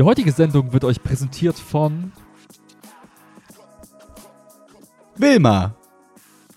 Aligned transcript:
Die 0.00 0.04
heutige 0.06 0.32
Sendung 0.32 0.72
wird 0.72 0.84
euch 0.84 1.02
präsentiert 1.02 1.58
von 1.58 2.10
Wilma. 5.14 5.74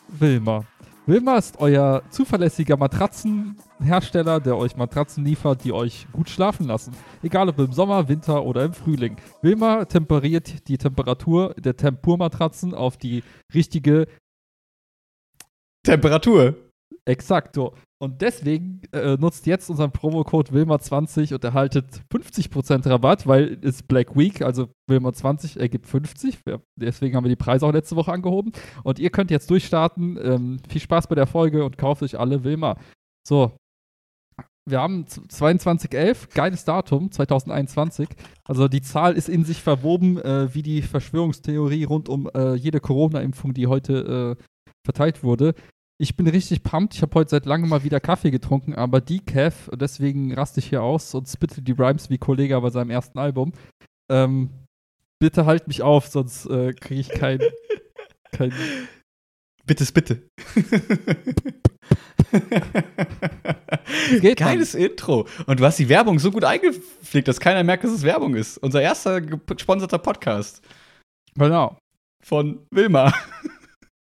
Wilma. 0.07 0.63
Wilma 1.05 1.35
ist 1.35 1.59
euer 1.59 2.03
zuverlässiger 2.09 2.77
Matratzenhersteller, 2.77 4.39
der 4.39 4.55
euch 4.55 4.77
Matratzen 4.77 5.25
liefert, 5.25 5.65
die 5.65 5.73
euch 5.73 6.07
gut 6.13 6.29
schlafen 6.29 6.67
lassen. 6.67 6.95
Egal 7.21 7.49
ob 7.49 7.59
im 7.59 7.73
Sommer, 7.73 8.07
Winter 8.07 8.45
oder 8.45 8.63
im 8.63 8.71
Frühling. 8.71 9.17
Wilma 9.41 9.83
temperiert 9.83 10.69
die 10.69 10.77
Temperatur 10.77 11.53
der 11.55 11.75
Tempurmatratzen 11.75 12.73
auf 12.73 12.95
die 12.95 13.25
richtige 13.53 14.07
Temperatur. 15.85 16.55
Exakto. 17.05 17.75
Und 18.01 18.21
deswegen 18.21 18.81
äh, 18.91 19.15
nutzt 19.17 19.45
jetzt 19.45 19.69
unseren 19.69 19.91
Promocode 19.91 20.51
Wilma20 20.51 21.33
und 21.33 21.43
erhaltet 21.43 22.01
50% 22.13 22.89
Rabatt, 22.89 23.27
weil 23.27 23.57
es 23.61 23.83
Black 23.83 24.15
Week, 24.15 24.41
also 24.41 24.67
Wilma20 24.89 25.59
ergibt 25.59 25.85
50. 25.85 26.39
Ja, 26.47 26.59
deswegen 26.75 27.15
haben 27.15 27.23
wir 27.23 27.29
die 27.29 27.35
Preise 27.35 27.65
auch 27.65 27.71
letzte 27.71 27.95
Woche 27.95 28.11
angehoben. 28.11 28.51
Und 28.83 28.99
ihr 28.99 29.09
könnt 29.09 29.31
jetzt 29.31 29.49
durchstarten. 29.49 30.17
Ähm, 30.21 30.59
viel 30.67 30.81
Spaß 30.81 31.07
bei 31.07 31.15
der 31.15 31.27
Folge 31.27 31.63
und 31.63 31.77
kauft 31.77 32.03
euch 32.03 32.19
alle 32.19 32.43
Wilma. 32.43 32.77
So. 33.27 33.53
Wir 34.65 34.79
haben 34.79 35.05
2211, 35.07 36.29
geiles 36.29 36.63
Datum, 36.63 37.11
2021. 37.11 38.07
Also 38.45 38.69
die 38.69 38.81
Zahl 38.81 39.15
ist 39.15 39.27
in 39.27 39.43
sich 39.43 39.61
verwoben, 39.61 40.17
äh, 40.19 40.53
wie 40.55 40.61
die 40.61 40.81
Verschwörungstheorie 40.81 41.83
rund 41.83 42.07
um 42.07 42.29
äh, 42.33 42.53
jede 42.55 42.79
Corona-Impfung, 42.79 43.53
die 43.53 43.67
heute 43.67 44.37
äh, 44.39 44.43
verteilt 44.85 45.23
wurde. 45.23 45.53
Ich 45.99 46.15
bin 46.15 46.27
richtig 46.27 46.63
pumped. 46.63 46.95
Ich 46.95 47.01
habe 47.01 47.13
heute 47.15 47.29
seit 47.29 47.45
langem 47.45 47.69
mal 47.69 47.83
wieder 47.83 47.99
Kaffee 47.99 48.31
getrunken, 48.31 48.73
aber 48.73 48.99
Decaf, 48.99 49.69
deswegen 49.73 50.33
raste 50.33 50.59
ich 50.59 50.67
hier 50.67 50.81
aus 50.81 51.13
und 51.13 51.27
spitte 51.27 51.61
die 51.61 51.71
Rhymes 51.71 52.09
wie 52.09 52.17
Kollege 52.17 52.59
bei 52.59 52.69
seinem 52.69 52.89
ersten 52.89 53.19
Album. 53.19 53.53
Ähm, 54.09 54.49
bitte 55.19 55.45
halt 55.45 55.67
mich 55.67 55.81
auf, 55.81 56.07
sonst 56.07 56.45
äh, 56.47 56.73
kriege 56.73 57.01
ich 57.01 57.09
kein, 57.09 57.39
kein. 58.31 58.51
Bitte, 59.65 59.85
bitte. 59.93 60.27
Geht 64.19 64.39
Geiles 64.39 64.75
Intro. 64.75 65.27
Und 65.45 65.59
du 65.59 65.65
hast 65.65 65.79
die 65.79 65.89
Werbung 65.89 66.19
so 66.19 66.31
gut 66.31 66.43
eingepflegt, 66.43 67.27
dass 67.27 67.39
keiner 67.39 67.63
merkt, 67.63 67.83
dass 67.83 67.91
es 67.91 68.03
Werbung 68.03 68.35
ist. 68.35 68.57
Unser 68.57 68.81
erster 68.81 69.21
gesponserter 69.21 69.99
Podcast. 69.99 70.61
Genau. 71.35 71.77
Von 72.23 72.65
Wilma. 72.71 73.13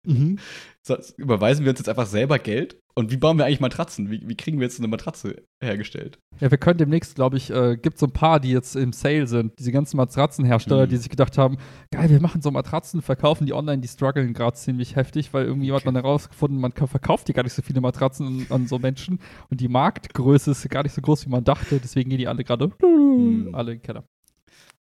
Mhm. 0.06 0.40
So, 0.86 0.98
überweisen 1.16 1.64
wir 1.64 1.70
uns 1.72 1.80
jetzt 1.80 1.88
einfach 1.88 2.06
selber 2.08 2.39
Geld? 2.39 2.78
Und 2.94 3.09
wie 3.09 3.16
bauen 3.17 3.38
wir 3.38 3.45
eigentlich 3.45 3.62
Matratzen? 3.62 4.12
Wie, 4.12 4.22
wie 4.28 4.36
kriegen 4.36 4.59
wir 4.59 4.66
jetzt 4.67 4.80
eine 4.80 4.90
Matratze 4.90 5.44
hergestellt? 5.64 6.20
Ja, 6.42 6.52
wir 6.52 6.58
können 6.58 6.78
demnächst, 6.78 7.16
glaube 7.16 7.38
ich, 7.38 7.50
äh, 7.50 7.78
gibt 7.78 7.98
so 7.98 8.06
ein 8.06 8.12
paar, 8.12 8.42
die 8.42 8.52
jetzt 8.52 8.75
im 8.75 8.92
Sale 8.92 9.25
sind. 9.25 9.53
Diese 9.59 9.72
ganzen 9.72 9.95
Matratzenhersteller, 9.98 10.86
Mhm. 10.86 10.90
die 10.90 10.98
sich 10.98 11.09
gedacht 11.09 11.38
haben, 11.38 11.58
geil, 11.92 12.09
wir 12.09 12.20
machen 12.20 12.42
so 12.42 12.52
Matratzen, 12.52 13.02
verkaufen 13.02 13.45
die 13.45 13.53
online, 13.53 13.81
die 13.81 13.88
strugglen 13.88 14.34
gerade 14.34 14.58
ziemlich 14.58 14.95
heftig, 14.98 15.34
weil 15.34 15.45
irgendwie 15.45 15.72
hat 15.72 15.86
man 15.86 15.95
herausgefunden, 15.95 16.59
man 16.59 16.74
kann, 16.74 16.88
verkauft 16.90 17.28
hier 17.28 17.36
gar 17.36 17.44
nicht 17.44 17.53
so 17.53 17.62
viele 17.62 17.80
Matratzen 17.80 18.28
an, 18.28 18.46
an 18.50 18.68
so 18.68 18.78
Menschen 18.78 19.19
und 19.50 19.62
die 19.62 19.69
Marktgröße 19.69 20.52
ist 20.52 20.69
gar 20.69 20.84
nicht 20.84 20.94
so 20.94 21.02
groß, 21.02 21.25
wie 21.25 21.30
man 21.31 21.46
dachte. 21.46 21.80
Deswegen 21.80 22.09
gehen 22.09 22.19
die 22.19 22.28
alle 22.28 22.44
gerade 22.44 22.72
Mhm. 22.84 23.50
alle 23.56 23.72
in 23.72 23.78
den 23.80 23.84
Keller. 23.84 24.03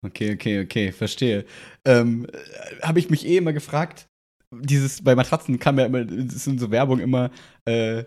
Okay, 0.01 0.33
okay, 0.33 0.61
okay, 0.61 0.91
verstehe. 0.93 1.43
Ähm, 1.83 2.25
Habe 2.81 2.99
ich 2.99 3.09
mich 3.09 3.27
eh 3.27 3.35
immer 3.37 3.51
gefragt, 3.51 4.07
dieses, 4.51 5.03
bei 5.03 5.15
Matratzen 5.15 5.59
kam 5.59 5.77
ja 5.79 5.85
immer, 5.85 5.99
es 5.99 6.33
ist 6.33 6.47
in 6.47 6.57
so 6.59 6.71
Werbung 6.71 6.99
immer 6.99 7.29
äh, 7.65 8.03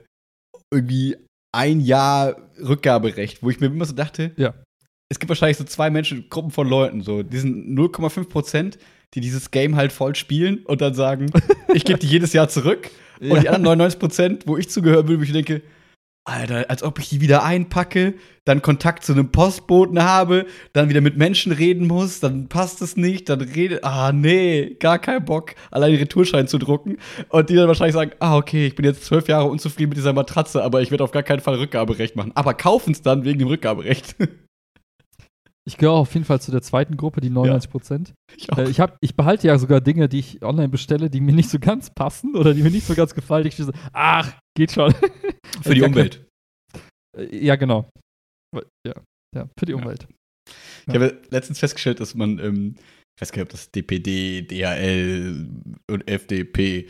irgendwie 0.72 1.16
ein 1.54 1.80
Jahr 1.80 2.36
Rückgaberecht, 2.58 3.42
wo 3.42 3.50
ich 3.50 3.60
mir 3.60 3.66
immer 3.66 3.84
so 3.84 3.94
dachte, 3.94 4.32
Ja. 4.36 4.54
es 5.10 5.18
gibt 5.18 5.28
wahrscheinlich 5.28 5.58
so 5.58 5.64
zwei 5.64 5.90
Menschen, 5.90 6.28
Gruppen 6.30 6.50
von 6.50 6.68
Leuten, 6.68 7.02
so, 7.02 7.22
die 7.22 7.38
sind 7.38 7.78
0,5 7.78 8.28
Prozent, 8.28 8.78
die 9.14 9.20
dieses 9.20 9.50
Game 9.50 9.76
halt 9.76 9.92
voll 9.92 10.14
spielen 10.14 10.64
und 10.64 10.80
dann 10.80 10.94
sagen, 10.94 11.30
ich 11.74 11.84
gebe 11.84 11.98
die 11.98 12.06
jedes 12.06 12.32
Jahr 12.32 12.48
zurück. 12.48 12.90
Und 13.20 13.40
die 13.42 13.48
anderen 13.50 13.62
99 13.78 14.00
Prozent, 14.00 14.46
wo 14.48 14.56
ich 14.56 14.68
zugehören 14.68 15.06
will, 15.06 15.18
wo 15.18 15.22
ich 15.22 15.30
denke, 15.32 15.62
Alter, 16.24 16.66
als 16.68 16.84
ob 16.84 17.00
ich 17.00 17.08
die 17.08 17.20
wieder 17.20 17.42
einpacke, 17.42 18.14
dann 18.44 18.62
Kontakt 18.62 19.04
zu 19.04 19.12
einem 19.12 19.32
Postboten 19.32 20.02
habe, 20.02 20.46
dann 20.72 20.88
wieder 20.88 21.00
mit 21.00 21.16
Menschen 21.16 21.50
reden 21.50 21.88
muss, 21.88 22.20
dann 22.20 22.48
passt 22.48 22.80
es 22.80 22.96
nicht, 22.96 23.28
dann 23.28 23.40
redet, 23.40 23.82
ah 23.82 24.12
nee, 24.12 24.76
gar 24.78 25.00
kein 25.00 25.24
Bock, 25.24 25.54
allein 25.72 25.90
den 25.90 26.00
Retourschein 26.00 26.46
zu 26.46 26.58
drucken. 26.58 26.98
Und 27.28 27.50
die 27.50 27.56
dann 27.56 27.66
wahrscheinlich 27.66 27.94
sagen, 27.94 28.12
ah 28.20 28.36
okay, 28.36 28.66
ich 28.66 28.76
bin 28.76 28.84
jetzt 28.84 29.04
zwölf 29.04 29.26
Jahre 29.26 29.48
unzufrieden 29.48 29.88
mit 29.88 29.98
dieser 29.98 30.12
Matratze, 30.12 30.62
aber 30.62 30.80
ich 30.80 30.92
werde 30.92 31.02
auf 31.02 31.10
gar 31.10 31.24
keinen 31.24 31.40
Fall 31.40 31.56
Rückgaberecht 31.56 32.14
machen. 32.14 32.30
Aber 32.36 32.54
kaufen 32.54 32.92
es 32.92 33.02
dann 33.02 33.24
wegen 33.24 33.40
dem 33.40 33.48
Rückgaberecht. 33.48 34.16
Ich 35.64 35.76
gehöre 35.76 35.94
auf 35.94 36.12
jeden 36.14 36.26
Fall 36.26 36.40
zu 36.40 36.50
der 36.50 36.62
zweiten 36.62 36.96
Gruppe, 36.96 37.20
die 37.20 37.30
99 37.30 37.70
Prozent. 37.70 38.14
ich 38.36 38.52
auch. 38.52 38.58
Äh, 38.58 38.68
ich, 38.68 38.80
hab, 38.80 38.96
ich 39.00 39.14
behalte 39.14 39.46
ja 39.46 39.58
sogar 39.58 39.80
Dinge, 39.80 40.08
die 40.08 40.18
ich 40.18 40.42
online 40.42 40.68
bestelle, 40.68 41.08
die 41.08 41.20
mir 41.20 41.34
nicht 41.34 41.50
so 41.50 41.58
ganz 41.60 41.90
passen 41.90 42.34
oder 42.34 42.52
die 42.52 42.62
mir 42.62 42.70
nicht 42.70 42.86
so 42.86 42.94
ganz 42.94 43.14
gefallen. 43.14 43.46
Ich 43.46 43.56
so, 43.56 43.70
ach, 43.92 44.36
geht 44.56 44.72
schon. 44.72 44.92
Für 45.62 45.74
die 45.74 45.82
Umwelt. 45.82 46.26
Äh, 47.16 47.44
Ja, 47.44 47.56
genau. 47.56 47.88
Ja, 48.86 48.94
ja 49.36 49.48
für 49.58 49.66
die 49.66 49.72
Ja. 49.72 49.78
Umwelt. 49.78 50.08
Ich 50.88 50.94
habe 50.94 51.20
letztens 51.30 51.60
festgestellt, 51.60 52.00
dass 52.00 52.14
man, 52.14 52.38
ähm, 52.40 52.74
ich 53.22 53.28
weiß 53.28 53.32
gar 53.32 53.42
nicht, 53.42 53.46
ob 53.46 53.52
das 53.52 53.70
DPD, 53.70 54.42
DHL 54.42 55.48
und 55.88 56.10
FDP 56.10 56.88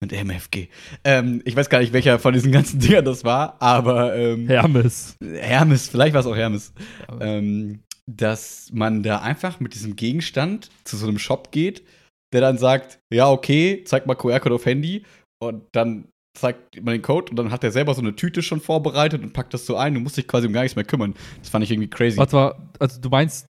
und 0.00 0.12
MFG. 0.12 0.68
Ähm, 1.04 1.42
ich 1.44 1.54
weiß 1.54 1.68
gar 1.68 1.78
nicht, 1.78 1.92
welcher 1.92 2.18
von 2.18 2.34
diesen 2.34 2.50
ganzen 2.50 2.80
Dingern 2.80 3.04
das 3.04 3.22
war, 3.22 3.62
aber 3.62 4.16
ähm, 4.16 4.48
Hermes. 4.48 5.16
Hermes, 5.20 5.88
vielleicht 5.88 6.14
war 6.14 6.22
es 6.22 6.26
auch 6.26 6.34
Hermes, 6.34 6.72
ähm, 7.20 7.84
dass 8.06 8.70
man 8.72 9.04
da 9.04 9.20
einfach 9.20 9.60
mit 9.60 9.74
diesem 9.74 9.94
Gegenstand 9.94 10.70
zu 10.82 10.96
so 10.96 11.06
einem 11.06 11.20
Shop 11.20 11.52
geht, 11.52 11.84
der 12.32 12.40
dann 12.40 12.58
sagt, 12.58 12.98
ja, 13.12 13.30
okay, 13.30 13.84
zeig 13.84 14.06
mal 14.06 14.16
QR-Code 14.16 14.56
auf 14.56 14.66
Handy 14.66 15.04
und 15.40 15.66
dann 15.70 16.08
zeigt 16.36 16.82
man 16.82 16.94
den 16.94 17.02
Code 17.02 17.30
und 17.30 17.36
dann 17.36 17.52
hat 17.52 17.62
er 17.62 17.70
selber 17.70 17.94
so 17.94 18.00
eine 18.00 18.16
Tüte 18.16 18.42
schon 18.42 18.60
vorbereitet 18.60 19.22
und 19.22 19.32
packt 19.32 19.54
das 19.54 19.66
so 19.66 19.76
ein. 19.76 19.94
Du 19.94 20.00
musst 20.00 20.16
dich 20.16 20.26
quasi 20.26 20.48
um 20.48 20.52
gar 20.52 20.62
nichts 20.62 20.74
mehr 20.74 20.84
kümmern. 20.84 21.14
Das 21.38 21.48
fand 21.48 21.64
ich 21.64 21.70
irgendwie 21.70 21.90
crazy. 21.90 22.16
Warte 22.16 22.36
mal, 22.36 22.54
also 22.78 23.00
du 23.00 23.08
meinst, 23.08 23.46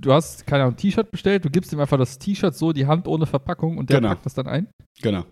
du 0.00 0.12
hast, 0.12 0.46
keine 0.46 0.62
Ahnung, 0.64 0.74
ein 0.74 0.78
T-Shirt 0.78 1.10
bestellt, 1.10 1.44
du 1.44 1.50
gibst 1.50 1.72
ihm 1.72 1.80
einfach 1.80 1.98
das 1.98 2.18
T-Shirt 2.18 2.54
so, 2.54 2.72
die 2.72 2.86
Hand 2.86 3.06
ohne 3.08 3.26
Verpackung 3.26 3.78
und 3.78 3.90
der 3.90 3.98
Genau. 3.98 4.10
packt 4.10 4.26
das 4.26 4.34
dann 4.34 4.46
ein? 4.46 4.68
Genau. 5.00 5.24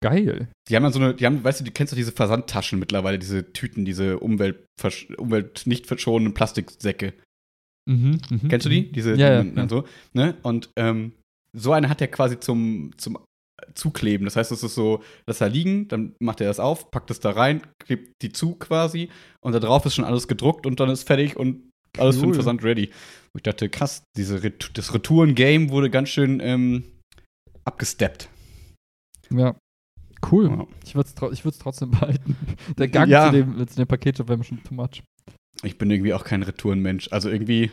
Geil. 0.00 0.48
Die 0.68 0.76
haben 0.76 0.84
dann 0.84 0.92
so 0.92 1.00
eine, 1.00 1.14
die 1.14 1.26
haben, 1.26 1.42
weißt 1.42 1.60
du, 1.60 1.64
du 1.64 1.72
kennst 1.72 1.92
doch 1.92 1.96
diese 1.96 2.12
Versandtaschen 2.12 2.78
mittlerweile, 2.78 3.18
diese 3.18 3.52
Tüten, 3.52 3.84
diese 3.84 4.20
Umwelt, 4.20 4.64
Umwelt 5.16 5.62
nicht 5.66 5.86
verschonenden 5.86 6.34
Plastiksäcke. 6.34 7.14
Mhm, 7.88 8.20
mhm, 8.30 8.48
Kennst 8.48 8.66
du 8.66 8.70
die? 8.70 8.82
mhm. 8.82 8.92
Diese 8.92 9.14
Ja, 9.14 9.32
ja, 9.32 9.40
und 9.40 9.56
ja. 9.56 9.68
so, 9.68 9.84
ne? 10.12 10.36
Und 10.42 10.70
ähm, 10.76 11.12
so 11.52 11.72
eine 11.72 11.88
hat 11.88 12.00
er 12.00 12.08
quasi 12.08 12.38
zum, 12.38 12.92
zum 12.96 13.18
Zukleben. 13.74 14.24
Das 14.24 14.36
heißt, 14.36 14.52
es 14.52 14.62
ist 14.62 14.74
so, 14.76 15.02
dass 15.26 15.38
da 15.38 15.46
liegen, 15.46 15.88
dann 15.88 16.14
macht 16.20 16.40
er 16.40 16.46
das 16.46 16.60
auf, 16.60 16.90
packt 16.92 17.10
es 17.10 17.18
da 17.18 17.30
rein, 17.30 17.62
klebt 17.84 18.12
die 18.22 18.30
zu 18.30 18.54
quasi 18.54 19.08
und 19.40 19.52
da 19.52 19.58
drauf 19.58 19.84
ist 19.84 19.94
schon 19.96 20.04
alles 20.04 20.28
gedruckt 20.28 20.64
und 20.66 20.78
dann 20.78 20.90
ist 20.90 21.04
fertig 21.08 21.36
und 21.36 21.70
alles 21.96 22.16
für 22.16 22.22
den 22.22 22.28
Cool. 22.28 22.34
Versand 22.34 22.62
ready. 22.62 22.90
Und 23.32 23.38
ich 23.38 23.42
dachte, 23.42 23.68
krass, 23.68 24.02
diese 24.16 24.42
Ret 24.42 24.70
das 24.74 24.94
Retouren-Game 24.94 25.70
wurde 25.70 25.90
ganz 25.90 26.08
schön 26.08 26.40
ähm, 26.40 26.84
abgesteppt. 27.64 28.28
Ja. 29.30 29.56
Cool. 30.30 30.46
Ja. 30.46 30.66
Ich 30.84 30.94
würde 30.94 31.08
es 31.08 31.58
trotzdem 31.58 31.90
behalten. 31.92 32.36
Der 32.76 32.88
Gang 32.88 33.08
Ja. 33.10 33.26
zu 33.30 33.36
dem, 33.36 33.68
zu 33.68 33.76
dem 33.76 33.86
Paketshop 33.86 34.28
wäre 34.28 34.38
mir 34.38 34.44
schon 34.44 34.62
too 34.64 34.74
much. 34.74 35.02
Ich 35.62 35.78
bin 35.78 35.90
irgendwie 35.90 36.14
auch 36.14 36.24
kein 36.24 36.42
Retourenmensch. 36.42 37.08
Also 37.12 37.30
irgendwie, 37.30 37.70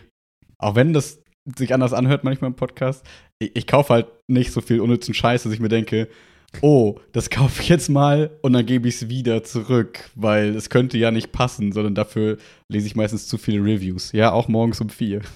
auch 0.57 0.75
wenn 0.75 0.94
das 0.94 1.22
sich 1.57 1.74
anders 1.74 1.94
anhört 1.94 2.24
manchmal 2.24 2.50
im 2.50 2.56
Podcast, 2.56 3.06
ich, 3.40 3.56
ich 3.56 3.68
kaufe 3.68 3.94
halt 3.94 4.07
nicht 4.28 4.52
so 4.52 4.62
viel 4.62 4.80
unnützen 4.81 5.13
Scheiß, 5.13 5.44
dass 5.44 5.54
ich 5.54 5.60
mir 5.60 5.69
denke, 5.69 6.10
oh, 6.62 7.00
das 7.12 7.30
kaufe 7.30 7.62
ich 7.62 7.69
jetzt 7.69 7.90
mal 7.90 8.31
und 8.42 8.54
dann 8.54 8.66
gebe 8.66 8.88
ich 8.88 8.96
es 8.96 9.10
wieder 9.10 9.44
zurück, 9.44 10.10
weil 10.16 10.56
es 10.56 10.69
könnte 10.69 10.98
ja 10.98 11.12
nicht 11.12 11.31
passen, 11.31 11.72
sondern 11.72 11.96
dafür 11.96 12.38
lese 12.69 12.88
ich 12.88 12.96
meistens 12.96 13.28
zu 13.28 13.38
viele 13.38 13.63
Reviews. 13.63 14.12
Ja, 14.12 14.31
auch 14.31 14.48
morgens 14.48 14.81
um 14.81 14.90
vier. 14.90 15.22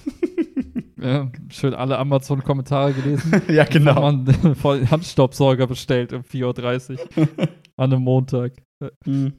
Ja, 1.02 1.32
schön 1.50 1.74
alle 1.74 1.98
Amazon-Kommentare 1.98 2.92
gelesen. 2.94 3.42
ja, 3.50 3.64
genau. 3.64 4.02
Man 4.02 4.56
voll 4.56 4.86
Handstaubsauger 4.86 5.66
bestellt 5.66 6.12
um 6.12 6.24
4.30 6.24 7.00
Uhr 7.16 7.28
an 7.78 7.94
einem 7.94 8.04
Montag. 8.04 8.52
Äh, 8.84 8.90
Hm. 9.06 9.34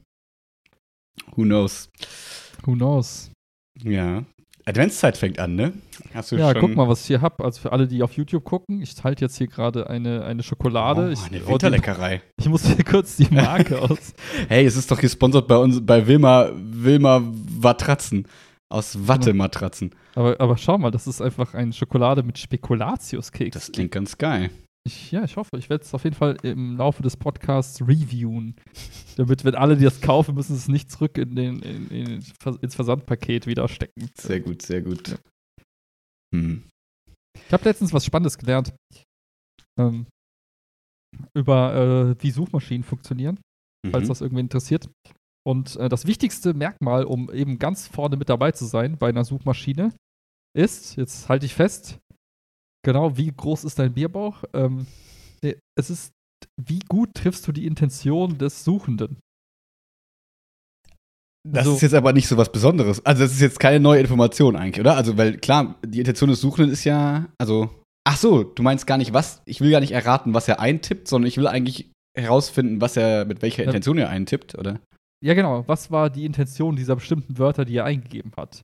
Who 1.35 1.43
knows? 1.43 1.89
Who 2.65 2.73
knows? 2.73 3.31
Ja. 3.83 4.23
Adventszeit 4.71 5.17
fängt 5.17 5.39
an, 5.39 5.55
ne? 5.55 5.73
Hast 6.13 6.31
du 6.31 6.35
Ja, 6.37 6.51
schon 6.51 6.61
guck 6.61 6.75
mal, 6.75 6.87
was 6.87 7.01
ich 7.01 7.07
hier 7.07 7.21
hab. 7.21 7.41
Also 7.41 7.61
für 7.61 7.71
alle, 7.71 7.87
die 7.87 8.01
auf 8.03 8.13
YouTube 8.13 8.43
gucken, 8.43 8.81
ich 8.81 8.95
halte 9.03 9.23
jetzt 9.25 9.37
hier 9.37 9.47
gerade 9.47 9.89
eine, 9.89 10.23
eine 10.25 10.43
Schokolade. 10.43 11.07
Oh, 11.07 11.11
ich, 11.11 11.19
eine 11.25 11.37
oh, 11.41 11.45
die- 11.45 11.51
Winterleckerei. 11.53 12.21
Ich 12.37 12.49
muss 12.49 12.65
hier 12.65 12.83
kurz 12.83 13.17
die 13.17 13.27
Marke 13.33 13.79
aus. 13.81 14.13
Hey, 14.47 14.65
es 14.65 14.75
ist 14.75 14.89
doch 14.91 14.99
gesponsert 14.99 15.47
bei 15.47 15.57
uns, 15.57 15.85
bei 15.85 16.05
Wilma, 16.07 16.49
Wilma 16.55 17.21
Matratzen. 17.61 18.27
Aus 18.69 18.97
Wattematratzen. 19.05 19.91
Aber, 20.15 20.39
aber 20.39 20.57
schau 20.57 20.77
mal, 20.77 20.91
das 20.91 21.05
ist 21.05 21.21
einfach 21.21 21.53
eine 21.53 21.73
Schokolade 21.73 22.23
mit 22.23 22.37
Spekulatiuskeks. 22.37 23.53
Das 23.53 23.71
klingt 23.71 23.91
ganz 23.91 24.17
geil. 24.17 24.49
Ich, 24.83 25.11
ja, 25.11 25.23
ich 25.23 25.37
hoffe. 25.37 25.57
Ich 25.57 25.69
werde 25.69 25.83
es 25.83 25.93
auf 25.93 26.03
jeden 26.03 26.15
Fall 26.15 26.37
im 26.43 26.77
Laufe 26.77 27.03
des 27.03 27.15
Podcasts 27.17 27.81
reviewen. 27.81 28.55
Damit, 29.15 29.43
wenn 29.45 29.55
alle, 29.55 29.77
die 29.77 29.83
das 29.83 30.01
kaufen, 30.01 30.33
müssen 30.35 30.55
es 30.55 30.67
nicht 30.67 30.89
zurück 30.91 31.17
in 31.17 31.35
den, 31.35 31.61
in, 31.61 31.87
in, 31.89 32.23
ins 32.61 32.75
Versandpaket 32.75 33.45
wieder 33.45 33.67
stecken. 33.67 34.09
Sehr 34.17 34.39
gut, 34.39 34.61
sehr 34.63 34.81
gut. 34.81 35.19
Hm. 36.33 36.67
Ich 37.37 37.53
habe 37.53 37.63
letztens 37.65 37.93
was 37.93 38.05
Spannendes 38.05 38.37
gelernt. 38.37 38.73
Ähm, 39.79 40.07
über 41.35 42.15
äh, 42.17 42.23
wie 42.23 42.31
Suchmaschinen 42.31 42.83
funktionieren, 42.83 43.39
falls 43.91 44.05
Mhm. 44.05 44.09
das 44.09 44.21
irgendwie 44.21 44.41
interessiert. 44.41 44.89
Und 45.47 45.75
äh, 45.77 45.89
das 45.89 46.05
wichtigste 46.05 46.53
Merkmal, 46.53 47.03
um 47.03 47.31
eben 47.31 47.59
ganz 47.59 47.87
vorne 47.87 48.15
mit 48.17 48.29
dabei 48.29 48.51
zu 48.51 48.65
sein 48.65 48.97
bei 48.97 49.09
einer 49.09 49.25
Suchmaschine, 49.25 49.93
ist, 50.57 50.95
jetzt 50.97 51.29
halte 51.29 51.45
ich 51.45 51.53
fest, 51.53 51.99
genau, 52.83 53.17
wie 53.17 53.31
groß 53.31 53.63
ist 53.63 53.79
dein 53.79 53.93
Bierbauch? 53.93 54.43
Ähm, 54.53 54.87
es 55.75 55.89
ist, 55.89 56.11
wie 56.61 56.79
gut 56.87 57.13
triffst 57.15 57.47
du 57.47 57.51
die 57.51 57.65
Intention 57.65 58.37
des 58.37 58.63
Suchenden? 58.63 59.19
Das 61.47 61.65
So. 61.65 61.73
ist 61.73 61.81
jetzt 61.81 61.95
aber 61.95 62.13
nicht 62.13 62.27
so 62.27 62.37
was 62.37 62.51
Besonderes. 62.51 63.03
Also, 63.05 63.23
das 63.23 63.31
ist 63.31 63.41
jetzt 63.41 63.59
keine 63.59 63.79
neue 63.79 64.01
Information 64.01 64.55
eigentlich, 64.55 64.79
oder? 64.79 64.95
Also, 64.95 65.17
weil 65.17 65.37
klar, 65.37 65.75
die 65.83 65.99
Intention 65.99 66.29
des 66.29 66.41
Suchenden 66.41 66.71
ist 66.71 66.83
ja, 66.83 67.27
also, 67.39 67.69
ach 68.07 68.17
so, 68.17 68.43
du 68.43 68.61
meinst 68.61 68.85
gar 68.85 68.97
nicht 68.97 69.13
was, 69.13 69.41
ich 69.45 69.59
will 69.59 69.71
gar 69.71 69.79
nicht 69.79 69.91
erraten, 69.91 70.33
was 70.35 70.47
er 70.47 70.59
eintippt, 70.59 71.07
sondern 71.07 71.27
ich 71.27 71.37
will 71.37 71.47
eigentlich 71.47 71.91
herausfinden, 72.15 72.79
was 72.81 72.95
er, 72.97 73.25
mit 73.25 73.41
welcher. 73.41 73.63
Intention 73.63 73.97
er 73.97 74.09
eintippt, 74.09 74.55
oder? 74.55 74.79
Ja, 75.23 75.33
genau. 75.33 75.67
Was 75.67 75.89
war 75.91 76.09
die 76.09 76.25
Intention 76.25 76.75
dieser 76.75 76.95
bestimmten 76.95 77.37
Wörter, 77.37 77.65
die 77.65 77.77
er 77.77 77.85
eingegeben 77.85 78.31
hat? 78.37 78.61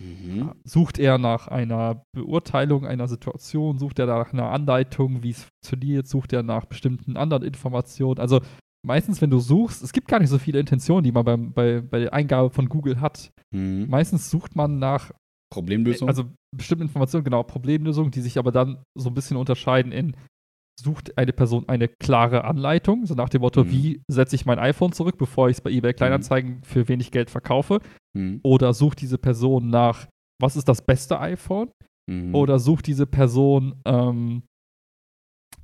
Mhm. 0.00 0.52
Sucht 0.64 0.98
er 0.98 1.18
nach 1.18 1.48
einer 1.48 2.04
Beurteilung 2.12 2.86
einer 2.86 3.06
Situation? 3.06 3.78
Sucht 3.78 3.98
er 3.98 4.06
nach 4.06 4.32
einer 4.32 4.50
Anleitung, 4.50 5.22
wie 5.22 5.30
es 5.30 5.44
funktioniert? 5.44 6.08
Sucht 6.08 6.32
er 6.32 6.42
nach 6.42 6.64
bestimmten 6.64 7.16
anderen 7.16 7.42
Informationen? 7.42 8.18
Also 8.18 8.40
meistens, 8.82 9.20
wenn 9.20 9.30
du 9.30 9.38
suchst, 9.38 9.82
es 9.82 9.92
gibt 9.92 10.08
gar 10.08 10.18
nicht 10.18 10.30
so 10.30 10.38
viele 10.38 10.58
Intentionen, 10.58 11.04
die 11.04 11.12
man 11.12 11.24
beim, 11.24 11.52
bei, 11.52 11.82
bei 11.82 12.00
der 12.00 12.14
Eingabe 12.14 12.50
von 12.50 12.68
Google 12.68 13.00
hat. 13.00 13.30
Mhm. 13.54 13.88
Meistens 13.88 14.30
sucht 14.30 14.56
man 14.56 14.78
nach, 14.78 15.12
Problemlösung? 15.52 16.08
also 16.08 16.24
bestimmten 16.56 16.84
Informationen, 16.84 17.24
genau, 17.24 17.42
Problemlösungen, 17.42 18.10
die 18.10 18.20
sich 18.20 18.38
aber 18.38 18.52
dann 18.52 18.82
so 18.94 19.10
ein 19.10 19.14
bisschen 19.14 19.36
unterscheiden 19.36 19.92
in, 19.92 20.16
sucht 20.80 21.16
eine 21.16 21.32
Person 21.32 21.68
eine 21.68 21.88
klare 21.88 22.44
Anleitung, 22.44 23.06
so 23.06 23.14
nach 23.14 23.28
dem 23.28 23.40
Motto, 23.42 23.64
Mhm. 23.64 23.70
wie 23.70 24.02
setze 24.08 24.34
ich 24.36 24.44
mein 24.46 24.58
iPhone 24.58 24.92
zurück, 24.92 25.16
bevor 25.18 25.48
ich 25.48 25.56
es 25.58 25.60
bei 25.60 25.70
eBay 25.70 25.94
Kleinanzeigen 25.94 26.62
für 26.64 26.88
wenig 26.88 27.10
Geld 27.10 27.30
verkaufe? 27.30 27.80
Mhm. 28.16 28.40
Oder 28.42 28.74
sucht 28.74 29.00
diese 29.00 29.18
Person 29.18 29.68
nach, 29.70 30.06
was 30.40 30.56
ist 30.56 30.68
das 30.68 30.82
beste 30.82 31.20
iPhone? 31.20 31.70
Mhm. 32.10 32.34
Oder 32.34 32.58
sucht 32.58 32.86
diese 32.86 33.06
Person, 33.06 33.80
ähm, 33.84 34.42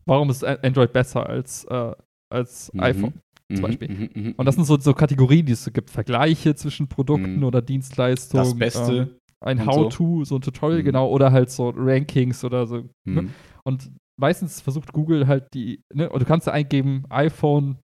warum 0.07 0.31
ist 0.31 0.45
Android 0.45 0.93
besser 0.93 1.27
als, 1.29 1.65
äh, 1.65 1.93
als 2.33 2.73
Mhm. 2.73 2.81
iPhone? 2.81 3.15
Mhm, 3.49 3.61
Beispiel. 3.63 3.89
mhm, 3.91 4.11
mhm, 4.23 4.35
Und 4.37 4.47
das 4.47 4.57
sind 4.57 4.65
so, 4.65 4.77
so 4.79 4.93
Kategorien, 4.93 5.47
die 5.47 5.53
es 5.53 5.71
gibt. 5.73 5.91
Vergleiche 5.91 6.55
zwischen 6.57 6.89
Produkten 6.89 7.37
Mhm. 7.39 7.45
oder 7.45 7.63
Dienstleistungen. 7.63 8.45
das 8.45 8.59
Beste. 8.59 8.93
Ähm, 8.93 9.11
ein 9.41 9.59
und 9.61 9.65
so. 9.65 9.71
How-To, 9.71 10.25
so. 10.25 10.37
ein 10.37 10.41
Tutorial, 10.41 10.81
Mhm. 10.81 10.85
genau. 10.85 11.09
Oder 11.11 11.31
halt 11.31 11.51
so 11.51 11.69
Rankings 11.77 12.43
oder 12.45 12.67
so. 12.67 12.79
ne? 13.05 13.23
Mhm. 13.23 13.31
Und 13.65 13.91
meistens 14.21 14.61
versucht 14.61 14.93
Google 14.93 15.27
halt 15.27 15.49
die, 15.55 15.83
ne, 15.93 16.09
und 16.11 16.21
du 16.21 16.27
kannst 16.27 16.47
da 16.47 16.53
eingeben, 16.53 17.05
iPhone 17.11 17.79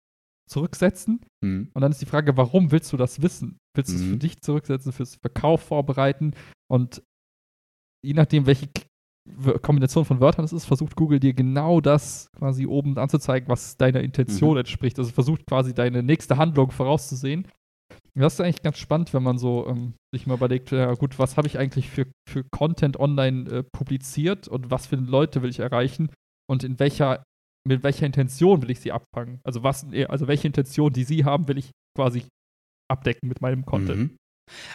zurücksetzen. 0.50 1.20
Mhm. 1.42 1.70
Und 1.72 1.80
dann 1.80 1.92
ist 1.92 2.00
die 2.02 2.06
Frage, 2.06 2.36
warum 2.36 2.70
willst 2.72 2.92
du 2.92 2.96
das 2.96 3.22
wissen? 3.22 3.58
Willst 3.76 3.90
du 3.92 3.96
es 3.96 4.02
Mhm. 4.02 4.10
für 4.10 4.16
dich 4.18 4.40
zurücksetzen, 4.42 4.92
fürs 4.92 5.16
Verkauf 5.16 5.62
vorbereiten? 5.62 6.34
Und 6.70 7.02
je 8.04 8.14
nachdem, 8.14 8.46
welche 8.46 8.68
Kombination 9.62 10.04
von 10.04 10.20
Wörtern 10.20 10.44
es 10.44 10.52
ist, 10.52 10.64
versucht 10.64 10.96
Google 10.96 11.20
dir 11.20 11.32
genau 11.32 11.80
das 11.80 12.28
quasi 12.36 12.66
oben 12.66 12.98
anzuzeigen, 12.98 13.48
was 13.48 13.76
deiner 13.76 14.00
Intention 14.00 14.52
Mhm. 14.52 14.58
entspricht. 14.58 14.98
Also 14.98 15.12
versucht 15.12 15.46
quasi 15.46 15.72
deine 15.74 16.02
nächste 16.02 16.36
Handlung 16.38 16.70
vorauszusehen. 16.72 17.46
Das 18.14 18.34
ist 18.34 18.40
eigentlich 18.40 18.62
ganz 18.62 18.78
spannend, 18.78 19.14
wenn 19.14 19.22
man 19.22 19.38
so 19.38 19.66
ähm, 19.68 19.94
sich 20.12 20.26
mal 20.26 20.34
überlegt, 20.34 20.70
ja 20.72 20.92
gut, 20.94 21.18
was 21.18 21.36
habe 21.36 21.46
ich 21.46 21.58
eigentlich 21.58 21.88
für, 21.88 22.06
für 22.28 22.44
Content 22.50 22.98
online 22.98 23.48
äh, 23.50 23.62
publiziert 23.62 24.48
und 24.48 24.70
was 24.70 24.86
für 24.86 24.96
Leute 24.96 25.40
will 25.42 25.50
ich 25.50 25.60
erreichen 25.60 26.10
und 26.52 26.62
in 26.64 26.78
welcher, 26.78 27.24
mit 27.66 27.82
welcher 27.82 28.04
Intention 28.06 28.60
will 28.62 28.70
ich 28.70 28.80
sie 28.80 28.92
abfangen? 28.92 29.40
Also 29.42 29.62
was, 29.62 29.86
also 30.08 30.28
welche 30.28 30.46
Intention, 30.46 30.92
die 30.92 31.04
sie 31.04 31.24
haben, 31.24 31.48
will 31.48 31.58
ich 31.58 31.70
quasi 31.98 32.24
abdecken 32.90 33.28
mit 33.28 33.40
meinem 33.40 33.64
Content. 33.64 33.98
Mhm. 33.98 34.16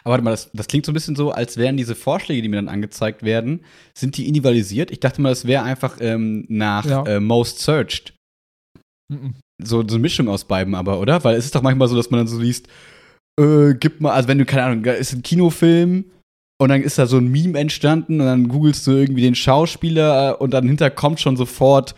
Aber 0.03 0.13
warte 0.13 0.24
mal, 0.24 0.31
das, 0.31 0.50
das 0.53 0.68
klingt 0.68 0.85
so 0.85 0.91
ein 0.91 0.95
bisschen 0.95 1.15
so, 1.15 1.31
als 1.31 1.57
wären 1.57 1.77
diese 1.77 1.94
Vorschläge, 1.94 2.41
die 2.41 2.50
mir 2.50 2.56
dann 2.56 2.68
angezeigt 2.69 3.21
werden, 3.21 3.63
sind 3.95 4.18
die 4.18 4.27
individualisiert? 4.27 4.89
Ich 4.89 5.00
dachte 5.00 5.21
mal, 5.21 5.29
das 5.29 5.45
wäre 5.45 5.63
einfach 5.63 5.97
ähm, 6.01 6.45
nach 6.50 6.85
Ja. 6.85 7.03
äh, 7.06 7.19
Most 7.19 7.59
Searched. 7.59 8.15
Mhm. 9.13 9.35
So, 9.63 9.88
so 9.88 9.95
eine 9.95 10.00
Mischung 10.01 10.30
aus 10.30 10.45
beiden 10.45 10.73
aber, 10.73 11.00
oder? 11.00 11.23
Weil 11.23 11.35
es 11.35 11.45
ist 11.45 11.56
doch 11.56 11.62
manchmal 11.62 11.88
so, 11.88 11.95
dass 11.95 12.09
man 12.09 12.21
dann 12.21 12.27
so 12.27 12.39
liest, 12.39 12.68
äh, 13.39 13.75
gib 13.75 14.01
mal, 14.01 14.13
also 14.13 14.27
wenn 14.27 14.39
du, 14.39 14.45
keine 14.45 14.63
Ahnung, 14.63 14.83
ist 14.85 15.13
ein 15.13 15.23
Kinofilm 15.23 16.06
und 16.59 16.69
dann 16.69 16.81
ist 16.81 16.98
da 16.98 17.06
so 17.06 17.18
ein 17.18 17.27
Meme 17.27 17.59
entstanden 17.59 18.19
und 18.19 18.25
dann 18.25 18.48
googelst 18.48 18.86
du 18.88 18.92
irgendwie 18.92 19.21
den 19.21 19.36
Schauspieler 19.36 20.31
äh, 20.31 20.33
und 20.36 20.51
dann 20.51 20.68
hinter 20.68 20.89
kommt 20.89 21.19
schon 21.19 21.38
sofort, 21.38 21.95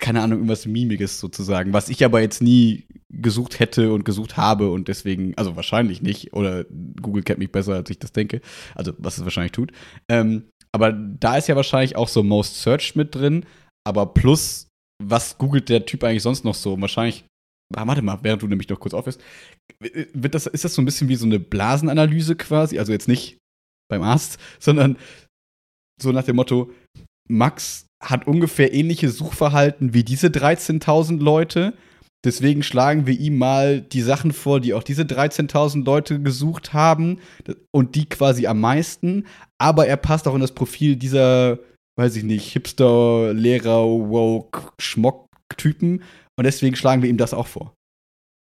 keine 0.00 0.22
Ahnung, 0.22 0.38
irgendwas 0.38 0.66
Mimiges 0.66 1.20
sozusagen, 1.20 1.72
was 1.72 1.88
ich 1.88 2.04
aber 2.04 2.20
jetzt 2.20 2.42
nie 2.42 2.86
gesucht 3.12 3.58
hätte 3.58 3.92
und 3.92 4.04
gesucht 4.04 4.36
habe 4.36 4.70
und 4.70 4.88
deswegen, 4.88 5.36
also 5.36 5.56
wahrscheinlich 5.56 6.02
nicht, 6.02 6.32
oder 6.32 6.64
Google 7.00 7.22
kennt 7.22 7.40
mich 7.40 7.50
besser, 7.50 7.74
als 7.74 7.90
ich 7.90 7.98
das 7.98 8.12
denke, 8.12 8.40
also 8.74 8.92
was 8.98 9.18
es 9.18 9.24
wahrscheinlich 9.24 9.52
tut. 9.52 9.72
Ähm, 10.08 10.44
aber 10.72 10.92
da 10.92 11.36
ist 11.36 11.48
ja 11.48 11.56
wahrscheinlich 11.56 11.96
auch 11.96 12.08
so 12.08 12.22
Most 12.22 12.62
Searched 12.62 12.94
mit 12.94 13.14
drin, 13.14 13.44
aber 13.84 14.06
plus, 14.06 14.68
was 15.02 15.38
googelt 15.38 15.68
der 15.68 15.86
Typ 15.86 16.04
eigentlich 16.04 16.22
sonst 16.22 16.44
noch 16.44 16.54
so? 16.54 16.80
Wahrscheinlich, 16.80 17.24
ah, 17.74 17.86
warte 17.86 18.02
mal, 18.02 18.18
während 18.22 18.42
du 18.42 18.46
nämlich 18.46 18.68
noch 18.68 18.78
kurz 18.78 18.94
auf 18.94 19.06
bist, 19.06 19.20
wird 20.12 20.34
das, 20.34 20.46
ist 20.46 20.64
das 20.64 20.74
so 20.74 20.82
ein 20.82 20.84
bisschen 20.84 21.08
wie 21.08 21.16
so 21.16 21.26
eine 21.26 21.40
Blasenanalyse 21.40 22.36
quasi? 22.36 22.78
Also 22.78 22.92
jetzt 22.92 23.08
nicht 23.08 23.39
beim 23.90 24.02
Arzt, 24.02 24.38
sondern 24.58 24.96
so 26.00 26.12
nach 26.12 26.24
dem 26.24 26.36
Motto, 26.36 26.70
Max 27.28 27.86
hat 28.02 28.26
ungefähr 28.26 28.72
ähnliche 28.72 29.10
Suchverhalten 29.10 29.92
wie 29.92 30.04
diese 30.04 30.28
13.000 30.28 31.20
Leute. 31.20 31.74
Deswegen 32.24 32.62
schlagen 32.62 33.06
wir 33.06 33.18
ihm 33.18 33.38
mal 33.38 33.80
die 33.80 34.02
Sachen 34.02 34.32
vor, 34.32 34.60
die 34.60 34.74
auch 34.74 34.82
diese 34.82 35.02
13.000 35.02 35.84
Leute 35.84 36.20
gesucht 36.20 36.72
haben 36.72 37.18
und 37.72 37.94
die 37.94 38.08
quasi 38.08 38.46
am 38.46 38.60
meisten. 38.60 39.26
Aber 39.58 39.86
er 39.86 39.96
passt 39.96 40.26
auch 40.28 40.34
in 40.34 40.40
das 40.40 40.52
Profil 40.52 40.96
dieser, 40.96 41.58
weiß 41.98 42.16
ich 42.16 42.24
nicht, 42.24 42.52
Hipster, 42.52 43.32
Lehrer, 43.32 43.84
Woke, 43.84 44.72
Schmock-Typen. 44.80 46.02
Und 46.38 46.44
deswegen 46.44 46.76
schlagen 46.76 47.02
wir 47.02 47.08
ihm 47.08 47.18
das 47.18 47.34
auch 47.34 47.46
vor. 47.46 47.74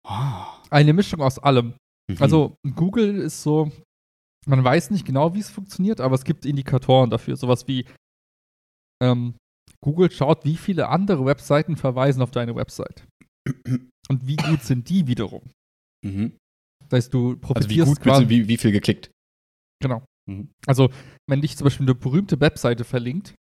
Ah. 0.08 0.62
Eine 0.70 0.94
Mischung 0.94 1.22
aus 1.22 1.40
allem. 1.40 1.74
Mhm. 2.10 2.18
Also 2.20 2.56
Google 2.76 3.22
ist 3.22 3.44
so, 3.44 3.72
man 4.46 4.64
weiß 4.64 4.92
nicht 4.92 5.06
genau, 5.06 5.34
wie 5.36 5.40
es 5.40 5.50
funktioniert, 5.50 6.02
aber 6.02 6.16
es 6.16 6.24
gibt 6.24 6.46
Indikatoren 6.46 7.10
dafür. 7.10 7.36
Sowas 7.36 7.68
wie 7.68 7.86
ähm, 9.02 9.36
Google 9.82 10.12
schaut, 10.12 10.46
wie 10.46 10.56
viele 10.58 10.90
andere 10.90 11.26
Webseiten 11.26 11.78
verweisen 11.78 12.22
auf 12.22 12.32
deine 12.32 12.56
Website. 12.56 13.06
Und 14.10 14.28
wie 14.28 14.36
gut 14.38 14.62
sind 14.64 14.90
die 14.90 15.08
wiederum? 15.08 15.50
Mhm. 16.06 16.38
Das 16.90 16.98
heißt, 17.06 17.14
du 17.14 17.30
Also 17.30 17.36
wie 17.36 17.40
profitierst 17.42 17.88
gut, 17.90 18.02
quasi. 18.02 18.30
wie, 18.30 18.48
wie 18.48 18.58
viel 18.58 18.72
geklickt? 18.72 19.10
Genau. 19.82 20.04
Mhm. 20.30 20.50
Also, 20.66 20.90
wenn 21.30 21.42
dich 21.42 21.58
zum 21.58 21.66
Beispiel 21.66 21.86
eine 21.86 21.96
berühmte 21.96 22.40
Webseite 22.40 22.84
verlinkt, 22.84 23.36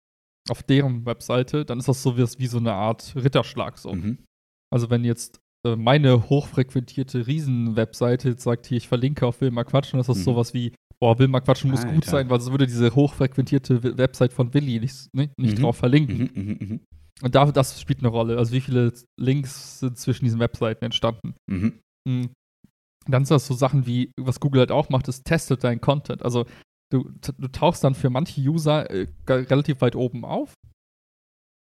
auf 0.50 0.64
deren 0.64 1.06
Webseite, 1.06 1.66
dann 1.66 1.78
ist 1.80 1.88
das 1.88 2.02
so 2.02 2.18
wie, 2.18 2.26
wie 2.40 2.48
so 2.48 2.58
eine 2.58 2.74
Art 2.74 3.16
Ritterschlag. 3.16 3.78
So. 3.78 3.94
Mhm. 3.94 4.26
Also, 4.74 4.90
wenn 4.90 5.04
jetzt 5.04 5.40
äh, 5.68 5.76
meine 5.76 6.30
hochfrequentierte 6.30 7.28
Riesen-Webseite 7.28 8.30
jetzt 8.30 8.44
sagt, 8.44 8.66
hier, 8.66 8.78
ich 8.78 8.88
verlinke 8.88 9.28
auf 9.28 9.42
Wilma 9.42 9.64
Quatschen, 9.64 9.94
dann 9.94 10.02
ist 10.02 10.08
das 10.10 10.18
Mhm. 10.20 10.24
sowas 10.24 10.54
wie, 10.56 10.74
boah, 11.02 11.18
Wilma 11.20 11.42
Quatschen 11.42 11.72
muss 11.72 11.82
gut 11.86 11.96
Alter. 11.96 12.12
sein, 12.12 12.30
weil 12.30 12.40
sonst 12.40 12.52
würde 12.52 12.68
diese 12.68 12.94
hochfrequentierte 12.96 13.84
We- 13.84 13.98
Website 13.98 14.34
von 14.34 14.54
Willi 14.54 14.80
nicht, 14.80 15.08
nicht, 15.14 15.32
nicht 15.38 15.58
Mhm. 15.58 15.62
drauf 15.64 15.78
verlinken. 15.78 16.30
Mhm, 16.34 16.44
mhm, 16.44 16.58
mhm. 16.70 16.80
Und 17.24 17.36
da, 17.36 17.52
das 17.52 17.80
spielt 17.82 18.00
eine 18.00 18.08
Rolle. 18.08 18.38
Also, 18.38 18.54
wie 18.54 18.62
viele 18.62 18.94
Links 19.20 19.80
sind 19.80 19.98
zwischen 19.98 20.26
diesen 20.26 20.40
Webseiten 20.40 20.86
entstanden? 20.86 21.36
Mhm. 21.50 21.80
Mhm. 22.08 22.30
Dann 23.08 23.26
sind 23.26 23.36
das 23.36 23.48
so 23.48 23.54
Sachen 23.56 23.86
wie, 23.88 24.12
was 24.20 24.40
Google 24.40 24.60
halt 24.60 24.72
auch 24.72 24.90
macht, 24.90 25.08
ist 25.08 25.26
testet 25.26 25.64
deinen 25.64 25.82
Content. 25.82 26.24
Also 26.24 26.46
du, 26.92 27.10
du 27.38 27.48
tauchst 27.48 27.84
dann 27.84 27.96
für 27.96 28.10
manche 28.12 28.40
User 28.42 28.90
äh, 28.92 29.08
relativ 29.28 29.82
weit 29.82 29.96
oben 29.96 30.24
auf. 30.24 30.54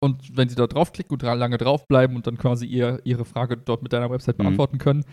Und 0.02 0.36
wenn 0.36 0.48
sie 0.48 0.54
da 0.56 0.66
draufklicken 0.66 1.12
und 1.12 1.22
lange 1.22 1.58
draufbleiben 1.58 2.16
und 2.16 2.26
dann 2.26 2.38
quasi 2.38 2.66
ihr, 2.66 3.00
ihre 3.04 3.24
Frage 3.26 3.56
dort 3.56 3.82
mit 3.82 3.92
deiner 3.92 4.10
Website 4.10 4.38
Mhm. 4.38 4.42
beantworten 4.44 4.78
können, 4.78 5.04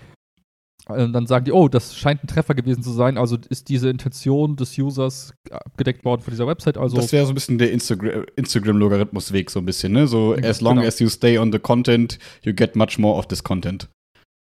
äh, 0.89 1.10
dann 1.12 1.27
sagen 1.27 1.46
die, 1.46 1.51
oh, 1.51 1.67
das 1.67 1.96
scheint 1.96 2.24
ein 2.24 2.27
Treffer 2.27 2.53
gewesen 2.56 2.82
zu 2.84 2.91
sein. 2.91 3.17
Also 3.17 3.38
ist 3.50 3.70
diese 3.70 3.89
Intention 3.89 4.56
des 4.56 4.77
Users 4.77 5.34
abgedeckt 5.51 6.06
worden 6.06 6.22
von 6.22 6.32
dieser 6.32 6.48
Website. 6.48 6.77
Also 6.77 6.96
das 6.98 7.12
wäre 7.12 7.25
so 7.25 7.32
ein 7.32 7.36
bisschen 7.36 7.58
der 7.58 7.72
Instagram- 7.74 8.25
Instagram-Logarithmus-Weg, 8.36 9.50
so 9.50 9.60
ein 9.60 9.65
bisschen, 9.65 9.94
ne? 9.94 10.08
So, 10.08 10.34
as 10.34 10.62
long 10.62 10.75
genau. 10.77 10.88
as 10.88 11.00
you 11.00 11.10
stay 11.10 11.38
on 11.38 11.51
the 11.51 11.60
content, 11.60 12.20
you 12.44 12.53
get 12.53 12.75
much 12.75 12.98
more 13.00 13.17
of 13.17 13.27
this 13.27 13.44
content. 13.44 13.89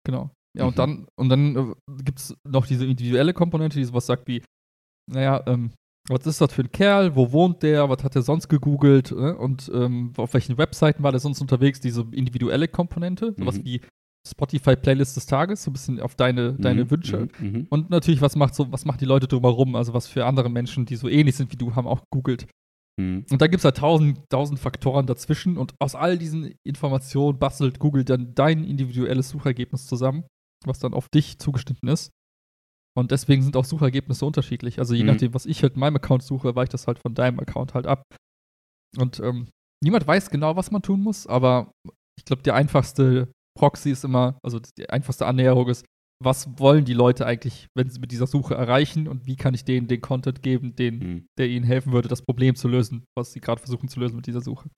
Genau. 0.06 0.30
Ja, 0.58 0.64
Mhm. 0.64 0.68
und 0.70 0.80
dann, 0.80 1.08
und 1.20 1.30
dann 1.30 1.56
äh, 1.56 1.74
gibt 2.04 2.20
es 2.20 2.36
noch 2.48 2.66
diese 2.66 2.86
individuelle 2.86 3.34
Komponente, 3.34 3.78
die 3.78 3.84
sowas 3.86 4.06
sagt 4.06 4.28
wie, 4.28 4.42
naja, 5.12 5.44
ähm, 5.48 5.72
was 6.08 6.26
ist 6.28 6.40
das 6.40 6.54
für 6.54 6.62
ein 6.62 6.72
Kerl, 6.72 7.16
wo 7.16 7.32
wohnt 7.32 7.64
der, 7.64 7.90
was 7.90 8.04
hat 8.04 8.16
er 8.16 8.22
sonst 8.22 8.48
gegoogelt 8.48 9.12
ne? 9.12 9.36
und 9.36 9.70
ähm, 9.74 10.14
auf 10.18 10.34
welchen 10.36 10.58
Webseiten 10.58 11.02
war 11.04 11.12
der 11.12 11.20
sonst 11.20 11.42
unterwegs, 11.42 11.80
diese 11.80 12.06
individuelle 12.12 12.68
Komponente, 12.68 13.34
sowas 13.38 13.58
Mhm. 13.58 13.66
wie 13.66 13.82
Spotify-Playlist 14.28 15.16
des 15.16 15.26
Tages, 15.26 15.64
so 15.64 15.70
ein 15.70 15.74
bisschen 15.74 16.00
auf 16.00 16.16
deine, 16.16 16.54
deine 16.54 16.86
Mhm, 16.86 16.92
Wünsche. 16.92 17.28
mhm, 17.40 17.48
mhm. 17.52 17.68
Und 17.70 17.90
natürlich, 17.90 18.22
was 18.22 18.36
macht 18.36 18.56
so, 18.56 18.72
was 18.72 18.86
macht 18.86 19.02
die 19.02 19.06
Leute 19.06 19.28
drumherum, 19.28 19.76
also 19.76 19.94
was 19.94 20.08
für 20.08 20.26
andere 20.26 20.50
Menschen, 20.50 20.86
die 20.86 20.96
so 20.96 21.08
ähnlich 21.08 21.36
sind 21.36 21.52
wie 21.52 21.58
du, 21.58 21.76
haben 21.76 21.88
auch 21.88 22.02
gegoogelt. 22.12 22.48
Mhm. 23.00 23.26
Und 23.30 23.42
da 23.42 23.48
gibt 23.48 23.60
es 23.60 23.66
halt 23.66 23.78
tausend, 23.78 24.20
tausend 24.30 24.60
Faktoren 24.60 25.06
dazwischen 25.06 25.58
und 25.58 25.74
aus 25.80 25.96
all 25.96 26.18
diesen 26.18 26.56
Informationen 26.66 27.38
bastelt 27.38 27.80
Google 27.80 28.04
dann 28.06 28.34
dein 28.34 28.64
individuelles 28.64 29.30
Suchergebnis 29.30 29.86
zusammen, 29.88 30.24
was 30.66 30.80
dann 30.80 30.94
auf 30.94 31.08
dich 31.10 31.38
zugeschnitten 31.40 31.90
ist. 31.90 32.10
Und 32.98 33.12
deswegen 33.12 33.42
sind 33.44 33.58
auch 33.58 33.66
Suchergebnisse 33.66 34.26
unterschiedlich. 34.26 34.80
Also 34.80 34.94
je 34.96 35.02
Mhm. 35.04 35.08
nachdem, 35.08 35.34
was 35.34 35.46
ich 35.46 35.62
halt 35.62 35.74
in 35.74 35.82
meinem 35.82 35.98
Account 35.98 36.24
suche, 36.24 36.56
weicht 36.56 36.74
das 36.74 36.88
halt 36.88 36.98
von 37.00 37.14
deinem 37.14 37.40
Account 37.40 37.74
halt 37.74 37.86
ab. 37.86 38.04
Und 38.98 39.20
ähm, 39.20 39.50
niemand 39.84 40.08
weiß 40.08 40.30
genau, 40.30 40.56
was 40.56 40.72
man 40.72 40.82
tun 40.82 41.02
muss, 41.02 41.28
aber 41.28 41.72
ich 42.18 42.24
glaube, 42.24 42.44
der 42.44 42.56
einfachste 42.56 43.28
Proxy 43.58 43.92
ist 43.92 44.04
immer, 44.04 44.38
also 44.44 44.60
die 44.78 44.90
einfachste 44.90 45.26
Annäherung 45.26 45.70
ist, 45.70 45.86
was 46.24 46.48
wollen 46.60 46.86
die 46.86 46.94
Leute 46.94 47.26
eigentlich, 47.26 47.68
wenn 47.76 47.90
sie 47.90 48.00
mit 48.00 48.12
dieser 48.12 48.28
Suche 48.28 48.56
erreichen 48.56 49.08
und 49.08 49.26
wie 49.26 49.36
kann 49.36 49.54
ich 49.54 49.66
denen 49.66 49.88
den 49.88 50.00
Content 50.02 50.42
geben, 50.42 50.76
den, 50.76 51.00
Mhm. 51.00 51.26
der 51.38 51.48
ihnen 51.48 51.66
helfen 51.66 51.92
würde, 51.92 52.08
das 52.08 52.22
Problem 52.22 52.56
zu 52.56 52.68
lösen, 52.70 53.04
was 53.18 53.34
sie 53.34 53.42
gerade 53.42 53.60
versuchen 53.60 53.90
zu 53.90 54.00
lösen 54.00 54.16
mit 54.16 54.28
dieser 54.28 54.42
Suche. 54.42 54.70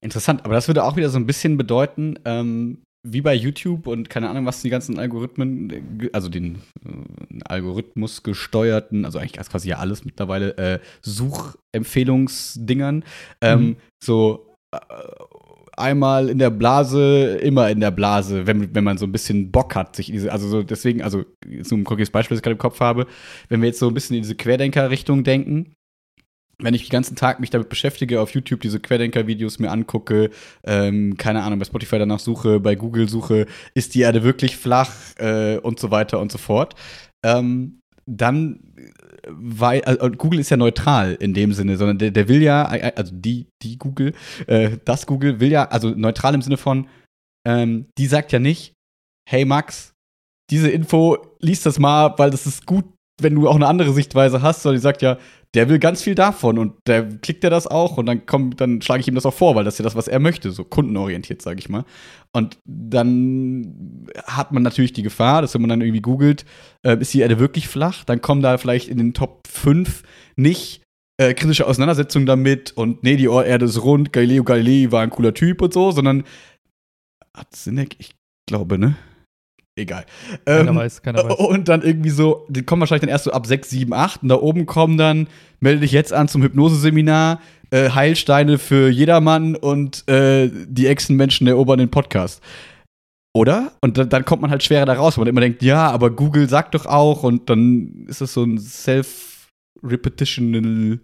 Interessant, 0.00 0.44
aber 0.44 0.54
das 0.54 0.66
würde 0.68 0.84
auch 0.84 0.96
wieder 0.96 1.10
so 1.10 1.18
ein 1.18 1.26
bisschen 1.26 1.56
bedeuten, 1.56 2.18
ähm, 2.24 2.82
wie 3.08 3.20
bei 3.22 3.34
YouTube 3.34 3.86
und 3.86 4.10
keine 4.10 4.28
Ahnung, 4.28 4.44
was 4.46 4.60
die 4.62 4.68
ganzen 4.68 4.98
Algorithmen, 4.98 5.70
äh, 6.02 6.10
also 6.12 6.28
den 6.28 6.56
äh, 6.84 7.40
Algorithmus 7.44 8.22
gesteuerten, 8.22 9.04
also 9.04 9.18
eigentlich 9.20 9.48
quasi 9.48 9.68
ja 9.70 9.78
alles 9.78 10.04
mittlerweile, 10.04 10.56
äh, 10.58 10.80
Suchempfehlungsdingern, 11.02 13.04
ähm, 13.40 13.60
Mhm. 13.60 13.76
so 14.02 14.46
äh, 14.72 14.78
einmal 15.80 16.28
in 16.28 16.38
der 16.38 16.50
Blase, 16.50 17.38
immer 17.42 17.70
in 17.70 17.80
der 17.80 17.90
Blase, 17.90 18.46
wenn, 18.46 18.74
wenn 18.74 18.84
man 18.84 18.98
so 18.98 19.06
ein 19.06 19.12
bisschen 19.12 19.50
Bock 19.50 19.74
hat, 19.74 19.96
sich 19.96 20.06
diese, 20.06 20.32
also 20.32 20.48
so 20.48 20.62
deswegen, 20.62 21.02
also 21.02 21.24
so 21.62 21.74
ein 21.74 21.84
konkretes 21.84 22.10
Beispiel, 22.10 22.34
das 22.34 22.40
ich 22.40 22.44
gerade 22.44 22.54
im 22.54 22.58
Kopf 22.58 22.80
habe, 22.80 23.06
wenn 23.48 23.60
wir 23.60 23.68
jetzt 23.68 23.78
so 23.78 23.88
ein 23.88 23.94
bisschen 23.94 24.16
in 24.16 24.22
diese 24.22 24.36
Querdenker-Richtung 24.36 25.24
denken, 25.24 25.74
wenn 26.62 26.74
ich 26.74 26.84
den 26.84 26.92
ganzen 26.92 27.16
Tag 27.16 27.40
mich 27.40 27.50
damit 27.50 27.68
beschäftige, 27.68 28.20
auf 28.20 28.32
YouTube 28.32 28.60
diese 28.60 28.80
Querdenker-Videos 28.80 29.58
mir 29.58 29.70
angucke, 29.70 30.30
ähm, 30.64 31.16
keine 31.16 31.42
Ahnung, 31.42 31.58
bei 31.58 31.64
Spotify 31.64 31.98
danach 31.98 32.20
suche, 32.20 32.60
bei 32.60 32.74
Google 32.74 33.08
suche, 33.08 33.46
ist 33.74 33.94
die 33.94 34.02
Erde 34.02 34.22
wirklich 34.22 34.56
flach 34.56 34.92
äh, 35.18 35.56
und 35.58 35.80
so 35.80 35.90
weiter 35.90 36.20
und 36.20 36.30
so 36.30 36.38
fort, 36.38 36.74
ähm, 37.22 37.80
dann, 38.06 38.60
weil, 39.36 39.82
also 39.82 40.10
Google 40.10 40.40
ist 40.40 40.50
ja 40.50 40.56
neutral 40.56 41.14
in 41.14 41.34
dem 41.34 41.52
Sinne, 41.52 41.76
sondern 41.76 41.98
der, 41.98 42.10
der 42.10 42.28
will 42.28 42.42
ja, 42.42 42.72
äh, 42.72 42.92
also 42.96 43.12
die, 43.14 43.48
die 43.62 43.78
Google, 43.78 44.14
äh, 44.46 44.78
das 44.84 45.06
Google 45.06 45.40
will 45.40 45.50
ja, 45.50 45.68
also 45.68 45.90
neutral 45.90 46.34
im 46.34 46.42
Sinne 46.42 46.56
von, 46.56 46.88
ähm, 47.46 47.86
die 47.98 48.06
sagt 48.06 48.32
ja 48.32 48.38
nicht, 48.38 48.74
hey 49.28 49.44
Max, 49.44 49.92
diese 50.50 50.70
Info, 50.70 51.18
lies 51.40 51.62
das 51.62 51.78
mal, 51.78 52.14
weil 52.18 52.30
das 52.30 52.46
ist 52.46 52.66
gut, 52.66 52.84
wenn 53.20 53.34
du 53.34 53.48
auch 53.48 53.56
eine 53.56 53.66
andere 53.66 53.92
Sichtweise 53.92 54.42
hast, 54.42 54.62
sondern 54.62 54.78
die 54.78 54.82
sagt 54.82 55.02
ja, 55.02 55.18
der 55.54 55.68
will 55.68 55.80
ganz 55.80 56.02
viel 56.02 56.14
davon 56.14 56.58
und 56.58 56.74
der 56.86 57.08
klickt 57.18 57.42
er 57.42 57.50
das 57.50 57.66
auch 57.66 57.96
und 57.96 58.06
dann 58.06 58.24
kommt, 58.24 58.60
dann 58.60 58.80
schlage 58.82 59.00
ich 59.00 59.08
ihm 59.08 59.16
das 59.16 59.26
auch 59.26 59.34
vor, 59.34 59.56
weil 59.56 59.64
das 59.64 59.74
ist 59.74 59.78
ja 59.78 59.84
das, 59.84 59.96
was 59.96 60.06
er 60.06 60.20
möchte, 60.20 60.52
so 60.52 60.64
kundenorientiert, 60.64 61.42
sage 61.42 61.58
ich 61.58 61.68
mal. 61.68 61.84
Und 62.32 62.58
dann 62.64 64.06
hat 64.26 64.52
man 64.52 64.62
natürlich 64.62 64.92
die 64.92 65.02
Gefahr, 65.02 65.42
dass 65.42 65.54
wenn 65.54 65.62
man 65.62 65.70
dann 65.70 65.80
irgendwie 65.80 66.02
googelt, 66.02 66.44
äh, 66.86 66.96
ist 67.00 67.12
die 67.14 67.20
Erde 67.20 67.40
wirklich 67.40 67.66
flach, 67.66 68.04
dann 68.04 68.20
kommen 68.20 68.42
da 68.42 68.58
vielleicht 68.58 68.88
in 68.88 68.98
den 68.98 69.12
Top 69.12 69.48
5 69.48 70.04
nicht 70.36 70.82
äh, 71.18 71.34
kritische 71.34 71.66
Auseinandersetzungen 71.66 72.26
damit 72.26 72.72
und 72.76 73.02
nee, 73.02 73.16
die 73.16 73.24
Erde 73.24 73.64
ist 73.64 73.82
rund, 73.82 74.12
Galileo 74.12 74.44
Galilei 74.44 74.92
war 74.92 75.02
ein 75.02 75.10
cooler 75.10 75.34
Typ 75.34 75.62
und 75.62 75.72
so, 75.72 75.90
sondern 75.90 76.22
hat 77.34 77.56
Sinn, 77.56 77.84
ich 77.98 78.14
glaube, 78.46 78.78
ne? 78.78 78.96
Egal. 79.76 80.04
Keiner 80.44 80.70
Ähm, 80.70 80.76
weiß, 80.76 81.02
keiner 81.02 81.24
weiß. 81.24 81.38
und 81.38 81.68
dann 81.68 81.82
irgendwie 81.82 82.10
so, 82.10 82.46
die 82.48 82.62
kommen 82.62 82.80
wahrscheinlich 82.80 83.02
dann 83.02 83.10
erst 83.10 83.24
so 83.24 83.32
ab 83.32 83.46
6, 83.46 83.70
7, 83.70 83.92
8 83.92 84.22
und 84.22 84.28
da 84.28 84.36
oben 84.36 84.66
kommen 84.66 84.98
dann, 84.98 85.28
melde 85.60 85.80
dich 85.80 85.92
jetzt 85.92 86.12
an 86.12 86.28
zum 86.28 86.42
Hypnoseseminar, 86.42 87.40
äh, 87.70 87.90
Heilsteine 87.90 88.58
für 88.58 88.88
jedermann 88.88 89.54
und 89.54 90.08
äh, 90.08 90.50
die 90.66 90.86
Echsenmenschen 90.86 91.46
erobern 91.46 91.78
den 91.78 91.90
Podcast. 91.90 92.42
Oder? 93.32 93.72
Und 93.80 93.96
dann, 93.96 94.08
dann 94.08 94.24
kommt 94.24 94.42
man 94.42 94.50
halt 94.50 94.64
schwerer 94.64 94.86
da 94.86 94.94
raus, 94.94 95.16
weil 95.16 95.22
man 95.22 95.28
immer 95.30 95.40
denkt, 95.40 95.62
ja, 95.62 95.88
aber 95.88 96.10
Google 96.10 96.48
sagt 96.48 96.74
doch 96.74 96.86
auch 96.86 97.22
und 97.22 97.48
dann 97.48 98.06
ist 98.08 98.20
das 98.20 98.32
so 98.32 98.42
ein 98.42 98.58
self-repetitional 98.58 100.98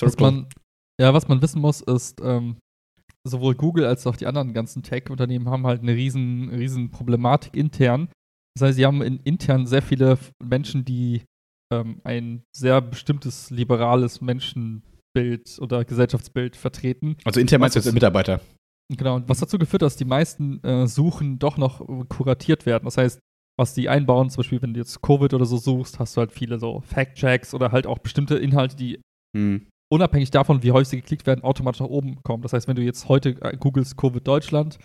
Was 0.00 0.18
man, 0.18 0.48
ja, 1.00 1.14
was 1.14 1.28
man 1.28 1.40
wissen 1.40 1.60
muss, 1.60 1.82
ist, 1.82 2.20
ähm, 2.20 2.56
sowohl 3.26 3.54
Google 3.54 3.86
als 3.86 4.06
auch 4.06 4.16
die 4.16 4.26
anderen 4.26 4.52
ganzen 4.52 4.82
Tech-Unternehmen 4.82 5.48
haben 5.48 5.66
halt 5.66 5.82
eine 5.82 5.94
riesen, 5.94 6.50
riesen 6.50 6.90
Problematik 6.90 7.56
intern. 7.56 8.08
Das 8.54 8.68
heißt, 8.68 8.76
sie 8.76 8.86
haben 8.86 9.02
in, 9.02 9.18
intern 9.20 9.66
sehr 9.66 9.82
viele 9.82 10.18
Menschen, 10.42 10.84
die 10.84 11.22
ähm, 11.72 12.00
ein 12.04 12.44
sehr 12.54 12.80
bestimmtes 12.80 13.50
liberales 13.50 14.20
Menschenbild 14.20 15.58
oder 15.60 15.84
Gesellschaftsbild 15.84 16.56
vertreten. 16.56 17.16
Also 17.24 17.40
intern 17.40 17.60
meinst 17.60 17.76
du 17.76 17.80
jetzt 17.80 17.92
Mitarbeiter. 17.92 18.40
Genau, 18.94 19.16
und 19.16 19.28
was 19.28 19.40
dazu 19.40 19.58
geführt 19.58 19.82
hat, 19.82 19.86
dass 19.86 19.96
die 19.96 20.04
meisten 20.04 20.62
äh, 20.62 20.86
Suchen 20.86 21.38
doch 21.38 21.56
noch 21.56 21.80
äh, 21.80 22.04
kuratiert 22.08 22.66
werden. 22.66 22.84
Das 22.84 22.98
heißt, 22.98 23.18
was 23.58 23.72
die 23.72 23.88
einbauen, 23.88 24.28
zum 24.30 24.38
Beispiel, 24.38 24.60
wenn 24.60 24.74
du 24.74 24.80
jetzt 24.80 25.00
Covid 25.00 25.32
oder 25.32 25.46
so 25.46 25.56
suchst, 25.56 25.98
hast 25.98 26.16
du 26.16 26.20
halt 26.20 26.32
viele 26.32 26.58
so 26.58 26.80
Fact-Checks 26.80 27.54
oder 27.54 27.72
halt 27.72 27.86
auch 27.86 27.98
bestimmte 27.98 28.36
Inhalte, 28.36 28.76
die 28.76 29.00
Hm. 29.34 29.66
Unabhängig 29.94 30.30
davon, 30.30 30.62
wie 30.62 30.72
häufig 30.72 30.88
sie 30.88 30.96
geklickt 31.00 31.26
werden, 31.26 31.44
automatisch 31.44 31.80
nach 31.80 31.88
oben 31.88 32.22
kommen. 32.22 32.42
Das 32.42 32.52
heißt, 32.52 32.68
wenn 32.68 32.76
du 32.76 32.82
jetzt 32.82 33.08
heute 33.08 33.30
äh, 33.40 33.56
googelst 33.56 33.96
Covid 33.96 34.26
Deutschland, 34.26 34.78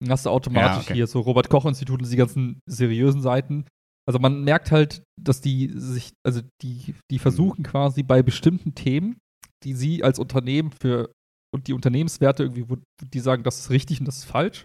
dann 0.00 0.10
hast 0.10 0.26
du 0.26 0.30
automatisch 0.30 0.76
Ja, 0.76 0.80
okay. 0.82 0.94
hier 0.94 1.06
so 1.06 1.20
Robert-Koch-Institut 1.20 2.00
und 2.00 2.10
die 2.10 2.16
ganzen 2.16 2.60
seriösen 2.66 3.20
Seiten. 3.20 3.66
Also 4.06 4.18
man 4.18 4.42
merkt 4.42 4.70
halt, 4.70 5.02
dass 5.20 5.40
die 5.40 5.70
sich, 5.74 6.12
also 6.24 6.40
die, 6.62 6.94
die 7.10 7.18
versuchen 7.18 7.62
quasi 7.62 8.02
bei 8.02 8.22
bestimmten 8.22 8.74
Themen, 8.74 9.18
die 9.64 9.74
sie 9.74 10.02
als 10.02 10.18
Unternehmen 10.18 10.70
für 10.72 11.10
und 11.54 11.66
die 11.66 11.72
Unternehmenswerte 11.72 12.44
irgendwie, 12.44 12.68
wo 12.68 12.76
die 13.02 13.20
sagen, 13.20 13.42
das 13.42 13.58
ist 13.58 13.70
richtig 13.70 14.00
und 14.00 14.06
das 14.06 14.18
ist 14.18 14.24
falsch, 14.24 14.64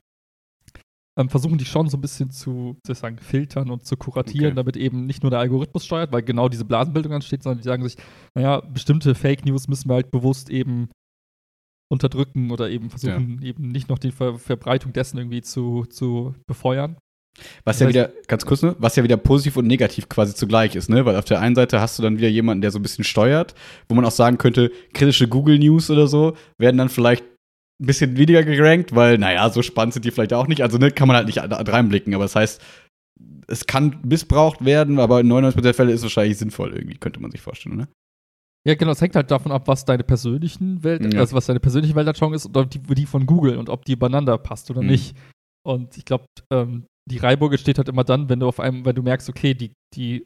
ähm, 1.20 1.30
versuchen 1.30 1.58
die 1.58 1.66
schon 1.66 1.90
so 1.90 1.98
ein 1.98 2.02
bisschen 2.02 2.32
zu 2.32 2.78
sozusagen 2.86 3.18
filtern 3.20 3.70
und 3.70 3.86
zu 3.86 3.98
kuratieren, 3.98 4.48
Okay. 4.48 4.56
damit 4.56 4.78
eben 4.78 5.06
nicht 5.06 5.24
nur 5.24 5.30
der 5.30 5.40
Algorithmus 5.40 5.86
steuert, 5.86 6.12
weil 6.12 6.24
genau 6.24 6.50
diese 6.50 6.66
Blasenbildung 6.66 7.14
ansteht, 7.14 7.44
sondern 7.44 7.60
die 7.62 7.68
sagen 7.68 7.84
sich, 7.84 7.98
naja, 8.36 8.62
bestimmte 8.62 9.14
Fake 9.16 9.46
News 9.46 9.68
müssen 9.68 9.90
wir 9.90 9.96
halt 9.96 10.12
bewusst 10.12 10.50
eben 10.50 10.90
unterdrücken 11.92 12.50
oder 12.52 12.70
eben 12.70 12.90
versuchen, 12.90 13.42
eben 13.44 13.68
nicht 13.68 13.90
noch 13.90 14.00
die 14.00 14.12
Ver 14.12 14.40
Verbreitung 14.40 14.94
dessen 14.94 15.18
irgendwie 15.18 15.42
zu, 15.42 15.86
zu 15.86 16.34
befeuern. 16.48 16.98
Was 17.64 17.80
ja 17.80 17.88
wieder, 17.88 18.12
ganz 18.28 18.46
kurz, 18.46 18.62
ne? 18.62 18.76
Was 18.80 18.96
ja 18.96 19.04
wieder 19.04 19.18
positiv 19.18 19.58
und 19.58 19.66
negativ 19.66 20.08
quasi 20.08 20.36
zugleich 20.36 20.76
ist, 20.76 20.90
ne? 20.90 21.04
Weil 21.06 21.16
auf 21.16 21.26
der 21.26 21.40
einen 21.40 21.56
Seite 21.56 21.82
hast 21.82 21.98
du 21.98 22.04
dann 22.04 22.18
wieder 22.18 22.28
jemanden, 22.28 22.62
der 22.62 22.70
so 22.72 22.78
ein 22.80 22.84
bisschen 22.84 23.04
steuert, 23.04 23.56
wo 23.90 23.96
man 23.96 24.06
auch 24.06 24.12
sagen 24.12 24.38
könnte, 24.38 24.72
kritische 24.94 25.28
Google 25.28 25.58
News 25.60 25.90
oder 25.90 26.08
so 26.08 26.36
werden 26.60 26.78
dann 26.78 26.90
vielleicht 26.90 27.24
ein 27.84 27.86
bisschen 27.86 28.18
weniger 28.18 28.44
gerankt, 28.44 28.96
weil, 28.96 29.18
naja, 29.18 29.50
so 29.50 29.62
spannend 29.62 29.94
sind 29.94 30.06
die 30.06 30.12
vielleicht 30.12 30.34
auch 30.34 30.48
nicht. 30.48 30.62
Also, 30.62 30.78
ne, 30.78 30.90
kann 30.92 31.08
man 31.08 31.18
halt 31.18 31.28
nicht 31.28 31.38
reinblicken. 31.40 32.14
Aber 32.16 32.24
das 32.24 32.36
heißt, 32.36 32.62
es 33.48 33.66
kann 33.68 34.00
missbraucht 34.06 34.64
werden, 34.66 35.00
aber 35.00 35.20
in 35.20 35.28
99% 35.32 35.62
der 35.62 35.74
Fälle 35.74 35.92
ist 35.92 36.00
es 36.00 36.04
wahrscheinlich 36.04 36.38
sinnvoll 36.38 36.74
irgendwie, 36.74 36.98
könnte 36.98 37.20
man 37.20 37.30
sich 37.32 37.42
vorstellen, 37.42 37.76
ne? 37.76 37.88
Ja, 38.66 38.76
genau, 38.76 38.92
es 38.94 39.02
hängt 39.02 39.16
halt 39.18 39.30
davon 39.30 39.52
ab, 39.52 39.68
was 39.68 39.84
deine 39.84 40.06
persönlichen 40.06 40.82
Welt, 40.86 41.14
Ja. 41.14 41.20
also 41.20 41.36
was 41.36 41.48
deine 41.48 41.60
persönliche 41.60 41.96
Weltanschauung 41.96 42.34
ist 42.34 42.46
und 42.46 42.56
ob 42.56 42.70
die, 42.72 42.80
die 42.80 43.06
von 43.06 43.26
Google 43.26 43.58
und 43.58 43.68
ob 43.70 43.84
die 43.84 43.92
übereinander 43.94 44.38
passt 44.38 44.72
oder 44.72 44.82
Mhm. 44.82 44.88
nicht. 44.88 45.18
Und 45.66 45.98
ich 45.98 46.06
glaube, 46.06 46.26
ähm, 46.50 46.86
die 47.10 47.18
Reibung 47.18 47.52
entsteht 47.52 47.78
halt 47.78 47.90
immer 47.90 48.06
dann, 48.06 48.30
wenn 48.30 48.40
du 48.40 48.48
auf 48.48 48.62
einem, 48.62 48.86
wenn 48.86 48.96
du 48.96 49.04
merkst, 49.04 49.28
okay, 49.28 49.54
die, 49.54 49.74
die 49.94 50.26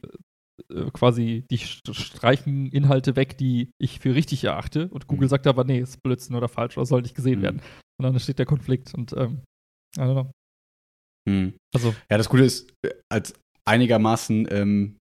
äh, 0.72 0.90
quasi, 0.92 1.46
die 1.52 1.58
st- 1.60 1.94
streichen 1.94 2.70
Inhalte 2.72 3.16
weg, 3.16 3.38
die 3.38 3.70
ich 3.82 4.00
für 4.00 4.16
richtig 4.16 4.44
erachte. 4.44 4.88
Und 4.90 5.08
Google 5.08 5.26
Mhm. 5.28 5.30
sagt 5.30 5.48
aber, 5.48 5.64
nee, 5.64 5.80
ist 5.80 6.02
Blödsinn 6.04 6.36
oder 6.36 6.48
falsch 6.50 6.78
oder 6.78 6.86
soll 6.86 7.02
nicht 7.02 7.16
gesehen 7.16 7.40
Mhm. 7.40 7.44
werden. 7.44 7.62
Und 8.00 8.04
dann 8.04 8.14
entsteht 8.14 8.40
der 8.40 8.46
Konflikt 8.46 8.94
und 8.94 9.14
ähm, 9.14 9.42
I 9.98 10.02
don't 10.02 10.14
know. 10.14 10.32
Hm. 11.30 11.54
Also, 11.76 11.94
Ja, 12.10 12.18
das 12.18 12.30
Gute 12.30 12.44
ist, 12.44 12.70
äh, 12.86 12.92
als 13.10 13.34
einigermaßen 13.66 14.48
ähm, 14.52 14.98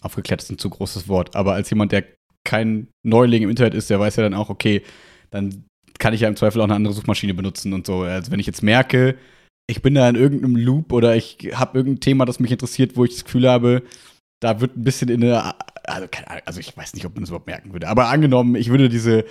aufgeklärt 0.00 0.42
ist 0.42 0.50
ein 0.50 0.58
zu 0.58 0.70
großes 0.70 1.08
Wort, 1.08 1.36
aber 1.36 1.52
als 1.54 1.68
jemand, 1.70 1.92
der 1.92 2.04
kein 2.44 2.88
Neuling 3.06 3.42
im 3.42 3.50
Internet 3.50 3.74
ist, 3.74 3.90
der 3.90 4.00
weiß 4.00 4.16
ja 4.16 4.22
dann 4.22 4.34
auch, 4.34 4.48
okay, 4.48 4.82
dann 5.30 5.64
kann 5.98 6.14
ich 6.14 6.22
ja 6.22 6.28
im 6.28 6.36
Zweifel 6.36 6.60
auch 6.60 6.64
eine 6.64 6.74
andere 6.74 6.94
Suchmaschine 6.94 7.34
benutzen 7.34 7.72
und 7.72 7.86
so. 7.86 8.02
Also 8.02 8.32
wenn 8.32 8.40
ich 8.40 8.46
jetzt 8.46 8.62
merke, 8.62 9.16
ich 9.68 9.82
bin 9.82 9.94
da 9.94 10.08
in 10.08 10.16
irgendeinem 10.16 10.56
Loop 10.56 10.92
oder 10.92 11.14
ich 11.14 11.38
habe 11.54 11.78
irgendein 11.78 12.00
Thema, 12.00 12.24
das 12.24 12.40
mich 12.40 12.50
interessiert, 12.50 12.96
wo 12.96 13.04
ich 13.04 13.12
das 13.12 13.24
Gefühl 13.24 13.48
habe, 13.48 13.82
da 14.42 14.60
wird 14.60 14.76
ein 14.76 14.82
bisschen 14.82 15.08
in 15.08 15.22
eine, 15.22 15.54
also, 15.84 16.08
Ahnung, 16.26 16.42
also 16.44 16.60
ich 16.60 16.76
weiß 16.76 16.94
nicht, 16.94 17.06
ob 17.06 17.14
man 17.14 17.22
das 17.22 17.30
überhaupt 17.30 17.46
merken 17.46 17.72
würde, 17.72 17.88
aber 17.88 18.08
angenommen, 18.08 18.56
ich 18.56 18.70
würde 18.70 18.88
diese, 18.88 19.24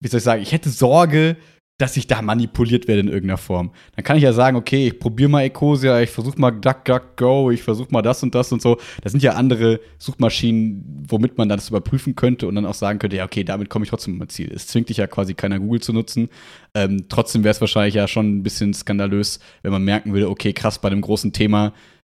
wie 0.00 0.08
soll 0.08 0.18
ich 0.18 0.24
sagen, 0.24 0.42
ich 0.42 0.52
hätte 0.52 0.70
Sorge, 0.70 1.36
dass 1.78 1.96
ich 1.96 2.06
da 2.06 2.22
manipuliert 2.22 2.86
werde 2.86 3.00
in 3.00 3.08
irgendeiner 3.08 3.38
Form. 3.38 3.72
Dann 3.96 4.04
kann 4.04 4.16
ich 4.16 4.22
ja 4.22 4.32
sagen, 4.32 4.56
okay, 4.56 4.86
ich 4.86 5.00
probiere 5.00 5.28
mal 5.28 5.42
Ecosia, 5.42 6.00
ich 6.00 6.10
versuche 6.10 6.40
mal 6.40 6.52
DuckDuckGo, 6.52 7.50
ich 7.50 7.64
versuche 7.64 7.88
mal 7.90 8.02
das 8.02 8.22
und 8.22 8.36
das 8.36 8.52
und 8.52 8.62
so. 8.62 8.76
Das 9.02 9.10
sind 9.10 9.22
ja 9.22 9.32
andere 9.32 9.80
Suchmaschinen, 9.98 11.04
womit 11.08 11.38
man 11.38 11.48
das 11.48 11.70
überprüfen 11.70 12.14
könnte 12.14 12.46
und 12.46 12.54
dann 12.54 12.66
auch 12.66 12.74
sagen 12.74 13.00
könnte, 13.00 13.16
ja, 13.16 13.24
okay, 13.24 13.42
damit 13.42 13.68
komme 13.68 13.84
ich 13.84 13.90
trotzdem 13.90 14.16
mein 14.16 14.28
Ziel. 14.28 14.52
Es 14.54 14.68
zwingt 14.68 14.90
dich 14.90 14.98
ja 14.98 15.08
quasi 15.08 15.34
keiner 15.34 15.58
Google 15.58 15.80
zu 15.80 15.92
nutzen. 15.92 16.28
Ähm, 16.74 17.06
trotzdem 17.08 17.42
wäre 17.42 17.50
es 17.50 17.60
wahrscheinlich 17.60 17.94
ja 17.94 18.06
schon 18.06 18.36
ein 18.36 18.42
bisschen 18.44 18.74
skandalös, 18.74 19.40
wenn 19.62 19.72
man 19.72 19.82
merken 19.82 20.12
würde, 20.12 20.30
okay, 20.30 20.52
krass, 20.52 20.78
bei 20.78 20.88
einem 20.88 21.00
großen 21.00 21.32
Thema 21.32 21.72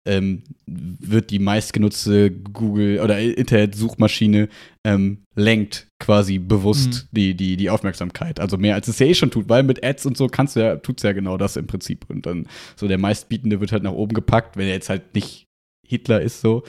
ähm, 0.09 0.43
wird 0.67 1.31
die 1.31 1.39
meistgenutzte 1.39 2.31
Google 2.31 3.01
oder 3.01 3.21
Internet-Suchmaschine 3.21 4.49
ähm, 4.85 5.25
lenkt 5.35 5.89
quasi 6.01 6.39
bewusst 6.39 7.05
mhm. 7.05 7.09
die, 7.13 7.35
die, 7.35 7.57
die 7.57 7.71
Aufmerksamkeit. 7.71 8.41
Also 8.41 8.57
mehr 8.57 8.75
als 8.75 8.89
es 8.89 8.99
ja 8.99 9.07
eh 9.07 9.15
schon 9.15 9.31
tut, 9.31 9.49
weil 9.49 9.63
mit 9.63 9.85
Ads 9.85 10.07
und 10.07 10.17
so 10.17 10.29
kannst 10.29 10.57
du 10.57 10.61
ja, 10.61 10.77
tut's 10.77 11.03
ja 11.03 11.13
genau 11.13 11.37
das 11.37 11.57
im 11.57 11.67
Prinzip. 11.67 12.09
Und 12.09 12.27
dann 12.27 12.49
so 12.77 12.89
der 12.89 12.99
meistbietende 12.99 13.61
wird 13.61 13.73
halt 13.73 13.83
nach 13.83 13.93
oben 13.93 14.15
gepackt, 14.15 14.57
wenn 14.57 14.67
er 14.67 14.75
jetzt 14.75 14.89
halt 14.89 15.15
nicht 15.15 15.45
Hitler 15.87 16.23
ist 16.23 16.41
so. 16.41 16.65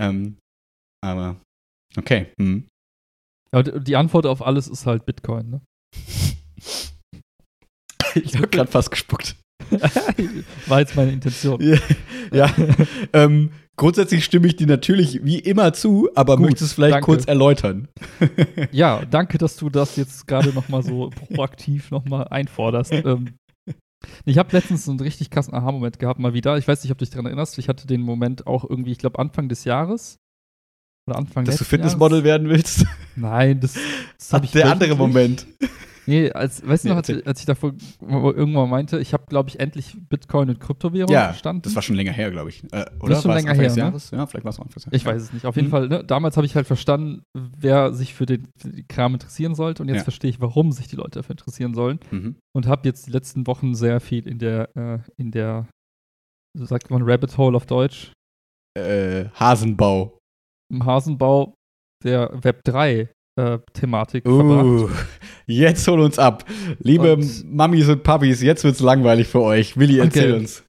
Ähm, 0.00 0.36
aber 1.02 1.36
okay. 1.96 2.26
Hm. 2.38 2.68
Ja, 3.54 3.62
die 3.62 3.96
Antwort 3.96 4.26
auf 4.26 4.42
alles 4.42 4.68
ist 4.68 4.86
halt 4.86 5.06
Bitcoin, 5.06 5.50
ne? 5.50 5.60
ich 8.14 8.36
habe 8.36 8.48
gerade 8.48 8.70
fast 8.70 8.90
gespuckt. 8.90 9.36
War 10.66 10.80
jetzt 10.80 10.96
meine 10.96 11.12
Intention. 11.12 11.60
Ja, 11.60 11.78
ja. 12.32 12.54
ähm, 13.12 13.50
grundsätzlich 13.76 14.24
stimme 14.24 14.46
ich 14.46 14.56
dir 14.56 14.66
natürlich 14.66 15.24
wie 15.24 15.38
immer 15.38 15.72
zu, 15.72 16.08
aber 16.14 16.36
Gut, 16.36 16.46
möchtest 16.46 16.62
du 16.62 16.64
es 16.66 16.72
vielleicht 16.74 16.94
danke. 16.94 17.04
kurz 17.06 17.24
erläutern? 17.24 17.88
ja, 18.72 19.04
danke, 19.10 19.38
dass 19.38 19.56
du 19.56 19.70
das 19.70 19.96
jetzt 19.96 20.26
gerade 20.26 20.50
noch 20.50 20.68
mal 20.68 20.82
so 20.82 21.10
proaktiv 21.10 21.90
noch 21.90 22.04
mal 22.04 22.24
einforderst. 22.24 22.92
Ähm, 23.04 23.34
ich 24.24 24.36
habe 24.38 24.50
letztens 24.52 24.88
einen 24.88 24.98
richtig 24.98 25.30
krassen 25.30 25.54
Aha-Moment 25.54 25.98
gehabt, 26.00 26.18
mal 26.18 26.34
wieder. 26.34 26.58
Ich 26.58 26.66
weiß 26.66 26.82
nicht, 26.82 26.90
ob 26.90 26.98
du 26.98 27.04
dich 27.04 27.10
daran 27.10 27.26
erinnerst. 27.26 27.56
Ich 27.58 27.68
hatte 27.68 27.86
den 27.86 28.00
Moment 28.00 28.46
auch 28.48 28.68
irgendwie, 28.68 28.90
ich 28.90 28.98
glaube, 28.98 29.18
Anfang 29.20 29.48
des 29.48 29.64
Jahres. 29.64 30.18
Oder 31.06 31.18
Anfang 31.18 31.44
Dass 31.44 31.56
du 31.56 31.64
Fitnessmodel 31.64 32.18
Jahres. 32.18 32.24
werden 32.24 32.48
willst? 32.48 32.86
Nein, 33.16 33.60
das, 33.60 33.74
das 34.18 34.32
habe 34.32 34.44
ich 34.44 34.52
Der 34.52 34.70
andere 34.70 34.96
Moment. 34.96 35.46
Nee, 36.06 36.30
als, 36.32 36.66
weißt 36.66 36.84
du 36.84 36.88
noch, 36.90 36.96
als, 36.96 37.10
als, 37.10 37.40
ich 37.40 37.46
davor 37.46 37.74
irgendwann 38.00 38.68
meinte, 38.68 38.98
ich 38.98 39.12
habe, 39.12 39.24
glaube 39.28 39.48
ich, 39.48 39.60
endlich 39.60 39.96
Bitcoin 40.08 40.48
und 40.48 40.60
Kryptowährungen 40.60 41.12
ja, 41.14 41.26
verstanden. 41.26 41.62
Das 41.62 41.74
war 41.74 41.82
schon 41.82 41.96
länger 41.96 42.12
her, 42.12 42.30
glaube 42.30 42.50
ich. 42.50 42.64
Äh, 42.72 42.86
oder? 42.98 43.10
Das 43.10 43.18
ist 43.18 43.22
schon 43.22 43.32
länger 43.32 43.54
her. 43.54 43.70
Ne? 43.70 43.76
Jahres? 43.76 44.10
Ja, 44.10 44.26
vielleicht 44.26 44.44
war 44.44 44.50
es 44.50 44.58
Anfang 44.58 44.74
des 44.74 44.84
Jahres. 44.86 45.00
Ich 45.00 45.06
weiß 45.06 45.22
es 45.22 45.32
nicht. 45.32 45.46
Auf 45.46 45.56
jeden 45.56 45.68
mhm. 45.68 45.72
Fall, 45.72 45.88
ne, 45.88 46.04
damals 46.04 46.36
habe 46.36 46.46
ich 46.46 46.56
halt 46.56 46.66
verstanden, 46.66 47.22
wer 47.34 47.92
sich 47.92 48.14
für 48.14 48.26
den, 48.26 48.48
für 48.58 48.70
den 48.70 48.86
Kram 48.88 49.14
interessieren 49.14 49.54
sollte. 49.54 49.82
Und 49.82 49.88
jetzt 49.88 49.98
ja. 49.98 50.04
verstehe 50.04 50.30
ich, 50.30 50.40
warum 50.40 50.72
sich 50.72 50.88
die 50.88 50.96
Leute 50.96 51.20
dafür 51.20 51.32
interessieren 51.32 51.74
sollen. 51.74 52.00
Mhm. 52.10 52.36
Und 52.54 52.66
habe 52.66 52.88
jetzt 52.88 53.06
die 53.06 53.12
letzten 53.12 53.46
Wochen 53.46 53.74
sehr 53.74 54.00
viel 54.00 54.26
in 54.26 54.38
der, 54.38 54.76
äh, 54.76 54.98
in 55.16 55.30
der, 55.30 55.68
so 56.58 56.64
sagt 56.64 56.90
man 56.90 57.02
Rabbit 57.02 57.36
Hole 57.38 57.56
auf 57.56 57.66
Deutsch. 57.66 58.12
Äh, 58.76 59.26
Hasenbau. 59.34 60.18
Im 60.72 60.84
Hasenbau 60.84 61.54
der 62.02 62.30
Web 62.42 62.64
3 62.64 63.08
äh, 63.36 63.58
Thematik 63.72 64.26
uh, 64.26 64.36
verbracht. 64.36 65.08
Jetzt 65.46 65.86
hol 65.88 66.00
uns 66.00 66.18
ab. 66.18 66.44
Liebe 66.80 67.14
und 67.14 67.52
Mamis 67.52 67.88
und 67.88 68.02
Papis, 68.02 68.42
jetzt 68.42 68.64
wird's 68.64 68.80
langweilig 68.80 69.28
für 69.28 69.40
euch. 69.40 69.76
Willi, 69.76 69.98
erzähl 69.98 70.32
okay. 70.32 70.40
uns. 70.40 70.64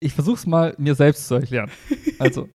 Ich 0.00 0.14
versuch's 0.14 0.46
mal 0.46 0.74
mir 0.78 0.94
selbst 0.94 1.28
zu 1.28 1.34
erklären. 1.34 1.70
Also, 2.18 2.48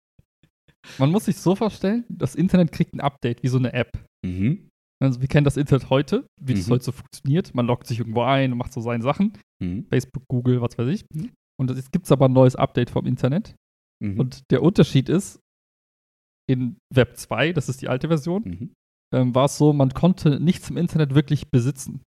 man 0.98 1.10
muss 1.10 1.26
sich 1.26 1.36
so 1.36 1.54
vorstellen, 1.54 2.04
das 2.08 2.34
Internet 2.34 2.72
kriegt 2.72 2.94
ein 2.94 3.00
Update, 3.00 3.42
wie 3.42 3.48
so 3.48 3.58
eine 3.58 3.72
App. 3.72 3.98
Mhm. 4.24 4.68
Also, 5.00 5.20
wir 5.20 5.28
kennen 5.28 5.44
das 5.44 5.56
Internet 5.56 5.90
heute, 5.90 6.26
wie 6.40 6.54
mhm. 6.54 6.58
das 6.58 6.70
heute 6.70 6.84
so 6.84 6.92
funktioniert. 6.92 7.54
Man 7.54 7.66
loggt 7.66 7.86
sich 7.86 7.98
irgendwo 7.98 8.22
ein 8.22 8.52
und 8.52 8.58
macht 8.58 8.72
so 8.72 8.80
seine 8.80 9.02
Sachen. 9.02 9.36
Mhm. 9.62 9.86
Facebook, 9.88 10.24
Google, 10.28 10.60
was 10.60 10.78
weiß 10.78 10.88
ich. 10.88 11.04
Mhm. 11.12 11.30
Und 11.60 11.70
jetzt 11.70 11.92
gibt's 11.92 12.12
aber 12.12 12.26
ein 12.26 12.32
neues 12.32 12.56
Update 12.56 12.90
vom 12.90 13.06
Internet. 13.06 13.54
Mhm. 14.02 14.18
Und 14.18 14.50
der 14.50 14.62
Unterschied 14.62 15.08
ist, 15.08 15.40
in 16.48 16.78
Web 16.92 17.16
2, 17.16 17.52
das 17.52 17.68
ist 17.68 17.82
die 17.82 17.88
alte 17.88 18.08
Version, 18.08 18.42
mhm. 18.44 18.72
ähm, 19.14 19.34
war 19.34 19.46
es 19.46 19.58
so, 19.58 19.72
man 19.72 19.90
konnte 19.90 20.40
nichts 20.40 20.70
im 20.70 20.76
Internet 20.76 21.14
wirklich 21.14 21.50
besitzen. 21.50 22.02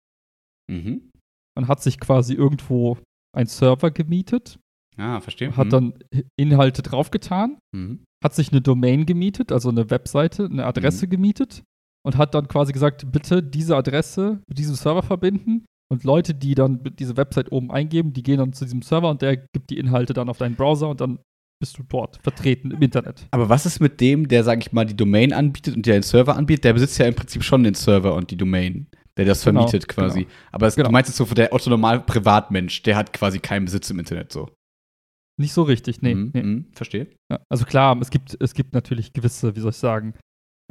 Mhm. 0.70 1.10
Man 1.56 1.68
hat 1.68 1.82
sich 1.82 1.98
quasi 1.98 2.34
irgendwo 2.34 2.98
einen 3.34 3.46
Server 3.46 3.90
gemietet. 3.90 4.58
Ah, 4.98 5.20
verstehe. 5.20 5.56
Hat 5.56 5.66
mhm. 5.66 5.70
dann 5.70 5.94
Inhalte 6.38 6.82
draufgetan, 6.82 7.58
mhm. 7.74 8.04
hat 8.22 8.34
sich 8.34 8.50
eine 8.52 8.60
Domain 8.60 9.06
gemietet, 9.06 9.52
also 9.52 9.68
eine 9.68 9.90
Webseite, 9.90 10.46
eine 10.46 10.64
Adresse 10.64 11.06
mhm. 11.06 11.10
gemietet 11.10 11.62
und 12.04 12.16
hat 12.16 12.34
dann 12.34 12.48
quasi 12.48 12.72
gesagt, 12.72 13.10
bitte 13.10 13.42
diese 13.42 13.76
Adresse 13.76 14.40
mit 14.48 14.58
diesem 14.58 14.74
Server 14.74 15.02
verbinden. 15.02 15.64
Und 15.88 16.02
Leute, 16.02 16.34
die 16.34 16.54
dann 16.54 16.82
diese 16.98 17.16
Website 17.16 17.52
oben 17.52 17.70
eingeben, 17.70 18.12
die 18.12 18.22
gehen 18.22 18.38
dann 18.38 18.52
zu 18.52 18.64
diesem 18.64 18.82
Server 18.82 19.08
und 19.08 19.22
der 19.22 19.36
gibt 19.36 19.70
die 19.70 19.78
Inhalte 19.78 20.14
dann 20.14 20.28
auf 20.28 20.38
deinen 20.38 20.56
Browser 20.56 20.88
und 20.88 21.00
dann 21.00 21.20
bist 21.58 21.78
du 21.78 21.82
dort 21.82 22.18
vertreten 22.22 22.70
im 22.70 22.82
Internet. 22.82 23.26
Aber 23.30 23.48
was 23.48 23.66
ist 23.66 23.80
mit 23.80 24.00
dem, 24.00 24.28
der, 24.28 24.44
sag 24.44 24.60
ich 24.60 24.72
mal, 24.72 24.84
die 24.84 24.96
Domain 24.96 25.32
anbietet 25.32 25.76
und 25.76 25.86
der 25.86 25.94
den 25.94 26.02
Server 26.02 26.36
anbietet? 26.36 26.64
Der 26.64 26.72
besitzt 26.72 26.98
ja 26.98 27.06
im 27.06 27.14
Prinzip 27.14 27.42
schon 27.42 27.64
den 27.64 27.74
Server 27.74 28.14
und 28.14 28.30
die 28.30 28.36
Domain, 28.36 28.88
der 29.16 29.24
das 29.24 29.44
genau, 29.44 29.60
vermietet 29.60 29.88
quasi. 29.88 30.20
Genau. 30.20 30.32
Aber 30.52 30.66
es, 30.66 30.76
genau. 30.76 30.88
du 30.88 30.92
meinst 30.92 31.08
jetzt 31.08 31.16
so, 31.16 31.24
der 31.34 31.52
Otto 31.52 31.70
normal 31.70 32.00
Privatmensch, 32.00 32.82
der 32.82 32.96
hat 32.96 33.12
quasi 33.12 33.38
keinen 33.38 33.64
Besitz 33.64 33.90
im 33.90 33.98
Internet 33.98 34.32
so. 34.32 34.50
Nicht 35.38 35.52
so 35.52 35.62
richtig, 35.62 36.00
nee. 36.00 36.14
Mhm, 36.14 36.30
nee. 36.32 36.42
Mh, 36.42 36.64
verstehe. 36.72 37.08
Ja, 37.30 37.40
also 37.50 37.64
klar, 37.66 37.98
es 38.00 38.10
gibt, 38.10 38.36
es 38.40 38.54
gibt 38.54 38.72
natürlich 38.72 39.12
gewisse, 39.12 39.54
wie 39.54 39.60
soll 39.60 39.70
ich 39.70 39.76
sagen, 39.76 40.14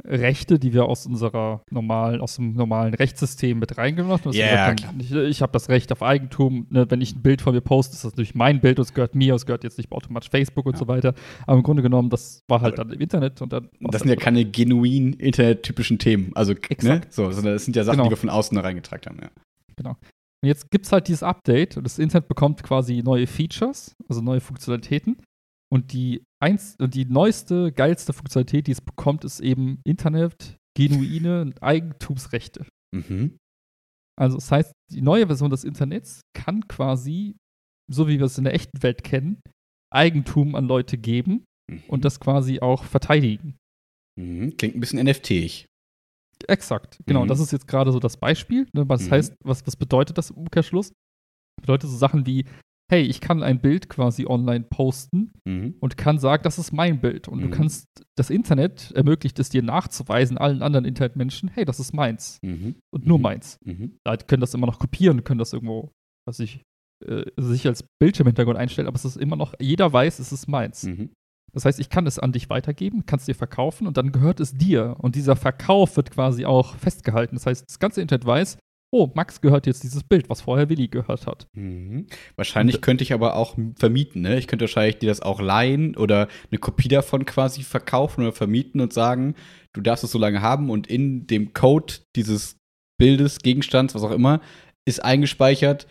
Rechte, 0.04 0.58
die 0.58 0.72
wir 0.72 0.84
aus 0.84 1.06
unserer 1.06 1.62
normalen, 1.70 2.20
aus 2.20 2.36
dem 2.36 2.52
normalen 2.52 2.94
Rechtssystem 2.94 3.58
mit 3.58 3.78
reingenommen 3.78 4.18
haben. 4.18 4.34
Yeah, 4.34 4.74
ich, 4.98 5.12
ich 5.12 5.42
habe 5.42 5.52
das 5.52 5.68
Recht 5.68 5.90
auf 5.90 6.02
Eigentum. 6.02 6.66
Ne, 6.70 6.90
wenn 6.90 7.00
ich 7.00 7.16
ein 7.16 7.22
Bild 7.22 7.40
von 7.40 7.54
mir 7.54 7.60
poste, 7.60 7.94
ist 7.94 8.04
das 8.04 8.12
natürlich 8.12 8.34
mein 8.34 8.60
Bild 8.60 8.78
und 8.78 8.84
es 8.84 8.94
gehört 8.94 9.14
mir, 9.14 9.34
es 9.34 9.46
gehört 9.46 9.64
jetzt 9.64 9.78
nicht 9.78 9.90
automatisch 9.90 10.30
Facebook 10.30 10.66
und 10.66 10.74
ja. 10.74 10.78
so 10.78 10.88
weiter. 10.88 11.14
Aber 11.46 11.56
im 11.56 11.62
Grunde 11.62 11.82
genommen, 11.82 12.10
das 12.10 12.44
war 12.46 12.60
halt 12.60 12.74
Aber 12.74 12.84
dann 12.84 12.94
im 12.94 13.00
Internet 13.00 13.40
und 13.40 13.52
dann. 13.52 13.70
Das 13.80 14.02
sind 14.02 14.10
ja 14.10 14.16
keine 14.16 14.44
genuin 14.44 15.14
internettypischen 15.14 15.98
Themen. 15.98 16.30
Also, 16.34 16.52
ne? 16.82 17.00
So, 17.08 17.30
sondern 17.32 17.54
das 17.54 17.64
sind 17.64 17.74
ja 17.74 17.84
Sachen, 17.84 17.96
genau. 17.96 18.08
die 18.08 18.10
wir 18.10 18.18
von 18.18 18.30
außen 18.30 18.56
reingetragen 18.58 19.06
haben, 19.06 19.18
ja. 19.22 19.30
Genau. 19.76 19.96
Und 20.42 20.48
jetzt 20.48 20.70
gibt 20.70 20.86
es 20.86 20.92
halt 20.92 21.08
dieses 21.08 21.22
Update 21.22 21.76
und 21.76 21.84
das 21.84 21.98
Internet 21.98 22.28
bekommt 22.28 22.62
quasi 22.62 23.02
neue 23.02 23.26
Features, 23.26 23.96
also 24.08 24.20
neue 24.20 24.40
Funktionalitäten. 24.40 25.16
Und 25.68 25.92
die, 25.92 26.22
eins, 26.42 26.76
die 26.78 27.04
neueste, 27.04 27.72
geilste 27.72 28.12
Funktionalität, 28.12 28.66
die 28.66 28.72
es 28.72 28.80
bekommt, 28.80 29.24
ist 29.24 29.40
eben 29.40 29.80
Internet, 29.84 30.56
genuine 30.76 31.54
Eigentumsrechte. 31.60 32.66
Mhm. 32.94 33.38
Also 34.18 34.36
das 34.36 34.50
heißt, 34.50 34.72
die 34.90 35.02
neue 35.02 35.26
Version 35.26 35.50
des 35.50 35.64
Internets 35.64 36.22
kann 36.34 36.66
quasi, 36.68 37.36
so 37.90 38.08
wie 38.08 38.18
wir 38.18 38.26
es 38.26 38.38
in 38.38 38.44
der 38.44 38.54
echten 38.54 38.82
Welt 38.82 39.04
kennen, 39.04 39.40
Eigentum 39.92 40.54
an 40.54 40.66
Leute 40.66 40.98
geben 40.98 41.44
mhm. 41.70 41.82
und 41.88 42.04
das 42.04 42.20
quasi 42.20 42.60
auch 42.60 42.84
verteidigen. 42.84 43.56
Mhm. 44.18 44.56
Klingt 44.56 44.74
ein 44.74 44.80
bisschen 44.80 45.04
NFT-ig. 45.04 45.66
Exakt, 46.48 46.98
genau. 47.06 47.24
Mhm. 47.24 47.28
Das 47.28 47.40
ist 47.40 47.52
jetzt 47.52 47.66
gerade 47.66 47.92
so 47.92 47.98
das 47.98 48.16
Beispiel. 48.16 48.68
Ne? 48.72 48.88
Was 48.88 49.06
mhm. 49.06 49.10
heißt, 49.12 49.34
was, 49.42 49.66
was 49.66 49.76
bedeutet 49.76 50.18
das 50.18 50.30
im 50.30 50.36
Umkehrschluss? 50.36 50.92
Bedeutet 51.60 51.88
so 51.88 51.96
Sachen 51.96 52.26
wie, 52.26 52.44
hey, 52.88 53.02
ich 53.02 53.20
kann 53.20 53.42
ein 53.42 53.60
Bild 53.60 53.88
quasi 53.88 54.26
online 54.26 54.64
posten 54.64 55.32
mhm. 55.44 55.74
und 55.80 55.96
kann 55.96 56.18
sagen, 56.18 56.42
das 56.44 56.58
ist 56.58 56.72
mein 56.72 57.00
Bild. 57.00 57.28
Und 57.28 57.38
mhm. 57.38 57.42
du 57.42 57.50
kannst, 57.50 57.86
das 58.16 58.30
Internet 58.30 58.92
ermöglicht 58.92 59.38
es 59.38 59.48
dir 59.48 59.62
nachzuweisen, 59.62 60.38
allen 60.38 60.62
anderen 60.62 60.84
Internetmenschen, 60.84 61.48
hey, 61.48 61.64
das 61.64 61.80
ist 61.80 61.92
meins. 61.92 62.38
Mhm. 62.42 62.76
Und 62.92 63.06
nur 63.06 63.18
mhm. 63.18 63.22
meins. 63.22 63.58
Mhm. 63.64 63.98
Leute 64.06 64.26
können 64.26 64.40
das 64.40 64.54
immer 64.54 64.66
noch 64.66 64.78
kopieren, 64.78 65.24
können 65.24 65.38
das 65.38 65.52
irgendwo, 65.52 65.90
was 66.26 66.38
ich, 66.38 66.62
äh, 67.04 67.24
sich 67.36 67.66
als 67.66 67.84
Bildschirmhintergrund 68.00 68.56
einstellen, 68.56 68.88
aber 68.88 68.96
es 68.96 69.04
ist 69.04 69.16
immer 69.16 69.36
noch, 69.36 69.54
jeder 69.58 69.92
weiß, 69.92 70.20
es 70.20 70.32
ist 70.32 70.46
meins. 70.46 70.84
Mhm. 70.84 71.10
Das 71.52 71.64
heißt, 71.64 71.80
ich 71.80 71.88
kann 71.88 72.06
es 72.06 72.18
an 72.18 72.32
dich 72.32 72.50
weitergeben, 72.50 73.06
kann 73.06 73.18
es 73.18 73.24
dir 73.24 73.34
verkaufen 73.34 73.86
und 73.86 73.96
dann 73.96 74.12
gehört 74.12 74.40
es 74.40 74.52
dir. 74.52 74.96
Und 74.98 75.14
dieser 75.14 75.36
Verkauf 75.36 75.96
wird 75.96 76.10
quasi 76.10 76.44
auch 76.44 76.76
festgehalten. 76.76 77.34
Das 77.34 77.46
heißt, 77.46 77.64
das 77.66 77.78
ganze 77.78 78.02
Internet 78.02 78.26
weiß, 78.26 78.58
oh, 78.96 79.12
Max 79.14 79.40
gehört 79.40 79.66
jetzt 79.66 79.82
dieses 79.82 80.02
Bild, 80.02 80.30
was 80.30 80.40
vorher 80.40 80.68
Willi 80.68 80.88
gehört 80.88 81.26
hat. 81.26 81.48
Mhm. 81.52 82.06
Wahrscheinlich 82.36 82.76
Und, 82.76 82.82
könnte 82.82 83.04
ich 83.04 83.12
aber 83.12 83.36
auch 83.36 83.56
vermieten, 83.76 84.22
ne? 84.22 84.38
Ich 84.38 84.46
könnte 84.46 84.64
wahrscheinlich 84.64 84.98
dir 84.98 85.08
das 85.08 85.20
auch 85.20 85.40
leihen 85.40 85.96
oder 85.96 86.28
eine 86.50 86.58
Kopie 86.58 86.88
davon 86.88 87.26
quasi 87.26 87.62
verkaufen 87.62 88.22
oder 88.22 88.32
vermieten 88.32 88.80
und 88.80 88.92
sagen, 88.92 89.34
du 89.74 89.82
darfst 89.82 90.04
es 90.04 90.12
so 90.12 90.18
lange 90.18 90.40
haben 90.40 90.70
und 90.70 90.86
in 90.86 91.26
dem 91.26 91.52
Code 91.52 91.94
dieses 92.16 92.56
Bildes, 92.98 93.40
Gegenstands, 93.40 93.94
was 93.94 94.02
auch 94.02 94.10
immer, 94.10 94.40
ist 94.86 95.04
eingespeichert, 95.04 95.86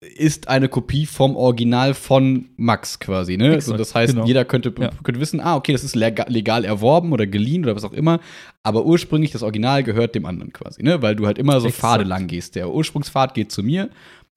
ist 0.00 0.48
eine 0.48 0.68
Kopie 0.68 1.06
vom 1.06 1.36
Original 1.36 1.94
von 1.94 2.50
Max 2.56 2.98
quasi, 2.98 3.36
ne? 3.36 3.54
Exakt, 3.54 3.62
also 3.62 3.76
das 3.76 3.94
heißt, 3.94 4.12
genau. 4.12 4.26
jeder 4.26 4.44
könnte, 4.44 4.74
ja. 4.78 4.90
könnte 5.02 5.20
wissen, 5.20 5.40
ah, 5.40 5.56
okay, 5.56 5.72
das 5.72 5.84
ist 5.84 5.94
legal 5.94 6.64
erworben 6.64 7.12
oder 7.12 7.26
geliehen 7.26 7.64
oder 7.64 7.74
was 7.74 7.84
auch 7.84 7.92
immer, 7.92 8.20
aber 8.62 8.84
ursprünglich 8.84 9.30
das 9.30 9.42
Original 9.42 9.82
gehört 9.82 10.14
dem 10.14 10.26
anderen 10.26 10.52
quasi, 10.52 10.82
ne? 10.82 11.00
Weil 11.00 11.16
du 11.16 11.26
halt 11.26 11.38
immer 11.38 11.60
so 11.60 11.68
Exakt. 11.68 11.80
Pfade 11.80 12.04
lang 12.04 12.26
gehst. 12.26 12.54
Der 12.54 12.70
Ursprungspfad 12.70 13.32
geht 13.34 13.50
zu 13.50 13.62
mir 13.62 13.90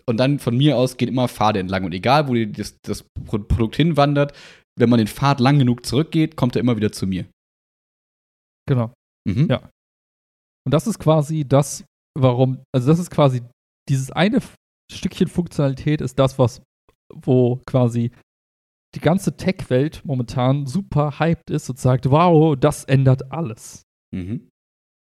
und 0.05 0.17
dann 0.17 0.39
von 0.39 0.55
mir 0.55 0.77
aus 0.77 0.95
gehen 0.95 1.09
immer 1.09 1.27
Pfade 1.27 1.59
entlang 1.59 1.83
und 1.83 1.93
egal, 1.93 2.29
wo 2.29 2.33
das, 2.33 2.79
das 2.81 3.03
Produkt 3.25 3.75
hinwandert, 3.75 4.33
wenn 4.79 4.89
man 4.89 4.99
den 4.99 5.07
Pfad 5.07 5.41
lang 5.41 5.59
genug 5.59 5.85
zurückgeht, 5.85 6.37
kommt 6.37 6.55
er 6.55 6.61
immer 6.61 6.77
wieder 6.77 6.91
zu 6.93 7.05
mir. 7.05 7.25
Genau. 8.67 8.93
Mhm. 9.27 9.47
Ja. 9.49 9.69
Und 10.65 10.73
das 10.73 10.87
ist 10.87 10.99
quasi 10.99 11.45
das, 11.45 11.83
warum, 12.17 12.59
also 12.73 12.87
das 12.87 12.99
ist 12.99 13.09
quasi 13.09 13.41
dieses 13.89 14.11
eine 14.11 14.39
Stückchen 14.91 15.27
Funktionalität 15.27 16.01
ist 16.01 16.17
das, 16.19 16.39
was, 16.39 16.61
wo 17.13 17.61
quasi 17.65 18.11
die 18.95 18.99
ganze 18.99 19.35
Tech-Welt 19.35 20.01
momentan 20.05 20.65
super 20.65 21.19
hyped 21.19 21.49
ist 21.49 21.69
und 21.69 21.79
sagt, 21.79 22.09
wow, 22.09 22.55
das 22.57 22.83
ändert 22.85 23.31
alles. 23.31 23.83
Mhm. 24.15 24.49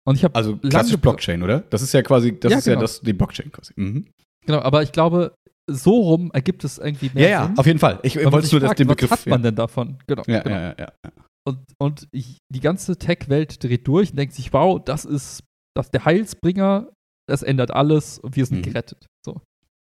Und 0.07 0.15
ich 0.15 0.23
habe 0.23 0.35
also 0.35 0.57
klassisch 0.57 0.97
Blockchain, 0.97 1.41
oder? 1.41 1.61
Das 1.61 1.81
ist 1.81 1.93
ja 1.93 2.01
quasi, 2.01 2.39
das 2.39 2.51
ja, 2.51 2.57
ist 2.59 2.65
genau. 2.65 2.75
ja 2.77 2.81
das, 2.81 3.01
die 3.01 3.13
Blockchain 3.13 3.51
quasi. 3.51 3.73
Mhm. 3.75 4.07
Genau, 4.45 4.59
aber 4.59 4.83
ich 4.83 4.91
glaube, 4.91 5.33
so 5.69 5.99
rum 5.99 6.31
ergibt 6.33 6.63
es 6.63 6.77
irgendwie 6.77 7.09
mehr 7.13 7.29
ja, 7.29 7.43
Sinn. 7.43 7.55
Ja, 7.55 7.59
auf 7.59 7.65
jeden 7.65 7.79
Fall. 7.79 7.99
Ich 8.03 8.15
wollte 8.15 8.51
nur 8.51 8.61
fragt, 8.61 8.79
den 8.79 8.87
Begriff. 8.87 9.11
Was 9.11 9.21
hat 9.21 9.27
man 9.27 9.41
denn 9.41 9.55
davon? 9.55 9.97
Genau. 10.07 10.23
Ja, 10.27 10.41
genau. 10.41 10.55
ja, 10.55 10.75
ja, 10.77 10.93
ja. 11.03 11.11
Und, 11.47 11.59
und 11.79 12.07
ich, 12.11 12.37
die 12.53 12.59
ganze 12.59 12.97
Tech-Welt 12.97 13.63
dreht 13.63 13.87
durch 13.87 14.11
und 14.11 14.17
denkt 14.17 14.33
sich, 14.33 14.51
wow, 14.53 14.79
das 14.83 15.05
ist, 15.05 15.43
das 15.75 15.89
der 15.91 16.05
Heilsbringer, 16.05 16.91
das 17.27 17.43
ändert 17.43 17.71
alles 17.71 18.19
und 18.19 18.35
wir 18.35 18.45
sind 18.45 18.59
mhm. 18.59 18.63
gerettet. 18.63 19.07
So. 19.25 19.41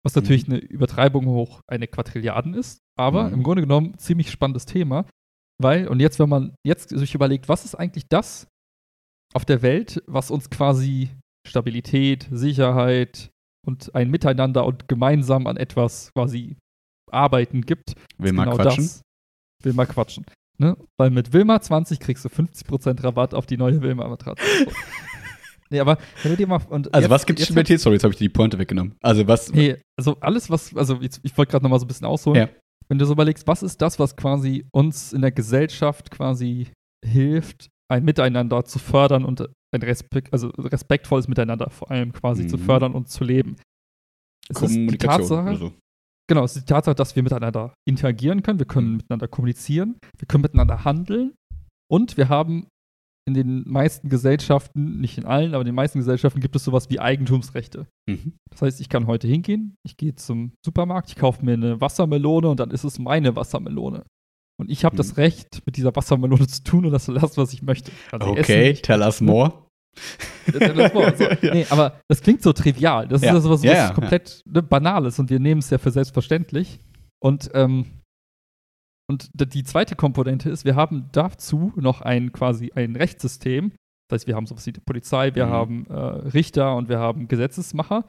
Was 0.04 0.16
natürlich 0.16 0.48
mhm. 0.48 0.56
eine 0.56 0.64
Übertreibung 0.64 1.26
hoch 1.26 1.62
eine 1.68 1.88
Quadrilliarden 1.88 2.54
ist, 2.54 2.80
aber 2.98 3.26
mhm. 3.26 3.34
im 3.34 3.44
Grunde 3.44 3.62
genommen 3.64 3.98
ziemlich 3.98 4.32
spannendes 4.32 4.66
Thema, 4.66 5.06
weil, 5.62 5.88
und 5.88 6.00
jetzt, 6.00 6.20
wenn 6.20 6.30
man 6.30 6.56
jetzt 6.66 6.90
sich 6.90 7.16
überlegt, 7.16 7.50
was 7.50 7.66
ist 7.66 7.76
eigentlich 7.76 8.08
das 8.08 8.48
auf 9.34 9.46
der 9.46 9.62
Welt, 9.62 10.04
was 10.08 10.32
uns 10.32 10.50
quasi 10.50 11.10
Stabilität, 11.48 12.28
Sicherheit 12.32 13.32
und 13.66 13.94
ein 13.96 14.10
Miteinander 14.10 14.66
und 14.66 14.88
gemeinsam 14.88 15.48
an 15.48 15.58
etwas 15.58 16.12
quasi 16.14 16.58
arbeiten 17.12 17.62
gibt. 17.62 17.94
Will 18.18 18.34
mal 18.34 18.46
genau 18.46 18.58
quatschen? 18.58 18.84
Das. 18.84 19.02
Will 19.64 19.74
mal 19.74 19.86
quatschen. 19.86 20.26
Ne? 20.60 20.78
Weil 20.98 21.10
mit 21.12 21.34
Wilma 21.34 21.62
20 21.62 22.00
kriegst 22.00 22.26
du 22.26 22.30
50% 22.30 23.04
Rabatt 23.04 23.34
auf 23.34 23.46
die 23.46 23.58
neue 23.58 23.82
Wilma-Matratze. 23.82 24.44
nee, 25.70 25.80
aber 25.80 25.98
wenn 26.24 26.32
du 26.32 26.38
dir 26.38 26.48
mal. 26.48 26.62
also, 26.70 26.90
jetzt, 26.94 27.10
was 27.10 27.26
gibt 27.26 27.40
es 27.40 27.46
Stabilität? 27.46 27.80
Sorry, 27.80 27.96
jetzt 27.96 28.04
habe 28.04 28.14
ich 28.14 28.18
dir 28.18 28.26
die 28.26 28.30
Pointe 28.30 28.58
weggenommen. 28.58 28.96
Also, 29.02 29.28
was. 29.28 29.52
Nee, 29.54 29.78
also 29.98 30.18
alles, 30.20 30.50
was. 30.50 30.76
Also, 30.76 30.96
jetzt, 31.02 31.20
ich 31.24 31.38
wollte 31.38 31.52
gerade 31.52 31.64
noch 31.64 31.70
mal 31.70 31.80
so 31.80 31.86
ein 31.86 31.88
bisschen 31.88 32.08
ausholen. 32.08 32.42
Ja. 32.42 32.50
Wenn 32.90 32.98
du 32.98 33.06
so 33.06 33.14
überlegst, 33.14 33.48
was 33.48 33.64
ist 33.64 33.82
das, 33.82 34.00
was 34.00 34.16
quasi 34.16 34.66
uns 34.72 35.12
in 35.12 35.22
der 35.22 35.32
Gesellschaft 35.32 36.10
quasi 36.10 36.68
hilft, 37.06 37.70
ein 37.90 38.04
Miteinander 38.04 38.64
zu 38.66 38.80
fördern 38.80 39.26
und 39.26 39.42
ein 39.74 39.82
Respekt, 39.82 40.34
also 40.34 40.50
respektvolles 40.50 41.28
Miteinander 41.28 41.70
vor 41.70 41.92
allem 41.92 42.14
quasi 42.14 42.44
mhm. 42.44 42.50
zu 42.50 42.58
fördern 42.58 42.94
und 42.94 43.10
zu 43.10 43.24
leben. 43.24 43.58
Es 44.50 44.58
Kommunikation 44.58 44.88
ist 44.90 44.92
die 44.94 44.98
Tatsache, 44.98 45.56
so. 45.58 45.74
Genau, 46.30 46.44
es 46.44 46.56
ist 46.56 46.68
die 46.68 46.74
Tatsache, 46.74 46.96
dass 46.96 47.16
wir 47.16 47.24
miteinander 47.24 47.74
interagieren 47.86 48.44
können, 48.44 48.60
wir 48.60 48.66
können 48.66 48.92
mhm. 48.92 48.98
miteinander 48.98 49.28
kommunizieren, 49.28 49.98
wir 50.18 50.28
können 50.28 50.42
miteinander 50.42 50.84
handeln 50.84 51.34
und 51.90 52.18
wir 52.18 52.30
haben 52.30 52.68
in 53.28 53.34
den 53.34 53.64
meisten 53.68 54.08
Gesellschaften, 54.08 55.02
nicht 55.02 55.18
in 55.18 55.26
allen, 55.26 55.54
aber 55.54 55.62
in 55.62 55.66
den 55.66 55.76
meisten 55.76 56.00
Gesellschaften 56.00 56.40
gibt 56.40 56.56
es 56.56 56.64
sowas 56.64 56.90
wie 56.90 57.02
Eigentumsrechte. 57.02 57.86
Mhm. 58.08 58.34
Das 58.50 58.62
heißt, 58.62 58.80
ich 58.80 58.88
kann 58.88 59.06
heute 59.06 59.28
hingehen, 59.28 59.76
ich 59.84 59.98
gehe 59.98 60.16
zum 60.16 60.54
Supermarkt, 60.66 61.10
ich 61.10 61.18
kaufe 61.18 61.44
mir 61.44 61.54
eine 61.54 61.82
Wassermelone 61.82 62.48
und 62.48 62.62
dann 62.62 62.72
ist 62.72 62.86
es 62.86 63.00
meine 63.00 63.36
Wassermelone. 63.36 64.06
Und 64.58 64.72
ich 64.72 64.86
habe 64.86 64.96
mhm. 64.96 64.98
das 64.98 65.18
Recht, 65.18 65.62
mit 65.66 65.76
dieser 65.76 65.94
Wassermelone 65.94 66.48
zu 66.48 66.64
tun 66.64 66.86
und 66.86 66.94
das 66.94 67.04
zu 67.04 67.12
lassen, 67.12 67.36
was 67.36 67.52
ich 67.52 67.62
möchte. 67.62 67.92
Also 68.14 68.28
okay, 68.28 68.74
tell 68.74 69.02
us 69.02 69.20
more. 69.20 69.52
So. 70.54 70.60
ja. 71.42 71.54
Nee, 71.54 71.66
aber 71.70 72.00
das 72.08 72.22
klingt 72.22 72.42
so 72.42 72.54
trivial. 72.54 73.10
Das 73.10 73.22
ja. 73.22 73.32
ist 73.32 73.36
also 73.36 73.50
was, 73.50 73.60
was 73.60 73.66
ja, 73.66 73.90
komplett 73.90 74.42
ne, 74.46 74.64
Banales 74.64 75.20
und 75.20 75.30
wir 75.30 75.40
nehmen 75.40 75.60
es 75.60 75.70
ja 75.70 75.80
für 75.80 75.92
selbstverständlich. 75.92 76.80
Und, 77.20 77.50
ähm, 77.54 77.88
und 79.10 79.30
die 79.54 79.64
zweite 79.64 79.96
Komponente 79.96 80.50
ist, 80.50 80.66
wir 80.66 80.76
haben 80.76 81.10
dazu 81.12 81.72
noch 81.76 82.02
ein 82.02 82.34
quasi 82.34 82.72
ein 82.76 82.96
Rechtssystem. 82.96 83.72
Das 84.10 84.22
heißt, 84.22 84.28
wir 84.28 84.36
haben 84.36 84.46
sowas 84.46 84.66
wie 84.66 84.74
die 84.74 84.82
Polizei, 84.82 85.34
wir 85.36 85.48
mhm. 85.48 85.52
haben 85.52 85.86
äh, 85.88 85.94
Richter 85.94 86.76
und 86.76 86.90
wir 86.90 87.00
haben 87.00 87.28
Gesetzesmacher. 87.28 88.08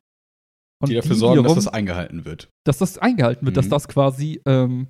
Und 0.80 0.90
die 0.90 0.94
dafür 0.94 1.14
die 1.14 1.18
sorgen, 1.18 1.42
dass 1.42 1.54
das 1.54 1.68
eingehalten 1.68 2.24
wird. 2.24 2.50
Dass 2.64 2.78
das 2.78 2.98
eingehalten 2.98 3.46
wird, 3.46 3.54
mhm. 3.54 3.60
dass 3.60 3.68
das 3.68 3.88
quasi 3.88 4.40
ähm, 4.46 4.88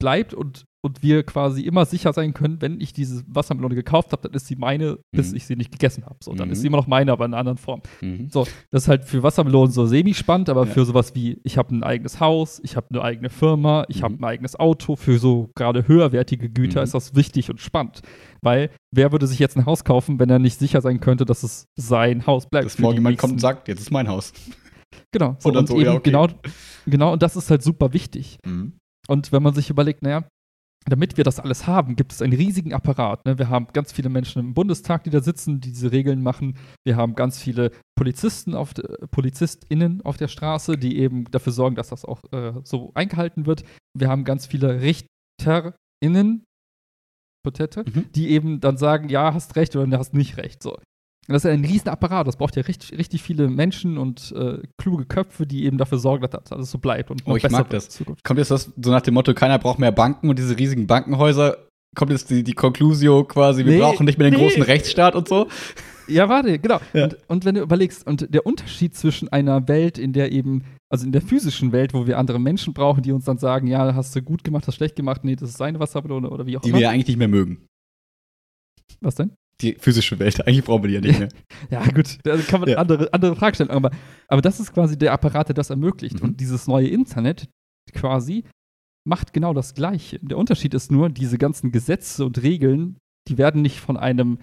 bleibt 0.00 0.34
und 0.34 0.64
und 0.84 1.02
wir 1.02 1.22
quasi 1.22 1.62
immer 1.62 1.84
sicher 1.86 2.12
sein 2.12 2.34
können, 2.34 2.60
wenn 2.60 2.80
ich 2.80 2.92
diese 2.92 3.22
Wassermelone 3.28 3.76
gekauft 3.76 4.12
habe, 4.12 4.22
dann 4.22 4.32
ist 4.32 4.48
sie 4.48 4.56
meine, 4.56 4.98
bis 5.12 5.30
mhm. 5.30 5.36
ich 5.36 5.46
sie 5.46 5.54
nicht 5.54 5.70
gegessen 5.70 6.04
habe. 6.04 6.16
So, 6.20 6.34
dann 6.34 6.48
mhm. 6.48 6.52
ist 6.52 6.60
sie 6.60 6.66
immer 6.66 6.76
noch 6.76 6.88
meine, 6.88 7.12
aber 7.12 7.24
in 7.24 7.32
einer 7.32 7.38
anderen 7.38 7.58
Form. 7.58 7.82
Mhm. 8.00 8.28
So, 8.30 8.46
das 8.70 8.84
ist 8.84 8.88
halt 8.88 9.04
für 9.04 9.22
Wassermelonen 9.22 9.70
so 9.70 9.86
semi-spannend, 9.86 10.48
aber 10.48 10.66
ja. 10.66 10.72
für 10.72 10.84
sowas 10.84 11.14
wie, 11.14 11.40
ich 11.44 11.56
habe 11.56 11.74
ein 11.74 11.84
eigenes 11.84 12.18
Haus, 12.18 12.60
ich 12.64 12.76
habe 12.76 12.88
eine 12.90 13.02
eigene 13.02 13.30
Firma, 13.30 13.84
ich 13.88 14.02
habe 14.02 14.14
mhm. 14.14 14.24
ein 14.24 14.28
eigenes 14.28 14.58
Auto, 14.58 14.96
für 14.96 15.18
so 15.18 15.50
gerade 15.54 15.86
höherwertige 15.86 16.50
Güter 16.50 16.80
mhm. 16.80 16.84
ist 16.84 16.94
das 16.94 17.14
wichtig 17.14 17.48
und 17.48 17.60
spannend. 17.60 18.02
Weil 18.42 18.70
wer 18.90 19.12
würde 19.12 19.28
sich 19.28 19.38
jetzt 19.38 19.56
ein 19.56 19.66
Haus 19.66 19.84
kaufen, 19.84 20.18
wenn 20.18 20.30
er 20.30 20.40
nicht 20.40 20.58
sicher 20.58 20.80
sein 20.80 20.98
könnte, 20.98 21.24
dass 21.24 21.44
es 21.44 21.66
sein 21.76 22.26
Haus 22.26 22.46
bleibt? 22.46 22.66
Dass 22.66 22.78
morgen 22.80 22.96
jemand 22.96 23.18
kommt 23.18 23.34
und 23.34 23.38
sagt, 23.38 23.68
jetzt 23.68 23.80
ist 23.80 23.92
mein 23.92 24.08
Haus. 24.08 24.32
Genau. 25.12 25.36
So, 25.38 25.50
und, 25.50 25.68
so, 25.68 25.74
eben 25.76 25.84
ja, 25.84 25.92
okay. 25.92 26.10
genau, 26.10 26.28
genau, 26.86 27.12
und 27.12 27.22
das 27.22 27.36
ist 27.36 27.50
halt 27.50 27.62
super 27.62 27.92
wichtig. 27.92 28.38
Mhm. 28.44 28.72
Und 29.08 29.32
wenn 29.32 29.42
man 29.42 29.54
sich 29.54 29.70
überlegt, 29.70 30.02
naja, 30.02 30.24
damit 30.86 31.16
wir 31.16 31.24
das 31.24 31.38
alles 31.38 31.66
haben, 31.66 31.96
gibt 31.96 32.12
es 32.12 32.22
einen 32.22 32.32
riesigen 32.32 32.72
Apparat. 32.72 33.24
Ne? 33.24 33.38
Wir 33.38 33.48
haben 33.48 33.68
ganz 33.72 33.92
viele 33.92 34.08
Menschen 34.08 34.40
im 34.40 34.54
Bundestag, 34.54 35.04
die 35.04 35.10
da 35.10 35.20
sitzen, 35.20 35.60
die 35.60 35.70
diese 35.70 35.92
Regeln 35.92 36.22
machen. 36.22 36.58
Wir 36.84 36.96
haben 36.96 37.14
ganz 37.14 37.38
viele 37.38 37.70
Polizisten 37.96 38.54
auf 38.54 38.74
de, 38.74 38.84
PolizistInnen 39.10 40.02
auf 40.02 40.16
der 40.16 40.28
Straße, 40.28 40.76
die 40.76 40.98
eben 40.98 41.30
dafür 41.30 41.52
sorgen, 41.52 41.76
dass 41.76 41.88
das 41.88 42.04
auch 42.04 42.22
äh, 42.32 42.52
so 42.64 42.90
eingehalten 42.94 43.46
wird. 43.46 43.64
Wir 43.96 44.08
haben 44.08 44.24
ganz 44.24 44.46
viele 44.46 44.80
RichterInnen, 44.80 46.44
Potette, 47.44 47.84
mhm. 47.84 48.12
die 48.12 48.30
eben 48.30 48.60
dann 48.60 48.76
sagen, 48.76 49.08
ja, 49.08 49.34
hast 49.34 49.56
recht 49.56 49.74
oder 49.76 49.98
hast 49.98 50.14
nicht 50.14 50.36
recht. 50.36 50.62
So. 50.62 50.78
Das 51.28 51.44
ist 51.44 51.50
ein 51.50 51.64
riesen 51.64 51.88
Apparat. 51.88 52.26
Das 52.26 52.36
braucht 52.36 52.56
ja 52.56 52.62
richtig, 52.62 52.98
richtig 52.98 53.22
viele 53.22 53.48
Menschen 53.48 53.96
und 53.96 54.32
äh, 54.36 54.58
kluge 54.76 55.06
Köpfe, 55.06 55.46
die 55.46 55.64
eben 55.64 55.78
dafür 55.78 55.98
sorgen, 55.98 56.22
dass 56.22 56.30
das 56.30 56.52
alles 56.52 56.70
so 56.70 56.78
bleibt 56.78 57.10
und 57.10 57.22
oh, 57.26 57.36
ich 57.36 57.48
mag 57.48 57.70
das. 57.70 58.02
Kommt 58.24 58.38
jetzt 58.38 58.50
das 58.50 58.72
so 58.76 58.90
nach 58.90 59.02
dem 59.02 59.14
Motto, 59.14 59.32
keiner 59.32 59.58
braucht 59.58 59.78
mehr 59.78 59.92
Banken 59.92 60.28
und 60.28 60.38
diese 60.38 60.58
riesigen 60.58 60.86
Bankenhäuser? 60.86 61.58
Kommt 61.94 62.10
jetzt 62.10 62.30
die, 62.30 62.42
die 62.42 62.54
Conclusio 62.54 63.24
quasi, 63.24 63.64
wir 63.64 63.72
nee, 63.72 63.78
brauchen 63.78 64.06
nicht 64.06 64.18
mehr 64.18 64.30
den 64.30 64.38
nee. 64.38 64.46
großen 64.46 64.62
Rechtsstaat 64.62 65.14
und 65.14 65.28
so? 65.28 65.46
Ja, 66.08 66.28
warte, 66.28 66.58
genau. 66.58 66.80
Ja. 66.94 67.04
Und, 67.04 67.16
und, 67.28 67.44
wenn 67.44 67.54
du 67.54 67.60
überlegst, 67.60 68.06
und 68.06 68.32
der 68.34 68.46
Unterschied 68.46 68.96
zwischen 68.96 69.28
einer 69.28 69.68
Welt, 69.68 69.98
in 69.98 70.12
der 70.12 70.32
eben, 70.32 70.64
also 70.90 71.06
in 71.06 71.12
der 71.12 71.22
physischen 71.22 71.70
Welt, 71.72 71.94
wo 71.94 72.06
wir 72.06 72.18
andere 72.18 72.40
Menschen 72.40 72.72
brauchen, 72.72 73.02
die 73.02 73.12
uns 73.12 73.26
dann 73.26 73.38
sagen, 73.38 73.66
ja, 73.66 73.94
hast 73.94 74.16
du 74.16 74.22
gut 74.22 74.42
gemacht, 74.42 74.66
hast 74.66 74.76
schlecht 74.76 74.96
gemacht, 74.96 75.22
nee, 75.22 75.36
das 75.36 75.50
ist 75.50 75.58
seine 75.58 75.78
Wassermelone 75.78 76.28
oder 76.30 76.46
wie 76.46 76.56
auch 76.56 76.62
die 76.62 76.70
immer. 76.70 76.78
Die 76.78 76.82
wir 76.82 76.88
ja 76.88 76.90
eigentlich 76.90 77.08
nicht 77.08 77.18
mehr 77.18 77.28
mögen. 77.28 77.66
Was 79.00 79.14
denn? 79.14 79.32
Die 79.62 79.76
physische 79.78 80.18
Welt. 80.18 80.40
Eigentlich 80.46 80.64
brauchen 80.64 80.84
wir 80.84 80.88
die 80.88 80.94
ja 80.94 81.00
nicht 81.00 81.18
mehr. 81.18 81.28
ja, 81.70 81.84
gut, 81.86 82.18
da 82.24 82.36
kann 82.38 82.60
man 82.60 82.70
ja. 82.70 82.78
andere, 82.78 83.12
andere 83.12 83.36
Fragen 83.36 83.54
stellen. 83.54 83.70
Aber, 83.70 83.90
aber 84.28 84.42
das 84.42 84.60
ist 84.60 84.72
quasi 84.72 84.98
der 84.98 85.12
Apparat, 85.12 85.48
der 85.48 85.54
das 85.54 85.70
ermöglicht. 85.70 86.20
Mhm. 86.20 86.28
Und 86.28 86.40
dieses 86.40 86.66
neue 86.66 86.88
Internet 86.88 87.48
quasi 87.92 88.44
macht 89.04 89.32
genau 89.32 89.52
das 89.52 89.74
Gleiche. 89.74 90.18
Der 90.20 90.38
Unterschied 90.38 90.74
ist 90.74 90.90
nur, 90.92 91.08
diese 91.08 91.38
ganzen 91.38 91.72
Gesetze 91.72 92.24
und 92.24 92.42
Regeln, 92.42 92.98
die 93.28 93.38
werden 93.38 93.62
nicht 93.62 93.80
von 93.80 93.96
einem, 93.96 94.38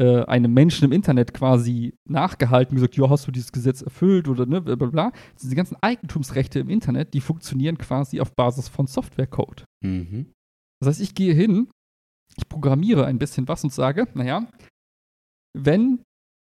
äh, 0.00 0.24
einem 0.24 0.52
Menschen 0.52 0.84
im 0.84 0.92
Internet 0.92 1.34
quasi 1.34 1.94
nachgehalten, 2.08 2.74
gesagt, 2.74 2.96
ja, 2.96 3.08
hast 3.08 3.26
du 3.26 3.30
dieses 3.30 3.52
Gesetz 3.52 3.82
erfüllt 3.82 4.28
oder 4.28 4.46
ne, 4.46 4.60
bla 4.60 4.74
bla 4.74 4.88
bla. 4.88 5.12
Diese 5.40 5.54
ganzen 5.54 5.76
Eigentumsrechte 5.80 6.60
im 6.60 6.68
Internet, 6.68 7.14
die 7.14 7.20
funktionieren 7.20 7.78
quasi 7.78 8.20
auf 8.20 8.34
Basis 8.34 8.68
von 8.68 8.86
Softwarecode. 8.86 9.64
Mhm. 9.84 10.32
Das 10.80 10.88
heißt, 10.88 11.00
ich 11.00 11.14
gehe 11.14 11.34
hin 11.34 11.68
ich 12.36 12.48
programmiere 12.48 13.06
ein 13.06 13.18
bisschen 13.18 13.48
was 13.48 13.64
und 13.64 13.72
sage, 13.72 14.08
naja, 14.14 14.48
wenn 15.56 16.02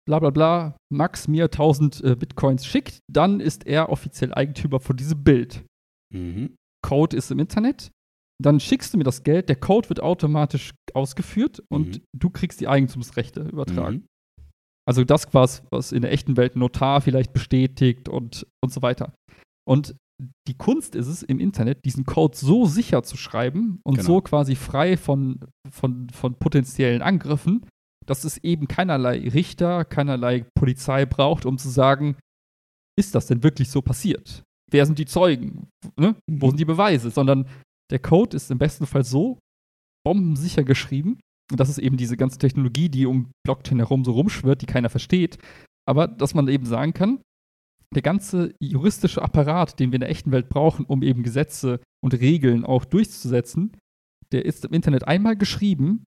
bla 0.08 0.20
bla 0.20 0.30
bla 0.30 0.78
Max 0.92 1.28
mir 1.28 1.46
1000 1.46 2.04
äh, 2.04 2.16
Bitcoins 2.16 2.66
schickt, 2.66 3.00
dann 3.12 3.40
ist 3.40 3.66
er 3.66 3.90
offiziell 3.90 4.34
Eigentümer 4.34 4.80
von 4.80 4.98
diesem 4.98 5.24
Bild. 5.24 5.64
Mhm. 6.14 6.56
Code 6.86 7.16
ist 7.16 7.32
im 7.32 7.40
Internet. 7.40 7.92
Dann 8.42 8.60
schickst 8.60 8.94
du 8.94 8.98
mir 8.98 9.04
das 9.04 9.24
Geld, 9.24 9.50
der 9.50 9.56
Code 9.56 9.90
wird 9.90 10.02
automatisch 10.02 10.72
ausgeführt 10.94 11.62
und 11.70 11.98
mhm. 11.98 12.04
du 12.18 12.30
kriegst 12.32 12.60
die 12.60 12.68
Eigentumsrechte 12.68 13.42
übertragen. 13.42 13.98
Mhm. 13.98 14.08
Also 14.88 15.04
das, 15.04 15.32
was, 15.34 15.64
was 15.70 15.92
in 15.92 16.02
der 16.02 16.12
echten 16.12 16.38
Welt 16.38 16.56
ein 16.56 16.60
Notar 16.60 17.02
vielleicht 17.02 17.34
bestätigt 17.34 18.10
und, 18.10 18.48
und 18.64 18.74
so 18.74 18.82
weiter. 18.82 19.14
Und 19.68 19.96
die 20.48 20.58
Kunst 20.58 20.96
ist 20.96 21.08
es, 21.08 21.24
im 21.24 21.40
Internet 21.40 21.86
diesen 21.86 22.06
Code 22.06 22.38
so 22.38 22.66
sicher 22.66 23.04
zu 23.04 23.18
schreiben 23.18 23.80
und 23.84 23.96
genau. 23.96 24.08
so 24.08 24.22
quasi 24.22 24.56
frei 24.56 24.98
von, 24.98 25.40
von, 25.70 26.10
von 26.10 26.36
potenziellen 26.36 27.02
Angriffen, 27.02 27.66
dass 28.06 28.24
es 28.24 28.38
eben 28.38 28.68
keinerlei 28.68 29.20
Richter, 29.30 29.86
keinerlei 29.86 30.46
Polizei 30.56 31.06
braucht, 31.06 31.46
um 31.46 31.58
zu 31.58 31.70
sagen, 31.70 32.18
ist 33.00 33.16
das 33.16 33.28
denn 33.28 33.44
wirklich 33.44 33.70
so 33.70 33.82
passiert? 33.82 34.44
Wer 34.70 34.86
sind 34.86 35.00
die 35.00 35.06
Zeugen? 35.06 35.68
Ne? 35.98 36.16
Wo 36.30 36.50
sind 36.50 36.60
die 36.60 36.66
Beweise? 36.66 37.10
Sondern 37.10 37.48
der 37.92 38.00
Code 38.00 38.36
ist 38.38 38.52
im 38.52 38.58
besten 38.58 38.86
Fall 38.86 39.04
so 39.04 39.40
bombensicher 40.06 40.64
geschrieben. 40.64 41.20
Und 41.52 41.60
das 41.60 41.70
ist 41.70 41.78
eben 41.78 41.98
diese 41.98 42.16
ganze 42.16 42.40
Technologie, 42.40 42.90
die 42.90 43.06
um 43.06 43.32
Blockchain 43.46 43.80
herum 43.80 44.06
so 44.06 44.14
rumschwirrt, 44.14 44.62
die 44.62 44.68
keiner 44.68 44.90
versteht. 44.90 45.38
Aber 45.88 46.08
dass 46.08 46.34
man 46.34 46.48
eben 46.48 46.66
sagen 46.66 46.94
kann, 46.94 47.22
der 47.94 48.02
ganze 48.02 48.54
juristische 48.60 49.22
Apparat, 49.22 49.80
den 49.80 49.92
wir 49.92 49.96
in 49.98 50.02
der 50.02 50.10
echten 50.10 50.32
Welt 50.32 50.50
brauchen, 50.50 50.86
um 50.86 51.04
eben 51.04 51.24
Gesetze 51.24 51.80
und 52.04 52.14
Regeln 52.14 52.66
auch 52.66 52.86
durchzusetzen, 52.86 53.76
der 54.32 54.46
ist 54.46 54.64
im 54.66 54.74
Internet 54.74 55.08
einmal 55.08 55.36
geschrieben 55.36 56.04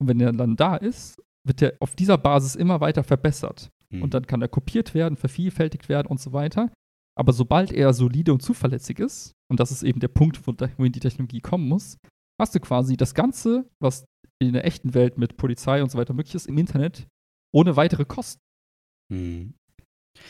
und 0.00 0.08
wenn 0.08 0.18
der 0.18 0.32
dann 0.32 0.56
da 0.56 0.76
ist, 0.76 1.22
wird 1.46 1.60
der 1.60 1.76
auf 1.80 1.94
dieser 1.94 2.18
Basis 2.18 2.56
immer 2.56 2.80
weiter 2.80 3.04
verbessert. 3.04 3.70
Mhm. 3.90 4.02
und 4.02 4.12
dann 4.12 4.26
kann 4.26 4.42
er 4.42 4.48
kopiert 4.48 4.92
werden, 4.92 5.16
vervielfältigt 5.16 5.88
werden 5.88 6.08
und 6.08 6.20
so 6.20 6.34
weiter. 6.34 6.70
Aber 7.18 7.32
sobald 7.32 7.72
er 7.72 7.94
solide 7.94 8.34
und 8.34 8.42
zuverlässig 8.42 8.98
ist, 8.98 9.32
und 9.50 9.60
das 9.60 9.72
ist 9.72 9.82
eben 9.82 9.98
der 9.98 10.08
Punkt, 10.08 10.46
wo- 10.46 10.52
wohin 10.76 10.92
die 10.92 11.00
Technologie 11.00 11.40
kommen 11.40 11.66
muss, 11.66 11.96
hast 12.38 12.54
du 12.54 12.60
quasi 12.60 12.98
das 12.98 13.14
Ganze, 13.14 13.66
was 13.82 14.04
in 14.42 14.52
der 14.52 14.66
echten 14.66 14.92
Welt 14.92 15.16
mit 15.16 15.38
Polizei 15.38 15.82
und 15.82 15.90
so 15.90 15.96
weiter 15.96 16.12
möglich 16.12 16.34
ist, 16.34 16.46
im 16.48 16.58
Internet 16.58 17.06
ohne 17.54 17.76
weitere 17.76 18.04
Kosten. 18.04 18.40
Mhm. 19.10 19.54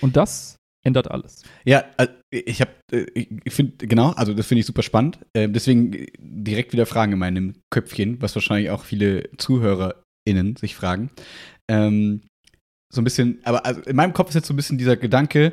Und 0.03 0.17
das 0.17 0.55
ändert 0.85 1.11
alles. 1.11 1.43
Ja, 1.65 1.85
ich 2.31 2.61
habe, 2.61 2.71
ich 3.15 3.53
finde, 3.53 3.87
genau, 3.87 4.11
also 4.11 4.35
das 4.35 4.47
finde 4.47 4.61
ich 4.61 4.67
super 4.67 4.83
spannend. 4.83 5.19
Äh, 5.35 5.49
deswegen 5.49 6.07
direkt 6.19 6.73
wieder 6.73 6.87
Fragen 6.87 7.13
in 7.13 7.19
meinem 7.19 7.55
Köpfchen, 7.71 8.21
was 8.23 8.35
wahrscheinlich 8.35 8.71
auch 8.71 8.85
viele 8.85 9.31
ZuhörerInnen 9.37 10.57
sich 10.57 10.75
fragen. 10.75 11.11
Ähm, 11.71 12.23
so 12.93 13.01
ein 13.01 13.05
bisschen, 13.05 13.41
aber 13.45 13.67
also 13.67 13.81
in 13.83 13.97
meinem 13.97 14.13
Kopf 14.13 14.31
ist 14.31 14.35
jetzt 14.35 14.47
so 14.47 14.55
ein 14.55 14.57
bisschen 14.57 14.79
dieser 14.79 14.97
Gedanke, 14.97 15.53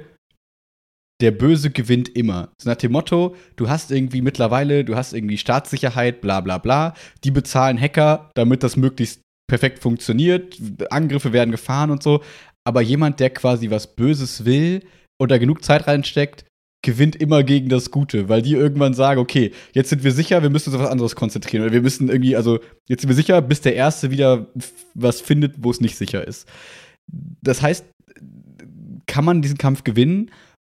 der 1.21 1.31
Böse 1.31 1.69
gewinnt 1.69 2.09
immer. 2.09 2.49
So 2.61 2.69
nach 2.69 2.77
dem 2.77 2.91
Motto, 2.91 3.35
du 3.55 3.69
hast 3.69 3.91
irgendwie 3.91 4.21
mittlerweile, 4.21 4.83
du 4.83 4.95
hast 4.95 5.13
irgendwie 5.13 5.37
Staatssicherheit, 5.37 6.21
bla 6.21 6.41
bla 6.41 6.57
bla, 6.57 6.93
die 7.23 7.31
bezahlen 7.31 7.79
Hacker, 7.79 8.31
damit 8.35 8.63
das 8.63 8.75
möglichst 8.75 9.21
perfekt 9.47 9.79
funktioniert, 9.79 10.57
Angriffe 10.89 11.31
werden 11.31 11.51
gefahren 11.51 11.91
und 11.91 12.03
so. 12.03 12.21
Aber 12.67 12.81
jemand, 12.81 13.19
der 13.19 13.29
quasi 13.29 13.69
was 13.69 13.95
Böses 13.95 14.43
will 14.43 14.81
und 15.19 15.31
da 15.31 15.37
genug 15.37 15.63
Zeit 15.63 15.87
reinsteckt, 15.87 16.45
gewinnt 16.85 17.15
immer 17.15 17.43
gegen 17.43 17.67
das 17.67 17.89
Gute, 17.89 18.29
weil 18.29 18.43
die 18.43 18.53
irgendwann 18.53 18.93
sagen, 18.93 19.19
okay, 19.19 19.51
jetzt 19.73 19.89
sind 19.89 20.03
wir 20.03 20.11
sicher, 20.11 20.43
wir 20.43 20.51
müssen 20.51 20.69
uns 20.69 20.77
auf 20.77 20.85
was 20.85 20.91
anderes 20.91 21.15
konzentrieren. 21.15 21.63
Oder 21.63 21.73
wir 21.73 21.81
müssen 21.81 22.09
irgendwie, 22.09 22.35
also 22.35 22.59
jetzt 22.87 23.01
sind 23.01 23.09
wir 23.09 23.15
sicher, 23.15 23.41
bis 23.41 23.61
der 23.61 23.75
Erste 23.75 24.11
wieder 24.11 24.47
was 24.93 25.19
findet, 25.19 25.55
wo 25.63 25.71
es 25.71 25.81
nicht 25.81 25.97
sicher 25.97 26.25
ist. 26.27 26.47
Das 27.41 27.61
heißt, 27.63 27.85
kann 29.07 29.25
man 29.25 29.41
diesen 29.41 29.57
Kampf 29.57 29.83
gewinnen? 29.83 30.29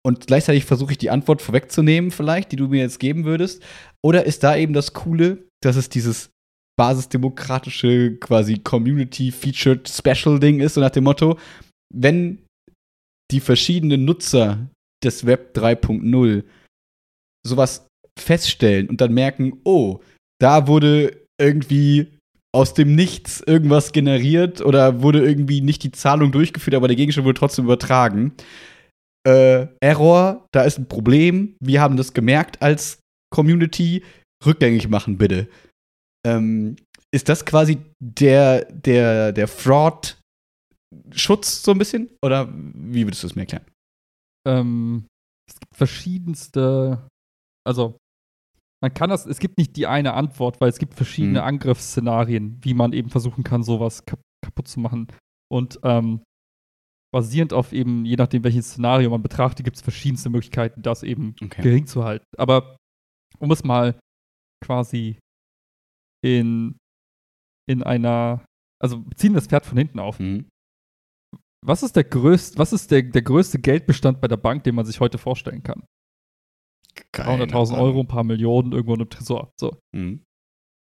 Und 0.06 0.28
gleichzeitig 0.28 0.64
versuche 0.64 0.92
ich 0.92 0.98
die 0.98 1.10
Antwort 1.10 1.42
vorwegzunehmen, 1.42 2.10
vielleicht, 2.10 2.52
die 2.52 2.56
du 2.56 2.68
mir 2.68 2.80
jetzt 2.80 3.00
geben 3.00 3.24
würdest. 3.24 3.62
Oder 4.02 4.24
ist 4.24 4.42
da 4.42 4.56
eben 4.56 4.72
das 4.72 4.94
Coole, 4.94 5.44
dass 5.62 5.76
es 5.76 5.90
dieses 5.90 6.30
basisdemokratische, 6.78 8.16
quasi 8.16 8.58
Community-Featured 8.58 9.88
Special-Ding 9.88 10.60
ist, 10.60 10.74
so 10.74 10.80
nach 10.80 10.90
dem 10.90 11.04
Motto, 11.04 11.38
wenn 11.92 12.38
die 13.30 13.40
verschiedenen 13.40 14.04
Nutzer 14.04 14.68
des 15.04 15.26
Web 15.26 15.56
3.0 15.56 16.44
sowas 17.46 17.86
feststellen 18.18 18.88
und 18.88 19.00
dann 19.00 19.14
merken, 19.14 19.60
oh, 19.64 20.00
da 20.40 20.66
wurde 20.66 21.24
irgendwie 21.40 22.18
aus 22.54 22.74
dem 22.74 22.94
Nichts 22.94 23.40
irgendwas 23.40 23.92
generiert 23.92 24.60
oder 24.60 25.02
wurde 25.02 25.24
irgendwie 25.24 25.60
nicht 25.60 25.82
die 25.82 25.92
Zahlung 25.92 26.32
durchgeführt, 26.32 26.74
aber 26.74 26.88
der 26.88 26.96
Gegenstand 26.96 27.26
wurde 27.26 27.38
trotzdem 27.38 27.66
übertragen. 27.66 28.32
Äh, 29.26 29.66
Error, 29.80 30.46
da 30.52 30.62
ist 30.62 30.78
ein 30.78 30.88
Problem. 30.88 31.56
Wir 31.60 31.80
haben 31.80 31.96
das 31.96 32.14
gemerkt 32.14 32.62
als 32.62 33.00
Community. 33.30 34.02
Rückgängig 34.44 34.88
machen, 34.88 35.18
bitte. 35.18 35.48
Ähm, 36.26 36.76
ist 37.12 37.28
das 37.28 37.44
quasi 37.44 37.78
der, 38.00 38.64
der, 38.66 39.32
der 39.32 39.48
Fraud-Schutz 40.94 41.62
so 41.62 41.72
ein 41.72 41.78
bisschen? 41.78 42.10
Oder 42.22 42.48
wie 42.52 43.06
würdest 43.06 43.22
du 43.22 43.26
es 43.26 43.34
mir 43.34 43.42
erklären? 43.42 43.66
Ähm, 44.46 45.06
es 45.50 45.58
gibt 45.58 45.76
verschiedenste, 45.76 47.06
also 47.66 47.96
man 48.82 48.94
kann 48.94 49.10
das, 49.10 49.26
es 49.26 49.38
gibt 49.40 49.58
nicht 49.58 49.76
die 49.76 49.86
eine 49.86 50.14
Antwort, 50.14 50.60
weil 50.60 50.68
es 50.68 50.78
gibt 50.78 50.94
verschiedene 50.94 51.40
Mhm. 51.40 51.46
Angriffsszenarien, 51.46 52.58
wie 52.62 52.74
man 52.74 52.92
eben 52.92 53.10
versuchen 53.10 53.42
kann, 53.44 53.62
sowas 53.62 54.04
kap 54.06 54.20
kaputt 54.44 54.68
zu 54.68 54.78
machen. 54.78 55.08
Und 55.50 55.80
ähm, 55.82 56.22
basierend 57.12 57.52
auf 57.52 57.72
eben, 57.72 58.04
je 58.04 58.14
nachdem, 58.16 58.44
welches 58.44 58.70
Szenario 58.70 59.10
man 59.10 59.22
betrachtet, 59.22 59.64
gibt 59.64 59.76
es 59.76 59.82
verschiedenste 59.82 60.30
Möglichkeiten, 60.30 60.80
das 60.82 61.02
eben 61.02 61.34
Okay. 61.42 61.62
gering 61.62 61.86
zu 61.86 62.04
halten. 62.04 62.24
Aber 62.36 62.76
um 63.40 63.50
es 63.50 63.64
mal 63.64 63.98
quasi 64.64 65.18
in, 66.24 66.76
in 67.68 67.82
einer, 67.82 68.44
also 68.80 69.04
ziehen 69.16 69.32
wir 69.32 69.40
das 69.40 69.48
Pferd 69.48 69.66
von 69.66 69.76
hinten 69.76 69.98
auf. 69.98 70.20
Mhm. 70.20 70.48
Was 71.66 71.82
ist 71.82 71.96
der 71.96 72.04
größte, 72.04 72.58
was 72.58 72.72
ist 72.72 72.90
der, 72.90 73.02
der 73.02 73.22
größte 73.22 73.58
Geldbestand 73.58 74.20
bei 74.20 74.28
der 74.28 74.36
Bank, 74.36 74.64
den 74.64 74.74
man 74.74 74.84
sich 74.86 75.00
heute 75.00 75.18
vorstellen 75.18 75.62
kann? 75.62 75.82
Keine 77.12 77.44
300.000 77.44 77.74
Ahnung. 77.74 77.80
Euro, 77.86 78.00
ein 78.00 78.06
paar 78.08 78.24
Millionen 78.24 78.72
irgendwo 78.72 78.94
in 78.94 79.00
einem 79.00 79.10
Tresor. 79.10 79.50
So. 79.58 79.76
Mhm. 79.94 80.22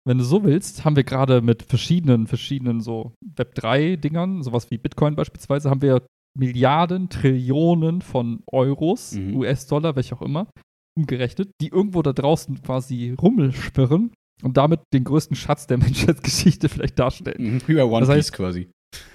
Wenn 0.07 0.19
du 0.19 0.25
so 0.25 0.43
willst, 0.45 0.85
haben 0.85 0.97
wir 0.97 1.05
gerade 1.05 1.43
mit 1.43 1.63
verschiedenen, 1.65 2.27
verschiedenen 2.27 2.81
so 2.81 3.13
Web3-Dingern, 3.37 4.43
sowas 4.43 4.71
wie 4.71 4.79
Bitcoin 4.79 5.17
beispielsweise, 5.17 5.69
haben 5.69 5.83
wir 5.83 6.07
Milliarden, 6.39 7.09
Trillionen 7.11 8.01
von 8.01 8.43
Euros, 8.51 9.13
Mhm. 9.13 9.37
US-Dollar, 9.37 9.97
welche 9.97 10.15
auch 10.17 10.23
immer, 10.23 10.49
umgerechnet, 10.97 11.51
die 11.61 11.69
irgendwo 11.69 12.01
da 12.03 12.13
draußen 12.13 12.63
quasi 12.63 13.15
rummelschwirren 13.21 14.13
und 14.43 14.57
damit 14.57 14.81
den 14.95 15.05
größten 15.05 15.37
Schatz 15.37 15.67
der 15.67 15.79
Menschheitsgeschichte 15.79 16.69
vielleicht 16.69 16.99
darstellen. 16.99 17.55
Mhm. 17.55 17.63
Wie 17.67 17.75
bei 17.75 17.85
One 17.85 18.01
Das 18.01 18.09
heißt- 18.11 18.15
Piece 18.17 18.33
quasi. 18.33 18.71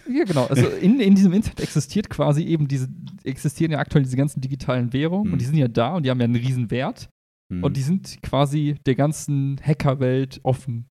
Ja, 0.09 0.23
genau. 0.25 0.45
Also 0.45 0.67
in, 0.81 0.99
in 0.99 1.15
diesem 1.15 1.33
Internet 1.33 1.61
existiert 1.61 2.09
quasi 2.09 2.43
eben 2.43 2.67
diese, 2.67 2.89
existieren 3.23 3.71
ja 3.71 3.79
aktuell 3.79 4.03
diese 4.03 4.17
ganzen 4.17 4.41
digitalen 4.41 4.93
Währungen 4.93 5.27
Mhm. 5.27 5.33
und 5.33 5.39
die 5.41 5.45
sind 5.45 5.57
ja 5.57 5.67
da 5.67 5.95
und 5.95 6.03
die 6.05 6.09
haben 6.09 6.19
ja 6.19 6.25
einen 6.25 6.35
riesen 6.35 6.69
Wert. 6.71 7.09
Mhm. 7.49 7.63
Und 7.63 7.77
die 7.77 7.81
sind 7.81 8.21
quasi 8.21 8.75
der 8.85 8.95
ganzen 8.95 9.59
Hackerwelt 9.65 10.39
offen. 10.43 10.87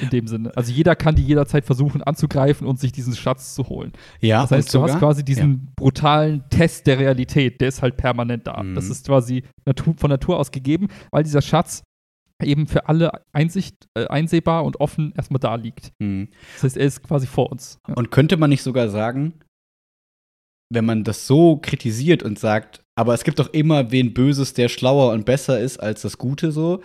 In 0.00 0.08
dem 0.08 0.26
Sinne. 0.26 0.50
Also 0.56 0.72
jeder 0.72 0.96
kann 0.96 1.14
die 1.16 1.22
jederzeit 1.22 1.66
versuchen 1.66 2.02
anzugreifen 2.02 2.66
und 2.66 2.80
sich 2.80 2.92
diesen 2.92 3.14
Schatz 3.14 3.54
zu 3.54 3.68
holen. 3.68 3.92
ja, 4.20 4.40
Das 4.40 4.50
heißt, 4.50 4.68
du 4.68 4.72
sogar, 4.72 4.88
hast 4.94 4.98
quasi 4.98 5.22
diesen 5.24 5.68
brutalen 5.76 6.42
Test 6.48 6.86
der 6.86 6.98
Realität, 6.98 7.60
der 7.60 7.68
ist 7.68 7.82
halt 7.82 7.98
permanent 7.98 8.46
da. 8.46 8.62
Mhm. 8.62 8.74
Das 8.74 8.88
ist 8.88 9.06
quasi 9.06 9.42
von 9.98 10.10
Natur 10.10 10.38
aus 10.38 10.50
gegeben, 10.50 10.88
weil 11.12 11.24
dieser 11.24 11.42
Schatz 11.42 11.82
eben 12.42 12.66
für 12.66 12.88
alle 12.88 13.10
Einsicht, 13.32 13.88
äh, 13.94 14.06
einsehbar 14.06 14.64
und 14.64 14.80
offen 14.80 15.12
erstmal 15.16 15.40
da 15.40 15.54
liegt. 15.54 15.92
Mhm. 15.98 16.28
Das 16.54 16.64
heißt, 16.64 16.76
er 16.76 16.86
ist 16.86 17.02
quasi 17.02 17.26
vor 17.26 17.50
uns. 17.50 17.78
Ja. 17.88 17.94
Und 17.94 18.10
könnte 18.10 18.36
man 18.36 18.50
nicht 18.50 18.62
sogar 18.62 18.88
sagen, 18.88 19.34
wenn 20.72 20.84
man 20.84 21.04
das 21.04 21.26
so 21.26 21.56
kritisiert 21.56 22.22
und 22.22 22.38
sagt, 22.38 22.82
aber 22.98 23.14
es 23.14 23.24
gibt 23.24 23.38
doch 23.38 23.52
immer 23.52 23.90
wen 23.92 24.14
Böses, 24.14 24.52
der 24.52 24.68
schlauer 24.68 25.12
und 25.12 25.24
besser 25.24 25.60
ist 25.60 25.78
als 25.78 26.02
das 26.02 26.18
Gute 26.18 26.50
so, 26.50 26.82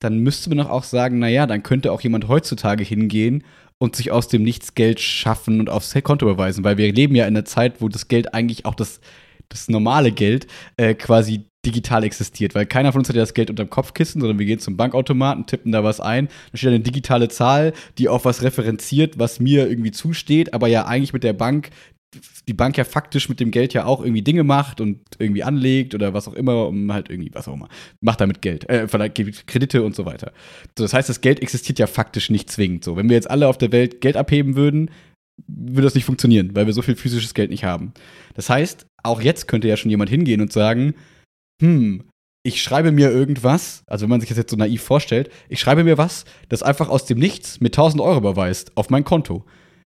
dann 0.00 0.18
müsste 0.18 0.50
man 0.50 0.58
doch 0.58 0.70
auch 0.70 0.84
sagen, 0.84 1.18
naja, 1.18 1.46
dann 1.46 1.62
könnte 1.62 1.92
auch 1.92 2.02
jemand 2.02 2.28
heutzutage 2.28 2.84
hingehen 2.84 3.44
und 3.78 3.96
sich 3.96 4.10
aus 4.10 4.28
dem 4.28 4.42
Nichts 4.42 4.74
Geld 4.74 5.00
schaffen 5.00 5.60
und 5.60 5.70
aufs 5.70 5.94
Konto 6.02 6.26
überweisen, 6.26 6.64
weil 6.64 6.76
wir 6.76 6.92
leben 6.92 7.14
ja 7.14 7.26
in 7.26 7.36
einer 7.36 7.44
Zeit, 7.44 7.80
wo 7.80 7.88
das 7.88 8.08
Geld 8.08 8.34
eigentlich 8.34 8.66
auch 8.66 8.74
das, 8.74 9.00
das 9.48 9.68
normale 9.68 10.12
Geld 10.12 10.46
äh, 10.76 10.94
quasi 10.94 11.46
digital 11.66 12.04
existiert, 12.04 12.54
weil 12.54 12.66
keiner 12.66 12.92
von 12.92 13.00
uns 13.00 13.08
hat 13.08 13.16
ja 13.16 13.22
das 13.22 13.34
Geld 13.34 13.50
unterm 13.50 13.68
Kopfkissen, 13.70 14.20
sondern 14.20 14.38
wir 14.38 14.46
gehen 14.46 14.58
zum 14.58 14.76
Bankautomaten, 14.76 15.46
tippen 15.46 15.72
da 15.72 15.84
was 15.84 16.00
ein, 16.00 16.28
da 16.52 16.58
steht 16.58 16.68
eine 16.68 16.80
digitale 16.80 17.28
Zahl, 17.28 17.72
die 17.98 18.08
auf 18.08 18.24
was 18.24 18.42
referenziert, 18.42 19.18
was 19.18 19.40
mir 19.40 19.68
irgendwie 19.68 19.90
zusteht, 19.90 20.54
aber 20.54 20.68
ja 20.68 20.86
eigentlich 20.86 21.12
mit 21.12 21.24
der 21.24 21.32
Bank 21.32 21.70
die 22.48 22.54
Bank 22.54 22.76
ja 22.76 22.84
faktisch 22.84 23.28
mit 23.28 23.40
dem 23.40 23.50
Geld 23.50 23.74
ja 23.74 23.84
auch 23.84 24.00
irgendwie 24.00 24.22
Dinge 24.22 24.44
macht 24.44 24.80
und 24.80 25.00
irgendwie 25.18 25.42
anlegt 25.42 25.94
oder 25.94 26.14
was 26.14 26.28
auch 26.28 26.34
immer, 26.34 26.68
um 26.68 26.92
halt 26.92 27.10
irgendwie, 27.10 27.30
was 27.34 27.48
auch 27.48 27.54
immer, 27.54 27.68
macht 28.00 28.20
damit 28.20 28.42
Geld, 28.42 28.68
äh, 28.68 28.88
vielleicht 28.88 29.14
gibt 29.16 29.46
Kredite 29.46 29.82
und 29.82 29.94
so 29.94 30.06
weiter. 30.06 30.32
So, 30.78 30.84
das 30.84 30.94
heißt, 30.94 31.08
das 31.08 31.20
Geld 31.20 31.40
existiert 31.40 31.78
ja 31.78 31.86
faktisch 31.86 32.30
nicht 32.30 32.50
zwingend 32.50 32.84
so. 32.84 32.96
Wenn 32.96 33.08
wir 33.08 33.16
jetzt 33.16 33.30
alle 33.30 33.48
auf 33.48 33.58
der 33.58 33.72
Welt 33.72 34.00
Geld 34.00 34.16
abheben 34.16 34.56
würden, 34.56 34.90
würde 35.46 35.82
das 35.82 35.94
nicht 35.94 36.04
funktionieren, 36.04 36.54
weil 36.54 36.66
wir 36.66 36.72
so 36.72 36.82
viel 36.82 36.96
physisches 36.96 37.34
Geld 37.34 37.50
nicht 37.50 37.64
haben. 37.64 37.92
Das 38.34 38.48
heißt, 38.48 38.86
auch 39.02 39.20
jetzt 39.20 39.48
könnte 39.48 39.68
ja 39.68 39.76
schon 39.76 39.90
jemand 39.90 40.10
hingehen 40.10 40.40
und 40.40 40.52
sagen, 40.52 40.94
hm, 41.60 42.04
ich 42.46 42.62
schreibe 42.62 42.92
mir 42.92 43.10
irgendwas, 43.10 43.82
also 43.88 44.04
wenn 44.04 44.10
man 44.10 44.20
sich 44.20 44.28
das 44.28 44.38
jetzt 44.38 44.52
so 44.52 44.56
naiv 44.56 44.80
vorstellt, 44.80 45.30
ich 45.48 45.58
schreibe 45.58 45.82
mir 45.82 45.98
was, 45.98 46.24
das 46.48 46.62
einfach 46.62 46.88
aus 46.88 47.04
dem 47.04 47.18
Nichts 47.18 47.60
mit 47.60 47.76
1000 47.76 48.00
Euro 48.00 48.18
überweist 48.18 48.76
auf 48.76 48.88
mein 48.88 49.02
Konto. 49.02 49.44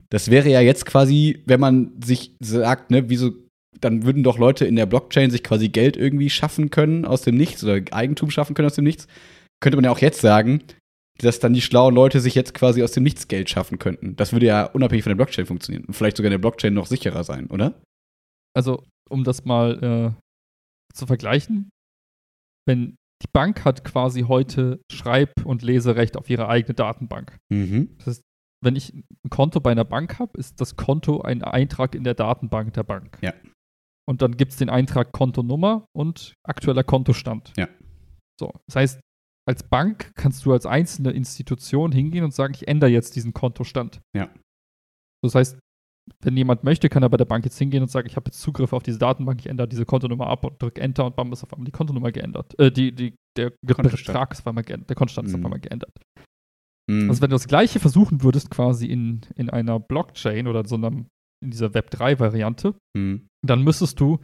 Das 0.09 0.31
wäre 0.31 0.49
ja 0.49 0.61
jetzt 0.61 0.85
quasi, 0.85 1.43
wenn 1.45 1.59
man 1.59 1.91
sich 2.01 2.33
sagt, 2.39 2.91
ne, 2.91 3.09
wieso, 3.09 3.31
dann 3.81 4.05
würden 4.05 4.23
doch 4.23 4.37
Leute 4.37 4.65
in 4.65 4.77
der 4.77 4.85
Blockchain 4.85 5.31
sich 5.31 5.43
quasi 5.43 5.67
Geld 5.67 5.97
irgendwie 5.97 6.29
schaffen 6.29 6.69
können 6.69 7.03
aus 7.03 7.23
dem 7.23 7.35
Nichts 7.35 7.61
oder 7.61 7.81
Eigentum 7.91 8.31
schaffen 8.31 8.53
können 8.53 8.69
aus 8.69 8.75
dem 8.75 8.85
Nichts. 8.85 9.07
Könnte 9.59 9.75
man 9.75 9.83
ja 9.83 9.91
auch 9.91 9.99
jetzt 9.99 10.21
sagen, 10.21 10.61
dass 11.17 11.39
dann 11.39 11.53
die 11.53 11.61
schlauen 11.61 11.93
Leute 11.93 12.21
sich 12.21 12.35
jetzt 12.35 12.53
quasi 12.53 12.83
aus 12.83 12.91
dem 12.91 13.03
Nichts 13.03 13.27
Geld 13.27 13.49
schaffen 13.49 13.79
könnten. 13.79 14.15
Das 14.15 14.31
würde 14.31 14.45
ja 14.45 14.65
unabhängig 14.65 15.03
von 15.03 15.11
der 15.11 15.15
Blockchain 15.15 15.45
funktionieren 15.45 15.85
und 15.85 15.93
vielleicht 15.93 16.15
sogar 16.15 16.27
in 16.27 16.33
der 16.33 16.39
Blockchain 16.39 16.73
noch 16.73 16.87
sicherer 16.87 17.25
sein, 17.25 17.47
oder? 17.47 17.81
Also, 18.53 18.83
um 19.09 19.25
das 19.25 19.43
mal 19.43 20.15
äh, 20.15 20.24
zu 20.95 21.05
vergleichen, 21.05 21.69
wenn 22.67 22.95
die 23.21 23.29
Bank 23.31 23.63
hat 23.63 23.83
quasi 23.83 24.21
heute 24.21 24.81
Schreib- 24.91 25.45
und 25.45 25.61
Leserecht 25.61 26.17
auf 26.17 26.29
ihre 26.29 26.47
eigene 26.49 26.73
Datenbank. 26.73 27.37
Mhm. 27.49 27.95
Das 27.97 28.07
heißt, 28.07 28.21
wenn 28.63 28.75
ich 28.75 28.93
ein 28.93 29.29
Konto 29.29 29.59
bei 29.59 29.71
einer 29.71 29.85
Bank 29.85 30.19
habe, 30.19 30.37
ist 30.37 30.59
das 30.59 30.75
Konto 30.75 31.21
ein 31.21 31.43
Eintrag 31.43 31.95
in 31.95 32.03
der 32.03 32.15
Datenbank 32.15 32.73
der 32.73 32.83
Bank. 32.83 33.17
Ja. 33.21 33.33
Und 34.07 34.21
dann 34.21 34.37
gibt 34.37 34.51
es 34.51 34.57
den 34.57 34.69
Eintrag 34.69 35.11
Kontonummer 35.11 35.87
und 35.95 36.33
aktueller 36.43 36.83
Kontostand. 36.83 37.53
Ja. 37.57 37.67
So, 38.39 38.51
das 38.67 38.75
heißt, 38.75 38.99
als 39.47 39.63
Bank 39.63 40.11
kannst 40.15 40.45
du 40.45 40.51
als 40.51 40.65
einzelne 40.65 41.11
Institution 41.11 41.91
hingehen 41.91 42.23
und 42.23 42.33
sagen, 42.33 42.53
ich 42.55 42.67
ändere 42.67 42.89
jetzt 42.89 43.15
diesen 43.15 43.33
Kontostand. 43.33 44.01
Ja. 44.15 44.33
Das 45.23 45.35
heißt, 45.35 45.59
wenn 46.21 46.37
jemand 46.37 46.63
möchte, 46.63 46.87
kann 46.89 47.01
er 47.03 47.09
bei 47.09 47.17
der 47.17 47.25
Bank 47.25 47.45
jetzt 47.45 47.57
hingehen 47.57 47.81
und 47.81 47.89
sagen, 47.89 48.07
ich 48.07 48.15
habe 48.15 48.27
jetzt 48.29 48.39
Zugriff 48.41 48.73
auf 48.73 48.83
diese 48.83 48.99
Datenbank, 48.99 49.39
ich 49.39 49.47
ändere 49.47 49.67
diese 49.67 49.85
Kontonummer 49.85 50.27
ab 50.27 50.45
und 50.45 50.61
drücke 50.61 50.81
Enter 50.81 51.05
und 51.05 51.15
bam, 51.15 51.31
ist 51.33 51.43
auf 51.43 51.51
einmal 51.53 51.65
die 51.65 51.71
Kontonummer 51.71 52.11
geändert. 52.11 52.57
Äh, 52.59 52.71
die, 52.71 52.93
die, 52.93 53.15
der 53.37 53.51
Betrag 53.65 54.31
ist 54.31 54.39
auf 54.41 54.47
einmal 54.47 54.63
geändert, 54.63 54.89
der 54.89 54.95
Kontostand 54.95 55.27
ist 55.27 55.33
auf 55.33 55.39
Mhm. 55.39 55.45
einmal 55.45 55.59
geändert. 55.59 55.91
Mhm. 56.89 57.09
Also 57.09 57.21
wenn 57.21 57.29
du 57.31 57.35
das 57.35 57.47
gleiche 57.47 57.79
versuchen 57.79 58.21
würdest, 58.23 58.49
quasi 58.51 58.85
in, 58.87 59.21
in 59.35 59.49
einer 59.49 59.79
Blockchain 59.79 60.47
oder 60.47 60.65
so 60.67 60.75
einem, 60.75 61.07
in 61.43 61.51
dieser 61.51 61.67
Web3-Variante, 61.67 62.75
Mhm. 62.95 63.27
dann 63.45 63.63
müsstest 63.63 63.99
du 63.99 64.19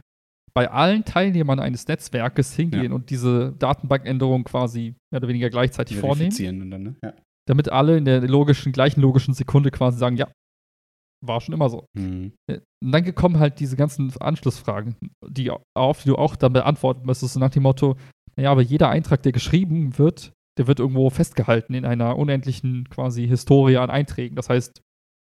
bei 0.54 0.70
allen 0.70 1.04
Teilnehmern 1.04 1.58
eines 1.60 1.88
Netzwerkes 1.88 2.54
hingehen 2.54 2.84
Ja. 2.90 2.92
und 2.92 3.10
diese 3.10 3.52
Datenbankänderung 3.58 4.44
quasi 4.44 4.94
mehr 5.10 5.20
oder 5.20 5.28
weniger 5.28 5.50
gleichzeitig 5.50 5.96
vornehmen, 5.96 6.70
dann, 6.70 6.82
ne? 6.82 6.96
Ja. 7.02 7.14
damit 7.48 7.70
alle 7.70 7.96
in 7.96 8.04
der 8.04 8.20
logischen, 8.28 8.70
gleichen 8.72 9.00
logischen 9.00 9.34
Sekunde 9.34 9.70
quasi 9.70 9.98
sagen, 9.98 10.16
ja, 10.16 10.28
war 11.22 11.40
schon 11.40 11.54
immer 11.54 11.70
so. 11.70 11.86
Mhm. 11.94 12.32
Und 12.48 12.92
dann 12.92 13.14
kommen 13.14 13.38
halt 13.38 13.60
diese 13.60 13.76
ganzen 13.76 14.12
Anschlussfragen, 14.20 14.96
die 15.26 15.50
auf, 15.74 16.02
die 16.02 16.08
du 16.10 16.16
auch 16.16 16.36
dann 16.36 16.52
beantworten 16.52 17.06
müsstest, 17.06 17.38
nach 17.38 17.50
dem 17.50 17.62
Motto, 17.62 17.96
naja, 18.36 18.50
aber 18.50 18.62
jeder 18.62 18.88
Eintrag, 18.88 19.22
der 19.22 19.32
geschrieben 19.32 19.98
wird, 19.98 20.32
der 20.58 20.66
wird 20.66 20.80
irgendwo 20.80 21.08
festgehalten 21.10 21.74
in 21.74 21.84
einer 21.84 22.16
unendlichen 22.18 22.88
quasi 22.90 23.26
Historie 23.26 23.76
an 23.78 23.90
Einträgen. 23.90 24.36
Das 24.36 24.48
heißt, 24.48 24.82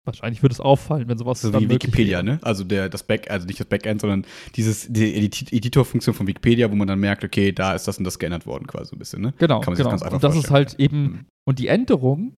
wahrscheinlich 0.06 0.42
würde 0.42 0.54
es 0.54 0.60
auffallen, 0.62 1.08
wenn 1.08 1.18
sowas 1.18 1.42
So 1.42 1.52
dann 1.52 1.64
wie 1.64 1.70
Wikipedia, 1.70 2.24
ne? 2.24 2.40
Also 2.42 2.64
der, 2.64 2.90
das 2.90 3.04
Back, 3.04 3.30
also 3.30 3.46
nicht 3.46 3.60
das 3.60 3.68
Backend, 3.68 4.02
sondern 4.02 4.26
dieses, 4.56 4.88
die 4.92 5.14
Edit 5.16 5.52
Editorfunktion 5.52 6.16
von 6.16 6.26
Wikipedia, 6.28 6.72
wo 6.72 6.76
man 6.76 6.88
dann 6.88 7.00
merkt, 7.00 7.24
okay, 7.24 7.52
da 7.52 7.74
ist 7.74 7.88
das 7.88 7.98
und 7.98 8.06
das 8.06 8.18
geändert 8.20 8.46
worden, 8.46 8.66
quasi 8.66 8.90
so 8.92 8.96
ein 8.96 9.00
bisschen, 9.00 9.22
ne? 9.22 9.34
Genau, 9.38 9.60
Kann 9.60 9.72
man 9.74 9.76
sich 9.76 9.84
genau. 9.84 9.90
ganz 9.92 10.02
einfach 10.04 10.16
und 10.16 10.24
das 10.24 10.36
ist 10.36 10.48
vorstellen. 10.48 10.68
halt 10.68 10.80
eben, 10.80 11.02
Mhm. 11.04 11.26
und 11.48 11.60
die 11.60 11.68
Änderung 11.68 12.34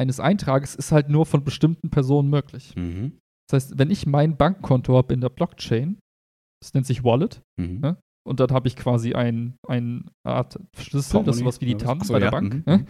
eines 0.00 0.20
Eintrages 0.20 0.74
ist 0.74 0.92
halt 0.92 1.08
nur 1.08 1.26
von 1.26 1.44
bestimmten 1.44 1.90
Personen 1.90 2.28
möglich. 2.30 2.74
Mhm. 2.76 3.18
Das 3.48 3.64
heißt, 3.64 3.78
wenn 3.78 3.90
ich 3.90 4.06
mein 4.06 4.36
Bankkonto 4.36 4.96
habe 4.96 5.14
in 5.14 5.20
der 5.20 5.28
Blockchain, 5.28 5.98
das 6.62 6.74
nennt 6.74 6.86
sich 6.86 7.04
Wallet, 7.04 7.42
Mhm. 7.60 7.80
Ja? 7.84 7.96
und 8.26 8.40
dann 8.40 8.50
habe 8.50 8.68
ich 8.68 8.76
quasi 8.76 9.12
ein, 9.14 9.56
ein 9.68 10.10
Art 10.26 10.58
Schlüssel, 10.78 11.22
das 11.24 11.36
ist 11.36 11.40
sowas 11.40 11.60
wie 11.60 11.66
die? 11.66 11.76
TAN 11.76 11.98
Ach 12.00 12.04
so, 12.04 12.12
bei 12.14 12.18
der 12.20 12.28
ja, 12.28 12.30
Bank. 12.30 12.54
mhm, 12.54 12.62
ne? 12.66 12.78
mhm. 12.78 12.86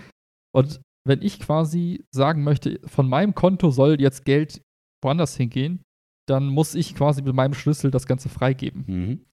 Und 0.55 0.81
wenn 1.07 1.21
ich 1.23 1.41
quasi 1.41 2.05
sagen 2.15 2.45
möchte, 2.45 2.81
von 2.87 3.09
meinem 3.09 3.35
Konto 3.35 3.71
soll 3.71 4.01
jetzt 4.01 4.25
Geld 4.25 4.63
woanders 5.03 5.37
hingehen, 5.37 5.83
dann 6.27 6.47
muss 6.47 6.75
ich 6.75 6.95
quasi 6.95 7.21
mit 7.21 7.35
meinem 7.35 7.53
Schlüssel 7.53 7.91
das 7.91 8.07
Ganze 8.07 8.29
freigeben. 8.31 8.85
Mhm. 8.87 9.25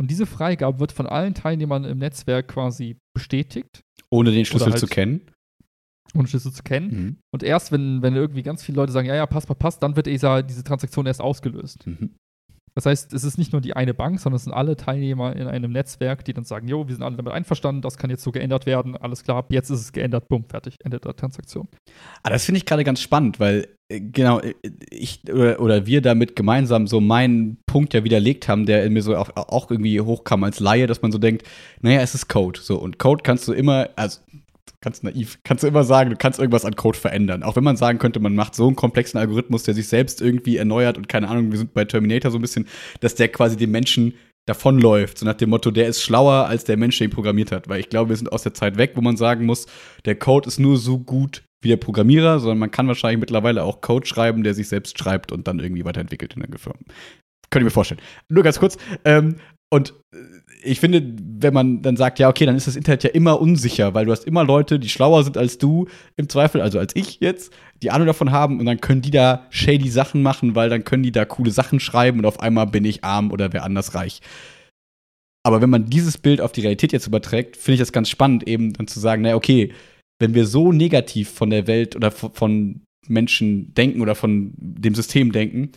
Und 0.00 0.10
diese 0.10 0.24
Freigabe 0.26 0.78
wird 0.80 0.92
von 0.92 1.06
allen 1.06 1.34
Teilnehmern 1.34 1.84
im 1.84 1.98
Netzwerk 1.98 2.48
quasi 2.48 2.96
bestätigt, 3.14 3.82
Ohne 4.10 4.30
den 4.30 4.44
Schlüssel 4.46 4.70
halt- 4.70 4.78
zu 4.78 4.86
kennen. 4.86 5.20
Schlüssel 6.26 6.52
zu 6.52 6.62
kennen. 6.62 6.90
Mhm. 6.90 7.16
Und 7.30 7.42
erst, 7.42 7.72
wenn, 7.72 8.02
wenn 8.02 8.14
irgendwie 8.14 8.42
ganz 8.42 8.62
viele 8.62 8.76
Leute 8.76 8.92
sagen, 8.92 9.08
ja, 9.08 9.14
ja, 9.14 9.26
passt, 9.26 9.46
passt, 9.46 9.58
passt, 9.58 9.82
dann 9.82 9.96
wird 9.96 10.06
dieser, 10.06 10.42
diese 10.42 10.64
Transaktion 10.64 11.06
erst 11.06 11.20
ausgelöst. 11.20 11.86
Mhm. 11.86 12.14
Das 12.78 12.86
heißt, 12.86 13.12
es 13.12 13.24
ist 13.24 13.38
nicht 13.38 13.50
nur 13.50 13.60
die 13.60 13.74
eine 13.74 13.92
Bank, 13.92 14.20
sondern 14.20 14.36
es 14.36 14.44
sind 14.44 14.52
alle 14.52 14.76
Teilnehmer 14.76 15.34
in 15.34 15.48
einem 15.48 15.72
Netzwerk, 15.72 16.24
die 16.24 16.32
dann 16.32 16.44
sagen, 16.44 16.68
jo, 16.68 16.86
wir 16.86 16.94
sind 16.94 17.02
alle 17.02 17.16
damit 17.16 17.32
einverstanden, 17.32 17.82
das 17.82 17.96
kann 17.96 18.08
jetzt 18.08 18.22
so 18.22 18.30
geändert 18.30 18.66
werden, 18.66 18.96
alles 18.96 19.24
klar, 19.24 19.44
jetzt 19.48 19.68
ist 19.70 19.80
es 19.80 19.90
geändert, 19.90 20.28
bumm, 20.28 20.44
fertig, 20.48 20.76
Ende 20.84 21.00
der 21.00 21.16
Transaktion. 21.16 21.66
Ah, 22.22 22.30
das 22.30 22.44
finde 22.44 22.58
ich 22.58 22.66
gerade 22.66 22.84
ganz 22.84 23.00
spannend, 23.00 23.40
weil 23.40 23.66
äh, 23.88 24.00
genau 24.00 24.38
äh, 24.38 24.54
ich 24.90 25.22
oder, 25.28 25.58
oder 25.58 25.86
wir 25.86 26.02
damit 26.02 26.36
gemeinsam 26.36 26.86
so 26.86 27.00
meinen 27.00 27.58
Punkt 27.66 27.94
ja 27.94 28.04
widerlegt 28.04 28.46
haben, 28.46 28.64
der 28.64 28.84
in 28.84 28.92
mir 28.92 29.02
so 29.02 29.16
auch, 29.16 29.30
auch 29.34 29.72
irgendwie 29.72 30.00
hochkam 30.00 30.44
als 30.44 30.60
Laie, 30.60 30.86
dass 30.86 31.02
man 31.02 31.10
so 31.10 31.18
denkt, 31.18 31.48
naja, 31.80 32.00
es 32.00 32.14
ist 32.14 32.28
Code. 32.28 32.60
So, 32.60 32.78
und 32.78 33.00
Code 33.00 33.24
kannst 33.24 33.48
du 33.48 33.54
immer, 33.54 33.88
also 33.96 34.20
ganz 34.80 35.02
naiv, 35.02 35.38
kannst 35.44 35.64
du 35.64 35.68
immer 35.68 35.84
sagen, 35.84 36.10
du 36.10 36.16
kannst 36.16 36.38
irgendwas 36.38 36.64
an 36.64 36.76
Code 36.76 36.98
verändern. 36.98 37.42
Auch 37.42 37.56
wenn 37.56 37.64
man 37.64 37.76
sagen 37.76 37.98
könnte, 37.98 38.20
man 38.20 38.34
macht 38.34 38.54
so 38.54 38.66
einen 38.66 38.76
komplexen 38.76 39.18
Algorithmus, 39.18 39.62
der 39.64 39.74
sich 39.74 39.88
selbst 39.88 40.20
irgendwie 40.20 40.56
erneuert 40.56 40.96
und 40.96 41.08
keine 41.08 41.28
Ahnung, 41.28 41.50
wir 41.50 41.58
sind 41.58 41.74
bei 41.74 41.84
Terminator 41.84 42.30
so 42.30 42.38
ein 42.38 42.42
bisschen, 42.42 42.66
dass 43.00 43.14
der 43.14 43.28
quasi 43.28 43.56
dem 43.56 43.70
Menschen 43.70 44.14
davonläuft, 44.46 45.18
so 45.18 45.26
nach 45.26 45.34
dem 45.34 45.50
Motto, 45.50 45.70
der 45.70 45.88
ist 45.88 46.02
schlauer 46.02 46.46
als 46.46 46.64
der 46.64 46.76
Mensch, 46.76 46.96
der 46.98 47.08
ihn 47.08 47.10
programmiert 47.10 47.52
hat. 47.52 47.68
Weil 47.68 47.80
ich 47.80 47.90
glaube, 47.90 48.10
wir 48.10 48.16
sind 48.16 48.32
aus 48.32 48.42
der 48.42 48.54
Zeit 48.54 48.78
weg, 48.78 48.92
wo 48.94 49.00
man 49.02 49.16
sagen 49.16 49.44
muss, 49.44 49.66
der 50.04 50.16
Code 50.16 50.48
ist 50.48 50.58
nur 50.58 50.78
so 50.78 50.98
gut 50.98 51.42
wie 51.60 51.68
der 51.68 51.76
Programmierer, 51.76 52.38
sondern 52.38 52.58
man 52.58 52.70
kann 52.70 52.88
wahrscheinlich 52.88 53.20
mittlerweile 53.20 53.64
auch 53.64 53.80
Code 53.80 54.06
schreiben, 54.06 54.44
der 54.44 54.54
sich 54.54 54.68
selbst 54.68 54.98
schreibt 54.98 55.32
und 55.32 55.46
dann 55.48 55.58
irgendwie 55.58 55.84
weiterentwickelt 55.84 56.34
in 56.34 56.42
der 56.42 56.58
Firma. 56.58 56.78
Könnte 57.50 57.64
ich 57.64 57.64
mir 57.64 57.70
vorstellen. 57.70 58.00
Nur 58.28 58.42
ganz 58.42 58.58
kurz. 58.58 58.78
Ähm, 59.04 59.36
und 59.70 59.94
äh, 60.14 60.18
ich 60.68 60.80
finde, 60.80 61.02
wenn 61.40 61.54
man 61.54 61.82
dann 61.82 61.96
sagt, 61.96 62.18
ja, 62.18 62.28
okay, 62.28 62.46
dann 62.46 62.56
ist 62.56 62.66
das 62.66 62.76
Internet 62.76 63.04
ja 63.04 63.10
immer 63.10 63.40
unsicher, 63.40 63.94
weil 63.94 64.06
du 64.06 64.12
hast 64.12 64.24
immer 64.24 64.44
Leute, 64.44 64.78
die 64.78 64.88
schlauer 64.88 65.24
sind 65.24 65.36
als 65.36 65.58
du, 65.58 65.86
im 66.16 66.28
Zweifel, 66.28 66.60
also 66.60 66.78
als 66.78 66.94
ich 66.94 67.20
jetzt, 67.20 67.52
die 67.82 67.90
Ahnung 67.90 68.06
davon 68.06 68.30
haben 68.30 68.60
und 68.60 68.66
dann 68.66 68.80
können 68.80 69.02
die 69.02 69.10
da 69.10 69.46
shady 69.50 69.88
Sachen 69.88 70.22
machen, 70.22 70.54
weil 70.54 70.68
dann 70.70 70.84
können 70.84 71.02
die 71.02 71.12
da 71.12 71.24
coole 71.24 71.50
Sachen 71.50 71.80
schreiben 71.80 72.18
und 72.18 72.26
auf 72.26 72.40
einmal 72.40 72.66
bin 72.66 72.84
ich 72.84 73.04
arm 73.04 73.30
oder 73.30 73.52
wer 73.52 73.64
anders 73.64 73.94
reich. 73.94 74.20
Aber 75.44 75.60
wenn 75.62 75.70
man 75.70 75.86
dieses 75.86 76.18
Bild 76.18 76.40
auf 76.40 76.52
die 76.52 76.60
Realität 76.60 76.92
jetzt 76.92 77.06
überträgt, 77.06 77.56
finde 77.56 77.74
ich 77.74 77.80
das 77.80 77.92
ganz 77.92 78.08
spannend, 78.08 78.46
eben 78.46 78.72
dann 78.72 78.86
zu 78.86 79.00
sagen, 79.00 79.22
na 79.22 79.34
okay, 79.34 79.72
wenn 80.20 80.34
wir 80.34 80.46
so 80.46 80.72
negativ 80.72 81.30
von 81.30 81.50
der 81.50 81.66
Welt 81.66 81.96
oder 81.96 82.10
von 82.10 82.82
Menschen 83.06 83.72
denken 83.74 84.00
oder 84.00 84.14
von 84.14 84.52
dem 84.56 84.94
System 84.94 85.32
denken, 85.32 85.70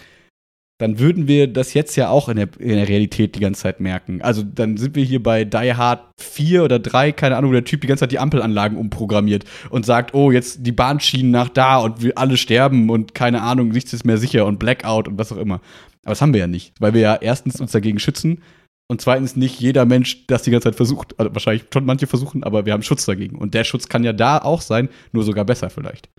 dann 0.81 0.97
würden 0.97 1.27
wir 1.27 1.45
das 1.45 1.75
jetzt 1.75 1.95
ja 1.95 2.09
auch 2.09 2.27
in 2.27 2.37
der, 2.37 2.49
in 2.57 2.69
der 2.69 2.87
Realität 2.87 3.35
die 3.35 3.39
ganze 3.39 3.61
Zeit 3.61 3.79
merken. 3.79 4.19
Also 4.23 4.41
dann 4.41 4.77
sind 4.77 4.95
wir 4.95 5.03
hier 5.03 5.21
bei 5.21 5.45
Die 5.45 5.75
Hard 5.75 6.01
4 6.19 6.63
oder 6.63 6.79
3, 6.79 7.11
keine 7.11 7.37
Ahnung, 7.37 7.51
wo 7.51 7.53
der 7.53 7.65
Typ 7.65 7.81
die 7.81 7.87
ganze 7.87 8.01
Zeit 8.01 8.11
die 8.11 8.17
Ampelanlagen 8.17 8.79
umprogrammiert 8.79 9.45
und 9.69 9.85
sagt, 9.85 10.15
oh, 10.15 10.31
jetzt 10.31 10.65
die 10.65 10.71
Bahnschienen 10.71 11.29
nach 11.29 11.49
da 11.49 11.77
und 11.77 12.01
wir 12.01 12.17
alle 12.17 12.35
sterben 12.35 12.89
und 12.89 13.13
keine 13.13 13.43
Ahnung, 13.43 13.67
nichts 13.67 13.93
ist 13.93 14.05
mehr 14.05 14.17
sicher 14.17 14.47
und 14.47 14.57
Blackout 14.57 15.07
und 15.07 15.19
was 15.19 15.31
auch 15.31 15.37
immer. 15.37 15.61
Aber 16.03 16.13
das 16.13 16.21
haben 16.23 16.33
wir 16.33 16.39
ja 16.39 16.47
nicht, 16.47 16.73
weil 16.79 16.95
wir 16.95 17.01
ja 17.01 17.15
erstens 17.15 17.61
uns 17.61 17.73
dagegen 17.73 17.99
schützen 17.99 18.41
und 18.89 19.01
zweitens 19.01 19.35
nicht 19.35 19.59
jeder 19.59 19.85
Mensch 19.85 20.25
das 20.25 20.41
die 20.41 20.49
ganze 20.49 20.69
Zeit 20.69 20.75
versucht. 20.75 21.13
Also 21.19 21.31
wahrscheinlich 21.35 21.65
schon 21.71 21.85
manche 21.85 22.07
versuchen, 22.07 22.43
aber 22.43 22.65
wir 22.65 22.73
haben 22.73 22.81
Schutz 22.81 23.05
dagegen. 23.05 23.37
Und 23.37 23.53
der 23.53 23.65
Schutz 23.65 23.87
kann 23.87 24.03
ja 24.03 24.13
da 24.13 24.39
auch 24.39 24.61
sein, 24.61 24.89
nur 25.11 25.23
sogar 25.23 25.45
besser 25.45 25.69
vielleicht. 25.69 26.09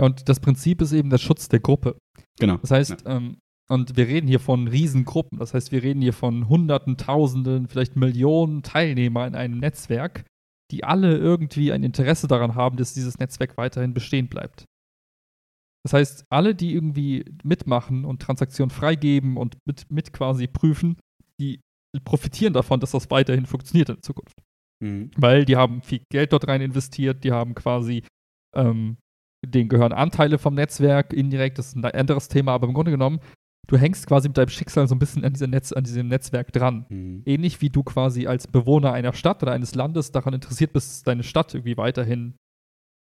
Ja, 0.00 0.06
und 0.06 0.26
das 0.26 0.40
Prinzip 0.40 0.80
ist 0.80 0.92
eben 0.92 1.10
der 1.10 1.18
Schutz 1.18 1.50
der 1.50 1.60
Gruppe. 1.60 1.98
Genau. 2.40 2.56
Das 2.56 2.70
heißt, 2.70 3.04
ähm, 3.06 3.36
und 3.68 3.96
wir 3.96 4.06
reden 4.06 4.28
hier 4.28 4.40
von 4.40 4.68
Riesengruppen, 4.68 5.38
das 5.38 5.54
heißt, 5.54 5.72
wir 5.72 5.82
reden 5.82 6.02
hier 6.02 6.12
von 6.12 6.48
Hunderten, 6.48 6.96
Tausenden, 6.96 7.66
vielleicht 7.68 7.96
Millionen 7.96 8.62
Teilnehmer 8.62 9.26
in 9.26 9.34
einem 9.34 9.58
Netzwerk, 9.58 10.24
die 10.70 10.84
alle 10.84 11.16
irgendwie 11.16 11.72
ein 11.72 11.82
Interesse 11.82 12.28
daran 12.28 12.54
haben, 12.54 12.76
dass 12.76 12.94
dieses 12.94 13.18
Netzwerk 13.18 13.56
weiterhin 13.56 13.94
bestehen 13.94 14.28
bleibt. 14.28 14.64
Das 15.84 15.92
heißt, 15.92 16.24
alle, 16.30 16.54
die 16.54 16.74
irgendwie 16.74 17.24
mitmachen 17.42 18.04
und 18.04 18.22
Transaktionen 18.22 18.70
freigeben 18.70 19.36
und 19.36 19.58
mit, 19.66 19.90
mit 19.90 20.12
quasi 20.12 20.46
prüfen, 20.46 20.96
die 21.40 21.60
profitieren 22.04 22.54
davon, 22.54 22.80
dass 22.80 22.92
das 22.92 23.10
weiterhin 23.10 23.46
funktioniert 23.46 23.90
in 23.90 24.02
Zukunft. 24.02 24.42
Mhm. 24.82 25.10
Weil 25.16 25.44
die 25.44 25.56
haben 25.56 25.82
viel 25.82 26.02
Geld 26.10 26.32
dort 26.32 26.48
rein 26.48 26.62
investiert, 26.62 27.22
die 27.24 27.32
haben 27.32 27.54
quasi, 27.54 28.02
ähm, 28.56 28.96
denen 29.44 29.68
gehören 29.68 29.92
Anteile 29.92 30.38
vom 30.38 30.54
Netzwerk, 30.54 31.12
indirekt, 31.12 31.58
das 31.58 31.68
ist 31.68 31.76
ein 31.76 31.84
anderes 31.84 32.28
Thema, 32.28 32.52
aber 32.52 32.66
im 32.66 32.74
Grunde 32.74 32.90
genommen, 32.90 33.20
du 33.66 33.76
hängst 33.76 34.06
quasi 34.06 34.28
mit 34.28 34.36
deinem 34.38 34.48
Schicksal 34.48 34.86
so 34.88 34.94
ein 34.94 34.98
bisschen 34.98 35.24
an, 35.24 35.32
diesem 35.32 35.50
Netz, 35.50 35.72
an 35.72 35.84
diesem 35.84 36.08
Netzwerk 36.08 36.52
dran. 36.52 36.86
Mhm. 36.88 37.22
Ähnlich 37.24 37.60
wie 37.60 37.70
du 37.70 37.82
quasi 37.82 38.26
als 38.26 38.46
Bewohner 38.46 38.92
einer 38.92 39.12
Stadt 39.12 39.42
oder 39.42 39.52
eines 39.52 39.74
Landes 39.74 40.12
daran 40.12 40.34
interessiert 40.34 40.72
bist, 40.72 40.90
dass 40.90 41.02
deine 41.02 41.22
Stadt 41.22 41.54
irgendwie 41.54 41.76
weiterhin 41.76 42.34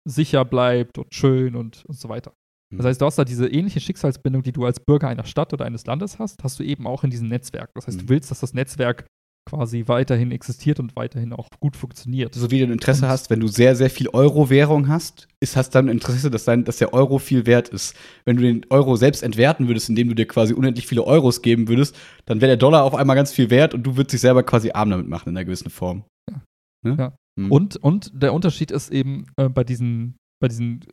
sicher 0.07 0.45
bleibt 0.45 0.97
und 0.97 1.13
schön 1.13 1.55
und, 1.55 1.85
und 1.85 1.95
so 1.97 2.09
weiter. 2.09 2.33
Das 2.73 2.85
heißt, 2.85 3.01
du 3.01 3.05
hast 3.05 3.17
da 3.17 3.25
diese 3.25 3.47
ähnliche 3.49 3.81
Schicksalsbindung, 3.81 4.43
die 4.43 4.53
du 4.53 4.63
als 4.65 4.79
Bürger 4.79 5.09
einer 5.09 5.25
Stadt 5.25 5.51
oder 5.51 5.65
eines 5.65 5.85
Landes 5.85 6.19
hast, 6.19 6.41
hast 6.41 6.57
du 6.57 6.63
eben 6.63 6.87
auch 6.87 7.03
in 7.03 7.09
diesem 7.09 7.27
Netzwerk. 7.27 7.69
Das 7.75 7.85
heißt, 7.85 7.97
Mhm. 7.97 8.01
du 8.03 8.09
willst, 8.09 8.31
dass 8.31 8.39
das 8.39 8.53
Netzwerk 8.53 9.05
quasi 9.49 9.83
weiterhin 9.87 10.31
existiert 10.31 10.79
und 10.79 10.95
weiterhin 10.95 11.33
auch 11.33 11.47
gut 11.59 11.75
funktioniert. 11.75 12.33
so 12.35 12.51
wie 12.51 12.59
du 12.59 12.65
ein 12.65 12.71
Interesse 12.71 13.05
Und- 13.05 13.11
hast, 13.11 13.29
wenn 13.29 13.39
du 13.39 13.47
sehr, 13.47 13.75
sehr 13.75 13.89
viel 13.89 14.07
Euro-Währung 14.09 14.87
hast, 14.87 15.27
ist, 15.39 15.55
hast 15.55 15.71
dann 15.71 15.87
ein 15.87 15.93
Interesse, 15.93 16.29
dass, 16.29 16.45
dein, 16.45 16.63
dass 16.63 16.77
der 16.77 16.93
Euro 16.93 17.17
viel 17.17 17.45
wert 17.45 17.69
ist. 17.69 17.95
Wenn 18.23 18.37
du 18.37 18.43
den 18.43 18.65
Euro 18.69 18.95
selbst 18.95 19.23
entwerten 19.23 19.67
würdest, 19.67 19.89
indem 19.89 20.07
du 20.09 20.15
dir 20.15 20.27
quasi 20.27 20.53
unendlich 20.53 20.87
viele 20.87 21.03
Euros 21.05 21.41
geben 21.41 21.67
würdest, 21.67 21.97
dann 22.25 22.39
wäre 22.39 22.49
der 22.49 22.57
Dollar 22.57 22.83
auf 22.83 22.95
einmal 22.95 23.15
ganz 23.15 23.31
viel 23.33 23.49
wert 23.49 23.73
und 23.73 23.83
du 23.83 23.97
würdest 23.97 24.13
dich 24.13 24.21
selber 24.21 24.43
quasi 24.43 24.71
arm 24.71 24.89
damit 24.91 25.07
machen 25.07 25.29
in 25.29 25.37
einer 25.37 25.45
gewissen 25.45 25.69
Form. 25.69 26.03
Ja. 26.29 26.41
Ne? 26.85 26.95
Ja. 26.97 27.15
Mhm. 27.39 27.51
Und, 27.51 27.77
und 27.77 28.11
der 28.13 28.33
Unterschied 28.33 28.71
ist 28.71 28.91
eben 28.91 29.25
äh, 29.37 29.49
bei 29.49 29.63
diesen, 29.63 30.17
bei 30.39 30.47
diesen 30.47 30.85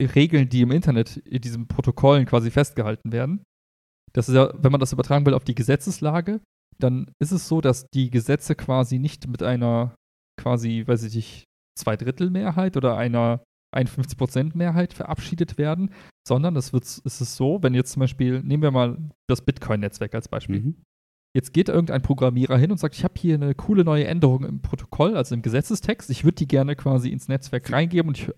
Regeln, 0.00 0.48
die 0.48 0.62
im 0.62 0.72
Internet 0.72 1.18
in 1.18 1.40
diesen 1.40 1.68
Protokollen 1.68 2.26
quasi 2.26 2.50
festgehalten 2.50 3.12
werden. 3.12 3.42
Das 4.12 4.28
ist 4.28 4.34
ja, 4.34 4.52
wenn 4.60 4.72
man 4.72 4.80
das 4.80 4.92
übertragen 4.92 5.24
will 5.26 5.34
auf 5.34 5.44
die 5.44 5.54
Gesetzeslage, 5.54 6.40
dann 6.80 7.10
ist 7.20 7.32
es 7.32 7.48
so, 7.48 7.60
dass 7.60 7.86
die 7.94 8.10
Gesetze 8.10 8.54
quasi 8.54 8.98
nicht 8.98 9.28
mit 9.28 9.42
einer 9.42 9.94
quasi, 10.40 10.84
weiß 10.86 11.04
ich 11.04 11.14
nicht, 11.14 11.44
Zweidrittelmehrheit 11.78 12.76
oder 12.76 12.96
einer 12.96 13.42
51% 13.74 14.56
Mehrheit 14.56 14.92
verabschiedet 14.92 15.58
werden, 15.58 15.92
sondern 16.26 16.56
es 16.56 16.72
wird, 16.72 16.84
ist 16.84 17.20
es 17.20 17.36
so, 17.36 17.62
wenn 17.62 17.74
jetzt 17.74 17.92
zum 17.92 18.00
Beispiel, 18.00 18.42
nehmen 18.42 18.62
wir 18.62 18.70
mal 18.70 18.98
das 19.28 19.42
Bitcoin-Netzwerk 19.42 20.14
als 20.14 20.28
Beispiel. 20.28 20.60
Mhm. 20.60 20.82
Jetzt 21.36 21.52
geht 21.52 21.68
irgendein 21.68 22.02
Programmierer 22.02 22.58
hin 22.58 22.72
und 22.72 22.78
sagt, 22.78 22.96
ich 22.96 23.04
habe 23.04 23.14
hier 23.16 23.34
eine 23.34 23.54
coole 23.54 23.84
neue 23.84 24.06
Änderung 24.06 24.44
im 24.44 24.62
Protokoll, 24.62 25.16
also 25.16 25.34
im 25.34 25.42
Gesetzestext. 25.42 26.10
Ich 26.10 26.24
würde 26.24 26.36
die 26.36 26.48
gerne 26.48 26.74
quasi 26.74 27.10
ins 27.10 27.28
Netzwerk 27.28 27.70
reingeben 27.70 28.08
und 28.08 28.18
ich 28.18 28.28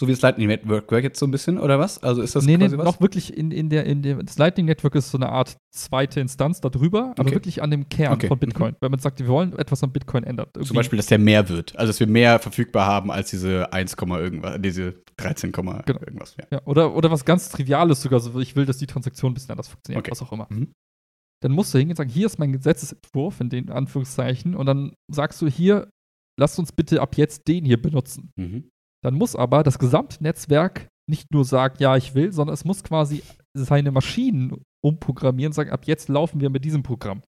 So 0.00 0.06
wie 0.08 0.12
das 0.12 0.22
Lightning 0.22 0.48
Network 0.48 0.90
jetzt 0.92 1.18
so 1.18 1.26
ein 1.26 1.30
bisschen, 1.30 1.58
oder 1.58 1.78
was? 1.78 2.02
Also 2.02 2.22
ist 2.22 2.34
das 2.34 2.46
nee, 2.46 2.56
nee, 2.56 2.64
quasi 2.64 2.78
was? 2.78 2.86
noch 2.86 3.00
wirklich 3.02 3.36
in, 3.36 3.50
in 3.50 3.68
der, 3.68 3.84
in 3.84 4.00
dem, 4.00 4.24
das 4.24 4.38
Lightning 4.38 4.64
Network 4.64 4.94
ist 4.94 5.10
so 5.10 5.18
eine 5.18 5.28
Art 5.28 5.58
zweite 5.76 6.20
Instanz 6.20 6.58
darüber, 6.62 7.10
aber 7.10 7.20
Okay. 7.20 7.32
wirklich 7.32 7.62
an 7.62 7.70
dem 7.70 7.86
Kern 7.90 8.14
Okay. 8.14 8.28
von 8.28 8.38
Bitcoin. 8.38 8.76
Wenn 8.80 8.90
man 8.90 8.98
sagt, 8.98 9.20
wir 9.20 9.28
wollen 9.28 9.52
etwas 9.58 9.84
an 9.84 9.92
Bitcoin 9.92 10.24
ändern. 10.24 10.46
Zum 10.54 10.62
Irgendwie- 10.62 10.74
Beispiel, 10.76 10.96
dass 10.96 11.06
der 11.08 11.18
mehr 11.18 11.50
wird. 11.50 11.76
Also, 11.76 11.90
dass 11.90 12.00
wir 12.00 12.06
mehr 12.06 12.38
verfügbar 12.38 12.86
haben 12.86 13.10
als 13.10 13.28
diese 13.28 13.74
1, 13.74 13.94
irgendwas, 14.00 14.56
diese 14.62 14.94
13, 15.18 15.52
Genau. 15.52 15.82
irgendwas. 15.86 16.34
Ja. 16.40 16.46
Ja, 16.50 16.62
oder, 16.64 16.94
oder 16.96 17.10
was 17.10 17.26
ganz 17.26 17.50
Triviales 17.50 18.00
sogar, 18.00 18.20
so 18.20 18.40
ich 18.40 18.56
will, 18.56 18.64
dass 18.64 18.78
die 18.78 18.86
Transaktion 18.86 19.32
ein 19.32 19.34
bisschen 19.34 19.50
anders 19.50 19.68
funktioniert, 19.68 20.00
Okay. 20.06 20.12
was 20.12 20.22
auch 20.22 20.32
immer. 20.32 20.46
Mhm. 20.48 20.72
Dann 21.42 21.52
musst 21.52 21.74
du 21.74 21.78
hingehen 21.78 21.92
und 21.92 21.96
sagen, 21.98 22.08
hier 22.08 22.24
ist 22.24 22.38
mein 22.38 22.52
Gesetzesentwurf, 22.52 23.38
in 23.42 23.50
den 23.50 23.68
Anführungszeichen, 23.70 24.54
und 24.54 24.64
dann 24.64 24.94
sagst 25.12 25.42
du 25.42 25.46
hier, 25.46 25.90
lasst 26.38 26.58
uns 26.58 26.72
bitte 26.72 27.02
ab 27.02 27.18
jetzt 27.18 27.46
den 27.48 27.66
hier 27.66 27.80
benutzen. 27.80 28.30
Mhm. 28.36 28.64
Dann 29.02 29.14
muss 29.14 29.36
aber 29.36 29.62
das 29.62 29.78
gesamte 29.78 30.22
Netzwerk 30.22 30.88
nicht 31.08 31.32
nur 31.32 31.44
sagen, 31.44 31.76
ja, 31.78 31.96
ich 31.96 32.14
will, 32.14 32.32
sondern 32.32 32.54
es 32.54 32.64
muss 32.64 32.84
quasi 32.84 33.22
seine 33.54 33.90
Maschinen 33.90 34.62
umprogrammieren 34.82 35.50
und 35.50 35.54
sagen, 35.54 35.70
ab 35.70 35.82
jetzt 35.86 36.08
laufen 36.08 36.40
wir 36.40 36.50
mit 36.50 36.64
diesem 36.64 36.82
Programm. 36.82 37.22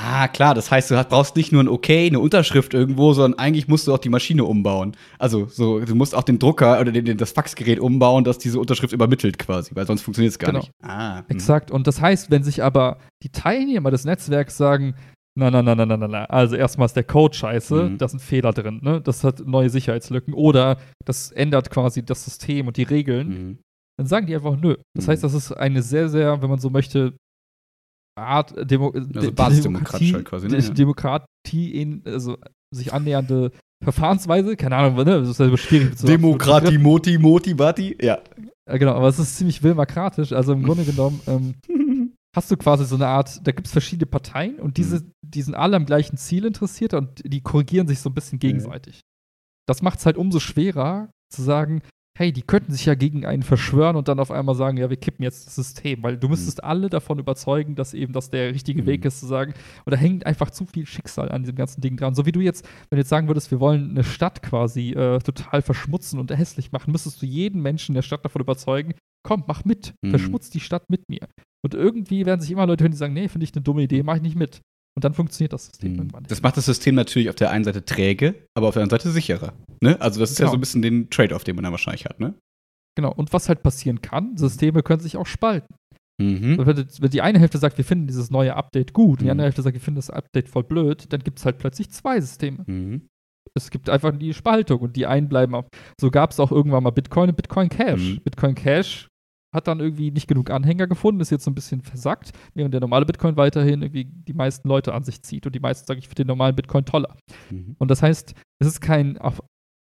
Ah, 0.00 0.28
klar, 0.28 0.54
das 0.54 0.70
heißt, 0.70 0.92
du 0.92 1.04
brauchst 1.08 1.34
nicht 1.34 1.50
nur 1.50 1.60
ein 1.60 1.68
Okay, 1.68 2.06
eine 2.06 2.20
Unterschrift 2.20 2.72
irgendwo, 2.72 3.14
sondern 3.14 3.36
eigentlich 3.40 3.66
musst 3.66 3.88
du 3.88 3.92
auch 3.92 3.98
die 3.98 4.10
Maschine 4.10 4.44
umbauen. 4.44 4.96
Also, 5.18 5.46
so, 5.46 5.80
du 5.80 5.96
musst 5.96 6.14
auch 6.14 6.22
den 6.22 6.38
Drucker 6.38 6.80
oder 6.80 6.92
den, 6.92 7.04
den, 7.04 7.18
das 7.18 7.32
Faxgerät 7.32 7.80
umbauen, 7.80 8.22
das 8.22 8.38
diese 8.38 8.60
Unterschrift 8.60 8.92
übermittelt 8.92 9.40
quasi, 9.40 9.74
weil 9.74 9.86
sonst 9.88 10.02
funktioniert 10.02 10.30
es 10.30 10.38
gar 10.38 10.52
Genau. 10.52 10.60
nicht. 10.60 10.70
Ah, 10.84 11.22
mhm. 11.22 11.24
Exakt. 11.30 11.72
Und 11.72 11.88
das 11.88 12.00
heißt, 12.00 12.30
wenn 12.30 12.44
sich 12.44 12.62
aber 12.62 12.98
die 13.24 13.30
Teilnehmer 13.30 13.90
des 13.90 14.04
Netzwerks 14.04 14.56
sagen, 14.56 14.94
na, 15.38 15.50
na, 15.50 15.62
na, 15.62 15.74
na, 15.74 15.86
na, 15.86 15.96
na, 15.96 16.08
na, 16.08 16.24
also 16.24 16.56
erstmal 16.56 16.86
ist 16.86 16.96
der 16.96 17.04
Code 17.04 17.34
scheiße, 17.36 17.90
Mhm. 17.90 17.98
da 17.98 18.08
sind 18.08 18.20
Fehler 18.20 18.52
drin, 18.52 18.80
ne? 18.82 19.00
Das 19.00 19.24
hat 19.24 19.40
neue 19.46 19.70
Sicherheitslücken 19.70 20.34
oder 20.34 20.76
das 21.06 21.30
ändert 21.32 21.70
quasi 21.70 22.04
das 22.04 22.24
System 22.24 22.66
und 22.66 22.76
die 22.76 22.82
Regeln, 22.82 23.28
Mhm. 23.28 23.58
dann 23.98 24.06
sagen 24.06 24.26
die 24.26 24.34
einfach 24.34 24.56
nö. 24.56 24.76
Das 24.94 25.06
Mhm. 25.06 25.10
heißt, 25.12 25.24
das 25.24 25.34
ist 25.34 25.52
eine 25.52 25.82
sehr, 25.82 26.08
sehr, 26.08 26.42
wenn 26.42 26.50
man 26.50 26.58
so 26.58 26.70
möchte, 26.70 27.14
Art 28.18 28.52
Demo 28.68 28.90
Also 28.90 29.32
basisdemokratisch 29.32 30.12
halt 30.12 30.24
quasi, 30.24 30.48
ne? 30.48 30.58
Demokratie 30.74 31.70
in, 31.80 32.02
also 32.04 32.36
sich 32.74 32.92
annähernde 32.92 33.52
Verfahrensweise, 33.84 34.56
keine 34.56 34.74
Ahnung, 34.76 34.96
ne? 34.96 35.04
Das 35.20 35.28
ist 35.28 35.38
ja 35.38 35.56
schwierig. 35.56 35.94
Demokratie, 36.02 36.78
Moti, 36.78 37.16
Moti, 37.16 37.54
Bati, 37.54 37.96
ja. 38.02 38.18
Ja, 38.68 38.76
genau, 38.76 38.94
aber 38.94 39.06
es 39.08 39.18
ist 39.20 39.36
ziemlich 39.36 39.62
willmakratisch. 39.62 40.32
Also 40.32 40.52
im 40.52 40.62
Grunde 40.64 40.84
genommen 40.84 41.20
ähm, 41.28 41.54
hast 42.36 42.50
du 42.50 42.56
quasi 42.56 42.84
so 42.84 42.94
eine 42.96 43.06
Art, 43.06 43.46
da 43.46 43.52
gibt 43.52 43.66
es 43.66 43.72
verschiedene 43.72 44.06
Parteien 44.06 44.60
und 44.60 44.76
diese, 44.76 45.00
Mhm. 45.00 45.12
die 45.22 45.42
sind 45.42 45.54
alle 45.54 45.76
am 45.76 45.86
gleichen 45.86 46.16
Ziel 46.16 46.44
interessiert 46.44 46.94
und 46.94 47.22
die 47.24 47.40
korrigieren 47.40 47.88
sich 47.88 48.00
so 48.00 48.10
ein 48.10 48.14
bisschen 48.14 48.38
gegenseitig. 48.38 49.00
Das 49.66 49.82
macht 49.82 49.98
es 49.98 50.06
halt 50.06 50.16
umso 50.16 50.38
schwerer 50.40 51.10
zu 51.32 51.42
sagen, 51.42 51.82
hey, 52.18 52.32
die 52.32 52.42
könnten 52.42 52.72
sich 52.72 52.84
ja 52.84 52.94
gegen 52.96 53.24
einen 53.24 53.44
verschwören 53.44 53.94
und 53.94 54.08
dann 54.08 54.18
auf 54.18 54.32
einmal 54.32 54.56
sagen, 54.56 54.76
ja, 54.76 54.90
wir 54.90 54.96
kippen 54.96 55.22
jetzt 55.22 55.46
das 55.46 55.54
System, 55.54 56.02
weil 56.02 56.16
du 56.18 56.28
müsstest 56.28 56.64
alle 56.64 56.90
davon 56.90 57.20
überzeugen, 57.20 57.76
dass 57.76 57.94
eben 57.94 58.12
das 58.12 58.28
der 58.30 58.52
richtige 58.52 58.82
Mhm. 58.82 58.86
Weg 58.86 59.04
ist, 59.04 59.20
zu 59.20 59.26
sagen, 59.26 59.54
und 59.84 59.92
da 59.92 59.96
hängt 59.96 60.26
einfach 60.26 60.50
zu 60.50 60.66
viel 60.66 60.84
Schicksal 60.84 61.30
an 61.30 61.42
diesem 61.44 61.54
ganzen 61.54 61.80
Ding 61.80 61.96
dran. 61.96 62.16
So 62.16 62.26
wie 62.26 62.32
du 62.32 62.40
jetzt, 62.40 62.64
wenn 62.90 62.96
du 62.96 63.00
jetzt 63.02 63.08
sagen 63.08 63.28
würdest, 63.28 63.50
wir 63.52 63.60
wollen 63.60 63.90
eine 63.90 64.02
Stadt 64.04 64.42
quasi 64.42 64.90
äh, 64.94 65.20
total 65.20 65.62
verschmutzen 65.62 66.18
und 66.18 66.36
hässlich 66.36 66.72
machen, 66.72 66.90
müsstest 66.90 67.22
du 67.22 67.26
jeden 67.26 67.62
Menschen 67.62 67.92
in 67.92 67.96
der 67.96 68.02
Stadt 68.02 68.24
davon 68.24 68.42
überzeugen, 68.42 68.94
komm, 69.22 69.44
mach 69.46 69.64
mit, 69.64 69.94
Mhm. 70.04 70.10
verschmutz 70.10 70.50
die 70.50 70.60
Stadt 70.60 70.90
mit 70.90 71.08
mir. 71.08 71.20
Und 71.64 71.74
irgendwie 71.74 72.24
werden 72.26 72.40
sich 72.40 72.50
immer 72.50 72.66
Leute 72.66 72.84
hören, 72.84 72.92
die 72.92 72.98
sagen, 72.98 73.14
nee, 73.14 73.28
finde 73.28 73.44
ich 73.44 73.52
eine 73.54 73.62
dumme 73.62 73.82
Idee, 73.82 74.02
mach 74.02 74.16
ich 74.16 74.22
nicht 74.22 74.36
mit. 74.36 74.60
Und 74.96 75.04
dann 75.04 75.14
funktioniert 75.14 75.52
das 75.52 75.66
System 75.66 75.92
Mhm. 75.92 75.98
irgendwann 75.98 76.22
nicht. 76.22 76.30
Das 76.30 76.42
macht 76.42 76.56
das 76.56 76.66
System 76.66 76.94
natürlich 76.94 77.28
auf 77.28 77.34
der 77.36 77.50
einen 77.50 77.64
Seite 77.64 77.84
träge, 77.84 78.34
aber 78.56 78.68
auf 78.68 78.74
der 78.74 78.82
anderen 78.82 79.00
Seite 79.00 79.10
sicherer. 79.12 79.52
Ne? 79.82 80.00
Also, 80.00 80.18
das 80.20 80.30
ist 80.32 80.38
ja 80.38 80.44
Genau. 80.44 80.52
so 80.52 80.56
ein 80.56 80.60
bisschen 80.60 80.82
den 80.82 81.10
Trade-off, 81.10 81.44
den 81.44 81.54
man 81.56 81.64
da 81.64 81.70
wahrscheinlich 81.70 82.04
hat, 82.04 82.18
ne? 82.20 82.34
Genau. 82.96 83.12
Und 83.12 83.32
was 83.32 83.48
halt 83.48 83.62
passieren 83.62 84.02
kann, 84.02 84.36
Systeme 84.36 84.82
können 84.82 85.00
sich 85.00 85.16
auch 85.16 85.26
spalten. 85.26 85.72
Mhm. 86.20 86.58
Wenn, 86.66 87.10
die 87.10 87.22
eine 87.22 87.38
Hälfte 87.38 87.58
sagt, 87.58 87.78
wir 87.78 87.84
finden 87.84 88.08
dieses 88.08 88.30
neue 88.30 88.56
Update 88.56 88.92
gut, 88.92 89.18
und 89.18 89.20
die 89.20 89.24
Mhm. 89.26 89.30
andere 89.30 89.44
Hälfte 89.46 89.62
sagt, 89.62 89.74
wir 89.74 89.80
finden 89.80 89.96
das 89.98 90.10
Update 90.10 90.48
voll 90.48 90.64
blöd, 90.64 91.04
dann 91.12 91.22
gibt 91.22 91.38
es 91.38 91.44
halt 91.44 91.58
plötzlich 91.58 91.90
zwei 91.90 92.20
Systeme. 92.20 92.64
Mhm. 92.66 93.06
Es 93.54 93.70
gibt 93.70 93.88
einfach 93.88 94.16
die 94.18 94.34
Spaltung 94.34 94.80
und 94.80 94.96
die 94.96 95.06
einen 95.06 95.28
bleiben 95.28 95.54
auf. 95.54 95.66
So 96.00 96.10
gab 96.10 96.32
es 96.32 96.40
auch 96.40 96.50
irgendwann 96.50 96.82
mal 96.82 96.90
Bitcoin 96.90 97.30
und 97.30 97.36
Bitcoin 97.36 97.68
Cash. 97.68 98.14
Mhm. 98.16 98.20
Bitcoin 98.24 98.54
Cash 98.56 99.06
hat 99.54 99.66
dann 99.66 99.80
irgendwie 99.80 100.10
nicht 100.10 100.28
genug 100.28 100.50
Anhänger 100.50 100.86
gefunden, 100.86 101.20
ist 101.20 101.30
jetzt 101.30 101.44
so 101.44 101.50
ein 101.50 101.54
bisschen 101.54 101.80
versackt, 101.80 102.32
während 102.54 102.74
der 102.74 102.80
normale 102.80 103.06
Bitcoin 103.06 103.36
weiterhin 103.36 103.82
irgendwie 103.82 104.04
die 104.04 104.34
meisten 104.34 104.68
Leute 104.68 104.92
an 104.92 105.04
sich 105.04 105.22
zieht 105.22 105.46
und 105.46 105.54
die 105.54 105.60
meisten 105.60 105.86
sagen, 105.86 105.98
ich 105.98 106.08
finde 106.08 106.24
den 106.24 106.28
normalen 106.28 106.54
Bitcoin 106.54 106.84
toller. 106.84 107.16
Mhm. 107.50 107.76
Und 107.78 107.90
das 107.90 108.02
heißt, 108.02 108.34
es 108.60 108.66
ist 108.66 108.80
kein, 108.80 109.16
auf, 109.18 109.42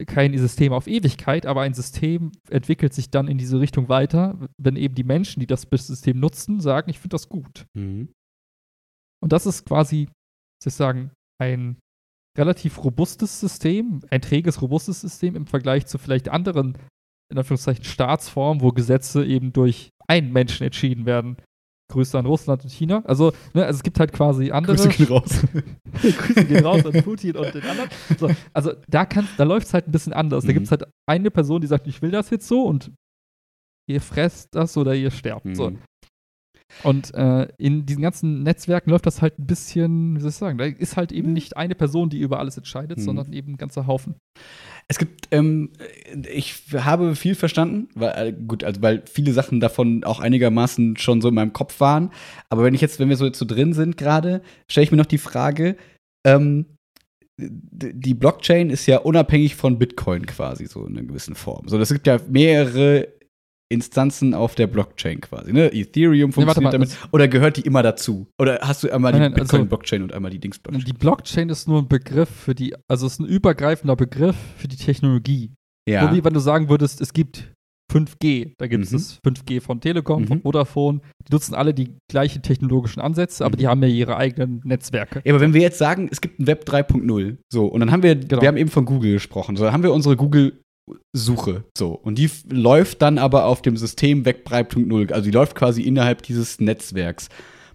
kein 0.06 0.36
System 0.38 0.72
auf 0.72 0.86
Ewigkeit, 0.86 1.44
aber 1.44 1.62
ein 1.62 1.74
System 1.74 2.30
entwickelt 2.50 2.94
sich 2.94 3.10
dann 3.10 3.26
in 3.26 3.38
diese 3.38 3.58
Richtung 3.58 3.88
weiter, 3.88 4.38
wenn 4.58 4.76
eben 4.76 4.94
die 4.94 5.04
Menschen, 5.04 5.40
die 5.40 5.46
das 5.46 5.66
System 5.70 6.20
nutzen, 6.20 6.60
sagen, 6.60 6.88
ich 6.90 7.00
finde 7.00 7.14
das 7.14 7.28
gut. 7.28 7.66
Mhm. 7.74 8.12
Und 9.20 9.32
das 9.32 9.46
ist 9.46 9.64
quasi, 9.64 10.08
soll 10.62 10.70
ich 10.70 10.74
sagen, 10.74 11.10
ein 11.40 11.78
relativ 12.38 12.84
robustes 12.84 13.40
System, 13.40 14.00
ein 14.10 14.22
träges, 14.22 14.62
robustes 14.62 15.00
System 15.00 15.34
im 15.34 15.46
Vergleich 15.46 15.86
zu 15.86 15.98
vielleicht 15.98 16.28
anderen, 16.28 16.78
in 17.30 17.38
Anführungszeichen, 17.38 17.84
Staatsformen, 17.84 18.62
wo 18.62 18.70
Gesetze 18.72 19.24
eben 19.24 19.52
durch 19.52 19.90
einen 20.06 20.32
Menschen 20.32 20.64
entschieden 20.64 21.04
werden. 21.06 21.36
Grüße 21.90 22.18
an 22.18 22.26
Russland 22.26 22.64
und 22.64 22.70
China. 22.70 23.02
Also, 23.06 23.32
ne, 23.54 23.64
also 23.64 23.78
es 23.78 23.82
gibt 23.82 23.98
halt 23.98 24.12
quasi 24.12 24.50
andere. 24.50 24.76
Grüße 24.76 24.88
gehen 24.90 25.06
raus. 25.06 25.40
Grüße 26.02 26.44
gehen 26.44 26.64
raus 26.64 26.84
an 26.84 27.02
Putin 27.02 27.36
und 27.36 27.54
den 27.54 27.62
anderen. 27.62 27.88
So, 28.18 28.30
also 28.52 28.72
da, 28.88 29.06
da 29.06 29.44
läuft 29.44 29.68
es 29.68 29.74
halt 29.74 29.88
ein 29.88 29.92
bisschen 29.92 30.12
anders. 30.12 30.44
Da 30.44 30.50
Mhm. 30.50 30.54
gibt 30.54 30.66
es 30.66 30.70
halt 30.70 30.84
eine 31.08 31.30
Person, 31.30 31.60
die 31.62 31.66
sagt, 31.66 31.86
ich 31.86 32.02
will 32.02 32.10
das 32.10 32.28
jetzt 32.28 32.46
so 32.46 32.64
und 32.66 32.92
ihr 33.88 34.02
fresst 34.02 34.48
das 34.54 34.76
oder 34.76 34.94
ihr 34.94 35.10
sterbt. 35.10 35.56
So. 35.56 35.70
Mhm. 35.70 35.78
Und 36.84 37.14
äh, 37.14 37.48
in 37.56 37.86
diesen 37.86 38.02
ganzen 38.02 38.42
Netzwerken 38.42 38.90
läuft 38.90 39.06
das 39.06 39.22
halt 39.22 39.38
ein 39.38 39.46
bisschen, 39.46 40.16
wie 40.16 40.20
soll 40.20 40.28
ich 40.28 40.36
sagen, 40.36 40.58
da 40.58 40.66
ist 40.66 40.98
halt 40.98 41.12
eben 41.12 41.32
nicht 41.32 41.56
eine 41.56 41.74
Person, 41.74 42.10
die 42.10 42.18
über 42.20 42.38
alles 42.38 42.58
entscheidet, 42.58 42.98
Mhm. 42.98 43.02
sondern 43.02 43.32
eben 43.32 43.52
ein 43.52 43.56
ganzer 43.56 43.86
Haufen. 43.86 44.16
Es 44.90 44.98
gibt, 44.98 45.28
ähm, 45.32 45.70
ich 46.32 46.62
habe 46.74 47.14
viel 47.14 47.34
verstanden, 47.34 47.88
weil, 47.94 48.28
äh, 48.28 48.32
gut, 48.32 48.64
also 48.64 48.80
weil 48.80 49.02
viele 49.06 49.32
Sachen 49.34 49.60
davon 49.60 50.02
auch 50.02 50.18
einigermaßen 50.18 50.96
schon 50.96 51.20
so 51.20 51.28
in 51.28 51.34
meinem 51.34 51.52
Kopf 51.52 51.78
waren. 51.80 52.10
Aber 52.48 52.64
wenn 52.64 52.74
ich 52.74 52.80
jetzt, 52.80 52.98
wenn 52.98 53.10
wir 53.10 53.16
so 53.16 53.26
jetzt 53.26 53.38
so 53.38 53.44
drin 53.44 53.74
sind 53.74 53.98
gerade, 53.98 54.40
stelle 54.66 54.84
ich 54.84 54.90
mir 54.90 54.96
noch 54.96 55.04
die 55.04 55.18
Frage, 55.18 55.76
ähm, 56.26 56.64
die 57.38 58.14
Blockchain 58.14 58.70
ist 58.70 58.86
ja 58.86 58.98
unabhängig 58.98 59.54
von 59.54 59.78
Bitcoin 59.78 60.26
quasi, 60.26 60.66
so 60.66 60.86
in 60.86 60.96
einer 60.96 61.06
gewissen 61.06 61.34
Form. 61.36 61.68
So, 61.68 61.78
es 61.78 61.92
gibt 61.92 62.06
ja 62.06 62.18
mehrere 62.28 63.08
Instanzen 63.70 64.32
auf 64.34 64.54
der 64.54 64.66
Blockchain 64.66 65.20
quasi, 65.20 65.52
ne? 65.52 65.72
Ethereum 65.72 66.30
Nee, 66.30 66.32
funktioniert 66.32 66.62
mal, 66.62 66.70
damit. 66.70 66.96
Oder 67.12 67.28
gehört 67.28 67.56
die 67.58 67.62
immer 67.62 67.82
dazu? 67.82 68.26
Oder 68.40 68.60
hast 68.62 68.82
du 68.82 68.90
einmal 68.90 69.12
Nein, 69.12 69.32
die 69.34 69.40
also- 69.40 69.52
Bitcoin-Blockchain 69.58 70.02
und 70.02 70.12
einmal 70.14 70.30
die 70.30 70.38
Dings-Blockchain? 70.38 70.84
Die 70.84 70.92
Blockchain 70.94 71.48
ist 71.50 71.68
nur 71.68 71.82
ein 71.82 71.88
Begriff 71.88 72.30
für 72.30 72.54
die, 72.54 72.74
also 72.88 73.06
es 73.06 73.14
ist 73.14 73.18
ein 73.20 73.26
übergreifender 73.26 73.94
Begriff 73.96 74.36
für 74.56 74.68
die 74.68 74.76
Technologie. 74.76 75.50
So 75.88 76.12
wie 76.12 76.22
wenn 76.24 76.34
du 76.34 76.40
sagen 76.40 76.68
würdest, 76.68 77.00
es 77.00 77.12
gibt 77.14 77.50
5G, 77.90 78.52
da 78.58 78.66
gibt 78.66 78.84
es 78.84 78.90
Mhm. 78.90 78.96
das 78.96 79.18
5G 79.24 79.60
von 79.62 79.80
Telekom, 79.80 80.22
Mhm. 80.22 80.26
von 80.26 80.42
Vodafone, 80.42 81.00
die 81.26 81.32
nutzen 81.32 81.54
alle 81.54 81.72
die 81.72 81.96
gleichen 82.10 82.42
technologischen 82.42 83.00
Ansätze, 83.00 83.44
aber 83.46 83.56
Mhm. 83.56 83.58
die 83.58 83.66
haben 83.68 83.82
ja 83.82 83.88
ihre 83.88 84.16
eigenen 84.18 84.60
Netzwerke. 84.64 85.22
Ja, 85.24 85.32
aber 85.32 85.40
wenn 85.40 85.54
wir 85.54 85.62
jetzt 85.62 85.78
sagen, 85.78 86.08
es 86.12 86.20
gibt 86.20 86.38
ein 86.38 86.46
Web 86.46 86.66
3.0, 86.66 87.38
so, 87.50 87.64
und 87.66 87.80
dann 87.80 87.90
haben 87.90 88.02
wir, 88.02 88.14
Genau. 88.16 88.42
wir 88.42 88.48
haben 88.48 88.58
eben 88.58 88.68
von 88.68 88.84
Google 88.84 89.12
gesprochen, 89.12 89.56
so, 89.56 89.64
dann 89.64 89.72
haben 89.72 89.82
wir 89.82 89.92
unsere 89.94 90.16
Google-Suche, 90.88 91.64
so, 91.76 91.92
und 91.92 92.18
die 92.18 92.30
läuft 92.50 93.02
dann 93.02 93.18
aber 93.18 93.44
auf 93.46 93.62
dem 93.62 93.76
System 93.76 94.24
Web 94.24 94.46
3.0, 94.48 95.12
also 95.12 95.24
die 95.24 95.30
läuft 95.30 95.54
quasi 95.54 95.82
innerhalb 95.82 96.22
dieses 96.22 96.60
Netzwerks. 96.60 97.28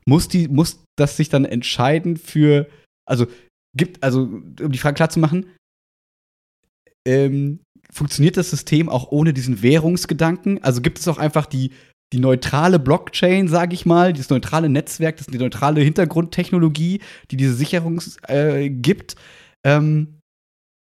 Muss 0.06 0.28
die, 0.28 0.48
muss 0.48 0.84
das 0.98 1.18
sich 1.18 1.30
dann 1.30 1.46
entscheiden 1.46 2.18
für, 2.18 2.68
also, 3.06 3.28
gibt, 3.76 4.04
also, 4.04 4.24
um 4.24 4.72
die 4.72 4.78
Frage 4.78 4.96
klar 4.96 5.10
zu 5.10 5.20
machen, 5.20 5.46
ähm, 7.08 7.60
funktioniert 7.92 8.38
das 8.38 8.50
System 8.50 8.90
auch 8.90 9.12
ohne 9.12 9.34
diesen 9.34 9.62
Währungsgedanken? 9.62 10.64
Also 10.64 10.82
gibt 10.82 11.00
es 11.00 11.08
auch 11.08 11.18
einfach 11.18 11.46
die, 11.46 11.72
die 12.12 12.20
neutrale 12.20 12.80
Blockchain, 12.80 13.48
sage 13.48 13.74
ich 13.74 13.86
mal, 13.86 14.14
das 14.14 14.30
neutrale 14.30 14.70
Netzwerk, 14.70 15.18
das 15.18 15.28
die 15.28 15.38
neutrale 15.38 15.82
Hintergrundtechnologie, 15.82 17.02
die 17.32 17.38
diese 17.38 17.54
Sicherung 17.54 18.02
äh, 18.28 18.70
gibt, 18.70 19.16
ähm, 19.66 20.20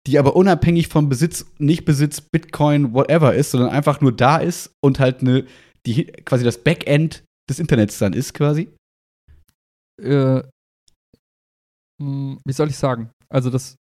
die 0.07 0.17
aber 0.17 0.35
unabhängig 0.35 0.87
vom 0.87 1.09
Besitz, 1.09 1.45
Nichtbesitz, 1.59 2.21
Bitcoin, 2.21 2.93
whatever 2.93 3.35
ist, 3.35 3.51
sondern 3.51 3.69
einfach 3.69 4.01
nur 4.01 4.15
da 4.15 4.37
ist 4.37 4.71
und 4.83 4.99
halt 4.99 5.21
eine, 5.21 5.45
die 5.85 6.05
quasi 6.05 6.43
das 6.43 6.63
Backend 6.63 7.23
des 7.49 7.59
Internets 7.59 7.99
dann 7.99 8.13
ist, 8.13 8.33
quasi. 8.33 8.73
Äh, 10.01 10.41
mh, 12.01 12.37
wie 12.45 12.53
soll 12.53 12.69
ich 12.69 12.77
sagen? 12.77 13.11
Also 13.29 13.51
das, 13.51 13.75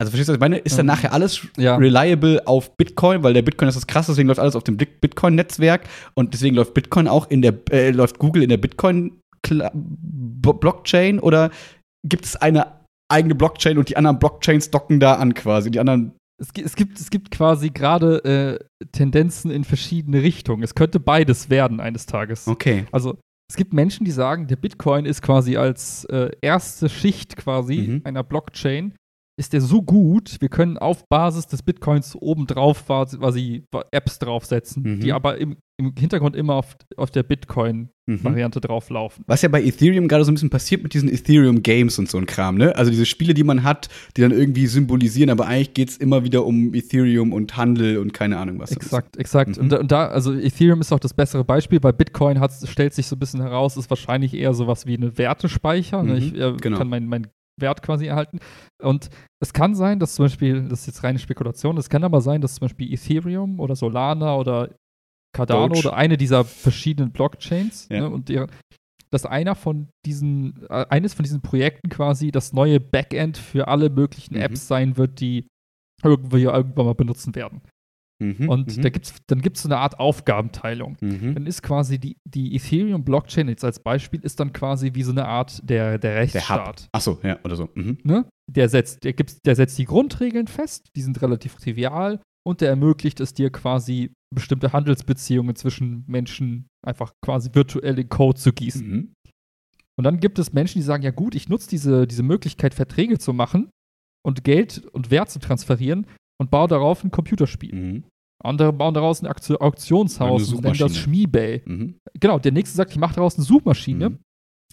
Also 0.00 0.10
verstehst 0.10 0.28
du, 0.28 0.32
was 0.32 0.38
ich 0.38 0.40
meine? 0.40 0.58
Ist 0.58 0.76
dann 0.76 0.86
Ähm, 0.86 0.94
nachher 0.94 1.12
alles 1.12 1.46
ja. 1.56 1.76
reliable 1.76 2.44
auf 2.48 2.76
Bitcoin, 2.76 3.22
weil 3.22 3.32
der 3.32 3.42
Bitcoin 3.42 3.68
ist 3.68 3.76
das 3.76 3.86
krasse, 3.86 4.10
deswegen 4.10 4.26
läuft 4.26 4.40
alles 4.40 4.56
auf 4.56 4.64
dem 4.64 4.76
Bit- 4.76 5.00
Bitcoin-Netzwerk 5.00 5.88
und 6.14 6.34
deswegen 6.34 6.56
läuft 6.56 6.74
Bitcoin 6.74 7.06
auch 7.06 7.30
in 7.30 7.42
der, 7.42 7.54
äh, 7.70 7.92
läuft 7.92 8.18
Google 8.18 8.42
in 8.42 8.48
der 8.48 8.56
Bitcoin-Blockchain 8.58 11.20
oder 11.20 11.52
gibt 12.06 12.24
es 12.24 12.34
eine 12.34 12.83
eigene 13.08 13.34
Blockchain 13.34 13.78
und 13.78 13.88
die 13.88 13.96
anderen 13.96 14.18
Blockchains 14.18 14.70
docken 14.70 15.00
da 15.00 15.14
an 15.14 15.34
quasi, 15.34 15.70
die 15.70 15.80
anderen 15.80 16.12
es, 16.36 16.48
es, 16.56 16.74
gibt, 16.74 16.98
es 16.98 17.10
gibt 17.10 17.30
quasi 17.30 17.70
gerade 17.70 18.58
äh, 18.80 18.86
Tendenzen 18.90 19.52
in 19.52 19.62
verschiedene 19.62 20.20
Richtungen. 20.22 20.64
Es 20.64 20.74
könnte 20.74 20.98
beides 20.98 21.48
werden 21.48 21.78
eines 21.78 22.06
Tages. 22.06 22.48
Okay. 22.48 22.86
Also 22.90 23.18
es 23.48 23.56
gibt 23.56 23.72
Menschen, 23.72 24.04
die 24.04 24.10
sagen, 24.10 24.48
der 24.48 24.56
Bitcoin 24.56 25.04
ist 25.04 25.22
quasi 25.22 25.56
als 25.56 26.04
äh, 26.06 26.30
erste 26.40 26.88
Schicht 26.88 27.36
quasi 27.36 27.76
Mhm. 27.76 28.00
einer 28.04 28.24
Blockchain, 28.24 28.94
ist 29.36 29.52
der 29.52 29.60
so 29.60 29.82
gut, 29.82 30.36
wir 30.40 30.48
können 30.48 30.78
auf 30.78 31.08
Basis 31.08 31.46
des 31.46 31.62
Bitcoins 31.62 32.16
obendrauf 32.20 32.86
quasi 32.86 33.64
Apps 33.90 34.18
draufsetzen, 34.20 34.82
Mhm. 34.84 35.00
die 35.00 35.12
aber 35.12 35.38
im, 35.38 35.56
im 35.76 35.92
Hintergrund 35.98 36.36
immer 36.36 36.54
auf, 36.54 36.76
auf 36.96 37.10
der 37.10 37.24
Bitcoin-Variante 37.24 38.58
Mhm. 38.58 38.62
drauflaufen. 38.62 39.24
Was 39.26 39.42
ja 39.42 39.48
bei 39.48 39.62
Ethereum 39.62 40.06
gerade 40.08 40.24
so 40.24 40.30
ein 40.30 40.34
bisschen 40.34 40.50
passiert 40.50 40.82
mit 40.84 40.94
diesen 40.94 41.08
Ethereum 41.08 41.62
Games 41.62 41.98
und 41.98 42.08
so 42.08 42.18
ein 42.18 42.26
Kram, 42.26 42.56
ne? 42.56 42.76
Also 42.76 42.92
diese 42.92 43.06
Spiele, 43.06 43.34
die 43.34 43.42
man 43.42 43.64
hat, 43.64 43.88
die 44.16 44.20
dann 44.20 44.30
irgendwie 44.30 44.66
symbolisieren, 44.68 45.30
aber 45.30 45.46
eigentlich 45.48 45.74
geht 45.74 45.88
es 45.90 45.96
immer 45.96 46.22
wieder 46.22 46.44
um 46.44 46.72
Ethereum 46.74 47.32
und 47.32 47.56
Handel 47.56 47.98
und 47.98 48.12
keine 48.12 48.38
Ahnung 48.38 48.60
was. 48.60 48.70
Exakt, 48.70 49.16
exakt. 49.16 49.56
Mhm. 49.56 49.62
Und, 49.64 49.68
da- 49.72 49.80
und 49.80 49.90
da, 49.90 50.06
also 50.08 50.32
Ethereum 50.32 50.80
ist 50.80 50.92
auch 50.92 51.00
das 51.00 51.12
bessere 51.14 51.44
Beispiel, 51.44 51.80
weil 51.82 51.92
Bitcoin 51.92 52.38
hat, 52.38 52.52
stellt 52.68 52.94
sich 52.94 53.06
so 53.08 53.16
ein 53.16 53.18
bisschen 53.18 53.40
heraus, 53.40 53.76
ist 53.76 53.90
wahrscheinlich 53.90 54.34
eher 54.34 54.54
sowas 54.54 54.86
wie 54.86 54.96
eine 54.96 55.18
Wertespeicher. 55.18 56.02
ne? 56.04 56.12
Mhm, 56.12 56.18
Ich 56.18 56.34
äh, 56.36 56.52
genau. 56.60 56.78
kann 56.78 56.88
meinen 56.88 57.08
mein 57.08 57.26
Wert 57.60 57.82
quasi 57.82 58.06
erhalten. 58.06 58.38
Und 58.82 59.10
es 59.42 59.52
kann 59.52 59.74
sein, 59.74 59.98
dass 60.00 60.14
zum 60.14 60.24
Beispiel, 60.26 60.68
das 60.68 60.80
ist 60.80 60.86
jetzt 60.86 61.04
reine 61.04 61.18
Spekulation, 61.18 61.76
es 61.78 61.88
kann 61.88 62.04
aber 62.04 62.20
sein, 62.20 62.40
dass 62.40 62.56
zum 62.56 62.62
Beispiel 62.66 62.92
Ethereum 62.92 63.60
oder 63.60 63.76
Solana 63.76 64.36
oder 64.36 64.74
Cardano 65.32 65.68
Doge. 65.74 65.88
oder 65.88 65.96
eine 65.96 66.16
dieser 66.16 66.44
verschiedenen 66.44 67.12
Blockchains 67.12 67.88
Ja. 67.90 68.00
ne, 68.00 68.10
und 68.10 68.28
deren, 68.28 68.50
dass 69.10 69.26
einer 69.26 69.54
von 69.54 69.88
diesen, 70.06 70.64
äh, 70.68 70.86
eines 70.88 71.14
von 71.14 71.22
diesen 71.22 71.40
Projekten 71.42 71.88
quasi 71.88 72.30
das 72.32 72.52
neue 72.52 72.80
Backend 72.80 73.36
für 73.36 73.68
alle 73.68 73.90
möglichen 73.90 74.34
Mhm. 74.34 74.40
Apps 74.42 74.66
sein 74.68 74.96
wird, 74.96 75.20
die 75.20 75.46
irgendwie 76.02 76.42
irgendwann 76.42 76.86
mal 76.86 76.94
benutzen 76.94 77.34
werden. 77.34 77.62
Mhm, 78.24 78.48
Und 78.48 78.76
mhm, 78.76 78.82
da 78.82 78.88
gibt's, 78.88 79.14
dann 79.26 79.42
gibt 79.42 79.56
es 79.56 79.62
so 79.62 79.68
eine 79.68 79.78
Art 79.78 79.98
Aufgabenteilung. 79.98 80.96
mhm. 81.00 81.34
Dann 81.34 81.46
ist 81.46 81.62
quasi 81.62 81.98
die, 81.98 82.16
die 82.24 82.56
Ethereum-Blockchain 82.56 83.48
jetzt 83.48 83.64
als 83.64 83.78
Beispiel, 83.80 84.20
ist 84.20 84.40
dann 84.40 84.52
quasi 84.52 84.92
wie 84.94 85.02
so 85.02 85.12
eine 85.12 85.26
Art 85.26 85.60
der, 85.68 85.98
der. 85.98 86.16
Rechtsstaat. 86.16 86.88
Ach 86.92 87.00
so, 87.00 87.18
ja, 87.22 87.38
oder 87.44 87.56
so. 87.56 87.68
Mhm. 87.74 87.98
ne? 88.02 88.24
der, 88.50 88.68
setzt, 88.68 89.04
der, 89.04 89.12
gibt's, 89.12 89.40
der 89.42 89.56
setzt 89.56 89.78
die 89.78 89.84
Grundregeln 89.84 90.46
fest, 90.46 90.88
die 90.96 91.02
sind 91.02 91.20
relativ 91.22 91.56
trivial 91.56 92.20
und 92.46 92.60
der 92.60 92.68
ermöglicht 92.68 93.20
es 93.20 93.34
dir 93.34 93.50
quasi 93.50 94.12
bestimmte 94.34 94.72
Handelsbeziehungen 94.72 95.56
zwischen 95.56 96.04
Menschen 96.06 96.66
einfach 96.84 97.12
quasi 97.24 97.50
virtuell 97.52 97.98
in 97.98 98.08
Code 98.08 98.38
zu 98.38 98.52
gießen. 98.52 98.86
Mhm. 98.86 99.12
Und 99.96 100.04
dann 100.04 100.18
gibt 100.18 100.38
es 100.38 100.52
Menschen, 100.52 100.78
die 100.78 100.84
sagen, 100.84 101.04
ja 101.04 101.12
gut, 101.12 101.34
ich 101.34 101.48
nutze 101.48 101.68
diese, 101.68 102.06
diese 102.06 102.24
Möglichkeit, 102.24 102.74
Verträge 102.74 103.18
zu 103.18 103.32
machen 103.32 103.70
und 104.26 104.44
Geld 104.44 104.84
und 104.92 105.10
Wert 105.10 105.30
zu 105.30 105.38
transferieren 105.38 106.06
und 106.40 106.50
baue 106.50 106.68
darauf 106.68 107.04
ein 107.04 107.10
Computerspiel. 107.10 107.74
Mhm. 107.74 108.04
Andere 108.44 108.72
bauen 108.72 108.94
daraus 108.94 109.22
ein 109.22 109.26
Auktion- 109.26 109.56
Auktionshaus 109.60 110.52
und 110.52 110.62
nennen 110.64 110.78
das. 110.78 110.96
Schmiebay. 110.96 111.62
Mhm. 111.64 111.96
Genau, 112.20 112.38
der 112.38 112.52
nächste 112.52 112.76
sagt, 112.76 112.90
ich 112.92 112.98
mache 112.98 113.14
daraus 113.16 113.36
eine 113.36 113.44
Suchmaschine, 113.44 114.10
Mhm. 114.10 114.18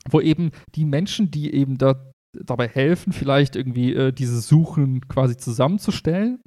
wo 0.10 0.20
eben 0.22 0.52
die 0.76 0.86
Menschen, 0.86 1.32
die 1.32 1.54
eben 1.54 1.78
da, 1.78 2.12
dabei 2.38 2.68
helfen, 2.68 3.14
vielleicht 3.14 3.56
irgendwie 3.56 3.94
äh, 3.94 4.12
diese 4.12 4.40
Suchen 4.42 5.08
quasi 5.08 5.38
zusammenzustellen, 5.38 6.40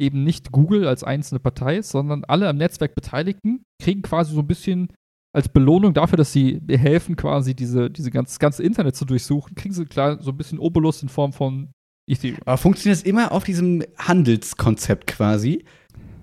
eben 0.00 0.24
nicht 0.24 0.50
Google 0.52 0.88
als 0.88 1.04
einzelne 1.04 1.38
Partei 1.40 1.80
sondern 1.82 2.24
alle 2.24 2.48
am 2.48 2.56
Netzwerk 2.56 2.94
Beteiligten 2.96 3.62
kriegen 3.80 4.02
quasi 4.02 4.34
so 4.34 4.40
ein 4.40 4.46
bisschen 4.46 4.88
als 5.32 5.48
Belohnung 5.48 5.94
dafür, 5.94 6.16
dass 6.16 6.32
sie 6.32 6.60
helfen, 6.68 7.16
quasi 7.16 7.54
diese, 7.54 7.90
diese 7.90 8.10
ganz, 8.10 8.30
das 8.30 8.38
ganze 8.38 8.62
Internet 8.62 8.94
zu 8.96 9.04
durchsuchen, 9.04 9.54
kriegen 9.56 9.74
sie 9.74 9.84
klar 9.84 10.20
so 10.22 10.30
ein 10.30 10.36
bisschen 10.36 10.58
Obolus 10.60 11.02
in 11.02 11.08
Form 11.08 11.32
von 11.32 11.70
Ethereum. 12.08 12.38
Aber 12.44 12.56
funktioniert 12.56 12.98
das 13.00 13.04
immer 13.04 13.32
auf 13.32 13.42
diesem 13.44 13.82
Handelskonzept 13.98 15.06
quasi? 15.08 15.64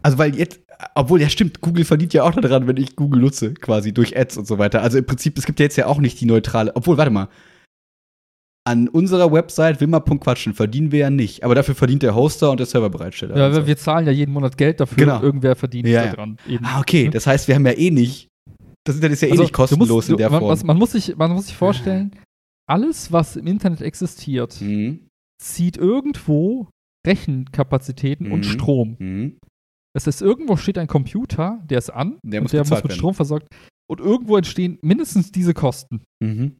Also, 0.04 0.18
weil 0.18 0.36
jetzt, 0.36 0.60
obwohl, 0.95 1.22
ja 1.22 1.30
stimmt, 1.30 1.62
Google 1.62 1.86
verdient 1.86 2.14
ja 2.14 2.24
auch 2.24 2.32
daran, 2.32 2.68
wenn 2.68 2.78
ich 2.78 2.95
Google 2.95 3.22
nutze, 3.22 3.54
quasi 3.54 3.93
durch 3.93 4.18
Ads 4.18 4.38
und 4.38 4.47
so 4.47 4.58
weiter. 4.58 4.82
Also 4.82 4.97
im 4.97 5.06
Prinzip, 5.06 5.38
es 5.38 5.45
gibt 5.45 5.60
ja 5.60 5.66
jetzt 5.66 5.76
ja 5.78 5.86
auch 5.86 5.99
nicht 5.99 6.20
die 6.22 6.26
neutrale, 6.26 6.76
obwohl, 6.76 6.97
warte 6.97 7.12
mal. 7.12 7.28
An 8.64 8.88
unserer 8.88 9.32
Website 9.32 9.82
wimmer.quatschen 9.82 10.54
verdienen 10.54 10.91
wir 10.91 10.99
ja 10.99 11.10
nicht, 11.10 11.43
aber 11.43 11.56
dafür 11.56 11.74
verdient 11.74 12.04
der 12.04 12.14
Hoster 12.14 12.52
und 12.52 12.60
der 12.60 12.68
Serverbereitsteller. 12.68 13.36
Ja, 13.36 13.47
und 13.47 13.54
so. 13.56 13.66
wir 13.68 13.76
zahlen 13.76 14.06
ja 14.06 14.12
jeden 14.12 14.32
Monat 14.34 14.56
Geld 14.56 14.80
dafür, 14.80 14.97
Genau. 14.97 15.22
irgendwer 15.22 15.56
verdient 15.56 15.88
Ja, 15.88 16.06
ja. 16.06 16.12
daran. 16.12 16.38
Eben. 16.47 16.64
Ah, 16.64 16.80
okay, 16.80 17.10
das 17.10 17.26
heißt, 17.26 17.47
wir 17.47 17.56
haben 17.56 17.66
ja 17.66 17.72
eh 17.74 17.89
nicht, 17.89 18.28
das 18.84 18.95
Internet 18.95 19.14
ist 19.14 19.22
ja 19.22 19.30
eh 19.30 19.32
Also, 19.32 19.43
nicht 19.43 19.54
kostenlos 19.54 19.89
musst, 19.89 20.10
in 20.12 20.18
der 20.18 20.28
du, 20.28 20.34
man, 20.34 20.39
Form. 20.41 20.52
was, 20.52 20.64
man, 20.64 20.78
muss 20.78 20.91
sich, 20.91 21.16
man 21.18 21.32
muss 21.32 21.47
sich 21.47 21.56
vorstellen, 21.56 22.12
alles, 22.70 23.12
was 23.12 23.36
im 23.36 23.47
Internet 23.47 23.82
existiert, 23.82 24.62
Mhm. 24.62 25.08
zieht 25.41 25.78
irgendwo 25.78 26.68
Rechenkapazitäten 27.08 28.28
Mhm. 28.28 28.32
und 28.34 28.45
Strom. 28.45 28.95
Mhm. 28.99 29.38
Das 29.94 30.08
heißt, 30.08 30.22
irgendwo 30.22 30.56
steht 30.56 30.78
ein 30.78 30.88
Computer, 30.88 31.62
der 31.70 31.78
ist 31.80 31.89
an 31.89 32.18
Der 32.24 32.39
und 32.39 32.46
muss 32.46 32.52
der 32.52 32.62
muss 32.62 32.70
mit 32.70 32.84
werden. 32.84 32.92
Strom 32.96 33.14
versorgt. 33.14 33.48
Und 33.89 34.00
irgendwo 34.00 34.38
entstehen 34.38 34.78
mindestens 34.82 35.32
diese 35.32 35.54
Kosten. 35.54 36.02
Mhm. 36.24 36.56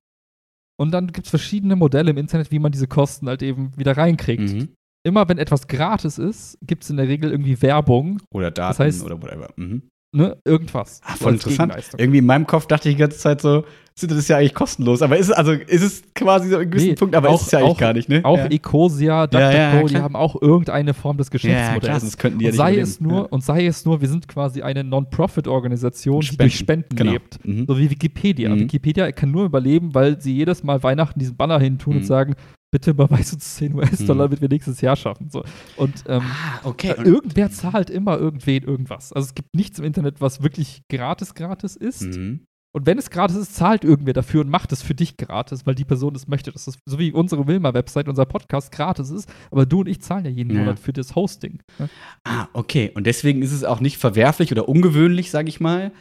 Und 0.80 0.92
dann 0.92 1.08
gibt 1.08 1.28
es 1.28 1.30
verschiedene 1.30 1.76
Modelle 1.76 2.12
im 2.12 2.18
Internet, 2.18 2.52
wie 2.52 2.60
man 2.60 2.72
diese 2.72 2.88
Kosten 2.88 3.28
halt 3.28 3.42
eben 3.44 3.72
wieder 3.78 3.96
reinkriegt. 3.96 4.42
Mhm. 4.54 4.70
Immer 5.06 5.28
wenn 5.30 5.38
etwas 5.38 5.68
gratis 5.68 6.18
ist, 6.18 6.58
gibt 6.62 6.84
es 6.84 6.90
in 6.90 6.98
der 6.98 7.08
Regel 7.08 7.32
irgendwie 7.32 7.62
Werbung, 7.62 8.22
Oder 8.34 8.52
Daten 8.52 8.84
heißt- 8.84 9.04
oder 9.04 9.22
whatever. 9.22 9.50
Mhm. 9.56 9.84
ne, 10.16 10.38
irgendwas. 10.46 11.00
So 11.08 11.24
voll 11.24 11.34
interessant. 11.34 11.74
Irgendwie 11.98 12.20
in 12.20 12.26
meinem 12.26 12.46
Kopf 12.48 12.66
dachte 12.68 12.90
ich 12.90 12.96
die 12.96 13.00
ganze 13.00 13.18
Zeit 13.18 13.42
so, 13.42 13.64
das 14.08 14.18
ist 14.18 14.28
ja 14.30 14.38
eigentlich 14.38 14.54
kostenlos. 14.54 15.02
Aber 15.02 15.18
ist 15.18 15.28
es, 15.28 15.32
also, 15.34 15.52
ist 15.52 15.82
es 15.84 16.04
quasi 16.16 16.50
so 16.50 16.58
ein 16.58 16.70
gewissen 16.70 16.90
Nee, 16.90 16.96
Punkt, 16.96 17.16
aber 17.16 17.30
auch- 17.30 17.36
ist 17.40 17.48
es 17.48 17.52
ja 17.52 17.60
eigentlich 17.60 17.72
auch- 17.72 17.78
gar 17.78 17.94
nicht, 17.94 18.10
ne? 18.10 18.22
Auch 18.24 18.38
ja. 18.38 18.46
Ecosia, 18.48 19.06
Ja, 19.22 19.28
DuckDuckGo, 19.28 19.52
ja, 19.58 19.82
ja, 19.82 19.84
die 19.84 19.98
haben 19.98 20.16
auch 20.16 20.42
irgendeine 20.42 20.94
Form 20.94 21.18
des 21.18 21.28
ja, 21.28 21.32
Geschäftsmodells. 21.32 22.02
sonst 22.02 22.18
könnten 22.18 22.40
die 22.40 22.46
ja 22.46 22.50
und 22.50 22.54
nicht 22.54 22.58
sei 22.58 22.70
überleben. 22.72 22.84
es 22.88 23.02
nur, 23.02 23.14
Ja. 23.14 23.28
und 23.30 23.44
sei 23.44 23.66
es 23.66 23.86
nur, 23.86 24.02
wir 24.02 24.08
sind 24.10 24.28
quasi 24.28 24.62
eine 24.62 24.84
Non-Profit-Organisation, 24.84 26.22
die 26.22 26.38
durch 26.38 26.56
Spenden 26.58 26.96
genau. 26.96 27.12
lebt. 27.14 27.46
Mhm. 27.46 27.66
So 27.68 27.78
wie 27.78 27.90
Wikipedia. 27.90 28.50
Mhm. 28.50 28.60
Wikipedia 28.62 29.12
kann 29.12 29.32
nur 29.32 29.46
überleben, 29.46 29.94
weil 29.94 30.22
sie 30.22 30.34
jedes 30.36 30.64
Mal 30.64 30.82
Weihnachten 30.84 31.20
diesen 31.20 31.36
Banner 31.36 31.60
hin 31.60 31.78
tun 31.78 31.94
Mhm. 31.94 32.00
und 32.02 32.06
sagen, 32.06 32.34
bitte 32.74 32.92
überweis 32.92 33.34
uns 33.34 33.56
10 33.56 33.74
US-Dollar, 33.76 34.28
Mhm. 34.28 34.30
damit 34.30 34.42
wir 34.42 34.48
nächstes 34.50 34.80
Jahr 34.82 34.96
schaffen. 34.96 35.30
So. 35.30 35.44
Und 35.76 36.04
ähm, 36.08 36.22
Ah, 36.24 36.60
okay. 36.64 36.94
äh, 36.98 37.02
irgendwer 37.04 37.52
zahlt 37.52 37.90
immer 37.90 38.18
irgendwen 38.18 38.64
irgendwas. 38.64 39.12
Also 39.12 39.26
es 39.28 39.36
gibt 39.36 39.54
nichts 39.56 39.80
im 39.80 39.86
Internet, 39.86 40.22
was 40.22 40.42
wirklich 40.42 40.82
gratis 40.90 41.34
gratis 41.36 41.76
ist. 41.76 42.04
Mhm. 42.04 42.42
Und 42.74 42.86
wenn 42.86 42.98
es 42.98 43.10
gratis 43.10 43.36
ist, 43.38 43.56
zahlt 43.56 43.84
irgendwer 43.84 44.14
dafür 44.14 44.42
und 44.42 44.50
macht 44.50 44.72
es 44.72 44.82
für 44.82 44.96
dich 44.96 45.18
gratis, 45.18 45.66
weil 45.66 45.76
die 45.76 45.84
Person 45.84 46.16
es 46.16 46.28
möchte. 46.28 46.52
Das 46.52 46.68
ist 46.68 46.80
so 46.86 46.98
wie 47.00 47.12
unsere 47.12 47.46
Wilma-Website, 47.48 48.08
unser 48.08 48.26
Podcast 48.26 48.72
gratis 48.72 49.10
ist, 49.10 49.30
aber 49.52 49.66
du 49.66 49.82
und 49.82 49.88
ich 49.88 50.02
zahlen 50.02 50.24
ja 50.26 50.32
jeden 50.32 50.54
Ja. 50.56 50.60
Monat 50.62 50.80
für 50.80 50.94
das 50.94 51.16
Hosting. 51.16 51.60
ne? 51.80 51.90
Ah, 52.24 52.48
okay. 52.54 52.92
Und 52.96 53.06
deswegen 53.08 53.42
ist 53.42 53.52
es 53.52 53.64
auch 53.66 53.82
nicht 53.82 53.98
verwerflich 53.98 54.52
oder 54.52 54.70
ungewöhnlich, 54.70 55.32
sage 55.32 55.50
ich 55.50 55.60
mal, 55.60 55.92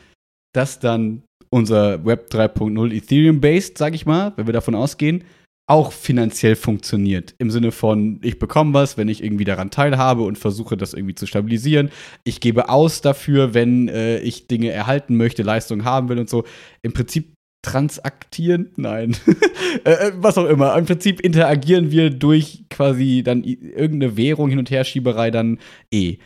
dass 0.54 0.78
dann 0.78 1.22
unser 1.50 2.04
Web 2.04 2.28
3.0 2.30 2.92
Ethereum-based, 2.94 3.76
sage 3.76 3.96
ich 3.96 4.06
mal, 4.06 4.32
wenn 4.36 4.46
wir 4.46 4.52
davon 4.52 4.76
ausgehen, 4.76 5.24
auch 5.70 5.92
finanziell 5.92 6.56
funktioniert. 6.56 7.34
Im 7.38 7.50
Sinne 7.50 7.70
von, 7.70 8.18
ich 8.22 8.38
bekomme 8.38 8.74
was, 8.74 8.96
wenn 8.96 9.08
ich 9.08 9.22
irgendwie 9.22 9.44
daran 9.44 9.70
teilhabe 9.70 10.22
und 10.22 10.36
versuche, 10.36 10.76
das 10.76 10.94
irgendwie 10.94 11.14
zu 11.14 11.26
stabilisieren. 11.26 11.90
Ich 12.24 12.40
gebe 12.40 12.68
aus 12.68 13.00
dafür, 13.02 13.54
wenn 13.54 13.88
äh, 13.88 14.18
ich 14.18 14.48
Dinge 14.48 14.70
erhalten 14.70 15.16
möchte, 15.16 15.42
Leistungen 15.44 15.84
haben 15.84 16.08
will 16.08 16.18
und 16.18 16.28
so. 16.28 16.44
Im 16.82 16.92
Prinzip 16.92 17.34
transaktieren? 17.62 18.70
Nein. 18.76 19.16
äh, 19.84 19.90
äh, 20.08 20.12
was 20.16 20.38
auch 20.38 20.46
immer. 20.46 20.76
Im 20.76 20.86
Prinzip 20.86 21.20
interagieren 21.20 21.90
wir 21.90 22.10
durch 22.10 22.64
quasi 22.70 23.22
dann 23.24 23.44
irgendeine 23.44 24.16
Währung, 24.16 24.48
Hin- 24.48 24.58
und 24.58 24.70
Herschieberei 24.70 25.30
dann 25.30 25.58
eh. 25.92 26.16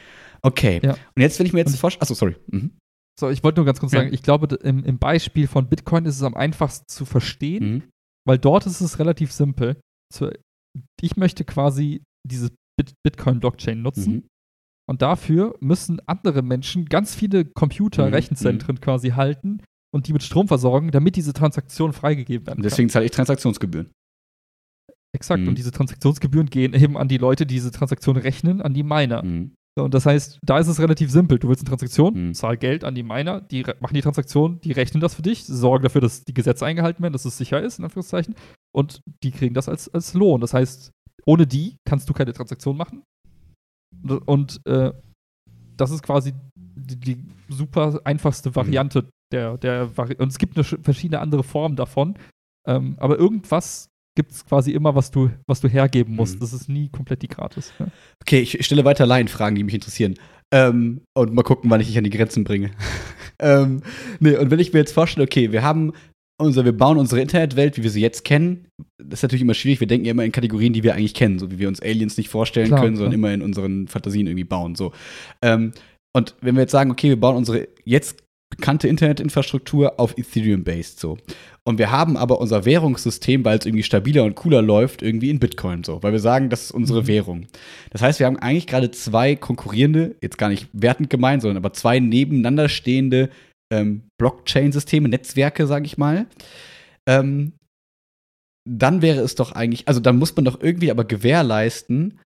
Okay. 0.43 0.81
Ja. 0.83 0.93
Und 0.93 1.23
jetzt, 1.23 1.39
wenn 1.39 1.47
ich 1.47 1.53
mir 1.53 1.61
jetzt 1.61 1.77
vorstelle, 1.77 2.03
achso, 2.03 2.15
sorry. 2.15 2.37
Mhm. 2.51 2.71
So, 3.19 3.31
ich 3.31 3.45
wollte 3.45 3.59
nur 3.61 3.67
ganz 3.67 3.79
kurz 3.79 3.93
Ja. 3.93 4.01
sagen, 4.01 4.13
ich 4.13 4.23
glaube, 4.23 4.55
im, 4.63 4.85
im 4.85 4.99
Beispiel 4.99 5.47
von 5.47 5.69
Bitcoin 5.69 6.05
ist 6.07 6.17
es 6.17 6.23
am 6.23 6.35
einfachsten 6.35 6.87
zu 6.89 7.05
verstehen, 7.05 7.65
Mhm. 7.75 7.83
Weil 8.27 8.39
dort 8.39 8.67
ist 8.67 8.81
es 8.81 8.99
relativ 8.99 9.33
simpel. 9.33 9.81
Ich 11.01 11.17
möchte 11.17 11.45
quasi 11.45 12.03
diese 12.27 12.51
Bit 12.79 12.95
Bitcoin-Blockchain 13.05 13.81
nutzen 13.83 14.13
Mhm. 14.15 14.27
und 14.91 15.03
dafür 15.03 15.57
müssen 15.61 16.01
andere 16.07 16.43
Menschen 16.43 16.87
ganz 16.87 17.15
viele 17.15 17.45
Computer, 17.45 18.07
Mhm. 18.09 18.15
Rechenzentren 18.15 18.81
quasi 18.81 19.11
halten 19.11 19.63
und 19.95 20.09
die 20.09 20.13
mit 20.13 20.23
Strom 20.25 20.49
versorgen, 20.49 20.91
damit 20.91 21.15
diese 21.17 21.33
Transaktion 21.33 21.93
freigegeben 21.93 22.47
werden 22.47 22.59
Und 22.59 22.65
deswegen 22.65 22.89
zahle 22.89 23.05
ich 23.05 23.13
Transaktionsgebühren. 23.13 23.87
kann. 23.87 23.95
Exakt. 25.15 25.43
Mhm. 25.43 25.49
Und 25.49 25.59
diese 25.59 25.71
Transaktionsgebühren 25.71 26.51
gehen 26.51 26.75
eben 26.75 26.97
an 26.97 27.07
die 27.07 27.19
Leute, 27.19 27.47
die 27.47 27.55
diese 27.55 27.71
Transaktion 27.71 28.17
rechnen, 28.17 28.61
an 28.61 28.75
die 28.75 28.83
Miner. 28.83 29.23
Mhm. 29.25 29.55
Und 29.77 29.93
das 29.93 30.07
heißt, 30.07 30.39
da 30.45 30.59
ist 30.59 30.69
es 30.69 30.79
relativ 30.79 31.11
simpel. 31.11 31.39
Du 31.39 31.49
willst 31.49 31.63
eine 31.63 31.69
Transaktion, 31.69 32.29
Mhm. 32.29 32.35
zahl 32.35 32.57
Geld 32.57 32.85
an 32.85 32.95
die 32.95 33.03
Miner, 33.03 33.41
die 33.41 33.65
machen 33.81 33.95
die 33.95 34.03
Transaktion, 34.03 34.61
die 34.61 34.71
rechnen 34.73 35.01
das 35.01 35.15
für 35.15 35.23
dich, 35.23 35.45
sorgen 35.45 35.83
dafür, 35.83 36.01
dass 36.01 36.25
die 36.25 36.35
Gesetze 36.35 36.65
eingehalten 36.65 37.03
werden, 37.03 37.13
dass 37.13 37.25
es 37.25 37.37
sicher 37.37 37.61
ist, 37.61 37.79
in 37.81 37.85
Anführungszeichen. 37.85 38.37
Und 38.73 39.01
die 39.25 39.33
kriegen 39.33 39.55
das 39.55 39.69
als, 39.69 39.93
als 39.93 40.15
Lohn. 40.15 40.41
Das 40.41 40.55
heißt, 40.55 40.93
ohne 41.27 41.47
die 41.47 41.77
kannst 41.85 42.09
du 42.09 42.13
keine 42.13 42.33
Transaktion 42.33 42.77
machen. 42.77 43.03
Und, 44.03 44.19
und 44.29 44.61
äh, 44.67 44.93
das 45.77 45.91
ist 45.91 46.03
quasi 46.03 46.35
die, 46.57 46.97
die 46.97 47.25
super 47.49 48.01
einfachste 48.05 48.55
Variante 48.55 49.09
der, 49.33 49.59
der 49.59 49.97
Vari 49.97 50.15
und 50.17 50.29
es 50.29 50.39
gibt 50.39 50.57
eine 50.57 50.65
sch- 50.65 50.83
verschiedene 50.85 51.21
andere 51.21 51.43
Formen 51.43 51.75
davon. 51.77 52.17
Ähm, 52.67 52.95
aber 52.99 53.19
irgendwas 53.19 53.89
gibt 54.17 54.33
es 54.33 54.45
quasi 54.45 54.73
immer, 54.73 54.95
was 54.95 55.11
du, 55.11 55.31
was 55.47 55.61
du 55.61 55.69
hergeben 55.69 56.15
musst. 56.17 56.37
Mhm. 56.37 56.41
Das 56.41 56.53
ist 56.53 56.69
nie 56.69 56.89
komplett 56.89 57.23
die 57.23 57.29
gratis. 57.29 57.73
Ja. 57.79 57.87
Okay, 58.23 58.41
ich 58.41 58.59
ich 58.59 58.67
stelle 58.67 58.85
weiter 58.85 59.07
Laienfragen, 59.07 59.57
die 59.57 59.65
mich 59.65 59.75
interessieren. 59.75 60.15
Ähm, 60.53 61.01
und 61.15 61.35
mal 61.35 61.43
gucken, 61.43 61.71
wann 61.71 61.81
ich 61.81 61.89
dich 61.89 61.99
an 61.99 62.05
die 62.05 62.11
Grenzen 62.11 62.45
bringe. 62.45 62.71
ähm, 63.41 63.83
nee, 64.21 64.37
und 64.37 64.51
wenn 64.51 64.61
ich 64.61 64.73
mir 64.73 64.79
jetzt 64.79 64.93
vorstelle, 64.93 65.25
okay, 65.25 65.53
wir 65.53 65.63
haben 65.63 65.93
unser, 66.41 66.65
wir 66.65 66.77
bauen 66.77 66.99
unsere 66.99 67.21
Internetwelt, 67.21 67.77
wie 67.77 67.83
wir 67.83 67.91
sie 67.91 68.01
jetzt 68.01 68.25
kennen. 68.25 68.67
Das 68.99 69.21
ist 69.21 69.23
natürlich 69.23 69.43
immer 69.43 69.55
schwierig. 69.55 69.81
Wir 69.81 69.87
denken 69.87 70.07
ja 70.07 70.11
immer 70.11 70.25
in 70.25 70.33
Kategorien, 70.33 70.73
die 70.73 70.83
wir 70.83 70.95
eigentlich 70.95 71.15
kennen, 71.15 71.39
so 71.39 71.51
wie 71.51 71.59
wir 71.59 71.69
uns 71.69 71.81
Aliens 71.81 72.17
nicht 72.17 72.29
vorstellen 72.29 72.69
Klar, 72.69 72.81
können, 72.81 72.97
sondern 72.97 73.13
klar. 73.13 73.19
immer 73.19 73.35
in 73.35 73.43
unseren 73.43 73.87
Fantasien 73.89 74.27
irgendwie 74.27 74.45
bauen. 74.45 74.75
So. 74.75 74.93
Ähm, 75.43 75.73
und 76.13 76.35
wenn 76.41 76.55
wir 76.55 76.63
jetzt 76.63 76.73
sagen, 76.73 76.91
okay, 76.91 77.09
wir 77.09 77.21
bauen 77.21 77.37
unsere 77.37 77.69
jetzt 77.85 78.24
bekannte 78.57 78.89
Internetinfrastruktur 78.89 79.99
auf 79.99 80.17
Ethereum-based 80.17 81.01
so. 81.01 81.19
Und 81.65 81.79
wir 81.79 81.91
haben 81.91 82.17
aber 82.17 82.41
unser 82.41 82.65
Währungssystem, 82.65 83.45
weil 83.45 83.59
es 83.59 83.67
irgendwie 83.67 83.83
stabiler 83.83 84.25
und 84.25 84.35
cooler 84.35 84.63
läuft, 84.63 85.03
irgendwie 85.03 85.31
in 85.31 85.39
Bitcoin 85.39 85.83
so, 85.83 86.03
weil 86.03 86.13
wir 86.13 86.21
sagen, 86.21 86.51
das 86.51 86.65
ist 86.65 86.71
unsere 86.71 87.03
Mhm. 87.03 87.07
Währung. 87.07 87.47
Das 87.91 88.03
heißt, 88.03 88.19
wir 88.21 88.27
haben 88.27 88.39
eigentlich 88.39 88.67
gerade 88.67 88.91
zwei 88.91 89.35
konkurrierende, 89.35 90.17
jetzt 90.21 90.39
gar 90.39 90.49
nicht 90.49 90.69
wertend 90.73 91.11
gemeint, 91.11 91.43
sondern 91.43 91.57
aber 91.57 91.73
zwei 91.73 92.01
nebeneinander 92.01 92.69
stehende 92.69 93.31
ähm, 93.73 94.05
Blockchain-Systeme, 94.19 95.09
Netzwerke, 95.09 95.67
sage 95.67 95.87
ich 95.87 95.99
mal. 95.99 96.27
Ähm, 97.09 97.55
dann 98.69 99.03
wäre 99.03 99.21
es 99.21 99.35
doch 99.35 99.53
eigentlich, 99.53 99.89
also 99.89 100.01
dann 100.01 100.19
muss 100.19 100.35
man 100.37 100.45
doch 100.45 100.61
irgendwie 100.61 100.91
aber 100.91 101.05
gewährleisten, 101.05 102.21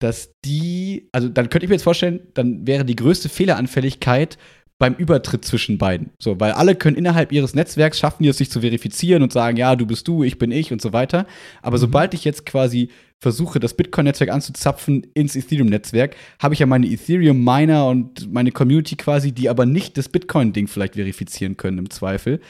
dass 0.00 0.32
die, 0.44 1.08
also 1.12 1.28
dann 1.28 1.48
könnte 1.48 1.64
ich 1.64 1.70
mir 1.70 1.76
jetzt 1.76 1.84
vorstellen, 1.84 2.20
dann 2.34 2.66
wäre 2.66 2.84
die 2.84 2.96
größte 2.96 3.28
Fehleranfälligkeit 3.28 4.36
beim 4.78 4.94
Übertritt 4.94 5.44
zwischen 5.44 5.78
beiden. 5.78 6.10
So, 6.18 6.38
weil 6.38 6.52
alle 6.52 6.74
können 6.74 6.96
innerhalb 6.96 7.32
ihres 7.32 7.54
Netzwerks 7.54 7.98
schaffen, 7.98 8.22
die 8.24 8.28
es 8.28 8.36
sich 8.38 8.50
zu 8.50 8.60
verifizieren 8.60 9.22
und 9.22 9.32
sagen, 9.32 9.56
ja, 9.56 9.74
du 9.74 9.86
bist 9.86 10.06
du, 10.06 10.22
ich 10.22 10.38
bin 10.38 10.50
ich 10.52 10.70
und 10.72 10.82
so 10.82 10.92
weiter. 10.92 11.26
Aber 11.62 11.76
Mhm. 11.78 11.80
sobald 11.80 12.12
ich 12.14 12.24
jetzt 12.24 12.44
quasi 12.44 12.90
versuche, 13.18 13.58
das 13.58 13.72
Bitcoin-Netzwerk 13.74 14.30
anzuzapfen 14.30 15.06
ins 15.14 15.34
Ethereum-Netzwerk, 15.34 16.14
habe 16.38 16.52
ich 16.52 16.60
ja 16.60 16.66
meine 16.66 16.86
Ethereum-Miner 16.86 17.86
und 17.88 18.30
meine 18.30 18.52
Community 18.52 18.96
quasi, 18.96 19.32
die 19.32 19.48
aber 19.48 19.64
nicht 19.64 19.96
das 19.96 20.10
Bitcoin-Ding 20.10 20.66
vielleicht 20.68 20.94
verifizieren 20.96 21.56
können 21.56 21.78
im 21.78 21.88
Zweifel. 21.88 22.40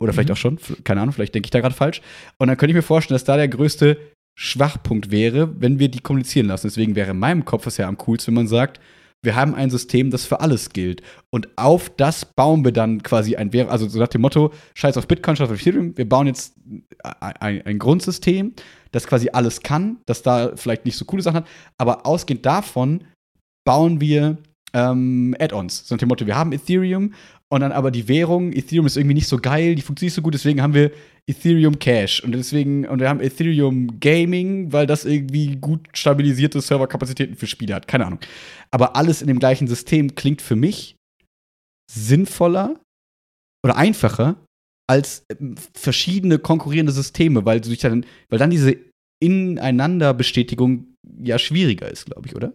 Oder 0.00 0.12
vielleicht 0.12 0.30
Mhm. 0.30 0.32
auch 0.32 0.36
schon, 0.38 0.58
keine 0.82 1.02
Ahnung, 1.02 1.12
vielleicht 1.12 1.34
denke 1.36 1.46
ich 1.46 1.50
da 1.52 1.60
gerade 1.60 1.74
falsch. 1.74 2.00
Und 2.38 2.48
dann 2.48 2.56
könnte 2.56 2.70
ich 2.72 2.76
mir 2.76 2.82
vorstellen, 2.82 3.14
dass 3.14 3.24
da 3.24 3.36
der 3.36 3.46
größte 3.48 3.96
Schwachpunkt 4.36 5.10
wäre, 5.12 5.60
wenn 5.60 5.78
wir 5.78 5.88
die 5.88 6.00
kommunizieren 6.00 6.46
lassen. 6.48 6.66
Deswegen 6.66 6.96
wäre 6.96 7.10
in 7.12 7.18
meinem 7.18 7.44
Kopf 7.44 7.66
es 7.66 7.76
ja 7.76 7.86
am 7.86 7.98
coolsten, 7.98 8.28
wenn 8.28 8.42
man 8.42 8.48
sagt, 8.48 8.80
wir 9.22 9.36
haben 9.36 9.54
ein 9.54 9.70
System, 9.70 10.10
das 10.10 10.24
für 10.24 10.40
alles 10.40 10.70
gilt. 10.70 11.02
Und 11.30 11.48
auf 11.56 11.90
das 11.90 12.24
bauen 12.24 12.64
wir 12.64 12.72
dann 12.72 13.02
quasi 13.02 13.36
ein 13.36 13.52
Währung, 13.52 13.70
also 13.70 13.88
so 13.88 13.98
nach 13.98 14.08
dem 14.08 14.22
Motto, 14.22 14.52
scheiß 14.74 14.96
auf 14.96 15.06
Bitcoin, 15.06 15.36
scheiß 15.36 15.50
auf 15.50 15.60
Ethereum, 15.60 15.96
wir 15.96 16.08
bauen 16.08 16.26
jetzt 16.26 16.54
ein, 17.02 17.62
ein, 17.62 17.78
Grundsystem, 17.78 18.54
das 18.92 19.06
quasi 19.06 19.28
alles 19.32 19.60
kann, 19.60 19.98
das 20.06 20.22
da 20.22 20.52
vielleicht 20.56 20.84
nicht 20.84 20.96
so 20.96 21.04
coole 21.04 21.22
Sachen 21.22 21.38
hat, 21.38 21.48
aber 21.78 22.06
ausgehend 22.06 22.46
davon 22.46 23.04
bauen 23.64 24.00
wir 24.00 24.38
ähm, 24.72 25.36
Add-ons. 25.38 25.86
So 25.86 25.94
nach 25.94 26.00
dem 26.00 26.08
Motto, 26.08 26.26
wir 26.26 26.36
haben 26.36 26.52
Ethereum 26.52 27.12
und 27.52 27.60
dann 27.60 27.72
aber 27.72 27.90
die 27.90 28.06
Währung, 28.06 28.52
Ethereum 28.52 28.86
ist 28.86 28.96
irgendwie 28.96 29.14
nicht 29.14 29.26
so 29.26 29.38
geil, 29.38 29.74
die 29.74 29.82
funktioniert 29.82 30.10
nicht 30.10 30.16
so 30.16 30.22
gut, 30.22 30.34
deswegen 30.34 30.62
haben 30.62 30.74
wir 30.74 30.92
Ethereum 31.26 31.78
Cash 31.78 32.22
und 32.22 32.32
deswegen, 32.32 32.86
und 32.86 33.00
wir 33.00 33.08
haben 33.08 33.20
Ethereum 33.20 33.98
Gaming, 33.98 34.72
weil 34.72 34.86
das 34.86 35.04
irgendwie 35.04 35.56
gut 35.56 35.88
stabilisierte 35.92 36.60
Serverkapazitäten 36.60 37.36
für 37.36 37.46
Spiele 37.46 37.74
hat. 37.74 37.88
Keine 37.88 38.06
Ahnung. 38.06 38.20
Aber 38.70 38.96
alles 38.96 39.20
in 39.20 39.28
dem 39.28 39.40
gleichen 39.40 39.66
System 39.66 40.14
klingt 40.14 40.42
für 40.42 40.56
mich 40.56 40.96
sinnvoller 41.90 42.80
oder 43.64 43.76
einfacher 43.76 44.36
als 44.88 45.24
ähm, 45.30 45.56
verschiedene 45.74 46.38
konkurrierende 46.38 46.92
Systeme, 46.92 47.44
weil, 47.44 47.60
dann, 47.60 48.06
weil 48.28 48.38
dann 48.38 48.50
diese 48.50 48.76
Ineinanderbestätigung 49.22 50.94
ja 51.20 51.38
schwieriger 51.38 51.88
ist, 51.88 52.06
glaube 52.06 52.28
ich, 52.28 52.36
oder? 52.36 52.52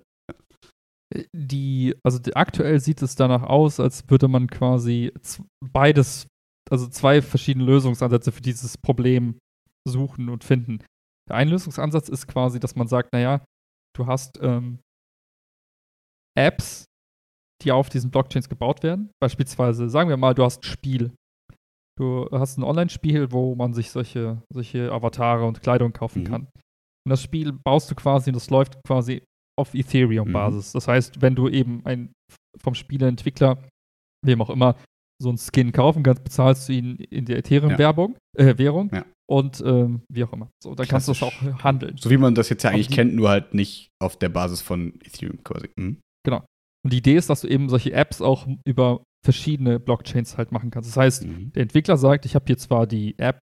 Die, 1.34 1.95
also 2.03 2.20
die, 2.20 2.36
aktuell 2.36 2.80
sieht 2.80 3.01
es 3.01 3.16
danach 3.16 3.43
aus, 3.43 3.80
als 3.80 4.09
würde 4.09 4.28
man 4.28 4.47
quasi 4.47 5.11
beides, 5.63 6.28
also 6.70 6.88
zwei 6.88 7.22
verschiedene 7.22 7.66
Lösungsansätze 7.66 8.32
für 8.32 8.41
dieses 8.41 8.78
Problem 8.78 9.38
suchen 9.88 10.30
und 10.30 10.43
finden. 10.43 10.84
Der 11.30 11.38
eine 11.38 11.51
Lösungsansatz 11.51 12.09
ist 12.09 12.28
quasi, 12.28 12.59
dass 12.59 12.76
man 12.76 12.88
sagt, 12.88 13.13
naja, 13.13 13.43
du 13.95 14.05
hast 14.07 14.39
ähm, 14.41 14.80
Apps, 16.38 16.86
die 17.63 17.72
auf 17.72 17.89
diesen 17.89 18.11
Blockchains 18.11 18.49
gebaut 18.49 18.84
werden. 18.84 19.11
Beispielsweise, 19.22 19.89
sagen 19.89 20.09
wir 20.09 20.18
mal, 20.18 20.34
du 20.34 20.43
hast 20.43 20.59
ein 20.61 20.63
Spiel. 20.63 21.13
Du 21.97 22.28
hast 22.32 22.57
ein 22.57 22.63
Online-Spiel, 22.63 23.32
wo 23.32 23.55
man 23.55 23.74
sich 23.74 23.89
solche, 23.91 24.41
solche 24.51 24.91
Avatare 24.91 25.45
und 25.45 25.61
Kleidung 25.61 25.93
kaufen 25.93 26.24
Mhm. 26.24 26.28
kann. 26.28 26.41
Und 27.05 27.09
das 27.09 27.22
Spiel 27.22 27.53
baust 27.53 27.89
du 27.89 27.95
quasi 27.95 28.30
und 28.32 28.36
das 28.36 28.49
läuft 28.49 28.78
quasi 28.86 29.24
auf 29.58 29.74
Mhm. 29.74 29.80
Ethereum-Basis. 29.82 30.72
Das 30.74 30.88
heißt, 30.88 31.22
wenn 31.22 31.36
du 31.36 31.47
eben 31.49 31.86
ein 31.86 32.12
vom 32.62 32.74
Spieleentwickler, 32.76 33.58
wem 34.26 34.41
auch 34.41 34.49
immer, 34.49 34.76
so 35.22 35.30
einen 35.30 35.38
Skin 35.38 35.72
kaufen 35.72 36.03
kannst, 36.03 36.24
bezahlst 36.24 36.68
du 36.68 36.74
ihn 36.74 36.95
in 36.97 37.26
der 37.26 37.38
Ethereum-Werbung, 37.38 38.18
äh, 38.38 38.58
Währung 38.58 38.89
Ja. 38.93 39.06
und 39.30 39.62
ähm, 39.66 40.01
wie 40.12 40.24
auch 40.26 40.34
immer. 40.34 40.49
So, 40.62 40.76
dann 40.76 40.88
kannst 40.88 41.08
du 41.08 41.14
es 41.14 41.24
auch 41.24 41.32
Klassisch. 41.38 41.64
handeln. 41.64 41.95
So 41.97 42.10
wie 42.10 42.18
man 42.18 42.36
das 42.36 42.49
jetzt 42.49 42.64
ja 42.64 42.72
eigentlich 42.72 42.89
kennt, 42.89 43.14
nur 43.16 43.30
halt 43.30 43.53
nicht 43.53 43.89
auf 44.01 44.18
der 44.18 44.30
Basis 44.30 44.62
von 44.62 44.99
Ethereum 45.06 45.43
quasi. 45.43 45.70
Mhm. 45.78 45.97
Und 46.84 46.93
die 46.93 46.97
Idee 46.97 47.16
ist, 47.16 47.32
dass 47.32 47.41
du 47.41 47.47
eben 47.47 47.68
solche 47.68 47.93
Apps 47.93 48.22
auch 48.22 48.45
über 48.64 49.01
verschiedene 49.26 49.80
Blockchains 49.80 50.38
halt 50.38 50.51
machen 50.51 50.70
kannst. 50.70 50.88
Das 50.91 50.97
heißt, 50.97 51.26
Mhm. 51.26 51.51
der 51.53 51.64
Entwickler 51.64 51.97
sagt, 51.97 52.26
ich 52.28 52.36
habe 52.36 52.45
hier 52.45 52.58
zwar 52.60 52.86
die 52.86 53.18
App 53.18 53.39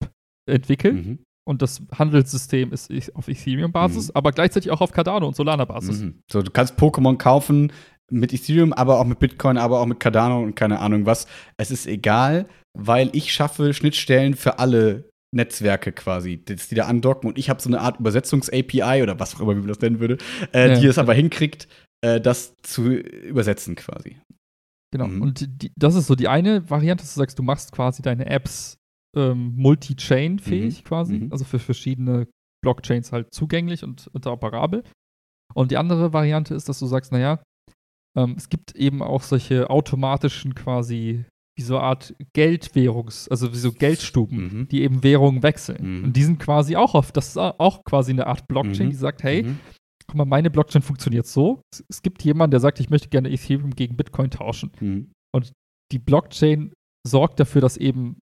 entwickelt 0.50 1.06
Mhm. 1.06 1.18
Und 1.48 1.62
das 1.62 1.82
Handelssystem 1.98 2.72
ist 2.72 2.90
auf 3.16 3.26
Ethereum-Basis, 3.28 4.08
Mhm. 4.08 4.12
aber 4.14 4.32
gleichzeitig 4.32 4.70
auch 4.70 4.80
auf 4.82 4.92
Cardano 4.92 5.26
und 5.26 5.34
Solana-Basis. 5.34 6.00
Mhm. 6.00 6.20
So, 6.30 6.42
du 6.42 6.50
kannst 6.50 6.78
Pokémon 6.78 7.16
kaufen 7.16 7.72
mit 8.10 8.32
Ethereum, 8.32 8.72
aber 8.72 9.00
auch 9.00 9.04
mit 9.06 9.18
Bitcoin, 9.18 9.58
aber 9.58 9.80
auch 9.80 9.86
mit 9.86 9.98
Cardano 10.00 10.42
und 10.42 10.54
keine 10.54 10.78
Ahnung 10.80 11.06
was. 11.06 11.26
Es 11.56 11.70
ist 11.70 11.86
egal, 11.86 12.46
weil 12.78 13.10
ich 13.12 13.32
schaffe 13.32 13.74
Schnittstellen 13.74 14.34
für 14.34 14.58
alle 14.58 15.08
Netzwerke 15.34 15.92
quasi, 15.92 16.38
die 16.38 16.74
da 16.74 16.86
andocken 16.86 17.28
und 17.28 17.38
ich 17.38 17.50
habe 17.50 17.60
so 17.60 17.68
eine 17.68 17.80
Art 17.80 17.98
Übersetzungs-API 18.00 19.02
oder 19.02 19.18
was 19.20 19.34
auch 19.34 19.40
immer, 19.40 19.52
wie 19.56 19.60
man 19.60 19.68
das 19.68 19.80
nennen 19.80 20.00
würde, 20.00 20.16
äh, 20.54 20.68
Ja, 20.72 20.78
die 20.80 20.86
es 20.86 20.96
aber 20.98 21.12
hinkriegt, 21.12 21.68
äh, 22.02 22.18
das 22.20 22.56
zu 22.62 22.92
übersetzen 22.92 23.74
quasi. 23.74 24.16
Genau. 24.90 25.06
Mhm. 25.08 25.20
Und 25.22 25.62
die, 25.62 25.70
das 25.76 25.94
ist 25.96 26.06
so 26.06 26.14
die 26.14 26.28
eine 26.28 26.68
Variante, 26.70 27.04
dass 27.04 27.12
du 27.12 27.20
sagst, 27.20 27.38
du 27.38 27.42
machst 27.42 27.72
quasi 27.72 28.00
deine 28.00 28.24
Apps 28.24 28.77
ähm, 29.16 29.54
multi-chain-fähig 29.56 30.84
quasi, 30.84 31.18
Mhm. 31.20 31.32
also 31.32 31.44
für 31.44 31.58
verschiedene 31.58 32.26
Blockchains 32.62 33.12
halt 33.12 33.32
zugänglich 33.32 33.84
und 33.84 34.08
interoperabel. 34.14 34.82
Und 35.54 35.70
die 35.70 35.76
andere 35.76 36.12
Variante 36.12 36.54
ist, 36.54 36.68
dass 36.68 36.78
du 36.78 36.86
sagst, 36.86 37.12
naja, 37.12 37.42
ähm, 38.16 38.34
es 38.36 38.48
gibt 38.48 38.74
eben 38.74 39.02
auch 39.02 39.22
solche 39.22 39.70
automatischen 39.70 40.54
quasi, 40.54 41.24
wie 41.56 41.62
so 41.62 41.76
eine 41.76 41.84
Art 41.86 42.14
Geldwährungs-, 42.36 43.28
also 43.30 43.52
wie 43.52 43.56
so 43.58 43.72
Geldstuben, 43.72 44.38
Mhm. 44.60 44.68
die 44.68 44.82
eben 44.82 45.02
Währungen 45.02 45.42
wechseln. 45.42 45.98
Mhm. 46.00 46.04
Und 46.04 46.16
die 46.16 46.22
sind 46.24 46.38
quasi 46.38 46.76
auch 46.76 46.94
auf, 46.94 47.12
das 47.12 47.28
ist 47.28 47.38
auch 47.38 47.84
quasi 47.84 48.12
eine 48.12 48.26
Art 48.26 48.46
Blockchain, 48.48 48.86
Mhm. 48.86 48.90
die 48.90 48.96
sagt, 48.96 49.22
hey, 49.22 49.42
Mhm. 49.44 49.58
guck 50.06 50.16
mal, 50.16 50.24
meine 50.24 50.50
Blockchain 50.50 50.82
funktioniert 50.82 51.26
so. 51.26 51.60
Es, 51.88 52.02
gibt 52.02 52.22
jemanden, 52.24 52.52
der 52.52 52.60
sagt, 52.60 52.80
ich 52.80 52.90
möchte 52.90 53.08
gerne 53.08 53.30
Ethereum 53.30 53.70
gegen 53.74 53.96
Bitcoin 53.96 54.30
tauschen 54.30 54.70
Mhm. 54.80 55.10
die 55.92 55.98
Blockchain 55.98 56.72
sorgt 57.06 57.40
dafür, 57.40 57.62
dass 57.62 57.78
eben, 57.78 58.18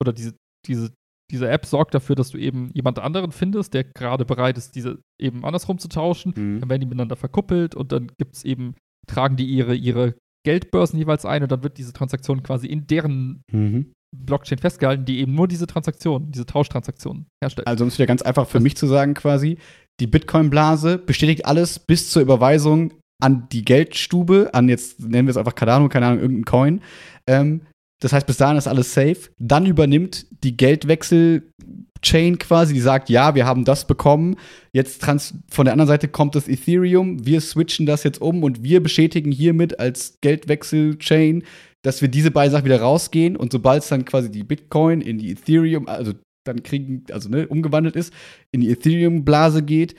oder 0.00 0.12
diese, 0.12 0.34
diese, 0.66 0.92
diese 1.30 1.48
App 1.48 1.66
sorgt 1.66 1.94
dafür, 1.94 2.16
dass 2.16 2.30
du 2.30 2.38
eben 2.38 2.70
jemand 2.72 2.98
anderen 2.98 3.32
findest, 3.32 3.74
der 3.74 3.84
gerade 3.84 4.24
bereit 4.24 4.56
ist, 4.58 4.74
diese 4.74 5.00
eben 5.20 5.44
andersrum 5.44 5.78
zu 5.78 5.88
tauschen. 5.88 6.32
Mhm. 6.36 6.60
Dann 6.60 6.70
werden 6.70 6.80
die 6.80 6.86
miteinander 6.86 7.16
verkuppelt 7.16 7.74
und 7.74 7.92
dann 7.92 8.10
gibt 8.18 8.36
es 8.36 8.44
eben, 8.44 8.74
tragen 9.06 9.36
die 9.36 9.46
ihre, 9.46 9.74
ihre 9.74 10.14
Geldbörsen 10.46 10.98
jeweils 10.98 11.26
ein 11.26 11.42
und 11.42 11.52
dann 11.52 11.62
wird 11.62 11.78
diese 11.78 11.92
Transaktion 11.92 12.42
quasi 12.42 12.66
in 12.66 12.86
deren 12.86 13.42
Mhm. 13.52 13.92
Blockchain 14.16 14.58
festgehalten, 14.58 15.04
die 15.04 15.18
eben 15.18 15.34
nur 15.34 15.48
diese 15.48 15.66
Transaktion, 15.66 16.30
diese 16.32 16.46
Tauschtransaktionen 16.46 17.26
herstellt. 17.42 17.66
Also 17.68 17.84
um 17.84 17.88
es 17.88 17.98
wieder 17.98 18.06
ganz 18.06 18.22
einfach 18.22 18.46
für 18.46 18.60
mich 18.60 18.76
zu 18.76 18.86
sagen 18.86 19.14
quasi, 19.14 19.58
die 20.00 20.06
Bitcoin-Blase 20.06 20.98
bestätigt 20.98 21.44
alles 21.44 21.78
bis 21.78 22.10
zur 22.10 22.22
Überweisung 22.22 22.94
an 23.20 23.48
die 23.50 23.64
Geldstube, 23.64 24.50
an 24.52 24.68
jetzt 24.68 25.00
nennen 25.00 25.26
wir 25.26 25.32
es 25.32 25.36
einfach 25.36 25.54
Cardano, 25.54 25.88
keine 25.88 26.06
Ahnung, 26.06 26.20
irgendein 26.20 26.44
Coin. 26.44 26.80
Ähm, 27.26 27.62
das 28.00 28.12
heißt, 28.12 28.26
bis 28.26 28.36
dahin 28.36 28.56
ist 28.56 28.68
alles 28.68 28.94
safe. 28.94 29.30
Dann 29.38 29.66
übernimmt 29.66 30.26
die 30.44 30.56
Geldwechsel-Chain 30.56 32.38
quasi, 32.38 32.74
die 32.74 32.80
sagt, 32.80 33.08
ja, 33.10 33.34
wir 33.34 33.44
haben 33.44 33.64
das 33.64 33.86
bekommen. 33.86 34.36
Jetzt 34.72 35.04
von 35.04 35.64
der 35.64 35.72
anderen 35.72 35.88
Seite 35.88 36.08
kommt 36.08 36.34
das 36.34 36.48
Ethereum. 36.48 37.26
Wir 37.26 37.40
switchen 37.40 37.86
das 37.86 38.04
jetzt 38.04 38.20
um 38.20 38.44
und 38.44 38.62
wir 38.62 38.82
bestätigen 38.82 39.32
hiermit 39.32 39.80
als 39.80 40.18
Geldwechsel-Chain, 40.20 41.42
dass 41.82 42.00
wir 42.00 42.08
diese 42.08 42.30
beiden 42.30 42.52
Sachen 42.52 42.66
wieder 42.66 42.80
rausgehen. 42.80 43.36
Und 43.36 43.52
sobald 43.52 43.82
es 43.82 43.88
dann 43.88 44.04
quasi 44.04 44.30
die 44.30 44.44
Bitcoin 44.44 45.00
in 45.00 45.18
die 45.18 45.32
Ethereum, 45.32 45.88
also 45.88 46.12
dann 46.44 46.62
kriegen, 46.62 47.04
also 47.10 47.28
ne, 47.28 47.48
umgewandelt 47.48 47.96
ist, 47.96 48.12
in 48.52 48.60
die 48.60 48.70
Ethereum-Blase 48.70 49.62
geht, 49.62 49.96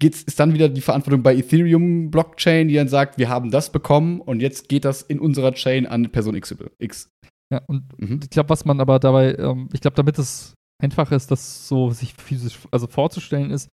geht's, 0.00 0.22
ist 0.22 0.40
dann 0.40 0.52
wieder 0.54 0.68
die 0.68 0.80
Verantwortung 0.80 1.22
bei 1.22 1.36
Ethereum-Blockchain, 1.36 2.66
die 2.68 2.74
dann 2.74 2.88
sagt, 2.88 3.18
wir 3.18 3.28
haben 3.28 3.50
das 3.52 3.70
bekommen 3.70 4.20
und 4.20 4.40
jetzt 4.40 4.68
geht 4.68 4.84
das 4.84 5.02
in 5.02 5.20
unserer 5.20 5.52
Chain 5.52 5.86
an 5.86 6.10
Person 6.10 6.34
X. 6.34 6.54
X. 6.78 7.08
ja, 7.52 7.62
und 7.68 7.84
Mhm. 8.00 8.20
ich 8.22 8.30
glaube, 8.30 8.48
was 8.48 8.64
man 8.64 8.80
aber 8.80 8.98
dabei, 8.98 9.34
ähm, 9.36 9.68
ich 9.72 9.80
glaube, 9.80 9.94
damit 9.96 10.18
es 10.18 10.54
einfach 10.82 11.12
ist, 11.12 11.30
das 11.30 11.68
so 11.68 11.90
sich 11.90 12.14
physisch 12.14 12.58
also 12.70 12.86
vorzustellen 12.86 13.50
ist, 13.50 13.68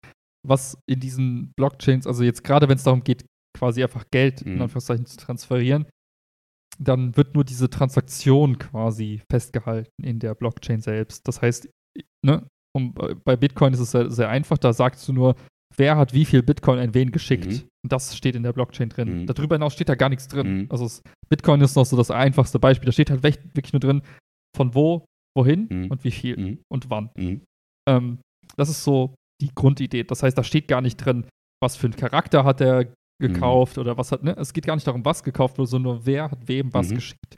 was 0.46 0.76
in 0.88 1.00
diesen 1.00 1.52
Blockchains, 1.56 2.06
also 2.06 2.22
jetzt 2.24 2.44
gerade 2.44 2.68
wenn 2.68 2.76
es 2.76 2.82
darum 2.84 3.02
geht, 3.04 3.24
quasi 3.56 3.82
einfach 3.82 4.04
Geld 4.12 4.42
in 4.42 4.56
Mhm. 4.56 4.62
Anführungszeichen 4.62 5.06
zu 5.06 5.16
transferieren, 5.16 5.86
dann 6.78 7.16
wird 7.16 7.34
nur 7.34 7.44
diese 7.44 7.70
Transaktion 7.70 8.58
quasi 8.58 9.22
festgehalten 9.30 9.90
in 10.02 10.18
der 10.18 10.34
Blockchain 10.34 10.80
selbst. 10.80 11.26
Das 11.26 11.40
heißt, 11.40 11.68
ne, 12.24 12.46
um, 12.76 12.92
bei 13.24 13.36
Bitcoin 13.36 13.72
ist 13.72 13.80
es 13.80 13.92
sehr, 13.92 14.10
sehr 14.10 14.28
einfach, 14.28 14.58
da 14.58 14.72
sagst 14.74 15.08
du 15.08 15.12
nur, 15.14 15.36
wer 15.76 15.96
hat 15.96 16.12
wie 16.12 16.24
viel 16.24 16.42
Bitcoin 16.42 16.78
an 16.78 16.94
wen 16.94 17.10
geschickt. 17.10 17.46
Mhm. 17.46 17.62
Und 17.84 17.92
das 17.92 18.16
steht 18.16 18.34
in 18.34 18.42
der 18.42 18.52
Blockchain 18.52 18.88
drin. 18.88 19.22
Mhm. 19.22 19.26
Darüber 19.26 19.56
hinaus 19.56 19.74
steht 19.74 19.88
da 19.88 19.94
gar 19.94 20.08
nichts 20.08 20.28
drin. 20.28 20.60
Mhm. 20.62 20.66
Also 20.70 20.86
es, 20.86 21.02
Bitcoin 21.28 21.60
ist 21.60 21.76
noch 21.76 21.86
so 21.86 21.96
das 21.96 22.10
einfachste 22.10 22.58
Beispiel. 22.58 22.86
Da 22.86 22.92
steht 22.92 23.10
halt 23.10 23.22
wirklich, 23.22 23.72
nur 23.72 23.80
drin, 23.80 24.02
von 24.56 24.74
wo, 24.74 25.04
wohin 25.36 25.68
Mhm. 25.70 25.90
und 25.90 26.04
wie 26.04 26.10
viel 26.10 26.36
Mhm. 26.38 26.58
und 26.72 26.90
wann. 26.90 27.10
Mhm. 27.16 27.42
Ähm, 27.88 28.18
das 28.56 28.68
ist 28.68 28.84
so 28.84 29.14
die 29.42 29.50
Grundidee. 29.54 30.04
Das 30.04 30.22
heißt, 30.22 30.36
da 30.36 30.42
steht 30.42 30.66
gar 30.68 30.80
nicht 30.80 30.96
drin, 30.96 31.26
was 31.62 31.76
für 31.76 31.86
einen 31.88 31.96
Charakter 31.96 32.44
hat 32.44 32.60
er 32.60 32.92
gekauft 33.20 33.78
oder 33.78 33.96
was 33.96 34.12
hat, 34.12 34.22
ne? 34.22 34.36
Es 34.38 34.52
geht 34.52 34.66
gar 34.66 34.74
nicht 34.74 34.86
darum, 34.86 35.04
was 35.04 35.22
gekauft 35.22 35.58
wurde, 35.58 35.70
sondern 35.70 35.94
nur 35.94 36.06
wer 36.06 36.30
hat 36.30 36.48
wem 36.48 36.72
was 36.74 36.90
geschickt. 36.90 37.36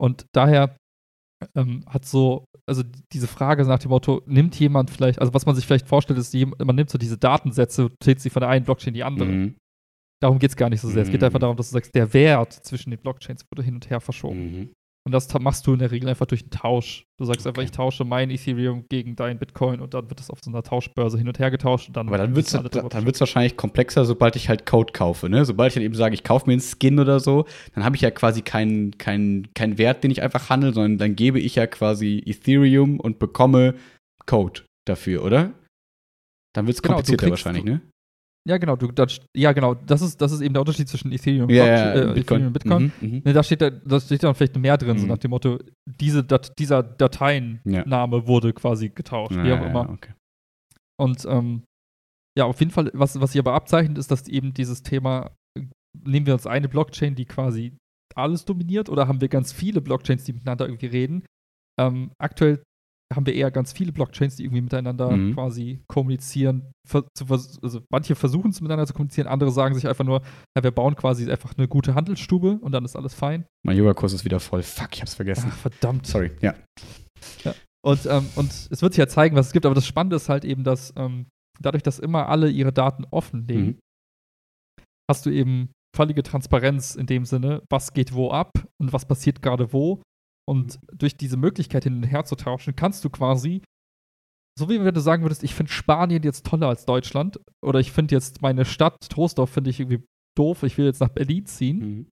Und 0.00 0.24
daher 0.34 0.74
ähm, 1.54 1.84
hat 1.86 2.04
so, 2.04 2.44
also 2.66 2.82
diese 3.12 3.26
Frage 3.26 3.64
nach 3.64 3.78
dem 3.78 3.90
Motto, 3.90 4.22
nimmt 4.26 4.58
jemand 4.58 4.90
vielleicht, 4.90 5.20
also 5.20 5.34
was 5.34 5.46
man 5.46 5.54
sich 5.54 5.66
vielleicht 5.66 5.88
vorstellt, 5.88 6.18
ist, 6.18 6.34
man 6.34 6.76
nimmt 6.76 6.90
so 6.90 6.98
diese 6.98 7.18
Datensätze 7.18 7.84
und 7.86 7.94
zählt 8.02 8.20
sie 8.20 8.30
von 8.30 8.40
der 8.40 8.48
einen 8.50 8.64
Blockchain 8.64 8.88
in 8.88 8.94
die 8.94 9.04
andere. 9.04 9.28
Mhm. 9.28 9.56
Darum 10.20 10.38
geht 10.38 10.50
es 10.50 10.56
gar 10.56 10.70
nicht 10.70 10.80
so 10.80 10.88
sehr. 10.88 11.02
Es 11.02 11.10
geht 11.10 11.20
Mhm. 11.20 11.26
einfach 11.26 11.40
darum, 11.40 11.56
dass 11.56 11.68
du 11.68 11.72
sagst, 11.74 11.94
der 11.94 12.12
Wert 12.14 12.52
zwischen 12.52 12.90
den 12.90 13.00
Blockchains 13.00 13.44
wurde 13.50 13.62
hin 13.64 13.74
und 13.74 13.90
her 13.90 14.00
verschoben. 14.00 14.40
Mhm. 14.58 14.70
Und 15.04 15.10
das 15.10 15.26
machst 15.40 15.66
du 15.66 15.72
in 15.72 15.80
der 15.80 15.90
Regel 15.90 16.08
einfach 16.08 16.26
durch 16.26 16.42
einen 16.42 16.50
Tausch. 16.50 17.06
Du 17.18 17.24
sagst 17.24 17.44
einfach, 17.44 17.58
Okay. 17.60 17.64
ich 17.64 17.70
tausche 17.72 18.04
mein 18.04 18.30
Ethereum 18.30 18.84
gegen 18.88 19.16
dein 19.16 19.36
Bitcoin 19.36 19.80
und 19.80 19.94
dann 19.94 20.08
wird 20.08 20.20
es 20.20 20.30
auf 20.30 20.38
so 20.44 20.48
einer 20.50 20.62
Tauschbörse 20.62 21.18
hin 21.18 21.26
und 21.26 21.40
her 21.40 21.50
getauscht. 21.50 21.88
Und 21.88 21.96
dann 21.96 22.06
Aber 22.06 22.18
dann 22.18 22.36
wird 22.36 22.46
es 22.46 22.52
dann 22.52 23.04
wird's 23.04 23.18
wahrscheinlich 23.18 23.56
komplexer, 23.56 24.04
sobald 24.04 24.36
ich 24.36 24.48
halt 24.48 24.64
Code 24.64 24.92
kaufe. 24.92 25.28
Ne? 25.28 25.44
Sobald 25.44 25.70
ich 25.70 25.74
dann 25.74 25.82
eben 25.82 25.96
sage, 25.96 26.14
ich 26.14 26.22
kaufe 26.22 26.46
mir 26.46 26.52
einen 26.52 26.60
Skin 26.62 27.00
oder 27.00 27.18
so, 27.18 27.46
dann 27.74 27.82
habe 27.84 27.96
ich 27.96 28.02
ja 28.02 28.12
quasi 28.12 28.42
keinen 28.42 28.96
keinen 28.98 29.52
keinen 29.54 29.76
Wert, 29.76 30.04
den 30.04 30.12
ich 30.12 30.22
einfach 30.22 30.48
handle, 30.50 30.72
sondern 30.72 30.98
dann 30.98 31.16
gebe 31.16 31.40
ich 31.40 31.56
ja 31.56 31.66
quasi 31.66 32.22
Ethereum 32.24 33.00
und 33.00 33.18
bekomme 33.18 33.74
Code 34.26 34.62
dafür, 34.86 35.24
oder? 35.24 35.52
Dann 36.54 36.66
wird 36.68 36.76
es 36.76 36.82
Genau, 36.82 36.94
komplizierter 36.94 37.26
kriegst- 37.26 37.44
wahrscheinlich, 37.44 37.64
ne? 37.64 37.80
Ja, 38.48 38.58
genau, 38.58 38.74
du, 38.74 38.88
das, 38.88 39.20
ja, 39.36 39.52
genau. 39.52 39.74
Das 39.74 40.02
ist, 40.02 40.20
das 40.20 40.32
ist 40.32 40.40
eben 40.40 40.52
der 40.52 40.62
Unterschied 40.62 40.88
zwischen 40.88 41.12
Ethereum, 41.12 41.48
Ja, 41.48 41.64
ja, 41.66 41.92
äh, 41.92 42.18
Ethereum 42.18 42.48
und 42.48 42.52
Bitcoin. 42.52 42.92
Mhm, 43.00 43.08
mhm. 43.08 43.22
Ne, 43.24 43.32
da, 43.32 43.42
steht 43.44 43.60
da, 43.60 43.70
da 43.70 44.00
steht 44.00 44.22
dann 44.24 44.34
vielleicht 44.34 44.56
mehr 44.58 44.76
drin, 44.76 44.98
so 44.98 45.04
Mhm. 45.04 45.10
nach 45.10 45.18
dem 45.18 45.30
Motto, 45.30 45.58
diese 45.86 46.24
Dat 46.24 46.58
dieser 46.58 46.82
Dateienname 46.82 48.26
wurde 48.26 48.52
quasi 48.52 48.88
getauscht, 48.88 49.36
wie 49.36 49.48
Ja, 49.48 49.58
auch 49.58 49.62
ja, 49.62 49.66
immer. 49.70 49.90
okay. 49.90 50.12
Und 51.00 51.24
ähm, 51.26 51.62
ja, 52.36 52.44
auf 52.46 52.58
jeden 52.60 52.72
Fall, 52.72 52.90
was, 52.94 53.20
was 53.20 53.32
sich 53.32 53.38
aber 53.38 53.54
abzeichnet, 53.54 53.98
ist, 53.98 54.10
dass 54.10 54.26
eben 54.28 54.54
dieses 54.54 54.82
Thema, 54.82 55.30
äh, 55.56 55.62
nehmen 56.04 56.26
wir 56.26 56.34
uns 56.34 56.46
eine 56.46 56.68
Blockchain, 56.68 57.14
die 57.14 57.26
quasi 57.26 57.76
alles 58.16 58.44
dominiert, 58.44 58.88
oder 58.88 59.06
haben 59.08 59.20
wir 59.20 59.28
ganz 59.28 59.52
viele 59.52 59.80
Blockchains, 59.80 60.24
die 60.24 60.32
miteinander 60.32 60.66
irgendwie 60.66 60.86
reden? 60.86 61.24
Ähm, 61.80 62.10
aktuell 62.18 62.62
haben 63.14 63.26
wir 63.26 63.34
eher 63.34 63.50
ganz 63.50 63.72
viele 63.72 63.92
Blockchains, 63.92 64.36
die 64.36 64.44
irgendwie 64.44 64.62
miteinander 64.62 65.10
Mhm. 65.10 65.34
quasi 65.34 65.82
kommunizieren. 65.88 66.72
Vers 66.88 67.04
also 67.62 67.80
manche 67.90 68.14
versuchen 68.14 68.50
es 68.50 68.60
miteinander 68.60 68.86
zu 68.86 68.92
kommunizieren, 68.94 69.26
andere 69.28 69.50
sagen 69.50 69.74
sich 69.74 69.86
einfach 69.88 70.04
nur, 70.04 70.22
ja, 70.56 70.62
wir 70.62 70.70
bauen 70.70 70.96
quasi 70.96 71.30
einfach 71.30 71.56
eine 71.56 71.68
gute 71.68 71.94
Handelsstube 71.94 72.58
und 72.60 72.72
dann 72.72 72.84
ist 72.84 72.96
alles 72.96 73.14
fein. 73.14 73.46
Mein 73.64 73.76
Yoga-Kurs 73.76 74.12
ist 74.12 74.24
wieder 74.24 74.40
voll. 74.40 74.62
Fuck, 74.62 74.94
ich 74.94 75.00
hab's 75.00 75.14
vergessen. 75.14 75.50
Ach, 75.52 75.56
verdammt. 75.56 76.06
Sorry, 76.06 76.30
ja. 76.40 76.54
Und, 77.84 78.06
ähm, 78.06 78.26
und 78.36 78.50
es 78.70 78.80
wird 78.82 78.92
sich 78.94 78.98
ja 78.98 79.08
zeigen, 79.08 79.34
was 79.36 79.48
es 79.48 79.52
gibt, 79.52 79.66
aber 79.66 79.74
das 79.74 79.86
Spannende 79.86 80.16
ist 80.16 80.28
halt 80.28 80.44
eben, 80.44 80.62
dass 80.62 80.92
ähm, 80.96 81.26
dadurch, 81.60 81.82
dass 81.82 81.98
immer 81.98 82.28
alle 82.28 82.48
ihre 82.48 82.72
Daten 82.72 83.04
offenlegen, 83.10 83.66
Mhm. 83.66 83.78
hast 85.10 85.26
du 85.26 85.30
eben 85.30 85.70
völlige 85.94 86.22
Transparenz 86.22 86.94
in 86.94 87.06
dem 87.06 87.24
Sinne, 87.26 87.62
was 87.70 87.92
geht 87.92 88.14
wo 88.14 88.30
ab 88.30 88.52
und 88.80 88.92
was 88.92 89.04
passiert 89.06 89.42
gerade 89.42 89.72
wo. 89.72 90.00
Und 90.48 90.78
durch 90.92 91.16
diese 91.16 91.36
Möglichkeit 91.36 91.84
hin 91.84 91.96
und 91.96 92.02
her 92.04 92.24
zu 92.24 92.34
tauschen, 92.36 92.74
kannst 92.76 93.04
du 93.04 93.10
quasi, 93.10 93.62
so 94.58 94.68
wie 94.68 94.82
wenn 94.84 94.94
du 94.94 95.00
sagen 95.00 95.22
würdest, 95.22 95.42
ich 95.44 95.54
finde 95.54 95.72
Spanien 95.72 96.22
jetzt 96.22 96.44
toller 96.46 96.68
als 96.68 96.84
Deutschland 96.84 97.40
oder 97.64 97.78
ich 97.80 97.92
finde 97.92 98.14
jetzt 98.14 98.42
meine 98.42 98.64
Stadt 98.64 98.96
Troisdorf 99.08 99.50
finde 99.50 99.70
ich 99.70 99.80
irgendwie 99.80 100.04
doof, 100.36 100.62
ich 100.64 100.76
will 100.78 100.86
jetzt 100.86 101.00
nach 101.00 101.08
Berlin 101.10 101.46
ziehen. 101.46 101.78
Mhm. 101.78 102.06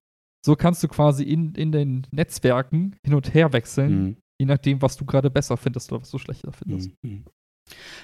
So 0.45 0.55
kannst 0.55 0.81
du 0.81 0.87
quasi 0.87 1.23
in, 1.23 1.53
in 1.55 1.71
den 1.71 2.07
Netzwerken 2.11 2.95
hin 3.05 3.13
und 3.13 3.33
her 3.33 3.53
wechseln, 3.53 4.03
Mhm. 4.03 4.17
je 4.41 4.45
nachdem, 4.47 4.81
was 4.81 4.97
du 4.97 5.05
gerade 5.05 5.29
besser 5.29 5.57
findest 5.57 5.91
oder 5.91 6.01
was 6.01 6.09
du 6.09 6.17
schlechter 6.17 6.51
findest. 6.51 6.89
Mhm. 7.03 7.25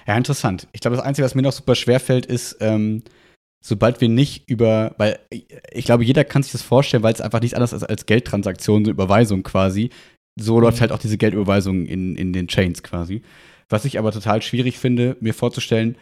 Ja, 0.06 0.16
interessant. 0.16 0.68
Ich 0.72 0.82
glaube, 0.82 0.98
das 0.98 1.06
Einzige, 1.06 1.26
was 1.26 1.34
mir 1.36 1.42
noch 1.42 1.52
super 1.52 1.74
schwer 1.76 2.00
fällt, 2.00 2.26
ist, 2.28 2.58
ähm, 2.60 3.02
sobald 3.66 4.02
wir 4.02 4.08
nicht 4.10 4.48
über, 4.50 4.94
weil 5.00 5.20
ich- 5.32 5.48
ich 5.72 5.86
glaube, 5.86 6.04
jeder 6.06 6.24
kann 6.24 6.44
sich 6.44 6.52
das 6.52 6.62
vorstellen, 6.62 7.02
weil 7.04 7.14
es 7.14 7.22
einfach 7.22 7.42
nichts 7.42 7.56
anderes 7.56 7.74
ist 7.74 7.84
als 7.84 8.06
Geldtransaktionen, 8.06 8.86
so 8.86 8.92
Überweisung 8.92 9.42
quasi. 9.42 9.90
So 10.40 10.60
läuft 10.60 10.78
Mhm. 10.78 10.82
halt 10.82 10.92
auch 10.92 11.00
diese 11.00 11.18
Geldüberweisung 11.18 11.86
in, 11.86 12.16
in 12.16 12.34
den 12.34 12.48
Chains 12.48 12.84
quasi. 12.84 13.22
Was 13.70 13.86
ich 13.86 14.00
aber 14.00 14.12
total 14.12 14.42
schwierig 14.42 14.78
finde, 14.78 15.18
mir 15.20 15.34
vorzustellen, 15.34 15.98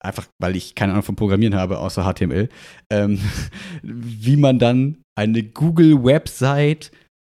einfach 0.00 0.26
weil 0.38 0.56
ich 0.56 0.74
keine 0.74 0.92
Ahnung 0.92 1.04
vom 1.04 1.16
Programmieren 1.16 1.54
habe, 1.54 1.78
außer 1.78 2.04
HTML, 2.04 2.48
ähm, 2.90 3.18
wie 3.82 4.36
man 4.36 4.58
dann 4.58 4.98
eine 5.16 5.42
Google-Website 5.42 6.92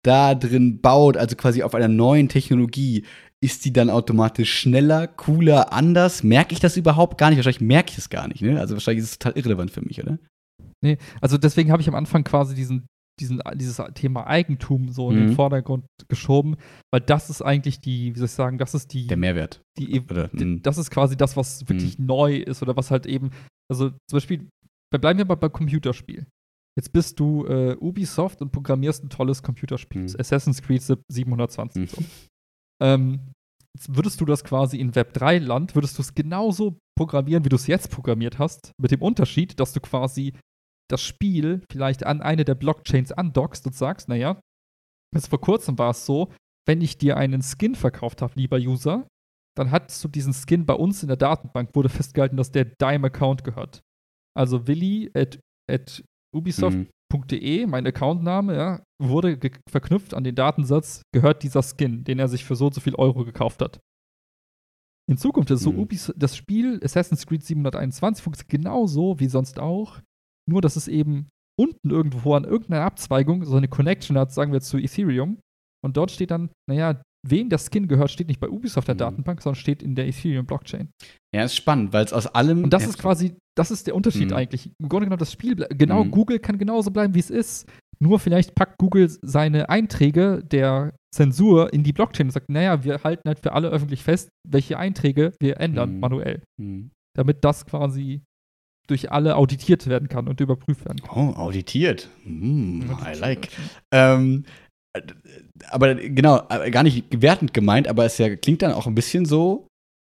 da 0.05 0.34
drin 0.34 0.80
baut, 0.80 1.16
also 1.16 1.36
quasi 1.36 1.62
auf 1.62 1.74
einer 1.74 1.89
neuen 1.89 2.28
Technologie. 2.28 3.05
Ist 3.41 3.64
die 3.64 3.72
dann 3.72 3.89
automatisch 3.89 4.53
schneller, 4.53 5.07
cooler, 5.07 5.72
anders? 5.72 6.24
Merke 6.24 6.55
ich 6.55 6.61
das 6.61 6.76
überhaupt 6.76 7.18
gar 7.18 7.28
nicht? 7.30 7.39
Wahrscheinlich 7.39 7.61
merke 7.61 7.93
ich 7.93 7.99
es 7.99 8.11
gar 8.11 8.26
nicht, 8.26 8.43
ne? 8.43 8.59
Also 8.59 8.74
wahrscheinlich 8.74 9.05
ist 9.05 9.12
es 9.12 9.18
total 9.20 9.39
irrelevant 9.39 9.70
für 9.70 9.80
mich, 9.80 10.03
oder? 10.03 10.18
Nee, 10.82 10.99
also 11.20 11.39
deswegen 11.39 11.70
habe 11.70 11.80
ich 11.80 11.89
am 11.89 11.95
Anfang 11.95 12.24
quasi 12.24 12.57
diesen, 12.57 12.86
diesen, 13.20 13.40
dieses 13.56 13.80
Thema 13.94 14.26
Eigentum 14.26 14.88
so 14.90 15.10
in 15.10 15.16
Mhm. 15.16 15.26
den 15.28 15.34
Vordergrund 15.34 15.84
geschoben, 16.08 16.56
weil 16.92 17.00
das 17.00 17.30
ist 17.30 17.42
eigentlich 17.42 17.80
die, 17.80 18.14
wie 18.14 18.18
soll 18.18 18.26
ich 18.26 18.32
sagen, 18.32 18.58
das 18.58 18.74
ist 18.74 18.92
die, 18.92 19.06
Der 19.06 19.16
Mehrwert. 19.16 19.60
die, 19.78 20.00
Oder, 20.00 20.28
die 20.28 20.44
mhm. 20.44 20.62
das 20.62 20.78
ist 20.78 20.90
quasi 20.90 21.16
das, 21.16 21.36
was 21.36 21.68
wirklich 21.68 21.98
neu 21.98 22.36
ist 22.36 22.62
oder 22.62 22.76
was 22.76 22.90
halt 22.90 23.06
eben, 23.06 23.30
also 23.70 23.90
zum 23.90 24.16
Beispiel, 24.16 24.48
bleiben 24.90 25.18
wir 25.18 25.26
mal 25.26 25.34
beim 25.36 25.52
Computerspiel. 25.52 26.26
Jetzt 26.78 26.92
bist 26.92 27.18
du 27.18 27.44
äh, 27.46 27.76
Ubisoft 27.80 28.40
und 28.40 28.52
programmierst 28.52 29.02
ein 29.04 29.10
tolles 29.10 29.42
Computerspiel, 29.42 30.02
Mhm. 30.02 30.14
Assassin's 30.18 30.62
Creed 30.62 30.80
720. 30.82 31.82
Mhm. 31.82 31.86
So. 31.88 32.02
Ähm, 32.80 33.20
jetzt 33.76 33.94
würdest 33.96 34.20
du 34.20 34.24
das 34.24 34.44
quasi 34.44 34.78
in 34.78 34.94
Web 34.94 35.12
3 35.14 35.38
Land, 35.38 35.74
würdest 35.74 35.98
du 35.98 36.02
es 36.02 36.14
genauso 36.14 36.78
programmieren, 36.96 37.44
wie 37.44 37.48
du 37.48 37.56
es 37.56 37.66
jetzt 37.66 37.90
programmiert 37.90 38.38
hast, 38.38 38.72
mit 38.80 38.90
dem 38.92 39.02
Unterschied, 39.02 39.58
dass 39.60 39.72
du 39.72 39.80
quasi 39.80 40.32
das 40.91 41.03
Spiel 41.03 41.62
vielleicht 41.70 42.05
an 42.05 42.22
eine 42.22 42.45
der 42.45 42.55
Blockchains 42.55 43.12
andockst 43.12 43.66
und 43.66 43.74
sagst, 43.74 44.09
naja, 44.09 44.41
bis 45.14 45.26
vor 45.26 45.41
kurzem 45.41 45.78
war 45.78 45.91
es 45.91 46.05
so, 46.07 46.32
wenn 46.66 46.80
ich 46.80 46.99
dir 46.99 47.16
einen 47.16 47.43
Skin 47.43 47.74
verkauft 47.74 48.20
habe, 48.22 48.34
lieber 48.36 48.57
User, 48.59 49.07
dann 49.57 49.70
hattest 49.70 50.03
du 50.05 50.09
diesen 50.09 50.32
Skin 50.34 50.66
bei 50.66 50.74
uns 50.74 51.03
in 51.03 51.09
der 51.09 51.16
Datenbank, 51.16 51.74
wurde 51.74 51.89
festgehalten, 51.89 52.36
dass 52.36 52.53
der 52.53 52.66
deinem 52.66 53.05
Account 53.07 53.43
gehört. 53.45 53.80
Also 54.36 54.66
Willi 54.66 55.11
at, 55.14 55.41
at 55.70 56.05
ubisoft.de, 56.34 57.64
Mhm. 57.64 57.70
mein 57.70 57.86
Accountname, 57.86 58.55
ja, 58.57 58.82
wurde 59.03 59.39
verknüpft 59.68 60.14
an 60.14 60.24
den 60.24 60.34
Datensatz, 60.34 61.03
gehört 61.12 61.43
dieser 61.43 61.62
Skin, 61.62 62.05
den 62.05 62.18
er 62.18 62.28
sich 62.28 62.45
für 62.45 62.55
so 62.57 62.66
und 62.66 62.74
so 62.74 62.80
viel 62.80 62.95
Euro 62.95 63.24
gekauft 63.24 63.62
hat. 63.62 63.80
In 65.11 65.16
Zukunft 65.16 65.51
ist 65.51 65.61
es 65.61 65.64
so, 65.64 65.72
Mhm. 65.72 65.78
Ubis, 65.80 66.12
das 66.16 66.36
Spiel 66.36 66.80
Assassin's 66.84 67.26
Creed 67.26 67.43
721 67.43 68.22
funktioniert 68.22 68.51
genauso 68.51 69.18
wie 69.18 69.28
sonst 69.28 69.59
auch, 69.59 70.01
nur 70.49 70.61
dass 70.61 70.76
es 70.76 70.88
eben 70.88 71.26
unten 71.61 71.90
irgendwo 71.90 72.34
an 72.34 72.44
irgendeiner 72.44 72.84
Abzweigung 72.84 73.44
so 73.44 73.57
eine 73.57 73.68
Connection 73.68 74.16
hat, 74.16 74.32
sagen 74.32 74.53
wir 74.53 74.61
zu 74.61 74.78
Ethereum. 74.78 75.38
Und 75.84 75.96
dort 75.96 76.11
steht 76.11 76.30
dann, 76.30 76.51
naja, 76.68 77.01
wem 77.26 77.49
der 77.49 77.59
Skin 77.59 77.88
gehört, 77.88 78.11
steht 78.11 78.28
nicht 78.28 78.40
bei 78.40 78.49
Ubisoft 78.49 78.86
der 78.88 78.94
Mhm. 78.94 78.99
Datenbank, 78.99 79.42
sondern 79.42 79.57
steht 79.61 79.82
in 79.82 79.94
der 79.96 80.07
Ethereum-Blockchain. 80.07 80.88
Ja, 81.34 81.44
ist 81.44 81.57
spannend, 81.57 81.92
weil 81.92 82.05
es 82.05 82.12
aus 82.12 82.26
allem. 82.28 82.64
Und 82.64 82.72
das 82.72 82.86
ist 82.86 82.99
quasi, 82.99 83.34
das 83.57 83.70
ist 83.72 83.86
der 83.88 83.94
Unterschied 83.96 84.30
Mhm. 84.30 84.36
eigentlich. 84.36 84.70
Im 84.80 84.88
Grunde 84.88 85.07
genommen, 85.07 85.18
das 85.18 85.32
Spiel, 85.32 85.57
genau, 85.70 86.05
Mhm. 86.05 86.11
Google 86.12 86.38
kann 86.38 86.59
genauso 86.59 86.90
bleiben, 86.90 87.14
wie 87.14 87.18
es 87.20 87.30
ist. 87.30 87.68
Nur 88.01 88.20
vielleicht 88.20 88.55
packt 88.55 88.78
Google 88.78 89.09
seine 89.22 89.68
Einträge 89.68 90.44
der 90.44 90.94
Zensur 91.12 91.72
in 91.72 91.82
die 91.82 91.92
Blockchain 91.92 92.28
und 92.28 92.32
sagt, 92.32 92.49
naja, 92.51 92.84
wir 92.84 93.03
halten 93.03 93.26
halt 93.28 93.40
für 93.40 93.53
alle 93.53 93.68
öffentlich 93.68 94.05
fest, 94.05 94.28
welche 94.49 94.78
Einträge 94.78 95.32
wir 95.40 95.59
ändern, 95.59 95.94
Mhm. 95.94 96.01
manuell. 96.01 96.42
Mhm. 96.61 96.90
Damit 97.16 97.44
das 97.44 97.66
quasi 97.66 98.22
durch 98.89 99.12
alle 99.12 99.36
auditiert 99.36 99.86
werden 99.86 100.09
kann 100.09 100.28
und 100.28 100.41
überprüft 100.41 100.84
werden 100.84 101.01
kann. 101.03 101.34
Oh, 101.34 101.39
auditiert. 101.39 102.09
Mm, 102.24 102.82
I 103.07 103.18
like. 103.18 103.49
Ähm, 103.93 104.45
äh, 104.95 105.03
aber 105.68 105.95
genau, 105.95 106.43
äh, 106.49 106.70
gar 106.70 106.82
nicht 106.82 107.05
wertend 107.22 107.55
gemeint, 107.55 107.89
aber 107.89 108.05
es 108.05 108.18
ja, 108.18 108.34
klingt 108.34 108.62
dann 108.62 108.72
auch 108.72 108.86
ein 108.86 108.95
bisschen 108.95 109.24
so, 109.24 109.66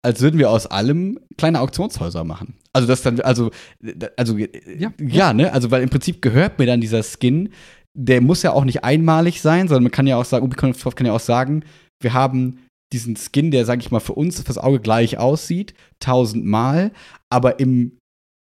als 0.02 0.20
würden 0.20 0.38
wir 0.38 0.50
aus 0.50 0.66
allem 0.66 1.18
kleine 1.36 1.60
Auktionshäuser 1.60 2.24
machen. 2.24 2.54
Also 2.72 2.86
das 2.86 3.02
dann, 3.02 3.20
also, 3.20 3.50
äh, 3.82 4.08
also 4.16 4.38
ja, 4.38 4.48
Ja. 4.76 4.92
ja, 4.98 5.32
ne? 5.32 5.52
Also 5.52 5.70
weil 5.70 5.82
im 5.82 5.90
Prinzip 5.90 6.22
gehört 6.22 6.58
mir 6.58 6.66
dann 6.66 6.80
dieser 6.80 7.02
Skin, 7.02 7.52
der 7.98 8.20
muss 8.20 8.42
ja 8.42 8.52
auch 8.52 8.64
nicht 8.64 8.84
einmalig 8.84 9.42
sein, 9.42 9.68
sondern 9.68 9.84
man 9.84 9.92
kann 9.92 10.06
ja 10.06 10.16
auch 10.16 10.24
sagen, 10.24 10.44
Ubisoft 10.44 10.96
kann 10.96 11.06
ja 11.06 11.12
auch 11.12 11.20
sagen, 11.20 11.64
wir 12.00 12.14
haben 12.14 12.60
diesen 12.92 13.16
Skin, 13.16 13.50
der, 13.50 13.64
sag 13.64 13.80
ich 13.80 13.90
mal, 13.90 14.00
für 14.00 14.14
uns 14.14 14.40
fürs 14.42 14.58
Auge 14.58 14.80
gleich 14.80 15.18
aussieht, 15.18 15.74
tausendmal, 16.00 16.92
aber 17.30 17.60
im 17.60 17.98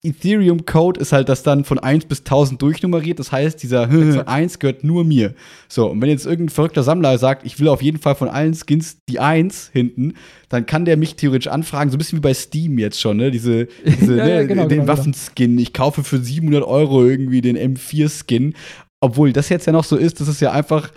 Ethereum-Code 0.03 0.99
ist 0.99 1.11
halt 1.11 1.27
das 1.27 1.41
dann 1.43 1.63
von 1.63 1.79
1 1.79 2.05
bis 2.05 2.19
1000 2.19 2.61
durchnummeriert. 2.61 3.19
Das 3.19 3.31
heißt, 3.31 3.61
dieser 3.61 3.89
1 4.27 4.59
gehört 4.59 4.83
nur 4.83 5.03
mir. 5.03 5.33
So, 5.67 5.89
und 5.89 6.01
wenn 6.01 6.09
jetzt 6.09 6.25
irgendein 6.25 6.53
verrückter 6.53 6.83
Sammler 6.83 7.17
sagt, 7.17 7.45
ich 7.45 7.59
will 7.59 7.67
auf 7.67 7.81
jeden 7.81 7.97
Fall 7.99 8.15
von 8.15 8.29
allen 8.29 8.53
Skins 8.53 8.97
die 9.09 9.19
1 9.19 9.71
hinten, 9.73 10.13
dann 10.49 10.65
kann 10.65 10.85
der 10.85 10.97
mich 10.97 11.15
theoretisch 11.15 11.47
anfragen, 11.47 11.89
so 11.89 11.95
ein 11.95 11.97
bisschen 11.97 12.17
wie 12.17 12.21
bei 12.21 12.33
Steam 12.33 12.77
jetzt 12.77 13.01
schon, 13.01 13.17
ne? 13.17 13.31
Diese, 13.31 13.65
diese 13.85 14.17
Ja, 14.17 14.27
ja, 14.27 14.35
ne? 14.41 14.47
genau, 14.47 14.63
den 14.63 14.69
genau, 14.69 14.81
genau. 14.83 14.87
Waffenskin. 14.87 15.57
Ich 15.57 15.73
kaufe 15.73 16.03
für 16.03 16.19
700 16.19 16.63
Euro 16.63 17.03
irgendwie 17.03 17.41
den 17.41 17.57
M4-Skin. 17.57 18.53
Obwohl 18.99 19.33
das 19.33 19.49
jetzt 19.49 19.65
ja 19.67 19.73
noch 19.73 19.83
so 19.83 19.95
ist, 19.95 20.19
das 20.21 20.27
ist 20.27 20.41
ja 20.41 20.51
einfach 20.51 20.91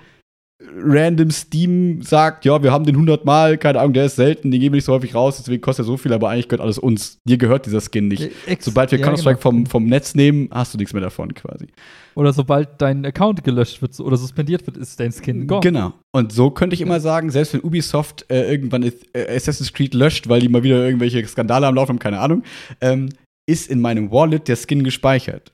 random 0.83 1.31
Steam 1.31 2.03
sagt, 2.03 2.45
ja, 2.45 2.63
wir 2.63 2.71
haben 2.73 2.85
den 2.85 2.95
100 2.95 3.25
Mal, 3.25 3.57
keine 3.59 3.81
Ahnung, 3.81 3.93
der 3.95 4.07
ist 4.07 4.17
selten, 4.17 4.51
den 4.51 4.61
geben 4.61 4.75
wir 4.75 4.77
nicht 4.79 4.85
so 4.85 4.93
häufig 4.93 5.15
raus, 5.15 5.39
deswegen 5.39 5.61
kostet 5.63 5.85
er 5.85 5.87
so 5.87 5.97
viel, 5.97 6.13
aber 6.13 6.29
eigentlich 6.31 6.49
gehört 6.49 6.61
alles 6.63 6.79
uns. 6.79 7.19
Dir 7.27 7.39
gehört 7.39 7.67
dieser 7.67 7.81
Skin 7.81 8.09
nicht. 8.09 8.31
Ex- 8.47 8.65
Sobald 8.67 8.91
wir 8.93 8.99
ja, 8.99 9.05
Counter-Strike 9.05 9.41
genau. 9.41 9.51
vom, 9.51 9.67
vom 9.67 9.87
Netz 9.87 10.15
nehmen, 10.15 10.49
hast 10.53 10.75
du 10.75 10.79
nichts 10.79 10.93
mehr 10.93 11.03
davon 11.03 11.33
quasi. 11.35 11.69
Oder 12.15 12.33
sobald 12.33 12.69
dein 12.83 13.05
Account 13.07 13.43
gelöscht 13.45 13.81
wird 13.81 13.99
oder 14.01 14.17
suspendiert 14.17 14.67
wird, 14.67 14.77
ist 14.77 15.01
dein 15.01 15.13
Skin 15.13 15.47
gone. 15.47 15.61
Genau. 15.61 15.93
Und 16.13 16.33
so 16.33 16.51
könnte 16.51 16.75
ich 16.75 16.81
immer 16.83 17.01
sagen, 17.01 17.31
selbst 17.31 17.55
wenn 17.55 17.63
Ubisoft 17.63 18.27
äh, 18.31 18.51
irgendwann 18.51 18.83
äh, 18.83 18.93
Assassin's 19.37 19.73
Creed 19.73 19.95
löscht, 19.95 20.29
weil 20.29 20.41
die 20.41 20.49
mal 20.49 20.63
wieder 20.63 20.85
irgendwelche 20.85 21.27
Skandale 21.27 21.67
am 21.67 21.75
Laufen 21.75 21.91
haben, 21.91 21.99
keine 21.99 22.21
Ahnung, 22.21 22.43
ähm, 22.81 23.09
ist 23.49 23.71
in 23.71 23.81
meinem 23.81 24.11
Wallet 24.11 24.47
der 24.49 24.57
Skin 24.57 24.85
gespeichert. 24.85 25.53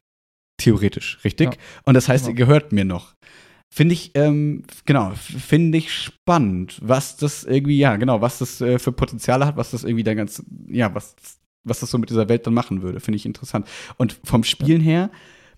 Theoretisch, 0.59 1.19
richtig? 1.23 1.51
Ja. 1.55 1.59
Und 1.85 1.95
das 1.95 2.09
heißt, 2.09 2.25
Genau. 2.25 2.35
er 2.35 2.37
gehört 2.47 2.73
mir 2.73 2.85
noch. 2.87 3.13
Finde 3.69 3.95
ich, 3.95 4.12
ähm, 4.14 4.62
genau, 4.85 5.12
finde 5.14 5.79
ich 5.79 5.93
spannend, 5.93 6.79
was 6.83 7.17
das 7.17 7.45
irgendwie, 7.45 7.79
ja, 7.79 7.97
genau, 7.97 8.21
was 8.21 8.39
das 8.39 8.61
äh, 8.61 8.79
für 8.79 8.93
Potenziale 8.93 9.45
hat, 9.45 9.57
was 9.57 9.73
das 9.73 9.85
irgendwie 9.85 10.05
dann 10.05 10.17
ganz, 10.17 10.43
ja, 10.69 10.95
was, 10.95 11.17
was 11.64 11.81
das 11.81 11.91
so 11.91 11.99
mit 11.99 12.09
dieser 12.09 12.29
Welt 12.29 12.47
dann 12.47 12.55
machen 12.55 12.83
würde, 12.83 13.01
finde 13.01 13.17
ich 13.17 13.27
interessant. 13.27 13.67
Und 13.97 14.19
vom 14.25 14.45
Spielen 14.45 14.81
her 14.81 15.11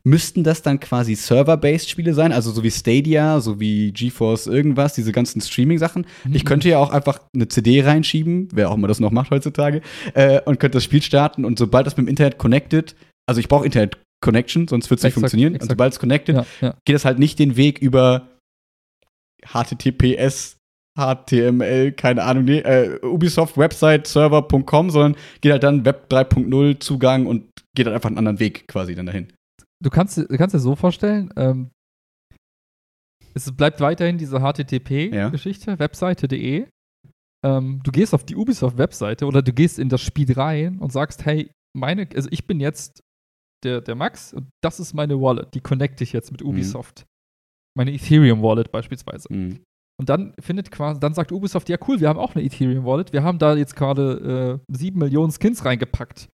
müssten 0.05 0.43
das 0.43 0.63
dann 0.63 0.81
quasi 0.81 1.15
Server-based 1.15 1.89
Spiele 1.89 2.15
sein, 2.15 2.33
also 2.33 2.51
so 2.51 2.63
wie 2.63 2.71
Stadia, 2.71 3.41
so 3.41 3.61
wie 3.61 3.93
GeForce 3.93 4.47
irgendwas, 4.47 4.95
diese 4.95 5.13
ganzen 5.13 5.41
Streaming-Sachen. 5.41 6.07
Mhm. 6.25 6.35
Ich 6.35 6.45
könnte 6.45 6.69
ja 6.69 6.79
auch 6.79 6.91
einfach 6.91 7.21
eine 7.35 7.49
CD 7.49 7.83
reinschieben, 7.83 8.49
wer 8.53 8.71
auch 8.71 8.75
immer 8.75 8.89
das 8.89 9.01
noch 9.01 9.11
macht 9.11 9.31
heutzutage, 9.31 9.83
äh, 10.15 10.41
und 10.43 10.61
könnte 10.61 10.77
das 10.77 10.85
Spiel 10.85 11.03
starten 11.03 11.45
und 11.45 11.59
sobald 11.59 11.87
das 11.87 11.97
mit 11.97 12.07
dem 12.07 12.09
Internet 12.09 12.39
connected, 12.39 12.97
also 13.27 13.41
ich 13.41 13.49
brauche 13.49 13.67
Internet 13.67 13.99
Connection, 14.21 14.66
sonst 14.69 14.91
wird 14.91 14.99
es 14.99 15.05
nicht 15.05 15.11
Exakt, 15.11 15.21
funktionieren. 15.21 15.53
Und 15.53 15.57
exakt. 15.57 15.71
sobald 15.73 15.93
es 15.93 15.99
connected, 15.99 16.37
Ja, 16.37 16.47
ja. 16.61 16.75
geht 16.85 16.97
es 16.97 17.05
halt 17.05 17.19
nicht 17.19 17.39
den 17.39 17.57
Weg 17.57 17.79
über 17.79 18.29
HTTPS, 19.47 20.57
HTML, 20.99 21.93
keine 21.93 22.25
Ahnung, 22.25 22.45
nee, 22.45 22.59
äh, 22.59 22.99
Ubisoft 23.05 23.57
Website 23.57 24.07
Server.com, 24.09 24.91
sondern 24.91 25.16
geht 25.41 25.53
halt 25.53 25.62
dann 25.62 25.85
Web 25.85 26.09
3.0 26.11 26.81
Zugang 26.81 27.27
und 27.27 27.45
geht 27.77 27.87
halt 27.87 27.95
einfach 27.95 28.09
einen 28.09 28.19
anderen 28.19 28.41
Weg 28.41 28.66
quasi 28.66 28.95
dann 28.97 29.07
dahin. 29.07 29.33
Du 29.81 29.91
kannst, 29.91 30.16
du 30.19 30.27
kannst 30.37 30.55
dir 30.57 30.59
so 30.59 30.75
vorstellen, 30.75 31.33
ähm, 31.37 31.71
es 33.35 33.53
bleibt 33.53 33.81
weiterhin 33.81 34.19
diese 34.19 34.41
HTTP-Geschichte, 34.41 35.79
Webseite.de. 35.79 36.66
Ähm, 37.45 37.81
du 37.85 37.93
gehst 37.93 38.14
auf 38.14 38.25
die 38.25 38.35
Ubisoft-Webseite 38.35 39.27
oder 39.27 39.43
du 39.43 39.53
gehst 39.53 39.79
in 39.79 39.89
das 39.89 40.01
Spiel 40.01 40.33
rein 40.33 40.81
und 40.81 40.91
sagst, 40.93 41.25
hey, 41.25 41.53
meine, 41.77 42.09
also 42.16 42.29
ich 42.33 42.49
bin 42.49 42.59
jetzt 42.59 43.05
der, 43.65 43.81
der 43.81 43.95
Max 43.95 44.33
und 44.33 44.49
das 44.63 44.81
ist 44.81 44.95
meine 44.95 45.21
Wallet, 45.21 45.55
die 45.55 45.61
connecte 45.61 46.05
ich 46.05 46.13
jetzt 46.13 46.31
mit 46.33 46.43
Mhm. 46.43 46.49
Ubisoft. 46.51 47.05
Meine 47.77 47.93
Ethereum-Wallet 47.93 48.73
beispielsweise. 48.73 49.33
Mhm. 49.33 49.61
Und 50.01 50.09
dann 50.09 50.33
findet 50.41 50.71
quasi, 50.71 51.01
dann 51.01 51.15
sagt 51.15 51.33
Ubisoft, 51.33 51.69
ja 51.69 51.77
cool, 51.89 52.01
wir 52.01 52.09
haben 52.09 52.19
auch 52.19 52.35
eine 52.35 52.45
Ethereum 52.45 52.85
Wallet, 52.85 53.13
wir 53.13 53.23
haben 53.23 53.39
da 53.39 53.57
jetzt 53.57 53.75
gerade 53.77 54.61
äh, 54.69 54.73
sieben 54.73 55.01
Millionen 55.01 55.33
Skins 55.33 55.65
reingepackt. 55.65 56.29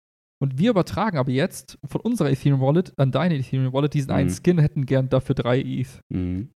Und 0.41 0.57
wir 0.57 0.71
übertragen 0.71 1.19
aber 1.19 1.29
jetzt 1.29 1.77
von 1.85 2.01
unserer 2.01 2.31
Ethereum 2.31 2.59
Wallet 2.61 2.91
an 2.97 3.11
deine 3.11 3.35
Ethereum 3.35 3.71
Wallet 3.73 3.93
diesen 3.93 4.09
einen 4.11 4.29
Mhm. 4.29 4.33
Skin, 4.33 4.57
hätten 4.57 4.85
gern 4.87 5.09
dafür 5.09 5.35
drei 5.35 5.59
ETH. 5.61 6.01
Mhm. 6.09 6.49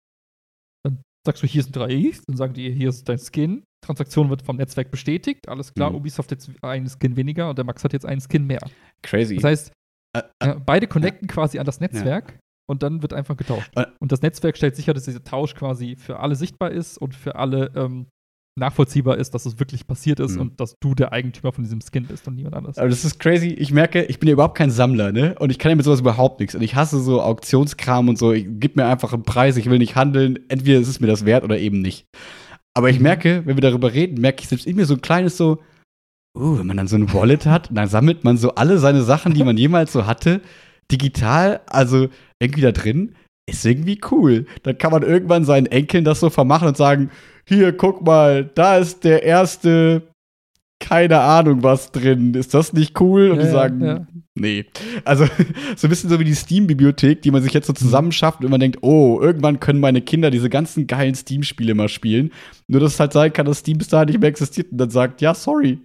Sagst 1.26 1.42
du, 1.42 1.46
hier 1.46 1.62
sind 1.62 1.74
drei 1.74 1.88
ETH, 1.90 2.20
dann 2.26 2.36
sagen 2.36 2.52
die, 2.52 2.70
hier 2.70 2.90
ist 2.90 3.08
dein 3.08 3.18
Skin. 3.18 3.64
Transaktion 3.82 4.28
wird 4.28 4.42
vom 4.42 4.56
Netzwerk 4.56 4.90
bestätigt, 4.90 5.48
alles 5.48 5.72
klar, 5.72 5.90
Mhm. 5.90 5.96
Ubisoft 5.96 6.30
jetzt 6.30 6.50
einen 6.62 6.88
Skin 6.88 7.16
weniger 7.16 7.48
und 7.48 7.56
der 7.56 7.64
Max 7.64 7.82
hat 7.84 7.92
jetzt 7.94 8.04
einen 8.06 8.20
Skin 8.20 8.46
mehr. 8.46 8.60
Crazy. 9.02 9.36
Das 9.36 9.44
heißt, 9.44 9.72
ja, 10.42 10.54
beide 10.64 10.86
connecten 10.86 11.28
quasi 11.28 11.58
an 11.58 11.66
das 11.66 11.80
Netzwerk 11.80 12.38
und 12.70 12.82
dann 12.82 13.02
wird 13.02 13.12
einfach 13.12 13.36
getauscht. 13.36 13.70
Äh. 13.76 13.86
Und 14.00 14.12
das 14.12 14.22
Netzwerk 14.22 14.56
stellt 14.56 14.76
sicher, 14.76 14.94
dass 14.94 15.04
dieser 15.04 15.24
Tausch 15.24 15.54
quasi 15.54 15.96
für 15.96 16.20
alle 16.20 16.34
sichtbar 16.36 16.70
ist 16.70 16.98
und 16.98 17.14
für 17.14 17.36
alle 17.36 17.70
ähm, 17.74 18.06
nachvollziehbar 18.56 19.18
ist, 19.18 19.34
dass 19.34 19.46
es 19.46 19.58
wirklich 19.58 19.86
passiert 19.86 20.20
ist 20.20 20.36
Mhm. 20.36 20.40
und 20.42 20.60
dass 20.60 20.76
du 20.80 20.94
der 20.94 21.12
Eigentümer 21.12 21.52
von 21.52 21.64
diesem 21.64 21.80
Skin 21.80 22.06
bist 22.06 22.28
und 22.28 22.36
niemand 22.36 22.54
anderes. 22.54 22.78
Aber 22.78 22.88
das 22.88 23.04
ist 23.04 23.18
crazy. 23.18 23.48
Ich 23.48 23.72
merke, 23.72 24.04
ich 24.04 24.20
bin 24.20 24.28
ja 24.28 24.34
überhaupt 24.34 24.56
kein 24.56 24.70
Sammler, 24.70 25.10
ne? 25.10 25.34
Und 25.40 25.50
ich 25.50 25.58
kann 25.58 25.70
ja 25.70 25.76
mit 25.76 25.84
sowas 25.84 26.00
überhaupt 26.00 26.38
nichts. 26.38 26.54
Und 26.54 26.62
ich 26.62 26.76
hasse 26.76 27.00
so 27.00 27.20
Auktionskram 27.20 28.08
und 28.08 28.16
so. 28.16 28.32
Ich, 28.32 28.46
gib 28.48 28.76
mir 28.76 28.86
einfach 28.86 29.12
einen 29.12 29.24
Preis, 29.24 29.56
ich 29.56 29.68
will 29.68 29.78
nicht 29.78 29.96
handeln. 29.96 30.38
Entweder 30.48 30.78
ist 30.78 30.86
es 30.88 31.00
mir 31.00 31.08
das 31.08 31.24
wert 31.24 31.42
oder 31.42 31.58
eben 31.58 31.80
nicht. 31.82 32.06
Aber 32.74 32.90
ich 32.90 32.98
Mhm. 32.98 33.02
merke, 33.02 33.42
wenn 33.44 33.56
wir 33.56 33.60
darüber 33.62 33.92
reden, 33.92 34.20
merke 34.20 34.42
ich 34.42 34.48
selbst 34.48 34.66
in 34.66 34.76
mir 34.76 34.86
so 34.86 34.94
ein 34.94 35.00
kleines 35.02 35.36
so, 35.36 35.60
uh, 36.36 36.58
wenn 36.58 36.66
man 36.66 36.76
dann 36.76 36.88
so 36.88 36.96
ein 36.96 37.12
Wallet 37.12 37.46
hat, 37.46 37.68
dann 37.72 37.88
sammelt 37.88 38.24
man 38.24 38.36
so 38.36 38.54
alle 38.54 38.78
seine 38.78 39.02
Sachen, 39.02 39.34
die 39.34 39.44
man 39.44 39.56
jemals 39.56 39.92
so 39.92 40.06
hatte, 40.06 40.40
digital, 40.90 41.60
also 41.66 42.08
irgendwie 42.40 42.62
da 42.62 42.72
drin. 42.72 43.14
Ist 43.46 43.66
irgendwie 43.66 44.00
cool. 44.10 44.46
Dann 44.62 44.78
kann 44.78 44.90
man 44.90 45.02
irgendwann 45.02 45.44
seinen 45.44 45.66
Enkeln 45.66 46.04
das 46.04 46.20
so 46.20 46.30
vermachen 46.30 46.68
und 46.68 46.78
sagen, 46.78 47.10
hier, 47.46 47.76
guck 47.76 48.04
mal, 48.04 48.50
da 48.54 48.78
ist 48.78 49.04
der 49.04 49.22
erste, 49.22 50.02
keine 50.80 51.20
Ahnung 51.20 51.62
was 51.62 51.92
drin. 51.92 52.32
Ist 52.32 52.54
das 52.54 52.72
nicht 52.72 52.98
cool? 53.00 53.30
Und 53.30 53.36
Ja, 53.36 53.42
die 53.42 53.50
sagen, 53.50 53.84
ja. 53.84 54.06
nee. 54.34 54.64
Also 55.04 55.26
so 55.76 55.86
ein 55.86 55.90
bisschen 55.90 56.08
so 56.08 56.18
wie 56.18 56.24
die 56.24 56.34
Steam-Bibliothek, 56.34 57.20
die 57.20 57.30
man 57.30 57.42
sich 57.42 57.52
jetzt 57.52 57.66
so 57.66 57.74
zusammenschafft 57.74 58.42
und 58.42 58.50
man 58.50 58.60
denkt, 58.60 58.78
oh, 58.80 59.20
irgendwann 59.20 59.60
können 59.60 59.80
meine 59.80 60.00
Kinder 60.00 60.30
diese 60.30 60.48
ganzen 60.48 60.86
geilen 60.86 61.14
Steam-Spiele 61.14 61.74
mal 61.74 61.90
spielen. 61.90 62.32
Nur, 62.66 62.80
dass 62.80 62.94
es 62.94 63.00
halt 63.00 63.12
sein 63.12 63.32
kann, 63.34 63.44
dass 63.44 63.58
Steam 63.58 63.76
bis 63.76 63.88
dahin 63.88 64.08
nicht 64.08 64.20
mehr 64.20 64.30
existiert 64.30 64.72
und 64.72 64.78
dann 64.78 64.90
sagt, 64.90 65.20
ja, 65.20 65.34
sorry, 65.34 65.80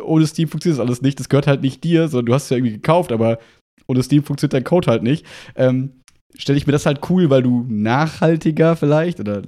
ohne 0.00 0.26
Steam 0.26 0.48
funktioniert 0.48 0.78
das 0.78 0.86
alles 0.86 1.02
nicht. 1.02 1.18
Das 1.20 1.28
gehört 1.28 1.46
halt 1.46 1.62
nicht 1.62 1.82
dir, 1.84 2.08
sondern 2.08 2.26
du 2.26 2.34
hast 2.34 2.44
es 2.44 2.50
ja 2.50 2.56
irgendwie 2.56 2.74
gekauft, 2.74 3.12
aber 3.12 3.38
ohne 3.86 4.02
Steam 4.02 4.22
funktioniert 4.22 4.54
dein 4.54 4.64
Code 4.64 4.90
halt 4.90 5.02
nicht. 5.02 5.26
Ähm, 5.56 5.92
Stelle 6.34 6.56
ich 6.56 6.66
mir 6.66 6.72
das 6.72 6.86
halt 6.86 7.00
cool, 7.10 7.28
weil 7.28 7.42
du 7.42 7.66
nachhaltiger 7.68 8.74
vielleicht 8.74 9.20
oder 9.20 9.42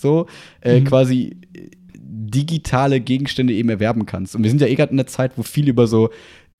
so 0.00 0.26
äh, 0.60 0.80
Mhm. 0.80 0.84
quasi 0.84 1.36
digitale 2.00 3.00
Gegenstände 3.00 3.52
eben 3.54 3.68
erwerben 3.68 4.06
kannst. 4.06 4.34
Und 4.36 4.42
wir 4.42 4.50
sind 4.50 4.60
ja 4.60 4.66
eh 4.66 4.74
gerade 4.74 4.90
in 4.92 4.96
der 4.98 5.06
Zeit, 5.06 5.32
wo 5.36 5.42
viel 5.42 5.68
über 5.68 5.86
so 5.86 6.10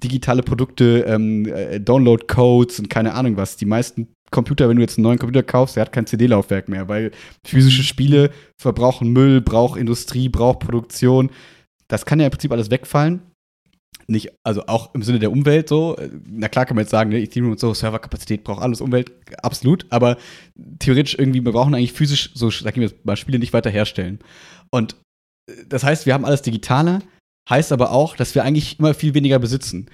digitale 0.02 0.42
Produkte, 0.42 1.04
ähm, 1.06 1.46
äh, 1.46 1.80
Download-Codes 1.80 2.78
und 2.80 2.90
keine 2.90 3.14
Ahnung 3.14 3.36
was. 3.36 3.56
Die 3.56 3.66
meisten 3.66 4.08
Computer, 4.30 4.68
wenn 4.68 4.76
du 4.76 4.82
jetzt 4.82 4.98
einen 4.98 5.04
neuen 5.04 5.18
Computer 5.18 5.42
kaufst, 5.42 5.76
der 5.76 5.82
hat 5.82 5.92
kein 5.92 6.06
CD-Laufwerk 6.06 6.68
mehr, 6.68 6.88
weil 6.88 7.10
physische 7.46 7.82
Spiele 7.82 8.30
verbrauchen 8.60 9.12
Müll, 9.12 9.40
braucht 9.40 9.78
Industrie, 9.78 10.28
braucht 10.28 10.60
Produktion. 10.60 11.30
Das 11.88 12.04
kann 12.04 12.20
ja 12.20 12.26
im 12.26 12.30
Prinzip 12.30 12.52
alles 12.52 12.70
wegfallen. 12.70 13.22
Nicht, 14.10 14.32
also 14.42 14.66
auch 14.66 14.94
im 14.94 15.02
Sinne 15.02 15.18
der 15.18 15.30
Umwelt 15.30 15.68
so. 15.68 15.96
Na 16.26 16.48
klar 16.48 16.64
kann 16.64 16.76
man 16.76 16.84
jetzt 16.84 16.90
sagen, 16.90 17.10
ne, 17.10 17.20
Ethereum 17.20 17.52
und 17.52 17.60
so, 17.60 17.74
Serverkapazität 17.74 18.42
braucht 18.42 18.62
alles 18.62 18.80
Umwelt, 18.80 19.12
absolut. 19.42 19.84
Aber 19.90 20.16
theoretisch 20.78 21.14
irgendwie, 21.18 21.44
wir 21.44 21.52
brauchen 21.52 21.74
eigentlich 21.74 21.92
physisch 21.92 22.30
so, 22.34 22.50
sag 22.50 22.76
ich 22.76 22.94
mal, 23.04 23.16
Spiele 23.16 23.38
nicht 23.38 23.52
weiter 23.52 23.68
herstellen. 23.70 24.18
Und 24.70 24.96
äh, 25.50 25.52
das 25.68 25.84
heißt, 25.84 26.06
wir 26.06 26.14
haben 26.14 26.24
alles 26.24 26.40
digitaler, 26.40 27.00
heißt 27.50 27.70
aber 27.70 27.90
auch, 27.90 28.16
dass 28.16 28.34
wir 28.34 28.44
eigentlich 28.44 28.78
immer 28.78 28.94
viel 28.94 29.12
weniger 29.12 29.38
besitzen. 29.38 29.90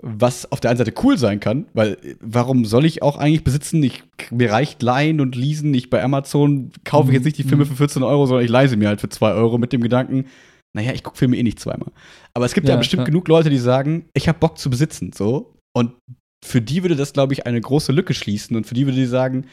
Was 0.00 0.52
auf 0.52 0.60
der 0.60 0.70
einen 0.70 0.78
Seite 0.78 0.94
cool 1.02 1.16
sein 1.18 1.40
kann, 1.40 1.66
weil 1.72 1.94
äh, 2.02 2.16
warum 2.20 2.66
soll 2.66 2.84
ich 2.84 3.02
auch 3.02 3.16
eigentlich 3.16 3.44
besitzen? 3.44 3.82
Ich, 3.82 4.02
mir 4.30 4.52
reicht 4.52 4.82
leihen 4.82 5.22
und 5.22 5.34
leasen. 5.36 5.72
Ich 5.72 5.88
bei 5.88 6.02
Amazon 6.04 6.70
kaufe 6.84 7.08
ich 7.08 7.14
jetzt 7.14 7.24
nicht 7.24 7.38
die 7.38 7.44
Filme 7.44 7.64
Mhm. 7.64 7.68
für 7.68 7.76
14 7.76 8.02
Euro, 8.02 8.26
sondern 8.26 8.44
ich 8.44 8.50
leise 8.50 8.76
mir 8.76 8.88
halt 8.88 9.00
für 9.00 9.08
2 9.08 9.32
Euro 9.32 9.56
mit 9.56 9.72
dem 9.72 9.80
Gedanken, 9.80 10.26
naja, 10.76 10.92
ich 10.92 11.02
gucke 11.02 11.18
Filme 11.18 11.36
eh 11.36 11.42
nicht 11.42 11.60
zweimal. 11.60 11.90
Aber 12.34 12.44
es 12.44 12.54
gibt 12.54 12.68
ja, 12.68 12.74
Ja, 12.74 12.78
bestimmt 12.78 13.00
ja. 13.00 13.06
genug 13.06 13.28
Leute, 13.28 13.50
die 13.50 13.58
sagen, 13.58 14.06
ich 14.14 14.28
habe 14.28 14.38
Bock 14.38 14.58
zu 14.58 14.70
besitzen, 14.70 15.12
so. 15.12 15.54
Und 15.76 15.92
für 16.44 16.60
die 16.60 16.82
würde 16.82 16.96
das, 16.96 17.12
glaube 17.12 17.32
ich, 17.32 17.46
eine 17.46 17.60
große 17.60 17.92
Lücke 17.92 18.14
schließen. 18.14 18.56
Und 18.56 18.66
für 18.66 18.74
die 18.74 18.86
würde 18.86 18.98
die 18.98 19.06
sagen, 19.06 19.46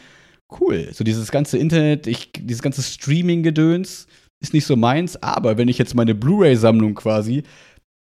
cool, 0.60 0.90
so 0.94 1.04
dieses 1.04 1.32
ganze 1.32 1.58
Internet, 1.58 2.08
ich, 2.08 2.32
dieses 2.38 2.62
ganze 2.62 2.84
Streaming-Gedöns 2.84 4.08
ist 4.44 4.54
nicht 4.54 4.66
so 4.66 4.76
meins, 4.76 5.22
aber 5.22 5.58
wenn 5.58 5.68
ich 5.68 5.78
jetzt 5.78 5.96
meine 5.96 6.14
Blu-ray-Sammlung 6.14 6.94
quasi 6.96 7.44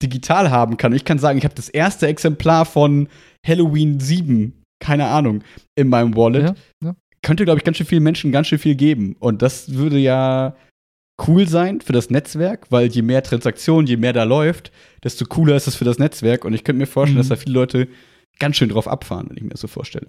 digital 0.03 0.51
haben 0.51 0.77
kann, 0.77 0.93
ich 0.93 1.05
kann 1.05 1.19
sagen, 1.19 1.37
ich 1.37 1.45
habe 1.45 1.55
das 1.55 1.69
erste 1.69 2.07
Exemplar 2.07 2.65
von 2.65 3.07
Halloween 3.45 3.99
7, 3.99 4.61
keine 4.79 5.05
Ahnung, 5.07 5.43
in 5.75 5.87
meinem 5.87 6.15
Wallet, 6.15 6.55
ja. 6.83 6.95
könnte, 7.23 7.45
glaube 7.45 7.59
ich, 7.59 7.63
ganz 7.63 7.77
schön 7.77 7.87
vielen 7.87 8.03
Menschen 8.03 8.31
ganz 8.31 8.47
schön 8.47 8.59
viel 8.59 8.75
geben. 8.75 9.15
Und 9.19 9.41
das 9.41 9.73
würde 9.73 9.97
ja 9.97 10.55
cool 11.27 11.47
sein 11.47 11.81
für 11.81 11.93
das 11.93 12.09
Netzwerk, 12.09 12.67
weil 12.71 12.87
je 12.87 13.01
mehr 13.01 13.23
Transaktionen, 13.23 13.87
je 13.87 13.97
mehr 13.97 14.13
da 14.13 14.23
läuft, 14.23 14.71
desto 15.03 15.25
cooler 15.25 15.55
ist 15.55 15.67
es 15.67 15.75
für 15.75 15.85
das 15.85 15.97
Netzwerk. 15.99 16.43
Und 16.45 16.53
ich 16.53 16.63
könnte 16.63 16.79
mir 16.79 16.87
vorstellen, 16.87 17.17
Mhm. 17.17 17.29
dass 17.29 17.29
da 17.29 17.35
viele 17.37 17.53
Leute 17.53 17.87
ganz 18.39 18.57
schön 18.57 18.69
drauf 18.69 18.87
abfahren, 18.87 19.29
wenn 19.29 19.37
ich 19.37 19.43
mir 19.43 19.49
das 19.49 19.61
so 19.61 19.67
vorstelle. 19.67 20.07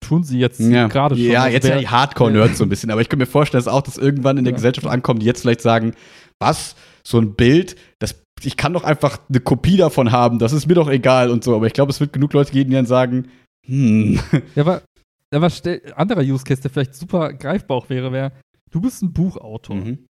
Tun 0.00 0.22
sie 0.22 0.38
jetzt 0.38 0.60
Ja, 0.60 0.86
gerade 0.86 1.16
schon. 1.16 1.24
ja 1.24 1.46
jetzt 1.48 1.66
ja 1.66 1.78
die 1.78 1.88
Hardcore-Nerds 1.88 2.58
so 2.58 2.64
ein 2.64 2.68
bisschen. 2.68 2.90
Aber 2.90 3.00
ich 3.00 3.08
könnte 3.08 3.22
mir 3.24 3.30
vorstellen, 3.30 3.62
dass 3.64 3.72
auch 3.72 3.82
das 3.82 3.96
irgendwann 3.98 4.36
in 4.38 4.44
der 4.44 4.52
Ja. 4.52 4.56
Gesellschaft 4.56 4.86
ankommt, 4.86 5.22
die 5.22 5.26
jetzt 5.26 5.40
vielleicht 5.42 5.62
sagen, 5.62 5.94
was? 6.40 6.76
so 7.06 7.18
ein 7.18 7.34
Bild, 7.34 7.76
das, 7.98 8.18
ich 8.42 8.56
kann 8.56 8.72
doch 8.72 8.82
einfach 8.82 9.18
eine 9.28 9.40
Kopie 9.40 9.76
davon 9.76 10.10
haben, 10.10 10.38
das 10.38 10.54
ist 10.54 10.66
mir 10.66 10.72
doch 10.74 10.88
egal 10.88 11.28
und 11.28 11.44
so. 11.44 11.54
Aber 11.54 11.66
ich 11.66 11.74
glaube, 11.74 11.90
es 11.92 12.00
wird 12.00 12.14
genug 12.14 12.32
Leute 12.32 12.50
geben, 12.52 12.70
die 12.70 12.76
dann 12.76 12.86
sagen, 12.86 13.28
hm. 13.66 14.18
Ja, 14.54 14.62
aber, 14.62 14.82
aber 15.30 15.50
stell, 15.50 15.82
anderer 15.96 16.22
Use 16.22 16.44
Case, 16.44 16.62
der 16.62 16.70
vielleicht 16.70 16.94
super 16.94 17.34
greifbar 17.34 17.76
auch 17.76 17.90
wäre, 17.90 18.10
wäre, 18.10 18.32
du 18.74 18.80
bist 18.80 19.02
ein 19.02 19.12
Buchautor. 19.12 19.76
Mhm. 19.76 20.06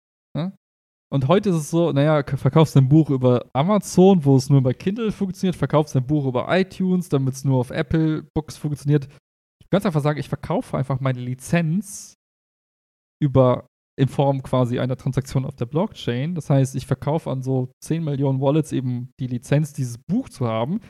Und 1.10 1.26
heute 1.26 1.50
ist 1.50 1.56
es 1.56 1.70
so, 1.70 1.90
naja, 1.90 2.22
verkaufst 2.22 2.76
ein 2.76 2.88
Buch 2.88 3.08
über 3.08 3.46
Amazon, 3.54 4.24
wo 4.26 4.36
es 4.36 4.50
nur 4.50 4.62
bei 4.62 4.74
Kindle 4.74 5.10
funktioniert, 5.10 5.56
verkaufst 5.56 5.96
ein 5.96 6.06
Buch 6.06 6.26
über 6.26 6.46
iTunes, 6.50 7.08
damit 7.08 7.34
es 7.34 7.44
nur 7.44 7.58
auf 7.58 7.70
Apple 7.70 8.24
Books 8.34 8.58
funktioniert. 8.58 9.06
Du 9.06 9.66
kannst 9.70 9.86
einfach 9.86 10.02
sagen, 10.02 10.20
ich 10.20 10.28
verkaufe 10.28 10.76
einfach 10.76 11.00
meine 11.00 11.20
Lizenz 11.20 12.14
über 13.22 13.66
in 13.98 14.08
Form 14.08 14.42
quasi 14.42 14.78
einer 14.78 14.96
Transaktion 14.96 15.44
auf 15.44 15.56
der 15.56 15.66
Blockchain. 15.66 16.34
Das 16.34 16.50
heißt, 16.50 16.76
ich 16.76 16.86
verkaufe 16.86 17.30
an 17.30 17.42
so 17.42 17.72
10 17.82 18.04
Millionen 18.04 18.40
Wallets 18.40 18.72
eben 18.72 19.10
die 19.18 19.26
Lizenz, 19.26 19.72
dieses 19.72 19.98
Buch 19.98 20.28
zu 20.28 20.46
haben. 20.46 20.80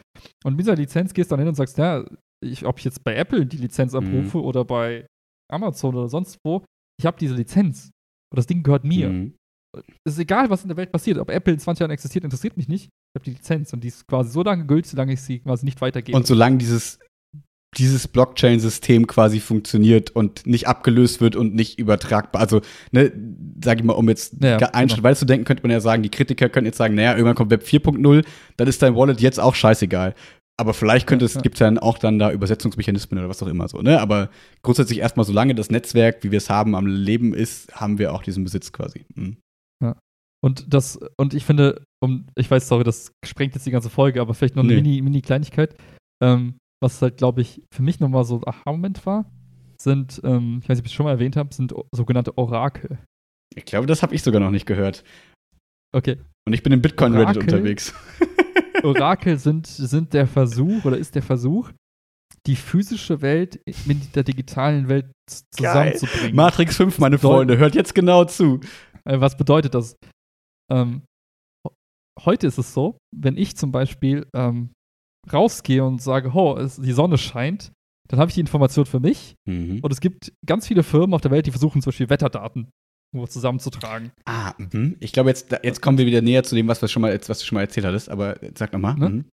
Und 0.44 0.56
mit 0.56 0.60
dieser 0.60 0.76
Lizenz 0.76 1.14
gehst 1.14 1.30
du 1.30 1.34
dann 1.34 1.40
hin 1.40 1.48
und 1.48 1.54
sagst, 1.54 1.78
ja, 1.78 2.04
ich, 2.44 2.66
ob 2.66 2.78
ich 2.78 2.84
jetzt 2.84 3.04
bei 3.04 3.14
Apple 3.14 3.46
die 3.46 3.56
Lizenz 3.56 3.94
abrufe 3.94 4.42
oder 4.42 4.64
bei 4.64 5.06
Amazon 5.50 5.94
oder 5.94 6.08
sonst 6.08 6.38
wo, 6.44 6.64
ich 6.98 7.06
habe 7.06 7.16
diese 7.18 7.34
Lizenz. 7.34 7.90
Und 8.30 8.36
das 8.36 8.46
Ding 8.46 8.62
gehört 8.62 8.84
mir 8.84 9.08
Mhm. 9.10 9.34
es 10.04 10.14
ist 10.14 10.18
egal, 10.18 10.50
was 10.50 10.62
in 10.62 10.68
der 10.68 10.76
Welt 10.76 10.92
passiert. 10.92 11.18
Ob 11.18 11.30
Apple 11.30 11.52
in 11.54 11.60
20 11.60 11.80
Jahren 11.80 11.90
existiert, 11.90 12.24
interessiert 12.24 12.56
mich 12.56 12.68
nicht. 12.68 12.84
Ich 12.84 13.20
habe 13.20 13.24
die 13.24 13.32
Lizenz 13.32 13.72
und 13.72 13.84
die 13.84 13.88
ist 13.88 14.06
quasi 14.06 14.30
so 14.30 14.42
lange 14.42 14.66
gültig, 14.66 14.90
solange 14.90 15.12
ich 15.12 15.20
sie 15.20 15.40
quasi 15.40 15.64
nicht 15.64 15.80
weitergebe. 15.80 16.16
Und 16.16 16.26
solange 16.26 16.58
dieses, 16.58 16.98
dieses 17.76 18.08
Blockchain-System 18.08 19.06
quasi 19.06 19.40
funktioniert 19.40 20.10
und 20.10 20.46
nicht 20.46 20.66
abgelöst 20.66 21.20
wird 21.20 21.36
und 21.36 21.54
nicht 21.54 21.78
übertragbar, 21.78 22.40
also, 22.40 22.62
ne, 22.92 23.12
sag 23.62 23.78
ich 23.78 23.84
mal, 23.84 23.92
um 23.92 24.08
jetzt 24.08 24.42
Ja, 24.42 24.56
einen 24.56 24.86
genau. 24.88 24.94
Schritt 24.94 25.04
weiter 25.04 25.18
zu 25.18 25.26
denken, 25.26 25.44
könnte 25.44 25.62
man 25.62 25.70
ja 25.70 25.80
sagen, 25.80 26.02
die 26.02 26.10
Kritiker 26.10 26.48
können 26.48 26.66
jetzt 26.66 26.78
sagen, 26.78 26.94
naja, 26.94 27.12
irgendwann 27.12 27.34
kommt 27.36 27.50
Web 27.50 27.62
4.0, 27.62 28.24
dann 28.56 28.68
ist 28.68 28.82
dein 28.82 28.96
Wallet 28.96 29.20
jetzt 29.20 29.38
auch 29.38 29.54
scheißegal. 29.54 30.14
Aber 30.60 30.74
vielleicht 30.74 31.06
könnte 31.06 31.24
es, 31.24 31.34
Ja, 31.34 31.38
ja. 31.38 31.42
gibt 31.42 31.54
es 31.54 31.58
dann 31.60 31.78
auch 31.78 31.98
dann 31.98 32.18
da 32.18 32.32
Übersetzungsmechanismen 32.32 33.18
oder 33.18 33.28
was 33.28 33.42
auch 33.42 33.46
immer 33.46 33.68
so, 33.68 33.80
ne? 33.80 34.00
Aber 34.00 34.28
grundsätzlich 34.62 34.98
erstmal, 34.98 35.24
solange 35.24 35.54
das 35.54 35.70
Netzwerk, 35.70 36.24
wie 36.24 36.32
wir 36.32 36.38
es 36.38 36.50
haben, 36.50 36.74
am 36.74 36.86
Leben 36.86 37.32
ist, 37.32 37.72
haben 37.74 37.98
wir 37.98 38.12
auch 38.12 38.22
diesen 38.22 38.42
Besitz 38.44 38.72
quasi. 38.72 39.04
Mhm. 39.14 39.36
Und 40.40 40.72
das, 40.72 41.00
und 41.16 41.34
ich 41.34 41.44
finde, 41.44 41.82
um, 42.00 42.28
ich 42.36 42.48
weiß, 42.48 42.68
sorry, 42.68 42.84
das 42.84 43.10
sprengt 43.26 43.56
jetzt 43.56 43.66
die 43.66 43.72
ganze 43.72 43.90
Folge, 43.90 44.20
aber 44.20 44.34
vielleicht 44.34 44.54
noch 44.54 44.62
eine 44.62 44.74
Nee. 44.76 44.82
mini, 44.82 45.02
mini 45.02 45.20
Kleinigkeit. 45.20 45.74
Ähm, 46.22 46.54
was 46.80 47.02
halt, 47.02 47.16
glaube 47.16 47.40
ich, 47.40 47.60
für 47.74 47.82
mich 47.82 47.98
nochmal 47.98 48.22
so 48.24 48.36
ein 48.36 48.46
Aha-Moment 48.46 49.04
war, 49.04 49.28
sind, 49.82 50.20
ähm, 50.22 50.60
ich 50.62 50.68
weiß 50.68 50.76
nicht, 50.76 50.82
ob 50.82 50.86
ich 50.86 50.92
es 50.92 50.94
schon 50.94 51.06
mal 51.06 51.10
erwähnt 51.10 51.36
habe, 51.36 51.52
sind 51.52 51.74
sogenannte 51.92 52.38
Orakel. 52.38 52.98
Ich 53.56 53.64
glaube, 53.64 53.88
das 53.88 54.04
habe 54.04 54.14
ich 54.14 54.22
sogar 54.22 54.40
noch 54.40 54.52
nicht 54.52 54.64
gehört. 54.66 55.02
Okay. 55.92 56.18
Und 56.46 56.52
ich 56.52 56.62
bin 56.62 56.72
im 56.72 56.82
Bitcoin-Reddit 56.82 57.38
unterwegs. 57.38 57.92
Orakel 58.82 59.38
sind, 59.38 59.66
sind 59.66 60.12
der 60.12 60.26
Versuch 60.26 60.84
oder 60.84 60.98
ist 60.98 61.14
der 61.14 61.22
Versuch, 61.22 61.70
die 62.46 62.56
physische 62.56 63.20
Welt 63.20 63.60
mit 63.86 64.14
der 64.14 64.24
digitalen 64.24 64.88
Welt 64.88 65.06
Geil. 65.56 65.92
zusammenzubringen. 65.96 66.36
Matrix 66.36 66.76
5, 66.76 66.98
meine 66.98 67.18
Freunde, 67.18 67.58
hört 67.58 67.74
jetzt 67.74 67.94
genau 67.94 68.24
zu. 68.24 68.60
Äh, 69.04 69.20
Was 69.20 69.36
bedeutet 69.36 69.74
das? 69.74 69.96
Ähm, 70.70 71.02
heute 72.24 72.46
ist 72.46 72.58
es 72.58 72.72
so, 72.72 72.98
wenn 73.14 73.36
ich 73.36 73.56
zum 73.56 73.72
Beispiel 73.72 74.26
ähm, 74.34 74.72
rausgehe 75.32 75.84
und 75.84 76.00
sage, 76.00 76.30
oh, 76.34 76.56
es, 76.56 76.76
die 76.76 76.92
Sonne 76.92 77.18
scheint, 77.18 77.72
dann 78.08 78.18
habe 78.18 78.30
ich 78.30 78.34
die 78.34 78.40
Information 78.40 78.86
für 78.86 79.00
mich. 79.00 79.34
Mhm. 79.46 79.80
Und 79.82 79.92
es 79.92 80.00
gibt 80.00 80.32
ganz 80.46 80.66
viele 80.66 80.82
Firmen 80.82 81.14
auf 81.14 81.20
der 81.20 81.30
Welt, 81.30 81.46
die 81.46 81.50
versuchen 81.50 81.82
zum 81.82 81.90
Beispiel 81.90 82.08
Wetterdaten 82.08 82.70
irgendwo 83.12 83.26
zusammenzutragen. 83.26 84.12
Ah, 84.26 84.54
mhm. 84.58 84.96
ich 85.00 85.12
glaube, 85.12 85.30
jetzt, 85.30 85.54
jetzt 85.62 85.80
kommen 85.82 85.98
wir 85.98 86.06
wieder 86.06 86.20
näher 86.22 86.42
zu 86.44 86.54
dem, 86.54 86.68
was, 86.68 86.80
wir 86.82 86.88
schon 86.88 87.02
mal, 87.02 87.18
was 87.26 87.38
du 87.38 87.44
schon 87.46 87.56
mal 87.56 87.62
erzählt 87.62 87.86
hattest, 87.86 88.08
aber 88.08 88.36
sag 88.56 88.72
nochmal. 88.72 88.94
Ne? 88.96 89.08
Mhm. 89.08 89.24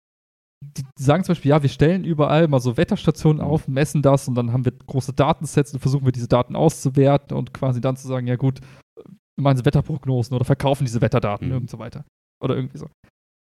Die, 0.65 0.83
sagen 0.99 1.25
zum 1.25 1.33
Beispiel, 1.33 1.51
ja, 1.51 1.63
wir 1.63 1.69
stellen 1.69 2.05
überall 2.05 2.49
mal 2.49 2.61
so 2.61 2.77
Wetterstationen 2.77 3.43
Mhm. 3.43 3.49
auf, 3.51 3.69
messen 3.69 4.01
das 4.01 4.29
und 4.29 4.35
dann 4.35 4.53
haben 4.53 4.65
wir 4.65 4.73
große 4.73 5.13
Datensets 5.13 5.75
und 5.75 5.81
versuchen 5.81 6.05
wir 6.07 6.13
diese 6.13 6.29
Daten 6.29 6.57
auszuwerten 6.57 7.37
und 7.37 7.53
quasi 7.53 7.81
dann 7.81 7.97
zu 7.97 8.07
sagen, 8.09 8.27
ja 8.27 8.37
gut, 8.37 8.61
machen 9.37 9.57
sie 9.59 9.65
Wetterprognosen 9.65 10.35
oder 10.35 10.45
verkaufen 10.45 10.85
diese 10.85 11.01
Wetterdaten 11.01 11.49
Mhm. 11.49 11.57
und 11.57 11.71
so 11.71 11.79
weiter. 11.79 12.05
Oder 12.43 12.57
irgendwie 12.57 12.79
so. 12.79 12.89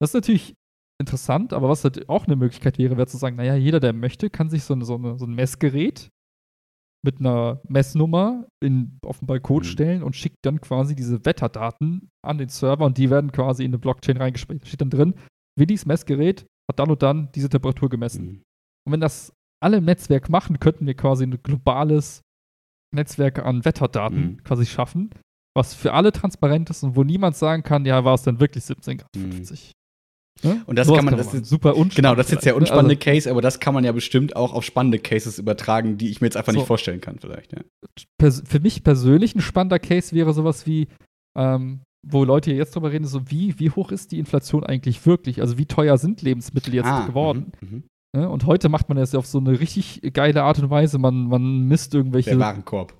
Das 0.02 0.10
ist 0.10 0.16
natürlich 0.16 0.54
interessant, 1.00 1.54
aber 1.54 1.70
was 1.70 1.84
halt 1.84 2.10
auch 2.10 2.26
eine 2.26 2.36
Möglichkeit 2.36 2.78
wäre, 2.78 2.98
wäre 2.98 3.08
zu 3.08 3.18
sagen, 3.18 3.36
naja, 3.36 3.56
jeder, 3.56 3.80
der 3.80 3.94
möchte, 3.94 4.30
kann 4.30 4.50
sich 4.50 4.64
so, 4.64 4.74
eine, 4.74 4.86
so, 4.86 4.96
eine, 4.96 5.18
so 5.18 5.26
ein 5.26 5.34
Messgerät 5.34 6.10
mit 7.06 7.20
einer 7.20 7.60
Messnummer 7.68 8.48
in, 8.64 8.98
auf 9.06 9.20
den 9.20 9.28
Balkon 9.28 9.58
Mhm. 9.60 9.64
stellen 9.64 10.04
und 10.04 10.16
schickt 10.16 10.38
dann 10.44 10.62
quasi 10.62 10.96
diese 10.96 11.26
Wetterdaten 11.26 12.10
an 12.26 12.38
den 12.38 12.50
Server 12.50 12.86
und 12.86 12.98
die 12.98 13.10
werden 13.10 13.32
quasi 13.32 13.64
in 13.66 13.72
eine 13.72 13.80
Blockchain 13.80 14.18
reingespeichert. 14.18 14.64
Da 14.64 14.68
steht 14.68 14.82
dann 14.82 14.90
drin, 14.90 15.14
Willis 15.60 15.86
Messgerät 15.86 16.46
hat 16.70 16.80
dann 16.80 16.90
und 16.90 17.02
dann 17.04 17.30
diese 17.34 17.50
Temperatur 17.50 17.90
gemessen. 17.90 18.26
Mhm. 18.26 18.42
Und 18.86 18.94
wenn 18.94 19.02
das 19.02 19.34
alle 19.62 19.78
im 19.78 19.86
Netzwerk 19.86 20.30
machen, 20.30 20.60
könnten 20.60 20.86
wir 20.86 20.94
quasi 20.94 21.26
ein 21.26 21.42
globales 21.44 22.22
Netzwerk 22.96 23.40
an 23.46 23.66
Wetterdaten 23.66 24.22
Mhm. 24.34 24.44
quasi 24.44 24.66
schaffen, 24.66 25.10
was 25.56 25.74
für 25.74 25.94
alle 25.94 26.12
transparent 26.12 26.70
ist 26.70 26.84
und 26.84 26.96
wo 26.96 27.04
niemand 27.04 27.36
sagen 27.36 27.64
kann, 27.64 27.86
ja, 27.86 28.04
war 28.06 28.14
es 28.16 28.24
denn 28.24 28.40
wirklich 28.40 28.64
17 28.64 28.98
Grad 29.00 29.10
Mhm. 29.16 29.32
50. 29.32 29.72
Ne? 30.44 30.62
Und 30.66 30.78
das 30.78 30.88
Sowas 30.88 30.98
kann 31.00 31.06
man- 31.06 31.18
das 31.18 31.34
ist- 31.34 31.46
super 31.46 31.70
unspannend. 31.76 31.96
Genau, 31.96 32.16
das 32.16 32.26
ist 32.28 32.32
jetzt 32.34 32.46
der 32.46 32.54
ne? 32.54 32.60
unspannende 32.60 32.98
Case, 32.98 33.30
aber 33.30 33.42
das 33.42 33.60
kann 33.60 33.74
man 33.74 33.84
ja 33.84 33.92
bestimmt 33.92 34.36
auch 34.36 34.54
auf 34.54 34.64
spannende 34.64 35.00
Cases 35.00 35.38
übertragen, 35.40 35.98
die 35.98 36.10
ich 36.10 36.22
mir 36.22 36.28
jetzt 36.28 36.38
einfach 36.38 36.52
So. 36.54 36.60
nicht 36.60 36.68
vorstellen 36.68 37.02
kann, 37.02 37.18
vielleicht. 37.20 37.54
Ja. 37.54 37.62
für 38.46 38.60
mich 38.60 38.84
persönlich 38.84 39.36
ein 39.36 39.42
spannender 39.42 39.80
Case 39.80 40.14
wäre 40.16 40.34
sowas 40.34 40.66
wie, 40.66 40.88
ähm, 41.38 41.82
wo 42.06 42.24
Leute 42.26 42.52
jetzt 42.52 42.76
drüber 42.76 42.92
reden, 42.92 43.06
so 43.06 43.30
wie, 43.32 43.58
wie 43.60 43.70
hoch 43.70 43.92
ist 43.92 44.12
die 44.12 44.20
Inflation 44.20 44.66
eigentlich 44.66 45.06
wirklich? 45.06 45.40
Also 45.40 45.58
wie 45.58 45.66
teuer 45.66 45.98
sind 45.98 46.22
Lebensmittel 46.22 46.74
jetzt 46.74 46.88
Ah, 46.88 47.06
geworden? 47.06 47.54
mhm, 47.62 47.70
mhm. 47.70 47.84
Ne? 48.16 48.30
Und 48.30 48.46
heute 48.46 48.70
macht 48.70 48.90
man 48.90 48.98
das 48.98 49.12
ja 49.14 49.20
auf 49.20 49.26
so 49.26 49.38
eine 49.40 49.60
richtig 49.60 50.02
geile 50.14 50.44
Art 50.44 50.60
und 50.60 50.70
Weise. 50.70 51.00
Man, 51.00 51.28
man 51.30 51.68
misst 51.68 51.94
irgendwelche 51.96 52.32
Der 52.32 52.40
Warenkorb. 52.40 52.94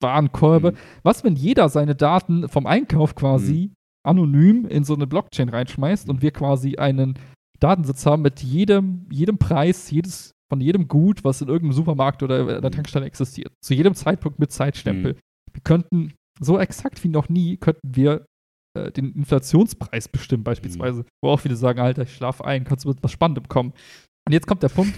Warenkorbe. 0.00 0.72
Mhm. 0.72 0.76
Was, 1.02 1.24
wenn 1.24 1.34
jeder 1.36 1.68
seine 1.68 1.94
Daten 1.96 2.48
vom 2.48 2.66
Einkauf 2.66 3.14
quasi 3.14 3.72
anonym 4.08 4.66
in 4.66 4.84
so 4.84 4.94
eine 4.94 5.06
Blockchain 5.06 5.48
reinschmeißt 5.48 6.06
Mhm. 6.06 6.14
und 6.14 6.22
wir 6.22 6.30
quasi 6.32 6.76
einen 6.76 7.14
Datensatz 7.60 8.06
haben 8.06 8.22
mit 8.22 8.40
jedem, 8.42 9.06
jedem 9.10 9.38
Preis, 9.38 9.90
jedes, 9.90 10.32
von 10.50 10.60
jedem 10.60 10.88
Gut, 10.88 11.24
was 11.24 11.42
in 11.42 11.48
irgendeinem 11.48 11.74
Supermarkt 11.74 12.22
oder 12.22 12.40
in 12.40 12.46
der 12.62 12.70
Mhm. 12.70 12.74
Tankstelle 12.74 13.06
existiert. 13.06 13.52
Zu 13.64 13.74
jedem 13.74 13.94
Zeitpunkt 13.94 14.38
mit 14.38 14.50
Zeitstempel. 14.52 15.14
Mhm. 15.14 15.18
Wir 15.52 15.62
könnten, 15.62 16.12
so 16.40 16.58
exakt 16.58 17.02
wie 17.04 17.08
noch 17.08 17.28
nie, 17.28 17.56
könnten 17.56 17.94
wir 17.96 18.24
äh, 18.76 18.92
den 18.92 19.12
Inflationspreis 19.12 20.08
bestimmen, 20.08 20.44
beispielsweise. 20.44 21.04
Wo 21.22 21.30
auch 21.30 21.40
viele 21.40 21.56
sagen, 21.56 21.80
Alter, 21.80 22.02
ich 22.02 22.14
schlafe 22.14 22.44
ein, 22.44 22.64
kannst 22.64 22.84
du 22.84 22.90
mit 22.90 23.02
was 23.02 23.10
Spannendem 23.10 23.48
kommen. 23.48 23.72
Und 24.26 24.32
jetzt 24.32 24.46
kommt 24.46 24.62
der 24.62 24.68
Punkt, 24.68 24.94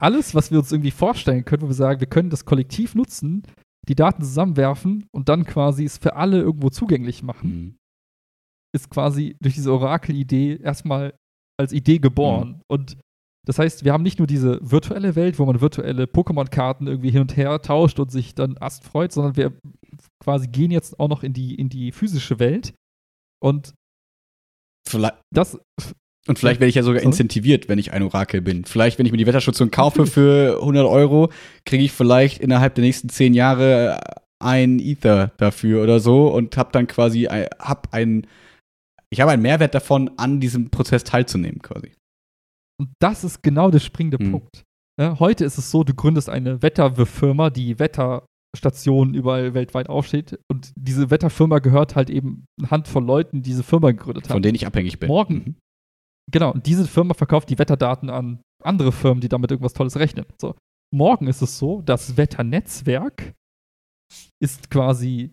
alles, 0.00 0.34
was 0.34 0.50
wir 0.50 0.58
uns 0.60 0.72
irgendwie 0.72 0.90
vorstellen 0.92 1.44
können, 1.44 1.62
wo 1.62 1.66
wir 1.68 1.74
sagen, 1.74 2.00
wir 2.00 2.06
können 2.08 2.30
das 2.30 2.44
kollektiv 2.44 2.94
nutzen, 2.94 3.42
die 3.88 3.94
Daten 3.96 4.22
zusammenwerfen 4.22 5.06
und 5.12 5.28
dann 5.28 5.44
quasi 5.44 5.84
es 5.84 5.98
für 5.98 6.14
alle 6.16 6.40
irgendwo 6.40 6.70
zugänglich 6.70 7.22
machen, 7.22 7.50
Mhm. 7.50 7.74
Ist 8.74 8.90
quasi 8.90 9.36
durch 9.40 9.54
diese 9.54 9.72
Orakel-Idee 9.72 10.58
erstmal 10.62 11.14
als 11.58 11.72
Idee 11.72 11.98
geboren. 11.98 12.48
Mhm. 12.48 12.62
Und 12.68 12.96
das 13.46 13.58
heißt, 13.58 13.84
wir 13.84 13.92
haben 13.92 14.04
nicht 14.04 14.18
nur 14.18 14.26
diese 14.26 14.58
virtuelle 14.62 15.16
Welt, 15.16 15.38
wo 15.38 15.46
man 15.46 15.60
virtuelle 15.60 16.04
Pokémon-Karten 16.04 16.86
irgendwie 16.86 17.10
hin 17.10 17.22
und 17.22 17.36
her 17.36 17.60
tauscht 17.60 17.98
und 17.98 18.10
sich 18.10 18.34
dann 18.34 18.56
Ast 18.58 18.84
freut, 18.84 19.12
sondern 19.12 19.36
wir 19.36 19.52
quasi 20.22 20.46
gehen 20.48 20.70
jetzt 20.70 20.98
auch 21.00 21.08
noch 21.08 21.22
in 21.22 21.32
die, 21.32 21.54
in 21.54 21.68
die 21.68 21.92
physische 21.92 22.38
Welt. 22.38 22.72
Und 23.42 23.74
Vielleicht, 24.88 25.14
das, 25.32 25.58
und 26.26 26.38
vielleicht 26.38 26.60
werde 26.60 26.68
ich 26.68 26.74
ja 26.74 26.82
sogar 26.82 27.00
Sorry? 27.00 27.10
incentiviert, 27.10 27.68
wenn 27.68 27.78
ich 27.78 27.92
ein 27.92 28.02
Orakel 28.02 28.40
bin. 28.40 28.64
Vielleicht, 28.64 28.98
wenn 28.98 29.06
ich 29.06 29.12
mir 29.12 29.18
die 29.18 29.26
Wetterstation 29.26 29.70
kaufe 29.70 30.06
für 30.06 30.56
100 30.60 30.86
Euro, 30.86 31.30
kriege 31.64 31.84
ich 31.84 31.92
vielleicht 31.92 32.38
innerhalb 32.38 32.74
der 32.74 32.84
nächsten 32.84 33.08
10 33.08 33.34
Jahre 33.34 33.98
ein 34.38 34.78
Ether 34.78 35.32
dafür 35.36 35.82
oder 35.82 36.00
so 36.00 36.28
und 36.28 36.56
habe 36.56 36.70
dann 36.72 36.86
quasi 36.86 37.28
ein, 37.28 37.46
hab 37.58 37.92
einen, 37.92 38.26
ich 39.12 39.20
habe 39.20 39.30
einen 39.32 39.42
Mehrwert 39.42 39.74
davon, 39.74 40.10
an 40.16 40.40
diesem 40.40 40.70
Prozess 40.70 41.04
teilzunehmen 41.04 41.60
quasi. 41.62 41.92
und 42.80 42.90
das 43.00 43.22
ist 43.22 43.42
genau 43.42 43.70
der 43.70 43.78
springende 43.80 44.18
Mhm. 44.24 44.30
Punkt. 44.32 44.62
Ja, 45.00 45.18
heute 45.20 45.44
ist 45.44 45.58
es 45.58 45.70
so, 45.70 45.84
du 45.84 45.94
gründest 45.94 46.28
eine 46.28 46.62
Wetterfirma, 46.62 47.50
die 47.50 47.78
Wetterstationen 47.78 49.14
überall 49.14 49.54
weltweit 49.54 49.88
aufsteht. 49.88 50.38
Und 50.50 50.72
diese 50.76 51.10
Wetterfirma 51.10 51.60
gehört 51.60 51.94
halt 51.96 52.10
eben 52.10 52.44
eine 52.58 52.70
Handvoll 52.70 53.04
Leuten, 53.04 53.42
die 53.42 53.50
diese 53.50 53.62
Firma 53.62 53.90
gegründet 53.92 54.24
haben. 54.24 54.34
Von 54.34 54.42
denen 54.42 54.54
ich 54.56 54.66
abhängig 54.66 54.98
bin. 54.98 55.08
Morgen. 55.08 55.34
Mhm. 55.34 55.56
Genau, 56.30 56.52
und 56.52 56.66
diese 56.66 56.86
Firma 56.86 57.14
verkauft 57.14 57.50
die 57.50 57.58
Wetterdaten 57.58 58.10
an 58.10 58.40
andere 58.62 58.92
Firmen, 58.92 59.20
die 59.20 59.28
damit 59.28 59.50
irgendwas 59.50 59.72
Tolles 59.74 59.96
rechnen. 59.96 60.24
So. 60.40 60.54
Morgen 60.94 61.26
ist 61.26 61.42
es 61.42 61.58
so, 61.58 61.82
das 61.82 62.16
Wetternetzwerk 62.16 63.32
ist 64.42 64.70
quasi 64.70 65.32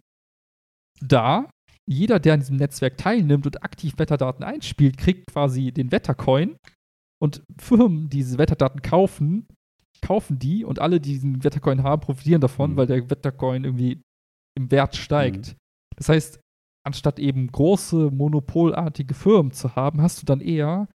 da. 1.02 1.50
Jeder, 1.90 2.20
der 2.20 2.36
an 2.36 2.40
diesem 2.40 2.58
Netzwerk 2.58 2.98
teilnimmt 2.98 3.46
und 3.46 3.64
aktiv 3.64 3.94
Wetterdaten 3.98 4.44
einspielt, 4.44 4.98
kriegt 4.98 5.32
quasi 5.32 5.72
den 5.72 5.92
Wettercoin. 5.92 6.56
Und 7.22 7.42
Firmen, 7.60 8.10
die 8.10 8.18
diese 8.18 8.38
Wetterdaten 8.38 8.82
kaufen, 8.82 9.48
kaufen 10.02 10.40
die 10.40 10.64
und 10.64 10.80
alle, 10.80 11.00
die 11.02 11.14
diesen 11.14 11.44
Wettercoin 11.44 11.84
haben, 11.84 12.02
profitieren 12.02 12.42
davon, 12.42 12.72
Mhm. 12.72 12.78
weil 12.78 12.88
der 12.88 13.10
Wettercoin 13.10 13.64
irgendwie 13.66 14.02
im 14.58 14.72
Wert 14.72 14.96
steigt. 14.96 15.56
Das 15.98 16.10
heißt, 16.10 16.40
anstatt 16.86 17.20
eben 17.20 17.48
große 17.52 18.10
monopolartige 18.12 19.14
Firmen 19.14 19.52
zu 19.52 19.76
haben, 19.76 20.02
hast 20.02 20.22
du 20.22 20.26
dann 20.26 20.40
eher 20.42 20.88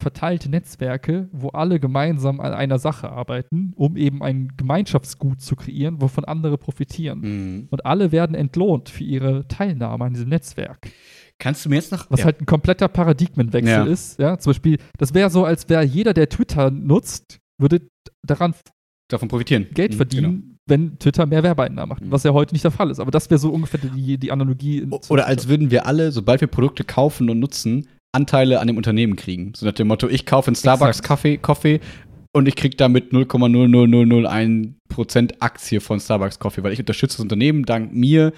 verteilte 0.00 0.48
Netzwerke, 0.48 1.28
wo 1.32 1.48
alle 1.50 1.78
gemeinsam 1.78 2.40
an 2.40 2.52
einer 2.52 2.78
Sache 2.78 3.10
arbeiten, 3.10 3.72
um 3.76 3.96
eben 3.96 4.22
ein 4.22 4.52
Gemeinschaftsgut 4.56 5.40
zu 5.40 5.56
kreieren, 5.56 6.00
wovon 6.00 6.24
andere 6.24 6.58
profitieren. 6.58 7.20
Mhm. 7.20 7.68
Und 7.70 7.86
alle 7.86 8.10
werden 8.12 8.34
entlohnt 8.34 8.88
für 8.88 9.04
ihre 9.04 9.46
Teilnahme 9.48 10.04
an 10.06 10.14
diesem 10.14 10.28
Netzwerk. 10.30 10.90
Kannst 11.38 11.64
du 11.64 11.68
mir 11.70 11.76
jetzt 11.76 11.92
noch. 11.92 12.10
Was 12.10 12.20
ja. 12.20 12.26
halt 12.26 12.40
ein 12.40 12.46
kompletter 12.46 12.88
Paradigmenwechsel 12.88 13.72
Ja. 13.72 13.84
ist. 13.84 14.18
Ja, 14.18 14.38
zum 14.38 14.50
Beispiel, 14.50 14.78
das 14.98 15.14
wäre 15.14 15.30
so, 15.30 15.44
als 15.44 15.68
wäre 15.68 15.82
jeder, 15.84 16.12
der 16.12 16.28
Twitter 16.28 16.70
nutzt, 16.70 17.38
würde 17.58 17.80
daran 18.26 18.54
davon 19.08 19.28
profitieren. 19.28 19.66
Geld 19.72 19.92
Mhm, 19.92 19.96
verdienen, 19.96 20.58
wenn 20.66 20.98
Twitter 20.98 21.26
mehr 21.26 21.42
Werbeeinnahmen 21.42 21.88
macht. 21.88 22.02
Mhm. 22.04 22.12
Was 22.12 22.22
ja 22.24 22.32
heute 22.32 22.54
nicht 22.54 22.62
der 22.64 22.70
Fall 22.70 22.90
ist. 22.90 23.00
Aber 23.00 23.10
das 23.10 23.28
wäre 23.30 23.38
so 23.38 23.50
ungefähr 23.50 23.80
die, 23.80 24.18
die 24.18 24.30
Analogie. 24.32 24.80
genau. 24.80 25.00
Oder 25.08 25.26
als 25.26 25.48
würden 25.48 25.70
wir 25.70 25.86
alle, 25.86 26.12
sobald 26.12 26.40
wir 26.42 26.48
Produkte 26.48 26.84
kaufen 26.84 27.28
und 27.30 27.38
nutzen, 27.40 27.88
Anteile 28.12 28.60
an 28.60 28.66
dem 28.66 28.76
Unternehmen 28.76 29.16
kriegen. 29.16 29.54
So 29.54 29.64
nach 29.66 29.72
dem 29.72 29.88
Motto, 29.88 30.08
ich 30.08 30.26
kaufe 30.26 30.48
einen 30.48 30.56
Starbucks. 30.56 31.02
Kaffee, 31.02 31.38
Kaffee 31.38 31.80
und 32.32 32.46
ich 32.48 32.56
kriege 32.56 32.76
damit 32.76 33.12
0,00001% 33.12 35.34
Aktie 35.40 35.80
von 35.80 36.00
Starbucks 36.00 36.38
Coffee, 36.38 36.62
weil 36.62 36.72
ich 36.72 36.78
unterstütze 36.80 37.16
das 37.16 37.22
Unternehmen, 37.22 37.64
dank 37.64 37.92
mir 37.92 38.32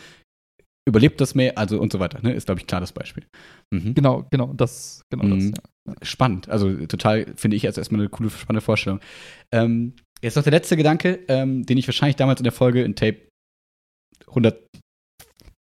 überlebt 0.88 1.20
das 1.20 1.34
mehr, 1.34 1.58
also 1.58 1.78
und 1.80 1.92
so 1.92 2.00
weiter. 2.00 2.20
Ne? 2.22 2.32
Ist, 2.32 2.46
glaube 2.46 2.60
ich, 2.60 2.66
klar 2.66 2.80
das 2.80 2.92
Beispiel. 2.92 3.24
Mhm. 3.70 3.94
Genau, 3.94 4.26
genau, 4.30 4.52
das, 4.52 5.02
genau 5.10 5.24
Mhm. 5.24 5.52
das. 5.52 5.62
Ja. 5.86 5.94
Spannend. 6.02 6.48
Also 6.48 6.74
total, 6.86 7.26
finde 7.36 7.56
ich, 7.56 7.62
jetzt 7.62 7.78
erstmal 7.78 8.00
eine 8.02 8.08
coole, 8.08 8.30
spannende 8.30 8.64
Vorstellung. 8.64 8.98
Ähm, 9.52 9.94
jetzt 10.22 10.34
noch 10.36 10.42
der 10.42 10.52
letzte 10.52 10.76
Gedanke, 10.76 11.20
ähm, 11.28 11.64
den 11.66 11.78
ich 11.78 11.86
wahrscheinlich 11.86 12.16
damals 12.16 12.40
in 12.40 12.44
der 12.44 12.52
Folge 12.52 12.82
in 12.82 12.96
Tape 12.96 13.18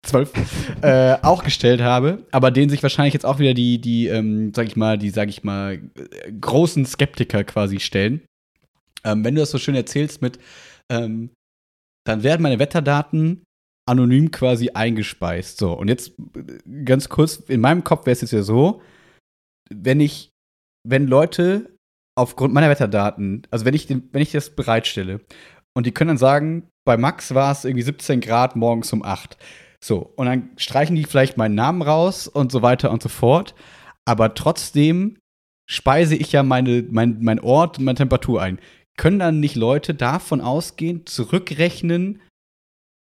112 0.03 0.81
äh, 0.81 1.17
auch 1.21 1.43
gestellt 1.43 1.81
habe, 1.81 2.25
aber 2.31 2.51
den 2.51 2.69
sich 2.69 2.83
wahrscheinlich 2.83 3.13
jetzt 3.13 3.25
auch 3.25 3.39
wieder 3.39 3.53
die, 3.53 3.79
die, 3.79 4.07
ähm, 4.07 4.53
sag 4.55 4.67
ich 4.67 4.75
mal, 4.75 4.97
die, 4.97 5.09
sag 5.09 5.29
ich 5.29 5.43
mal, 5.43 5.75
äh, 5.95 6.31
großen 6.31 6.85
Skeptiker 6.85 7.43
quasi 7.43 7.79
stellen. 7.79 8.21
Ähm, 9.03 9.23
wenn 9.23 9.35
du 9.35 9.41
das 9.41 9.51
so 9.51 9.57
schön 9.57 9.75
erzählst 9.75 10.21
mit, 10.21 10.39
ähm, 10.91 11.31
dann 12.05 12.23
werden 12.23 12.41
meine 12.41 12.59
Wetterdaten 12.59 13.43
anonym 13.87 14.31
quasi 14.31 14.69
eingespeist. 14.69 15.57
So, 15.57 15.73
und 15.73 15.87
jetzt 15.87 16.13
äh, 16.35 16.83
ganz 16.83 17.09
kurz, 17.09 17.37
in 17.37 17.61
meinem 17.61 17.83
Kopf 17.83 18.05
wäre 18.05 18.13
es 18.13 18.21
jetzt 18.21 18.33
ja 18.33 18.43
so, 18.43 18.81
wenn 19.69 19.99
ich, 19.99 20.29
wenn 20.87 21.07
Leute 21.07 21.75
aufgrund 22.17 22.53
meiner 22.53 22.69
Wetterdaten, 22.69 23.43
also 23.51 23.65
wenn 23.65 23.73
ich, 23.73 23.87
den, 23.87 24.09
wenn 24.11 24.21
ich 24.21 24.31
das 24.31 24.49
bereitstelle 24.55 25.21
und 25.75 25.85
die 25.85 25.91
können 25.91 26.09
dann 26.09 26.17
sagen, 26.17 26.67
bei 26.85 26.97
Max 26.97 27.33
war 27.33 27.51
es 27.51 27.63
irgendwie 27.63 27.83
17 27.83 28.21
Grad 28.21 28.55
morgens 28.55 28.91
um 28.91 29.03
8. 29.03 29.37
So, 29.83 30.13
und 30.15 30.27
dann 30.27 30.51
streichen 30.57 30.95
die 30.95 31.05
vielleicht 31.05 31.37
meinen 31.37 31.55
Namen 31.55 31.81
raus 31.81 32.27
und 32.27 32.51
so 32.51 32.61
weiter 32.61 32.91
und 32.91 33.01
so 33.01 33.09
fort. 33.09 33.55
Aber 34.05 34.33
trotzdem 34.33 35.17
speise 35.65 36.15
ich 36.15 36.31
ja 36.31 36.43
meine, 36.43 36.85
mein, 36.89 37.17
mein 37.21 37.39
Ort 37.39 37.79
und 37.79 37.85
meine 37.85 37.97
Temperatur 37.97 38.41
ein. 38.41 38.59
Können 38.97 39.19
dann 39.19 39.39
nicht 39.39 39.55
Leute 39.55 39.93
davon 39.93 40.41
ausgehen, 40.41 41.05
zurückrechnen, 41.05 42.21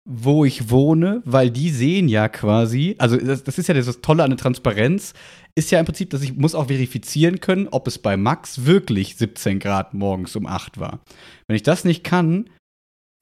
wo 0.03 0.45
ich 0.45 0.69
wohne, 0.69 1.21
weil 1.25 1.49
die 1.49 1.69
sehen 1.69 2.09
ja 2.09 2.27
quasi, 2.27 2.95
also 2.99 3.17
das, 3.17 3.43
das 3.43 3.57
ist 3.57 3.67
ja 3.67 3.73
das 3.73 4.01
Tolle 4.01 4.23
an 4.23 4.29
der 4.29 4.37
Transparenz, 4.37 5.13
ist 5.55 5.71
ja 5.71 5.79
im 5.79 5.85
Prinzip, 5.85 6.09
dass 6.09 6.21
ich 6.21 6.35
muss 6.35 6.53
auch 6.55 6.67
verifizieren 6.67 7.39
können, 7.39 7.67
ob 7.69 7.87
es 7.87 7.97
bei 7.97 8.17
Max 8.17 8.65
wirklich 8.65 9.15
17 9.15 9.59
Grad 9.59 9.93
morgens 9.93 10.35
um 10.35 10.45
8 10.45 10.79
war. 10.79 10.99
Wenn 11.47 11.55
ich 11.55 11.63
das 11.63 11.85
nicht 11.85 12.03
kann, 12.03 12.49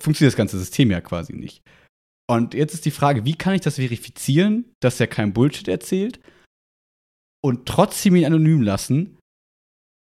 funktioniert 0.02 0.34
das 0.34 0.38
ganze 0.38 0.58
System 0.58 0.92
ja 0.92 1.00
quasi 1.00 1.34
nicht. 1.34 1.64
Und 2.30 2.54
jetzt 2.54 2.74
ist 2.74 2.86
die 2.86 2.92
Frage, 2.92 3.26
wie 3.26 3.36
kann 3.36 3.54
ich 3.54 3.62
das 3.62 3.76
verifizieren, 3.76 4.74
dass 4.80 5.00
er 5.00 5.08
kein 5.08 5.34
Bullshit 5.34 5.68
erzählt 5.68 6.20
und 7.44 7.66
trotzdem 7.66 8.16
ihn 8.16 8.26
anonym 8.26 8.62
lassen? 8.62 9.18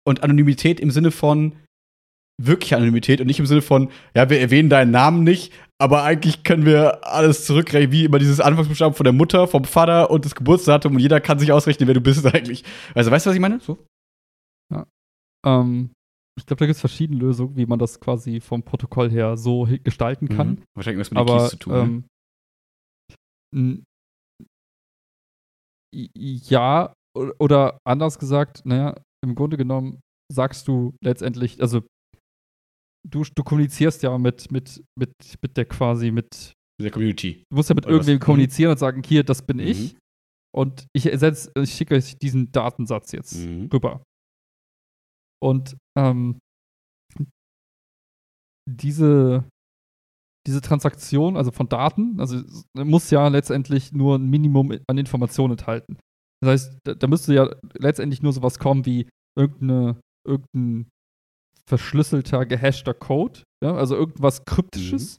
Und 0.06 0.22
Anonymität 0.22 0.80
im 0.80 0.90
Sinne 0.90 1.10
von 1.10 1.56
wirkliche 2.40 2.76
Anonymität 2.76 3.20
und 3.20 3.26
nicht 3.26 3.40
im 3.40 3.46
Sinne 3.46 3.62
von, 3.62 3.90
ja, 4.14 4.30
wir 4.30 4.40
erwähnen 4.40 4.70
deinen 4.70 4.90
Namen 4.90 5.24
nicht, 5.24 5.52
aber 5.78 6.04
eigentlich 6.04 6.44
können 6.44 6.64
wir 6.64 7.06
alles 7.06 7.44
zurückrechnen, 7.44 7.92
wie 7.92 8.04
immer 8.04 8.18
dieses 8.18 8.40
Anfangsbuchstaben 8.40 8.94
von 8.94 9.04
der 9.04 9.12
Mutter, 9.12 9.48
vom 9.48 9.64
Vater 9.64 10.10
und 10.10 10.24
das 10.24 10.34
Geburtsdatum 10.34 10.94
und 10.94 11.00
jeder 11.00 11.20
kann 11.20 11.38
sich 11.38 11.52
ausrechnen, 11.52 11.88
wer 11.88 11.94
du 11.94 12.00
bist 12.00 12.24
eigentlich. 12.34 12.64
Also, 12.94 13.10
weißt 13.10 13.26
du, 13.26 13.30
was 13.30 13.34
ich 13.34 13.40
meine? 13.40 13.60
So? 13.60 13.78
Ähm, 15.44 15.90
ich 16.38 16.46
glaube, 16.46 16.58
da 16.60 16.66
gibt 16.66 16.76
es 16.76 16.80
verschiedene 16.80 17.18
Lösungen, 17.18 17.56
wie 17.56 17.66
man 17.66 17.78
das 17.78 18.00
quasi 18.00 18.40
vom 18.40 18.62
Protokoll 18.62 19.10
her 19.10 19.36
so 19.36 19.68
gestalten 19.84 20.28
kann. 20.28 20.48
Mhm. 20.50 20.62
Wahrscheinlich 20.74 21.00
was 21.00 21.10
mit 21.10 21.18
den 21.18 21.28
Aber 21.28 21.38
Keys 21.38 21.50
zu 21.50 21.56
tun. 21.58 21.72
ne? 21.74 22.04
ähm, 23.54 23.84
ja, 26.16 26.92
oder 27.14 27.78
anders 27.86 28.18
gesagt, 28.18 28.64
naja, 28.64 28.94
im 29.24 29.34
Grunde 29.34 29.56
genommen 29.56 30.00
sagst 30.32 30.68
du 30.68 30.94
letztendlich, 31.02 31.60
also 31.62 31.82
du, 33.08 33.24
du 33.34 33.42
kommunizierst 33.42 34.02
ja 34.02 34.16
mit, 34.18 34.52
mit, 34.52 34.82
mit, 34.98 35.12
mit 35.42 35.56
der 35.56 35.64
quasi 35.64 36.10
mit, 36.10 36.52
der 36.80 36.90
Community. 36.90 37.42
du 37.50 37.56
musst 37.56 37.70
ja 37.70 37.74
mit 37.74 37.86
Oder 37.86 37.94
irgendwem 37.94 38.16
Mhm. 38.16 38.20
kommunizieren 38.20 38.70
und 38.72 38.78
sagen, 38.78 39.02
hier, 39.02 39.24
das 39.24 39.42
bin 39.44 39.58
ich. 39.58 39.94
Mhm. 39.94 39.98
Und 40.54 40.86
ich 40.94 41.06
ich 41.06 41.74
schicke 41.74 41.94
euch 41.96 42.16
diesen 42.18 42.52
Datensatz 42.52 43.12
jetzt 43.12 43.36
Mhm. 43.36 43.68
rüber. 43.72 44.02
Und 45.42 45.76
ähm, 45.98 46.38
diese, 48.68 49.44
diese 50.46 50.60
Transaktion, 50.60 51.36
also 51.36 51.50
von 51.50 51.68
Daten, 51.68 52.20
also 52.20 52.36
es 52.38 52.64
muss 52.74 53.10
ja 53.10 53.28
letztendlich 53.28 53.92
nur 53.92 54.16
ein 54.16 54.28
Minimum 54.28 54.78
an 54.86 54.98
Informationen 54.98 55.52
enthalten. 55.52 55.98
Das 56.42 56.50
heißt, 56.50 56.78
da, 56.84 56.94
da 56.94 57.06
müsste 57.06 57.34
ja 57.34 57.50
letztendlich 57.78 58.22
nur 58.22 58.32
sowas 58.32 58.58
kommen 58.58 58.86
wie 58.86 59.08
irgendeine, 59.36 60.00
irgendein 60.26 60.88
verschlüsselter, 61.68 62.46
gehashter 62.46 62.94
Code, 62.94 63.42
ja, 63.62 63.74
also 63.74 63.96
irgendwas 63.96 64.44
Kryptisches, 64.44 65.18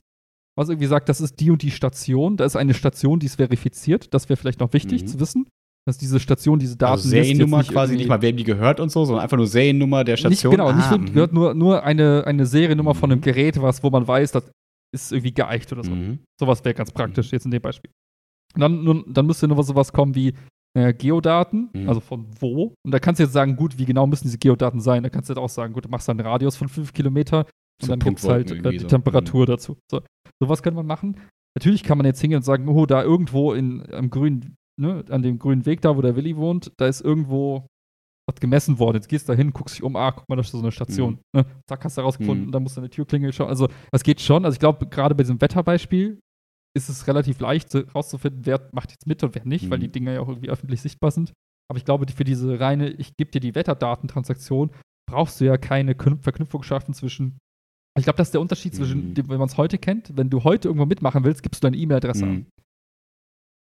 was 0.57 0.69
irgendwie 0.69 0.87
sagt, 0.87 1.09
das 1.09 1.21
ist 1.21 1.39
die 1.39 1.51
und 1.51 1.61
die 1.61 1.71
Station, 1.71 2.37
da 2.37 2.45
ist 2.45 2.55
eine 2.55 2.73
Station, 2.73 3.19
die 3.19 3.27
ist 3.27 3.35
verifiziert, 3.35 4.13
das 4.13 4.29
wäre 4.29 4.37
vielleicht 4.37 4.59
noch 4.59 4.73
wichtig 4.73 5.03
Mhm. 5.03 5.07
zu 5.07 5.19
wissen, 5.19 5.47
dass 5.89 5.97
diese 5.97 6.19
Station 6.19 6.59
diese 6.59 6.77
Daten 6.77 6.91
Also 6.93 7.09
lässt 7.09 7.15
jetzt 7.15 7.25
Seriennummer 7.37 7.63
quasi 7.63 7.93
irgendwie- 7.93 7.97
nicht 8.03 8.09
mal, 8.09 8.21
wem 8.21 8.37
die 8.37 8.43
gehört 8.43 8.79
und 8.79 8.89
so, 8.91 9.03
sondern 9.05 9.23
einfach 9.23 9.37
nur 9.37 9.47
Seriennummer 9.47 10.03
der 10.03 10.17
Station. 10.17 10.51
nicht, 10.51 10.57
genau, 10.57 10.71
nicht 10.71 10.85
Ah, 10.85 10.91
wirklich 10.91 11.09
mhm. 11.11 11.13
gehört 11.13 11.33
nur, 11.33 11.53
nur 11.53 11.83
eine, 11.83 12.23
eine 12.25 12.45
Seriennummer 12.45 12.95
von 12.95 13.11
einem 13.11 13.19
Mhm. 13.19 13.23
Gerät, 13.23 13.61
was, 13.61 13.83
wo 13.83 13.89
man 13.89 14.07
weiß, 14.07 14.31
das 14.31 14.49
ist 14.95 15.11
irgendwie 15.11 15.33
geeicht 15.33 15.71
oder 15.73 15.83
so. 15.83 15.91
Mhm. 15.91 16.19
Sowas 16.39 16.63
wäre 16.65 16.73
ganz 16.73 16.91
praktisch 16.91 17.31
jetzt 17.31 17.45
in 17.45 17.51
dem 17.51 17.61
Beispiel. 17.61 17.91
Und 18.55 18.61
dann, 18.61 18.83
nun, 18.83 19.03
dann 19.07 19.25
müsste 19.27 19.47
nur 19.47 19.61
sowas 19.63 19.91
kommen 19.93 20.15
wie 20.15 20.33
äh, 20.75 20.93
Geodaten, 20.93 21.69
Mhm. 21.73 21.89
also 21.89 21.99
von 21.99 22.27
wo. 22.39 22.75
Und 22.85 22.91
da 22.93 22.99
kannst 22.99 23.19
du 23.19 23.23
jetzt 23.23 23.33
sagen, 23.33 23.55
gut, 23.55 23.77
wie 23.79 23.85
genau 23.85 24.05
müssen 24.05 24.25
diese 24.25 24.37
Geodaten 24.37 24.79
sein? 24.79 25.01
Da 25.01 25.09
kannst 25.09 25.27
du 25.29 25.33
jetzt 25.33 25.39
auch 25.39 25.49
sagen, 25.49 25.73
gut, 25.73 25.85
du 25.85 25.89
machst 25.89 26.07
dann 26.07 26.19
einen 26.19 26.27
Radius 26.27 26.55
von 26.55 26.69
5 26.69 26.93
Kilometer 26.93 27.39
und 27.39 27.45
So 27.81 27.87
dann 27.87 27.99
gibt 27.99 28.19
es 28.19 28.27
halt 28.29 28.51
äh, 28.51 28.71
die 28.71 28.79
so. 28.79 28.87
Temperatur 28.87 29.47
dazu. 29.47 29.77
So, 29.91 30.01
sowas 30.39 30.61
könnte 30.61 30.75
man 30.75 30.85
machen. 30.85 31.17
Natürlich 31.57 31.81
kann 31.83 31.97
man 31.97 32.05
jetzt 32.05 32.21
hingehen 32.21 32.37
und 32.37 32.43
sagen, 32.43 32.67
oh, 32.67 32.85
da 32.85 33.01
irgendwo 33.03 33.53
in, 33.53 33.83
am 33.91 34.11
grünen, 34.11 34.55
ne, 34.79 35.03
an 35.09 35.21
dem 35.21 35.37
grünen 35.39 35.65
Weg 35.65 35.81
da, 35.81 35.95
wo 35.95 36.01
der 36.01 36.15
Willi 36.15 36.35
wohnt, 36.37 36.71
da 36.77 36.87
ist 36.87 37.01
irgendwo 37.01 37.67
was 38.29 38.39
gemessen 38.39 38.77
worden. 38.79 38.97
Jetzt 38.97 39.07
gehst 39.09 39.27
du 39.27 39.33
da 39.33 39.37
hin, 39.37 39.51
guckst 39.53 39.75
dich 39.75 39.83
um, 39.83 39.95
ah, 39.95 40.11
guck 40.11 40.27
mal, 40.29 40.35
da 40.35 40.41
ist 40.41 40.51
so 40.51 40.59
eine 40.59 40.71
Station. 40.71 41.19
Ne? 41.35 41.45
Zack, 41.67 41.83
hast 41.83 41.97
du 41.97 42.01
herausgefunden, 42.01 42.47
Mhm. 42.47 42.51
dann 42.51 42.63
musst 42.63 42.77
du 42.77 42.81
eine 42.81 42.89
Türklingel 42.89 43.33
schauen. 43.33 43.49
Also, 43.49 43.67
das 43.91 44.03
geht 44.03 44.21
schon. 44.21 44.45
Also, 44.45 44.55
ich 44.55 44.59
glaube, 44.59 44.85
gerade 44.87 45.15
bei 45.15 45.23
diesem 45.23 45.41
Wetterbeispiel 45.41 46.19
ist 46.77 46.89
es 46.89 47.07
relativ 47.07 47.39
leicht 47.39 47.73
rauszufinden, 47.95 48.45
wer 48.45 48.69
macht 48.71 48.91
jetzt 48.91 49.07
mit 49.07 49.23
und 49.23 49.33
wer 49.33 49.45
nicht, 49.45 49.69
weil 49.71 49.79
Mhm. 49.79 49.81
die 49.81 49.91
Dinger 49.91 50.11
ja 50.13 50.19
auch 50.21 50.29
irgendwie 50.29 50.49
öffentlich 50.49 50.81
sichtbar 50.81 51.09
sind. 51.09 51.33
Aber 51.71 51.77
ich 51.77 51.85
glaube, 51.85 52.05
für 52.11 52.23
diese 52.23 52.59
reine, 52.59 52.89
ich 52.89 53.17
gebe 53.17 53.31
dir 53.31 53.39
die 53.41 53.55
Wetterdatentransaktion, 53.55 54.69
brauchst 55.09 55.41
du 55.41 55.45
ja 55.45 55.57
keine 55.57 55.93
Knüp- 55.93 56.21
Verknüpfung 56.21 56.61
schaffen 56.63 56.93
zwischen. 56.93 57.37
Ich 57.97 58.03
glaube, 58.03 58.17
das 58.17 58.27
ist 58.27 58.33
der 58.33 58.41
Unterschied 58.41 58.75
zwischen, 58.75 59.09
Mhm. 59.09 59.13
dem, 59.15 59.29
wenn 59.29 59.39
man 59.39 59.47
es 59.47 59.57
heute 59.57 59.79
kennt. 59.79 60.15
Wenn 60.15 60.29
du 60.29 60.43
heute 60.43 60.67
irgendwo 60.67 60.85
mitmachen 60.85 61.23
willst, 61.23 61.41
gibst 61.41 61.63
du 61.63 61.67
deine 61.67 61.77
E-Mail-Adresse 61.77 62.25
Mhm. 62.25 62.31
an. 62.31 62.45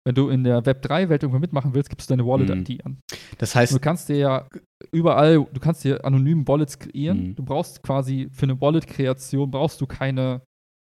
Wenn 0.05 0.15
du 0.17 0.29
in 0.31 0.43
der 0.43 0.63
Web3-Welt 0.65 1.23
irgendwo 1.23 1.39
mitmachen 1.39 1.75
willst, 1.75 1.89
gibst 1.89 2.11
du 2.11 2.13
deine 2.13 2.27
Wallet-ID 2.27 2.85
an. 2.85 2.99
Das 3.39 3.53
Du 3.53 3.59
heißt, 3.59 3.81
kannst 3.81 4.09
dir 4.09 4.17
ja 4.17 4.49
überall, 4.91 5.47
du 5.53 5.61
kannst 5.61 5.85
dir 5.85 6.05
anonym 6.05 6.47
Wallets 6.49 6.79
kreieren. 6.79 7.29
Mhm. 7.29 7.35
Du 7.37 7.45
brauchst 7.45 7.83
quasi 7.83 8.29
für 8.33 8.45
eine 8.45 8.61
Wallet-Kreation 8.61 9.51
brauchst 9.51 9.81
du 9.81 9.87
keine 9.87 10.43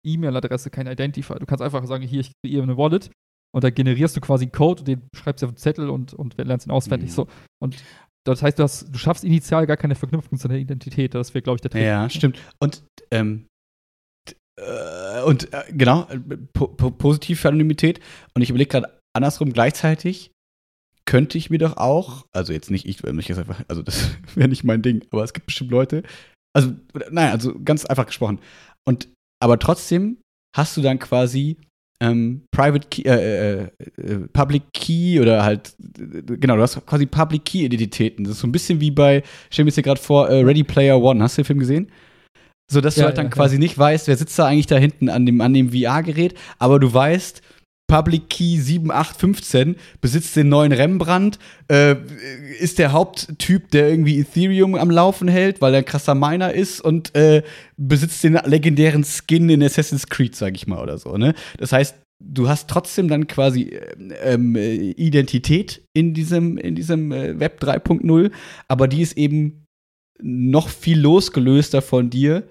E-Mail-Adresse, 0.06 0.70
kein 0.70 0.86
Identifier. 0.86 1.36
Du 1.36 1.47
kannst 1.47 1.62
einfach 1.62 1.85
sagen, 1.86 2.05
hier, 2.06 2.20
ich 2.20 2.32
kreiere 2.43 2.62
eine 2.62 2.76
Wallet 2.76 3.10
und 3.55 3.62
da 3.64 3.70
generierst 3.70 4.16
du 4.16 4.20
quasi 4.20 4.44
einen 4.44 4.52
Code 4.52 4.81
und 4.81 4.89
den 4.89 5.02
schreibst 5.14 5.43
du 5.43 5.47
auf 5.47 5.51
einen 5.51 5.56
Zettel 5.59 5.90
und, 5.90 6.14
und 6.14 6.36
lernst 6.39 6.66
ihn 6.66 6.70
auswendig. 6.72 7.10
Mhm. 7.10 7.14
So. 7.14 7.28
Und 7.62 7.76
das 8.26 8.43
heißt, 8.43 8.59
du, 8.59 8.62
hast, 8.62 8.89
du 8.93 8.98
schaffst 8.98 9.22
initial 9.24 9.66
gar 9.66 9.76
keine 9.76 9.94
Verknüpfung 9.94 10.39
zu 10.39 10.48
deiner 10.48 10.60
Identität. 10.60 11.14
Das 11.14 11.35
wäre, 11.35 11.43
glaube 11.43 11.56
ich, 11.56 11.60
der 11.60 11.70
Trick. 11.70 11.82
ja, 11.82 12.09
stimmt. 12.09 12.39
Und, 12.59 12.82
ähm, 13.10 13.44
äh, 13.44 13.53
und 15.24 15.52
äh, 15.52 15.64
genau, 15.72 16.06
äh, 16.09 16.18
po 16.52 16.68
po 16.68 16.90
positiv 16.90 17.40
für 17.40 17.48
Anonymität. 17.48 18.01
Und 18.35 18.43
ich 18.43 18.51
überlege 18.51 18.70
gerade 18.70 19.01
andersrum 19.14 19.52
gleichzeitig, 19.52 20.31
könnte 21.06 21.39
ich 21.39 21.51
mir 21.51 21.59
doch 21.59 21.76
auch, 21.76 22.26
also 22.32 22.52
jetzt 22.52 22.70
nicht 22.70 22.86
ich, 22.86 23.05
also 23.68 23.82
das 23.82 24.10
wäre 24.35 24.48
nicht 24.48 24.64
mein 24.64 24.82
Ding, 24.82 25.05
aber 25.10 25.24
es 25.24 25.32
gibt 25.32 25.47
bestimmt 25.47 25.70
Leute, 25.70 26.02
also, 26.56 26.72
nein, 27.10 27.31
also 27.31 27.59
ganz 27.64 27.85
einfach 27.85 28.06
gesprochen. 28.06 28.39
Und, 28.86 29.09
aber 29.43 29.59
trotzdem 29.59 30.18
hast 30.56 30.76
du 30.76 30.82
dann 30.82 30.98
quasi 31.01 31.56
ähm, 32.01 32.43
Private 32.52 32.89
Key, 32.89 33.02
äh, 33.02 33.62
äh, 33.62 33.70
äh, 33.97 34.28
Public 34.32 34.62
Key 34.72 35.20
oder 35.20 35.43
halt, 35.43 35.74
äh, 35.98 36.22
genau, 36.22 36.56
du 36.56 36.62
hast 36.62 36.85
quasi 36.86 37.06
Public 37.06 37.44
Key 37.44 37.64
Identitäten. 37.64 38.24
Das 38.24 38.35
ist 38.35 38.40
so 38.40 38.47
ein 38.47 38.52
bisschen 38.52 38.81
wie 38.81 38.90
bei, 38.90 39.22
stell 39.51 39.64
mir 39.64 39.68
jetzt 39.68 39.76
hier 39.76 39.85
gerade 39.85 40.01
vor, 40.01 40.28
äh, 40.28 40.43
Ready 40.43 40.64
Player 40.64 41.01
One. 41.01 41.22
Hast 41.22 41.36
du 41.36 41.43
den 41.43 41.47
Film 41.47 41.59
gesehen? 41.59 41.90
So 42.70 42.81
dass 42.81 42.97
Ja, 42.97 43.03
du 43.03 43.07
halt 43.09 43.19
dann 43.19 43.27
ja, 43.27 43.31
quasi 43.31 43.59
nicht 43.59 43.78
weißt, 43.78 44.09
wer 44.09 44.16
sitzt 44.16 44.39
da 44.39 44.47
eigentlich 44.47 44.66
da 44.66 44.77
hinten 44.77 45.09
an 45.09 45.27
dem, 45.27 45.41
an 45.41 45.53
dem 45.53 45.70
VR-Gerät, 45.73 46.35
aber 46.59 46.81
du 46.81 46.93
weißt, 46.93 47.43
Public 47.86 48.31
Key 48.31 48.57
7815 48.59 49.77
besitzt 50.01 50.35
den 50.36 50.49
neuen 50.49 50.73
Rembrandt, 50.73 51.39
äh, 51.70 51.97
ist 52.59 52.78
der 52.78 52.93
Haupttyp, 52.93 53.70
der 53.70 53.91
irgendwie 53.91 54.20
Ethereum 54.20 54.74
am 54.74 54.91
Laufen 54.91 55.28
hält, 55.28 55.61
weil 55.61 55.74
er 55.74 55.78
ein 55.78 55.85
krasser 55.85 56.15
Miner 56.15 56.53
ist 56.55 56.81
und 56.81 57.15
äh, 57.15 57.43
besitzt 57.77 58.24
den 58.24 58.39
legendären 58.45 59.05
Skin 59.05 59.51
in 59.51 59.62
Assassin's 59.62 60.07
Creed, 60.09 60.35
sag 60.35 60.55
ich 60.55 60.66
mal, 60.66 60.82
oder 60.82 60.97
so, 60.97 61.19
ne? 61.19 61.35
Das 61.59 61.73
heißt, 61.73 61.97
du 62.24 62.49
hast 62.49 62.70
trotzdem 62.70 63.09
dann 63.09 63.27
quasi 63.27 63.78
ähm, 64.23 64.57
äh, 64.57 64.74
Identität 64.74 65.82
in 65.93 66.15
diesem, 66.15 66.57
in 66.57 66.74
diesem 66.74 67.12
äh, 67.12 67.39
Web 67.39 67.62
3.0, 67.62 68.31
aber 68.66 68.89
die 68.89 69.03
ist 69.03 69.19
eben 69.19 69.64
noch 70.20 70.69
viel 70.69 71.01
losgelöster 71.01 71.82
von 71.82 72.11
dir 72.11 72.45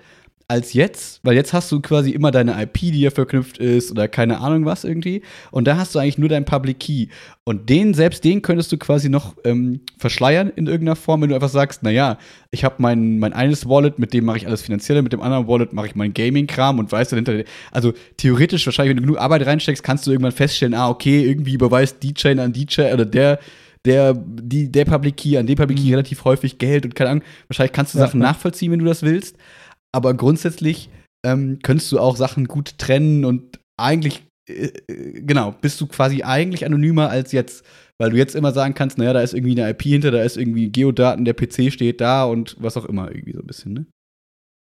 als 0.47 0.73
jetzt, 0.73 1.19
weil 1.23 1.35
jetzt 1.35 1.53
hast 1.53 1.71
du 1.71 1.81
quasi 1.81 2.11
immer 2.11 2.29
deine 2.29 2.61
IP, 2.61 2.77
die 2.79 3.01
ja 3.01 3.11
verknüpft 3.11 3.57
ist 3.57 3.91
oder 3.91 4.07
keine 4.07 4.39
Ahnung 4.39 4.65
was 4.65 4.83
irgendwie. 4.83 5.21
Und 5.51 5.65
da 5.67 5.77
hast 5.77 5.95
du 5.95 5.99
eigentlich 5.99 6.17
nur 6.17 6.29
deinen 6.29 6.45
Public 6.45 6.79
Key. 6.79 7.07
Und 7.43 7.69
den, 7.69 7.93
selbst 7.93 8.23
den 8.23 8.41
könntest 8.41 8.71
du 8.71 8.77
quasi 8.77 9.09
noch 9.09 9.35
ähm, 9.45 9.81
verschleiern 9.97 10.51
in 10.55 10.67
irgendeiner 10.67 10.95
Form, 10.95 11.21
wenn 11.21 11.29
du 11.29 11.35
einfach 11.35 11.49
sagst, 11.49 11.81
naja, 11.81 12.17
ich 12.51 12.63
habe 12.63 12.75
mein, 12.79 13.19
mein 13.19 13.33
eines 13.33 13.67
Wallet, 13.67 13.99
mit 13.99 14.13
dem 14.13 14.25
mache 14.25 14.37
ich 14.37 14.47
alles 14.47 14.61
Finanzielle, 14.61 15.01
mit 15.01 15.13
dem 15.13 15.21
anderen 15.21 15.47
Wallet 15.47 15.73
mache 15.73 15.87
ich 15.87 15.95
meinen 15.95 16.13
Gaming-Kram 16.13 16.77
und 16.77 16.91
weiß 16.91 17.09
dahinter. 17.09 17.43
Also 17.71 17.93
theoretisch, 18.17 18.65
wahrscheinlich, 18.65 18.91
wenn 18.91 18.97
du 18.97 19.07
genug 19.07 19.19
Arbeit 19.19 19.45
reinsteckst, 19.45 19.83
kannst 19.83 20.05
du 20.05 20.11
irgendwann 20.11 20.33
feststellen, 20.33 20.73
ah, 20.73 20.89
okay, 20.89 21.23
irgendwie 21.25 21.53
überweist 21.53 22.03
die 22.03 22.13
Chain 22.13 22.39
an 22.39 22.53
die 22.53 22.65
Chain 22.65 22.93
oder 22.93 23.05
der 23.05 23.39
der, 23.85 24.13
die, 24.13 24.71
der 24.71 24.85
Public 24.85 25.17
Key 25.17 25.37
an 25.37 25.45
den 25.47 25.55
Public 25.55 25.77
Key 25.77 25.89
relativ 25.91 26.23
häufig 26.23 26.57
Geld 26.57 26.85
und 26.85 26.95
keine 26.95 27.09
Ahnung. 27.11 27.23
Wahrscheinlich 27.47 27.73
kannst 27.73 27.93
du 27.93 27.99
Ja, 27.99 28.05
Sachen 28.07 28.19
nachvollziehen, 28.19 28.71
wenn 28.71 28.79
du 28.79 28.85
das 28.85 29.01
willst. 29.03 29.37
Aber 29.93 30.13
grundsätzlich 30.13 30.89
ähm, 31.25 31.59
könntest 31.63 31.91
du 31.91 31.99
auch 31.99 32.15
Sachen 32.15 32.45
gut 32.47 32.77
trennen 32.77 33.25
und 33.25 33.59
eigentlich, 33.79 34.23
äh, 34.49 34.71
äh, 34.87 35.21
genau, 35.21 35.53
bist 35.61 35.79
du 35.81 35.87
quasi 35.87 36.23
eigentlich 36.23 36.65
anonymer 36.65 37.09
als 37.09 37.31
jetzt. 37.31 37.65
Weil 38.01 38.09
du 38.09 38.17
jetzt 38.17 38.35
immer 38.35 38.51
sagen 38.51 38.73
kannst, 38.73 38.97
naja, 38.97 39.13
da 39.13 39.21
ist 39.21 39.33
irgendwie 39.35 39.51
eine 39.59 39.69
IP 39.69 39.83
hinter, 39.83 40.09
da 40.11 40.23
ist 40.23 40.35
irgendwie 40.35 40.69
Geodaten, 40.71 41.25
der 41.25 41.35
PC 41.35 41.71
steht 41.71 42.01
da 42.01 42.25
und 42.25 42.55
was 42.59 42.75
auch 42.75 42.85
immer, 42.85 43.09
irgendwie 43.11 43.33
so 43.33 43.39
ein 43.39 43.45
bisschen, 43.47 43.73
ne? 43.73 43.85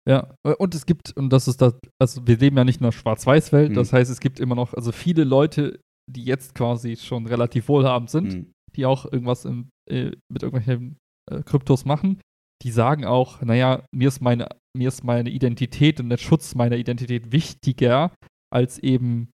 Ja, 0.09 0.35
äh, 0.45 0.55
und 0.55 0.75
es 0.75 0.85
gibt, 0.85 1.17
und 1.17 1.31
das 1.33 1.47
ist 1.47 1.61
das, 1.63 1.75
also 2.01 2.27
wir 2.27 2.39
leben 2.39 2.57
ja 2.57 2.65
nicht 2.65 2.81
in 2.81 2.85
einer 2.87 2.93
Schwarz-Weiß-Welt, 2.93 3.71
Mhm. 3.71 3.75
das 3.75 3.93
heißt, 3.93 4.11
es 4.11 4.19
gibt 4.21 4.41
immer 4.41 4.57
noch, 4.57 4.75
also 4.75 4.91
viele 4.93 5.23
Leute, 5.25 5.79
die 6.11 6.25
jetzt 6.25 6.55
quasi 6.55 6.97
schon 6.97 7.27
relativ 7.27 7.69
wohlhabend 7.69 8.11
sind, 8.11 8.35
Mhm. 8.35 8.47
Die 8.77 8.87
auch 8.87 9.05
irgendwas 9.11 9.45
im, 9.45 9.69
äh, 9.91 10.13
mit 10.33 10.43
irgendwelchen 10.43 10.97
äh, 11.31 11.43
Kryptos 11.43 11.85
machen, 11.85 12.21
die 12.63 12.71
sagen 12.71 13.05
auch, 13.05 13.41
naja, 13.43 13.85
mir 13.95 14.09
ist 14.09 14.21
meine, 14.21 14.49
mir 14.77 14.89
ist 14.89 15.05
meine 15.05 15.31
Identität 15.31 15.99
und 16.01 16.11
der 16.11 16.19
Schutz 16.19 16.55
meiner 16.55 16.77
Identität 16.77 17.33
wichtiger 17.33 18.13
als 18.53 18.79
eben 18.79 19.31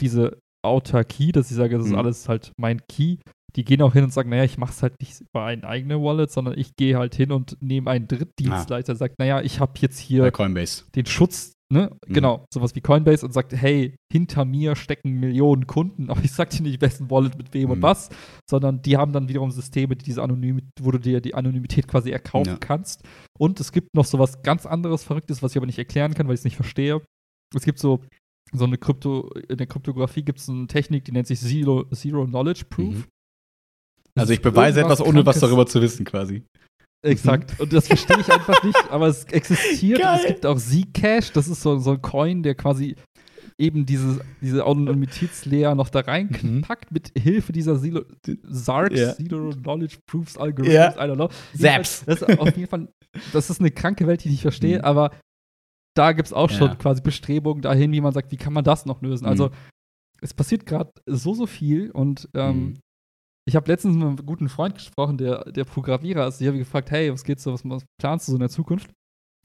diese 0.00 0.38
Outer 0.64 1.04
Key, 1.04 1.32
dass 1.32 1.50
ich 1.50 1.56
sage, 1.56 1.76
das 1.76 1.86
ist 1.86 1.92
Mhm. 1.92 1.98
alles 1.98 2.28
halt 2.28 2.52
mein 2.58 2.80
Key. 2.88 3.18
Die 3.56 3.64
gehen 3.64 3.82
auch 3.82 3.92
hin 3.92 4.04
und 4.04 4.12
sagen, 4.12 4.30
naja, 4.30 4.44
ich 4.44 4.56
mache 4.56 4.72
es 4.72 4.82
halt 4.82 4.94
nicht 5.00 5.20
über 5.20 5.44
ein 5.44 5.64
eigenes 5.64 5.98
Wallet, 5.98 6.30
sondern 6.30 6.56
ich 6.58 6.74
gehe 6.76 6.96
halt 6.96 7.14
hin 7.14 7.32
und 7.32 7.58
nehme 7.60 7.90
einen 7.90 8.08
Drittdienstleister, 8.08 8.94
sagt, 8.94 9.16
naja, 9.18 9.42
ich 9.42 9.60
habe 9.60 9.72
jetzt 9.80 9.98
hier 9.98 10.22
den 10.94 11.04
Schutz, 11.06 11.52
ne? 11.72 11.90
Mhm. 12.06 12.12
Genau, 12.12 12.44
sowas 12.52 12.74
wie 12.74 12.80
Coinbase 12.80 13.24
und 13.26 13.32
sagt, 13.32 13.52
hey, 13.52 13.96
hinter 14.12 14.44
mir 14.44 14.76
stecken 14.76 15.18
Millionen 15.18 15.66
Kunden, 15.66 16.10
aber 16.10 16.22
ich 16.22 16.32
sag 16.32 16.50
dir 16.50 16.62
nicht, 16.62 16.80
wessen 16.80 17.10
Wallet 17.10 17.36
mit 17.36 17.52
wem 17.54 17.70
und 17.70 17.78
Mhm. 17.78 17.82
was, 17.82 18.10
sondern 18.48 18.82
die 18.82 18.96
haben 18.96 19.12
dann 19.12 19.28
wiederum 19.28 19.50
Systeme, 19.50 19.96
die 19.96 20.04
diese 20.04 20.22
Anonymität, 20.22 20.70
wo 20.80 20.90
du 20.90 20.98
dir 20.98 21.20
die 21.20 21.34
Anonymität 21.34 21.88
quasi 21.88 22.10
erkaufen 22.10 22.50
Ja. 22.50 22.56
kannst. 22.58 23.02
Und 23.38 23.58
es 23.60 23.72
gibt 23.72 23.88
noch 23.94 24.04
sowas 24.04 24.42
ganz 24.42 24.66
anderes 24.66 25.02
Verrücktes, 25.04 25.42
was 25.42 25.52
ich 25.52 25.56
aber 25.56 25.66
nicht 25.66 25.78
erklären 25.78 26.14
kann, 26.14 26.26
weil 26.28 26.34
ich 26.34 26.40
es 26.40 26.44
nicht 26.44 26.56
verstehe. 26.56 27.02
Es 27.54 27.64
gibt 27.64 27.78
so 27.78 28.02
so 28.54 28.64
eine 28.66 28.76
Krypto, 28.76 29.30
in 29.48 29.56
der 29.56 29.66
Kryptographie 29.66 30.22
gibt 30.22 30.38
es 30.38 30.48
eine 30.50 30.66
Technik, 30.66 31.06
die 31.06 31.12
nennt 31.12 31.26
sich 31.26 31.40
Zero, 31.40 31.84
Zero 31.94 32.26
Knowledge 32.26 32.64
Proof. 32.68 32.94
Mhm. 32.96 33.04
Also 34.14 34.34
ich 34.34 34.42
beweise 34.42 34.80
etwas, 34.82 35.00
ohne 35.00 35.24
was 35.24 35.40
darüber 35.40 35.64
zu 35.66 35.80
wissen, 35.80 36.04
quasi. 36.04 36.42
Exakt. 37.02 37.58
Und 37.60 37.72
das 37.72 37.86
verstehe 37.88 38.20
ich 38.20 38.32
einfach 38.32 38.62
nicht, 38.62 38.90
aber 38.90 39.08
es 39.08 39.24
existiert. 39.24 40.00
Es 40.00 40.26
gibt 40.26 40.46
auch 40.46 40.58
Zcash, 40.58 41.32
das 41.32 41.48
ist 41.48 41.60
so, 41.62 41.78
so 41.78 41.92
ein 41.92 42.02
Coin, 42.02 42.42
der 42.42 42.54
quasi 42.54 42.94
eben 43.58 43.84
diese, 43.86 44.20
diese 44.40 44.64
Anonymitätslayer 44.64 45.74
noch 45.74 45.88
da 45.88 46.00
reinpackt 46.00 46.90
mit 46.90 47.12
Hilfe 47.16 47.52
dieser 47.52 47.76
Silo, 47.76 48.02
ZARCs, 48.48 48.98
Ja. 48.98 49.14
Zero 49.14 49.50
Knowledge 49.50 49.98
Proofs 50.06 50.36
Algorithms, 50.36 50.74
Ja. 50.74 50.92
I 50.96 51.08
don't 51.10 51.16
know. 51.16 51.28
Zaps. 51.56 52.04
Das 52.06 52.22
ist 52.22 52.38
auf 52.38 52.56
jeden 52.56 52.68
Fall, 52.68 52.88
das 53.32 53.50
ist 53.50 53.60
eine 53.60 53.70
kranke 53.70 54.06
Welt, 54.06 54.22
die 54.24 54.28
ich 54.28 54.32
nicht 54.34 54.42
verstehe, 54.42 54.78
Mhm. 54.78 54.84
aber 54.84 55.10
da 55.94 56.12
gibt 56.12 56.26
es 56.28 56.32
auch 56.32 56.48
schon 56.50 56.68
Ja. 56.68 56.74
quasi 56.76 57.02
Bestrebungen 57.02 57.62
dahin, 57.62 57.92
wie 57.92 58.00
man 58.00 58.12
sagt, 58.12 58.32
wie 58.32 58.36
kann 58.36 58.52
man 58.52 58.64
das 58.64 58.86
noch 58.86 59.02
lösen? 59.02 59.24
Mhm. 59.24 59.30
Also 59.30 59.50
es 60.22 60.32
passiert 60.34 60.64
gerade 60.66 60.90
so, 61.06 61.34
so 61.34 61.46
viel 61.46 61.90
und 61.90 62.28
ähm, 62.34 62.56
Mhm. 62.56 62.74
Ich 63.44 63.56
habe 63.56 63.70
letztens 63.70 63.96
mit 63.96 64.04
einem 64.06 64.16
guten 64.26 64.48
Freund 64.48 64.74
gesprochen, 64.76 65.18
der, 65.18 65.44
der 65.50 65.64
Programmierer 65.64 66.26
ist. 66.28 66.40
Ich 66.40 66.46
habe 66.46 66.58
gefragt, 66.58 66.90
hey, 66.90 67.12
was 67.12 67.24
geht's 67.24 67.42
so, 67.42 67.52
was, 67.52 67.62
was 67.68 67.84
planst 68.00 68.28
du 68.28 68.32
so 68.32 68.36
in 68.36 68.40
der 68.40 68.48
Zukunft? 68.50 68.90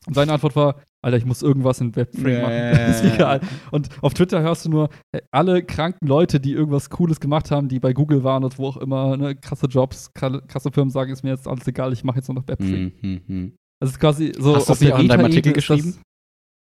Und 0.05 0.13
seine 0.13 0.31
Antwort 0.31 0.55
war, 0.55 0.81
Alter, 1.03 1.17
ich 1.17 1.25
muss 1.25 1.41
irgendwas 1.41 1.81
in 1.81 1.91
Web3 1.93 2.29
Ja, 2.29 2.41
machen. 2.41 2.53
ja, 2.53 2.71
ist 2.87 3.03
ja, 3.03 3.15
egal. 3.15 3.39
ja. 3.41 3.47
Und 3.71 3.89
auf 4.01 4.13
Twitter 4.13 4.41
hörst 4.41 4.65
du 4.65 4.69
nur, 4.69 4.89
hey, 5.11 5.21
alle 5.31 5.63
kranken 5.63 6.07
Leute, 6.07 6.39
die 6.39 6.53
irgendwas 6.53 6.89
Cooles 6.89 7.19
gemacht 7.19 7.49
haben, 7.51 7.67
die 7.67 7.79
bei 7.79 7.93
Google 7.93 8.23
waren 8.23 8.43
und 8.43 8.57
wo 8.57 8.67
auch 8.67 8.77
immer, 8.77 9.17
ne, 9.17 9.35
krasse 9.35 9.65
Jobs, 9.65 10.11
kra- 10.15 10.45
krasse 10.47 10.71
Firmen 10.71 10.91
sagen, 10.91 11.11
ist 11.11 11.23
mir 11.23 11.31
jetzt 11.31 11.47
alles 11.47 11.67
egal, 11.67 11.91
ich 11.91 12.03
mache 12.03 12.17
jetzt 12.17 12.27
nur 12.29 12.35
noch 12.35 12.45
Web3. 12.45 12.91
Mhm, 13.01 13.21
mhm. 13.27 13.55
Das 13.81 13.89
ist 13.91 13.99
quasi 13.99 14.31
so 14.37 14.55
Hast 14.55 14.67
du 14.69 14.71
das 14.73 14.81
nicht 14.81 14.93
auch 14.93 14.99
in 14.99 15.07
deinem 15.07 15.25
Artikel 15.25 15.57
ist 15.57 15.69
das- 15.69 15.77
geschrieben? 15.77 16.01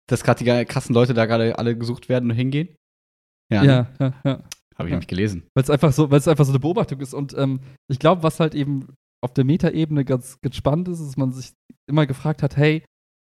Dass 0.09 0.23
gerade 0.25 0.43
die 0.43 0.65
krassen 0.65 0.95
Leute 0.95 1.13
da 1.13 1.27
gerade 1.27 1.59
alle 1.59 1.77
gesucht 1.77 2.09
werden 2.09 2.31
und 2.31 2.37
hingehen? 2.37 2.69
Ja, 3.53 3.63
ne? 3.63 3.87
ja, 3.99 4.15
ja. 4.25 4.43
Habe 4.79 4.89
ich 4.89 4.93
Ja. 4.93 4.97
nämlich 4.97 5.09
gelesen. 5.09 5.43
Weil 5.55 5.65
es 5.65 5.71
einfach 5.71 5.93
so, 5.93 6.05
einfach 6.09 6.45
so 6.45 6.53
eine 6.53 6.61
Beobachtung 6.61 7.01
ist. 7.01 7.15
Und 7.15 7.35
ähm, 7.37 7.61
ich 7.91 7.99
glaube, 7.99 8.23
was 8.23 8.39
halt 8.41 8.55
eben 8.55 8.87
auf 9.25 9.35
der 9.35 9.45
Metaebene 9.45 10.05
ganz, 10.05 10.39
ganz 10.41 10.55
spannend 10.57 10.89
ist, 10.89 11.01
ist, 11.01 11.09
dass 11.09 11.17
man 11.17 11.33
sich 11.33 11.53
immer 11.91 12.07
gefragt 12.07 12.43
hat, 12.43 12.57
hey, 12.57 12.85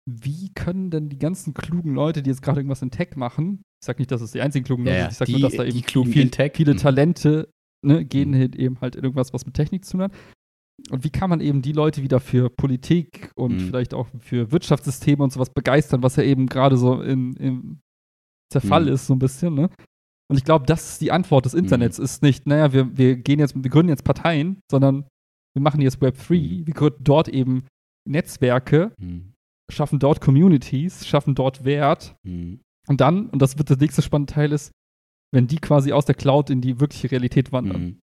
wie 0.09 0.51
können 0.55 0.91
denn 0.91 1.09
die 1.09 1.19
ganzen 1.19 1.55
klugen 1.55 1.95
Leute, 1.95 2.23
die 2.23 2.31
jetzt 2.31 2.43
gerade 2.43 2.61
irgendwas 2.61 2.83
in 2.83 2.91
Tech 2.91 3.17
machen, 3.17 3.63
ich 3.83 3.87
sag 3.87 3.99
nicht, 3.99 4.11
dass 4.11 4.21
es 4.21 4.33
die 4.33 4.41
einzigen 4.41 4.65
klugen 4.65 4.85
Ja, 4.87 4.93
Leute 4.93 4.99
ja, 4.99 5.05
sind, 5.05 5.13
ich 5.13 5.19
sag 5.19 5.27
die- 5.27 5.33
nur, 5.33 5.41
dass 5.43 5.55
da 5.57 5.65
eben 5.65 5.83
klugen 5.83 6.13
viel, 6.13 6.31
viele 6.55 6.75
Mhm. 6.75 6.79
Talente 6.79 7.49
ne, 7.85 8.05
gehen 8.05 8.31
Mhm. 8.31 8.35
halt 8.39 8.57
eben 8.57 8.81
halt 8.81 8.97
in 8.97 9.05
irgendwas, 9.05 9.33
was 9.33 9.47
mit 9.47 9.55
Technik 9.55 9.85
zu 9.85 9.93
tun 9.93 10.03
hat. 10.03 10.13
Und 10.91 11.05
wie 11.05 11.11
kann 11.11 11.31
man 11.31 11.41
eben 11.41 11.63
die 11.63 11.73
Leute 11.73 12.03
wieder 12.03 12.21
für 12.21 12.51
Politik 12.51 13.31
und 13.37 13.55
Mhm. 13.55 13.61
vielleicht 13.61 13.95
auch 13.95 14.09
für 14.21 14.51
Wirtschaftssysteme 14.51 15.23
und 15.23 15.33
sowas 15.33 15.51
begeistern, 15.51 16.03
was 16.03 16.17
ja 16.17 16.23
eben 16.25 16.47
gerade 16.47 16.77
so 16.77 17.01
im 17.03 17.81
Zerfall 18.53 18.83
Mhm. 18.87 18.89
ist, 18.93 19.07
so 19.07 19.15
ein 19.15 19.19
bisschen, 19.19 19.55
ne? 19.55 19.71
Und 20.29 20.37
ich 20.37 20.45
glaube, 20.45 20.67
das 20.67 20.91
ist 20.93 21.01
die 21.01 21.13
Antwort 21.13 21.45
des 21.45 21.55
Internets. 21.55 21.99
Ist 21.99 22.23
nicht, 22.23 22.47
naja, 22.47 22.73
wir, 22.73 22.97
wir 22.97 23.17
gehen 23.17 23.39
jetzt, 23.39 23.55
wir 23.55 23.71
gründen 23.71 23.91
jetzt 23.91 24.05
Parteien, 24.05 24.59
sondern 24.71 25.07
wir 25.55 25.63
machen 25.63 25.81
jetzt 25.81 25.99
Web3, 26.03 26.35
Mhm. 26.61 26.67
wir 26.67 26.75
gründen 26.75 27.05
dort 27.05 27.29
eben 27.29 27.65
Netzwerke, 28.09 28.93
Mhm. 28.99 29.33
schaffen 29.71 29.99
dort 29.99 30.21
Communities, 30.21 31.07
schaffen 31.07 31.35
dort 31.35 31.65
Wert. 31.65 32.15
Mhm. 32.25 32.61
Und 32.89 33.01
dann, 33.01 33.29
und 33.31 33.41
das 33.43 33.59
wird 33.59 33.71
der 33.71 33.77
nächste 33.79 34.03
spannende 34.03 34.33
Teil 34.33 34.53
ist, 34.53 34.71
wenn 35.33 35.47
die 35.49 35.57
quasi 35.57 35.93
aus 35.93 36.05
der 36.05 36.15
Cloud 36.15 36.51
in 36.51 36.61
die 36.61 36.79
wirkliche 36.81 37.11
Realität 37.11 37.53
wandern. 37.53 37.83
Mhm. 37.83 37.99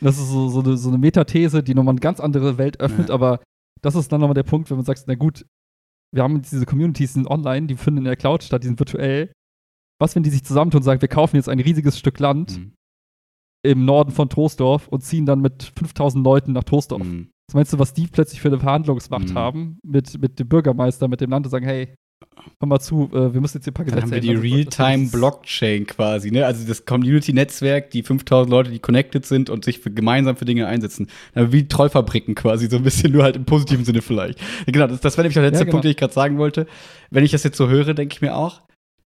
Das 0.00 0.18
ist 0.18 0.28
so, 0.30 0.48
so, 0.48 0.60
eine, 0.60 0.76
so 0.76 0.88
eine 0.88 0.98
Metathese, 0.98 1.62
die 1.62 1.74
nochmal 1.74 1.92
eine 1.92 2.00
ganz 2.00 2.18
andere 2.18 2.58
Welt 2.58 2.80
öffnet, 2.80 3.08
Ja. 3.08 3.14
aber 3.14 3.40
das 3.82 3.94
ist 3.94 4.10
dann 4.10 4.20
nochmal 4.20 4.34
der 4.34 4.42
Punkt, 4.42 4.68
wenn 4.70 4.76
man 4.76 4.84
sagt, 4.86 5.04
na 5.06 5.14
gut, 5.14 5.44
wir 6.12 6.22
haben 6.24 6.36
jetzt 6.36 6.52
diese 6.52 6.66
Communities, 6.66 7.10
die 7.12 7.20
sind 7.20 7.26
online, 7.28 7.68
die 7.68 7.76
finden 7.76 7.98
in 7.98 8.04
der 8.04 8.16
Cloud 8.16 8.42
statt, 8.42 8.62
die 8.64 8.66
sind 8.66 8.78
virtuell. 8.80 9.32
Was, 10.02 10.16
wenn 10.16 10.24
die 10.24 10.30
sich 10.30 10.42
zusammentun 10.44 10.80
und 10.80 10.84
sagen, 10.84 11.00
wir 11.00 11.08
kaufen 11.08 11.36
jetzt 11.36 11.48
ein 11.48 11.60
riesiges 11.60 11.96
Stück 11.98 12.18
Land 12.18 12.58
Mhm. 12.58 12.72
im 13.64 13.84
Norden 13.84 14.10
von 14.10 14.28
Troisdorf 14.28 14.88
und 14.88 15.02
ziehen 15.04 15.26
dann 15.26 15.40
mit 15.40 15.72
5000 15.76 16.24
Leuten 16.24 16.52
nach 16.52 16.64
Troisdorf? 16.64 17.04
Mhm. 17.04 17.28
Was 17.48 17.54
meinst 17.54 17.72
du, 17.72 17.78
was 17.78 17.94
die 17.94 18.08
plötzlich 18.08 18.40
für 18.40 18.48
eine 18.48 18.58
Verhandlungsmacht 18.58 19.30
Mhm. 19.30 19.34
haben 19.34 19.78
mit, 19.84 20.20
mit 20.20 20.40
dem 20.40 20.48
Bürgermeister, 20.48 21.06
mit 21.06 21.20
dem 21.20 21.30
Land 21.30 21.46
und 21.46 21.50
sagen, 21.50 21.66
hey, 21.66 21.94
hör 22.60 22.66
mal 22.68 22.80
zu, 22.80 23.10
äh, 23.12 23.32
wir 23.32 23.40
müssen 23.40 23.58
jetzt 23.58 23.64
hier 23.64 23.70
ein 23.70 23.74
paar 23.74 23.84
Dann 23.84 23.94
Gesetze 23.94 24.16
haben 24.16 24.22
wir 24.22 24.42
die 24.42 24.54
Real-Time-Blockchain 24.54 25.86
quasi, 25.86 26.30
ne? 26.30 26.46
Also 26.46 26.66
das 26.66 26.84
Community-Netzwerk, 26.84 27.90
die 27.90 28.02
5000 28.02 28.50
Leute, 28.50 28.70
die 28.70 28.78
connected 28.80 29.24
sind 29.26 29.50
und 29.50 29.64
sich 29.64 29.78
für, 29.78 29.90
gemeinsam 29.92 30.36
für 30.36 30.44
Dinge 30.44 30.66
einsetzen. 30.66 31.08
Dann 31.34 31.52
Wie 31.52 31.68
Trollfabriken 31.68 32.34
quasi, 32.34 32.68
so 32.68 32.76
ein 32.78 32.82
bisschen 32.82 33.12
nur 33.12 33.22
halt 33.22 33.36
im 33.36 33.44
positiven 33.44 33.84
Sinne 33.84 34.02
vielleicht. 34.02 34.40
Genau, 34.66 34.86
das, 34.88 35.00
das 35.00 35.16
wäre 35.16 35.24
nämlich 35.24 35.34
der 35.34 35.42
letzte 35.44 35.58
Ja, 35.60 35.64
genau. 35.64 35.72
Punkt, 35.72 35.84
den 35.84 35.90
ich 35.92 35.96
gerade 35.96 36.12
sagen 36.14 36.38
wollte. 36.38 36.66
Wenn 37.10 37.24
ich 37.24 37.30
das 37.30 37.44
jetzt 37.44 37.56
so 37.56 37.68
höre, 37.68 37.94
denke 37.94 38.14
ich 38.14 38.20
mir 38.20 38.34
auch, 38.36 38.62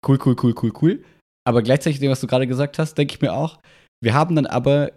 cool, 0.08 0.20
cool, 0.26 0.36
cool, 0.42 0.54
cool, 0.62 0.74
cool. 0.82 1.04
Aber 1.48 1.62
gleichzeitig 1.62 2.00
dem, 2.00 2.12
was 2.12 2.22
du 2.22 2.28
gerade 2.28 2.48
gesagt 2.48 2.80
hast, 2.80 2.96
denke 2.98 3.16
ich 3.16 3.22
mir 3.22 3.34
auch, 3.34 3.60
wir 4.02 4.14
haben 4.14 4.36
dann 4.36 4.46
aber 4.46 4.92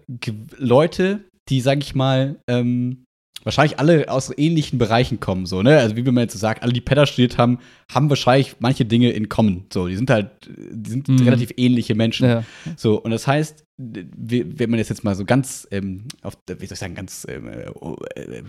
Leute, 0.57 1.25
die, 1.49 1.61
sag 1.61 1.79
ich 1.79 1.95
mal, 1.95 2.37
ähm, 2.49 3.05
wahrscheinlich 3.45 3.79
alle 3.81 4.09
aus 4.09 4.33
ähnlichen 4.37 4.79
Bereichen 4.79 5.19
kommen, 5.19 5.47
so, 5.47 5.63
ne? 5.63 5.79
Also 5.79 5.97
wie 5.97 6.03
man 6.03 6.19
jetzt 6.19 6.35
so 6.35 6.39
sagt, 6.39 6.63
alle, 6.63 6.73
die 6.73 6.81
Pedder 6.81 7.07
studiert 7.07 7.39
haben, 7.39 7.59
haben 7.93 8.09
wahrscheinlich 8.09 8.57
manche 8.61 8.85
Dinge 8.85 9.11
in 9.11 9.29
common. 9.29 9.65
So, 9.73 9.89
die 9.89 9.97
sind 9.97 10.11
halt, 10.11 10.31
die 10.47 10.91
sind 10.91 11.09
Mhm. 11.09 11.19
relativ 11.25 11.51
ähnliche 11.57 11.95
Menschen. 11.97 12.29
Ja. 12.29 12.45
So, 12.77 13.01
und 13.01 13.11
das 13.11 13.27
heißt, 13.27 13.65
wenn 13.79 14.71
man 14.71 14.79
das 14.79 14.89
jetzt 14.91 15.03
mal 15.03 15.17
so 15.17 15.25
ganz, 15.25 15.67
ähm, 15.73 16.05
auf, 16.23 16.35
wie 16.47 16.67
soll 16.67 16.75
ich 16.75 16.79
sagen, 16.79 16.95
ganz 16.95 17.27
ähm, 17.29 17.49
äh, 17.49 18.21
äh, 18.21 18.43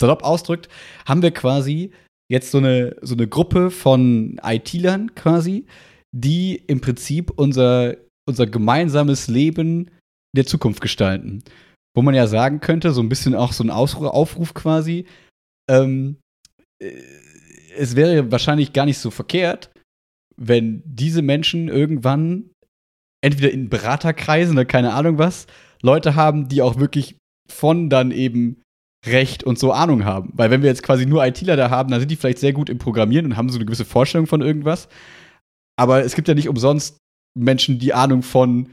salopp 0.00 0.24
ausdrückt, 0.24 0.68
haben 1.06 1.22
wir 1.22 1.30
quasi 1.30 1.92
jetzt 2.28 2.50
so 2.50 2.58
eine, 2.58 2.96
so 3.02 3.14
eine 3.14 3.28
Gruppe 3.28 3.70
von 3.70 4.40
IT-Lern 4.42 5.14
quasi, 5.14 5.66
die 6.12 6.56
im 6.66 6.80
Prinzip 6.80 7.30
unser, 7.36 7.96
unser 8.28 8.46
gemeinsames 8.46 9.28
Leben 9.28 9.90
der 10.36 10.46
Zukunft 10.46 10.80
gestalten. 10.80 11.42
Wo 11.94 12.02
man 12.02 12.14
ja 12.14 12.26
sagen 12.26 12.60
könnte, 12.60 12.92
so 12.92 13.02
ein 13.02 13.08
bisschen 13.08 13.34
auch 13.34 13.52
so 13.52 13.64
ein 13.64 13.70
Ausru 13.70 14.06
Aufruf 14.06 14.54
quasi, 14.54 15.06
ähm, 15.68 16.16
äh, 16.82 16.92
es 17.76 17.96
wäre 17.96 18.30
wahrscheinlich 18.30 18.72
gar 18.72 18.86
nicht 18.86 18.98
so 18.98 19.10
verkehrt, 19.10 19.70
wenn 20.36 20.82
diese 20.84 21.22
Menschen 21.22 21.68
irgendwann 21.68 22.50
entweder 23.22 23.52
in 23.52 23.68
Beraterkreisen 23.68 24.54
oder 24.54 24.64
keine 24.64 24.94
Ahnung 24.94 25.18
was, 25.18 25.46
Leute 25.82 26.14
haben, 26.14 26.48
die 26.48 26.62
auch 26.62 26.78
wirklich 26.78 27.16
von 27.50 27.90
dann 27.90 28.10
eben 28.10 28.62
Recht 29.06 29.44
und 29.44 29.58
so 29.58 29.72
Ahnung 29.72 30.04
haben. 30.04 30.32
Weil 30.34 30.50
wenn 30.50 30.62
wir 30.62 30.68
jetzt 30.68 30.82
quasi 30.82 31.06
nur 31.06 31.24
ITler 31.24 31.56
da 31.56 31.70
haben, 31.70 31.90
dann 31.90 32.00
sind 32.00 32.10
die 32.10 32.16
vielleicht 32.16 32.38
sehr 32.38 32.52
gut 32.52 32.68
im 32.68 32.78
Programmieren 32.78 33.26
und 33.26 33.36
haben 33.36 33.48
so 33.48 33.56
eine 33.56 33.64
gewisse 33.64 33.84
Vorstellung 33.84 34.26
von 34.26 34.42
irgendwas. 34.42 34.88
Aber 35.80 36.04
es 36.04 36.14
gibt 36.14 36.28
ja 36.28 36.34
nicht 36.34 36.50
umsonst 36.50 36.98
Menschen, 37.34 37.78
die 37.78 37.94
Ahnung 37.94 38.22
von, 38.22 38.68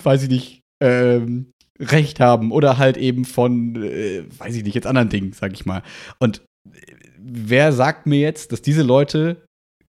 weiß 0.00 0.22
ich 0.22 0.28
nicht, 0.28 0.60
ähm, 0.80 1.50
Recht 1.80 2.20
haben 2.20 2.52
oder 2.52 2.78
halt 2.78 2.96
eben 2.96 3.24
von, 3.24 3.82
äh, 3.82 4.22
weiß 4.38 4.54
ich 4.54 4.62
nicht, 4.62 4.76
jetzt 4.76 4.86
anderen 4.86 5.08
Dingen, 5.08 5.32
sag 5.32 5.52
ich 5.52 5.66
mal. 5.66 5.82
Und 6.20 6.44
äh, 6.72 6.78
wer 7.18 7.72
sagt 7.72 8.06
mir 8.06 8.20
jetzt, 8.20 8.52
dass 8.52 8.62
diese 8.62 8.84
Leute 8.84 9.44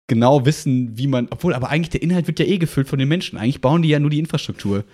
genau 0.07 0.45
wissen, 0.45 0.97
wie 0.97 1.07
man, 1.07 1.27
obwohl, 1.31 1.53
aber 1.53 1.69
eigentlich 1.69 1.89
der 1.89 2.01
Inhalt 2.01 2.27
wird 2.27 2.39
ja 2.39 2.45
eh 2.45 2.59
gefüllt 2.59 2.87
von 2.87 2.99
den 2.99 3.09
Menschen. 3.09 3.37
Eigentlich 3.37 3.59
bauen 3.59 3.81
die 3.81 3.89
ja 3.89 3.99
nur 3.99 4.09
die 4.09 4.19
Infrastruktur. 4.19 4.85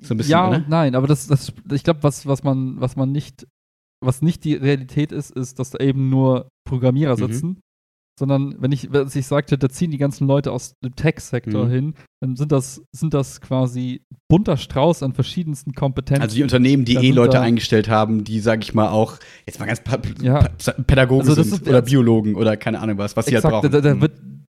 So 0.00 0.14
ein 0.14 0.16
bisschen, 0.16 0.30
ja 0.30 0.48
oder? 0.48 0.64
nein, 0.66 0.94
aber 0.94 1.06
das, 1.06 1.26
das 1.26 1.52
ich 1.70 1.84
glaube, 1.84 2.02
was, 2.04 2.24
was 2.24 2.42
man, 2.42 2.80
was 2.80 2.96
man 2.96 3.12
nicht, 3.12 3.46
was 4.02 4.22
nicht 4.22 4.44
die 4.44 4.54
Realität 4.54 5.12
ist, 5.12 5.30
ist, 5.30 5.58
dass 5.58 5.72
da 5.72 5.78
eben 5.84 6.08
nur 6.08 6.48
Programmierer 6.66 7.18
Mhm. 7.42 7.58
Sondern 8.20 8.54
wenn 8.58 8.70
ich, 8.70 8.92
als 8.92 9.16
ich 9.16 9.26
sagte, 9.26 9.56
da 9.56 9.70
ziehen 9.70 9.90
die 9.90 9.96
ganzen 9.96 10.26
Leute 10.26 10.52
aus 10.52 10.74
dem 10.84 10.94
Tech-Sektor 10.94 11.64
Mhm. 11.64 11.70
hin, 11.70 11.94
dann 12.20 12.36
sind 12.36 12.52
das, 12.52 12.82
sind 12.92 13.14
das 13.14 13.40
quasi 13.40 14.02
bunter 14.28 14.58
Strauß 14.58 15.02
an 15.02 15.14
verschiedensten 15.14 15.72
Kompetenzen. 15.72 16.20
Also 16.22 16.36
die 16.36 16.42
Unternehmen, 16.42 16.84
die 16.84 16.96
eh 16.96 17.12
Leute 17.12 17.38
da- 17.38 17.40
eingestellt 17.40 17.88
haben, 17.88 18.22
die, 18.22 18.40
sag 18.40 18.62
ich 18.62 18.74
mal, 18.74 18.90
auch, 18.90 19.14
jetzt 19.46 19.58
mal 19.58 19.64
ganz 19.64 19.80
Ja. 20.20 20.48
Pädagogen 20.86 21.26
Also 21.26 21.42
sind 21.42 21.62
ist- 21.62 21.66
oder 21.66 21.80
Biologen 21.80 22.34
oder 22.34 22.58
keine 22.58 22.80
Ahnung 22.80 22.98
was, 22.98 23.16
was 23.16 23.24
sie 23.24 23.34
halt 23.36 23.42
brauchen. 23.44 23.70
da, 23.70 23.80
da, 23.80 23.94
Mhm. 23.94 24.02
wird, 24.02 24.12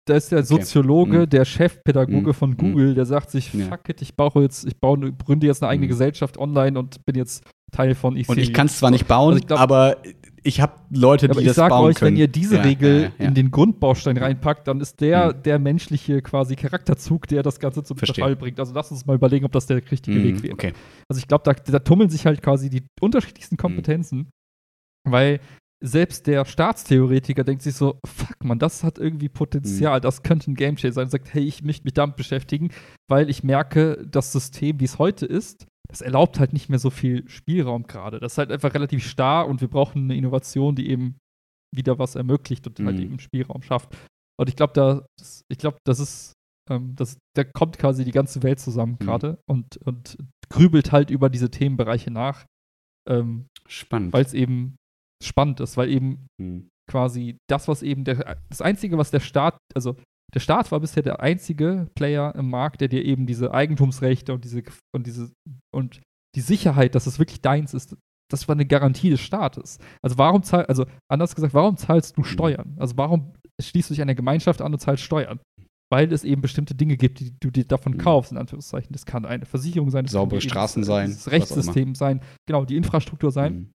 da 0.07 0.15
ist 0.17 0.33
der 0.33 0.43
Soziologe, 0.43 1.21
Mhm. 1.21 1.31
der 1.31 1.45
Chefpädagoge 1.45 2.31
Mhm. 2.31 2.35
von 2.35 2.57
Google, 2.57 2.95
der 2.95 3.07
sagt 3.07 3.31
sich, 3.31 3.55
Ja. 3.55 3.67
fuck 3.67 3.89
it, 3.89 4.03
ich 4.03 4.17
baue 4.17 4.43
jetzt, 4.43 4.67
ich 4.67 4.81
baue, 4.81 5.13
gründe 5.13 5.47
jetzt 5.47 5.63
eine 5.63 5.71
eigene 5.71 5.87
Mhm. 5.87 5.91
Gesellschaft 5.91 6.37
online 6.37 6.77
und 6.77 7.07
bin 7.07 7.15
jetzt 7.15 7.45
Teil 7.71 7.95
von 7.95 8.17
Ethereum. 8.17 8.37
Und 8.39 8.43
ich 8.43 8.53
kann 8.53 8.67
es 8.67 8.79
zwar 8.79 8.91
nicht 8.91 9.07
bauen, 9.07 9.35
Also 9.35 9.39
ich 9.39 9.47
glaub- 9.47 9.61
aber 9.61 9.99
ich 10.45 10.61
habe 10.61 10.73
Leute, 10.91 11.27
die 11.27 11.31
aber 11.33 11.41
ich 11.41 11.47
das 11.47 11.57
sage 11.57 11.71
bauen 11.71 11.87
euch, 11.91 11.97
können. 11.97 12.13
wenn 12.15 12.21
ihr 12.21 12.29
diese 12.29 12.57
Ja, 12.57 12.63
Regel 12.63 13.03
ja, 13.03 13.11
ja. 13.19 13.29
in 13.29 13.35
den 13.35 13.51
Grundbaustein 13.51 14.17
reinpackt, 14.17 14.67
dann 14.67 14.81
ist 14.81 15.01
der 15.01 15.35
Mhm. 15.35 15.43
der 15.45 15.59
menschliche 15.59 16.21
quasi 16.23 16.57
Charakterzug, 16.57 17.27
der 17.29 17.43
das 17.43 17.61
Ganze 17.61 17.83
zum 17.85 17.97
Verstehe. 17.97 18.17
Verfall 18.25 18.37
bringt. 18.37 18.59
Also 18.59 18.73
lass 18.75 18.91
uns 18.91 19.07
mal 19.07 19.15
überlegen, 19.17 19.45
ob 19.45 19.53
das 19.53 19.67
der 19.67 19.77
richtige 19.91 20.19
Mhm, 20.19 20.25
Weg 20.25 20.43
wäre. 20.43 20.55
Okay. 20.55 20.73
Also 21.09 21.19
ich 21.21 21.29
glaube, 21.29 21.45
da, 21.45 21.53
da 21.53 21.79
tummeln 21.79 22.11
sich 22.11 22.27
halt 22.27 22.43
quasi 22.43 22.71
die 22.71 22.81
Mhm. 22.81 22.87
unterschiedlichsten 23.01 23.57
Kompetenzen, 23.57 24.31
weil 25.09 25.41
selbst 25.85 26.29
der 26.29 26.45
Staatstheoretiker 26.45 27.43
denkt 27.43 27.63
sich 27.63 27.75
so, 27.75 27.99
fuck 28.07 28.45
man, 28.45 28.59
das 28.61 28.85
hat 28.85 28.99
irgendwie 28.99 29.29
Potenzial, 29.29 29.99
Mhm. 29.99 30.03
das 30.03 30.23
könnte 30.23 30.51
ein 30.51 30.55
Gamechanger 30.55 30.93
sein. 30.93 31.05
Und 31.05 31.11
sagt, 31.11 31.35
hey, 31.35 31.43
ich 31.45 31.63
möchte 31.65 31.85
mich 31.85 31.95
damit 31.95 32.15
beschäftigen, 32.17 32.71
weil 33.11 33.29
ich 33.29 33.43
merke, 33.43 34.05
das 34.09 34.31
System, 34.33 34.79
wie 34.81 34.85
es 34.85 34.99
heute 35.01 35.27
ist, 35.27 35.67
das 35.93 36.01
erlaubt 36.01 36.41
halt 36.41 36.53
nicht 36.55 36.69
mehr 36.71 36.79
so 36.79 36.91
viel 36.91 37.29
Spielraum 37.29 37.85
gerade. 37.87 38.19
Das 38.19 38.33
ist 38.33 38.39
halt 38.39 38.51
einfach 38.51 38.73
relativ 38.75 39.07
starr 39.07 39.47
und 39.47 39.61
wir 39.61 39.69
brauchen 39.69 40.05
eine 40.05 40.17
Innovation, 40.17 40.75
die 40.75 40.89
eben 40.89 41.19
wieder 41.75 41.99
was 41.99 42.15
ermöglicht 42.15 42.67
und 42.67 42.81
halt 42.81 42.97
Mhm. 42.97 43.03
eben 43.03 43.19
Spielraum 43.19 43.63
schafft. 43.63 43.95
Und 44.41 44.49
ich 44.49 44.57
glaube, 44.57 44.73
da, 44.73 45.07
ich 45.51 45.59
glaube, 45.59 45.77
das 45.87 46.01
ist, 46.01 46.33
ähm, 46.71 46.95
das, 46.97 47.19
da 47.37 47.45
kommt 47.45 47.79
quasi 47.79 48.05
die 48.05 48.11
ganze 48.11 48.43
Welt 48.43 48.59
zusammen 48.59 48.93
Mhm. 49.01 49.05
gerade 49.05 49.39
und, 49.49 49.77
und 49.85 50.17
grübelt 50.49 50.93
halt 50.93 51.11
über 51.11 51.29
diese 51.29 51.51
Themenbereiche 51.51 52.11
nach, 52.11 52.47
ähm, 53.09 53.47
Spannend. 53.69 54.13
weil 54.13 54.25
es 54.25 54.33
eben 54.35 54.77
spannend 55.23 55.61
ist, 55.61 55.77
weil 55.77 55.91
eben 55.91 56.27
Mhm. 56.41 56.69
quasi 56.91 57.37
das, 57.51 57.69
was 57.69 57.83
eben 57.83 58.05
der, 58.05 58.39
das 58.49 58.61
Einzige, 58.63 58.97
was 58.99 59.11
der 59.11 59.21
Staat, 59.21 59.59
also 59.75 59.97
der 60.35 60.41
Staat 60.41 60.73
war 60.73 60.81
bisher 60.81 61.03
der 61.03 61.21
einzige 61.21 61.89
Player 61.95 62.35
im 62.35 62.49
Markt, 62.51 62.81
der 62.81 62.89
dir 62.89 63.05
eben 63.05 63.27
diese 63.27 63.53
Eigentumsrechte 63.53 64.33
und 64.33 64.45
diese 64.45 64.63
und 64.95 65.07
diese 65.07 65.33
und 65.75 66.01
die 66.35 66.41
Sicherheit, 66.41 66.95
dass 66.95 67.07
es 67.07 67.19
wirklich 67.19 67.43
deins 67.43 67.75
ist, 67.75 67.95
das 68.31 68.49
war 68.49 68.55
eine 68.55 68.65
Garantie 68.65 69.11
des 69.11 69.21
Staates. 69.21 69.79
Also 70.03 70.17
warum 70.17 70.43
zahl, 70.43 70.65
also 70.67 70.87
anders 71.11 71.35
gesagt, 71.35 71.53
warum 71.53 71.77
zahlst 71.77 72.17
du 72.17 72.23
Steuern? 72.25 72.77
Also 72.79 72.97
warum 72.97 73.35
schließt 73.61 73.91
du 73.91 73.95
dich 73.95 74.01
einer 74.01 74.15
Gemeinschaft 74.15 74.63
an 74.63 74.73
und 74.73 74.79
zahlst 74.79 75.05
Steuern? 75.05 75.41
Weil 75.93 76.11
es 76.11 76.25
eben 76.25 76.41
bestimmte 76.41 76.75
Dinge 76.75 76.97
gibt, 76.97 77.21
die 77.21 77.37
du 77.39 77.51
dir 77.51 77.67
davon 77.67 77.93
Mhm. 77.93 77.99
kaufst, 77.99 78.33
in 78.33 78.39
Anführungszeichen. 78.39 78.95
Das 78.95 79.05
kann 79.05 79.27
eine 79.27 79.45
Versicherung 79.45 79.91
sein, 79.91 80.05
das 80.07 80.13
Saubere 80.13 80.41
eben 80.41 80.49
Straßen 80.49 80.81
das- 80.81 80.87
sein, 80.87 81.11
das. 81.11 81.31
Rechtssystem 81.31 81.95
sein, 81.95 82.23
genau, 82.49 82.65
die 82.65 82.77
Infrastruktur 82.77 83.31
sein. 83.31 83.55
Mhm. 83.55 83.71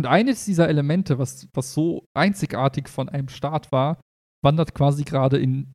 Und 0.00 0.06
eines 0.06 0.46
dieser 0.46 0.66
Elemente, 0.70 1.18
was, 1.18 1.46
was 1.52 1.74
so 1.74 2.06
einzigartig 2.16 2.88
von 2.88 3.10
einem 3.10 3.28
Staat 3.28 3.70
war, 3.72 4.00
wandert 4.42 4.74
quasi 4.74 5.04
gerade 5.04 5.36
in 5.38 5.72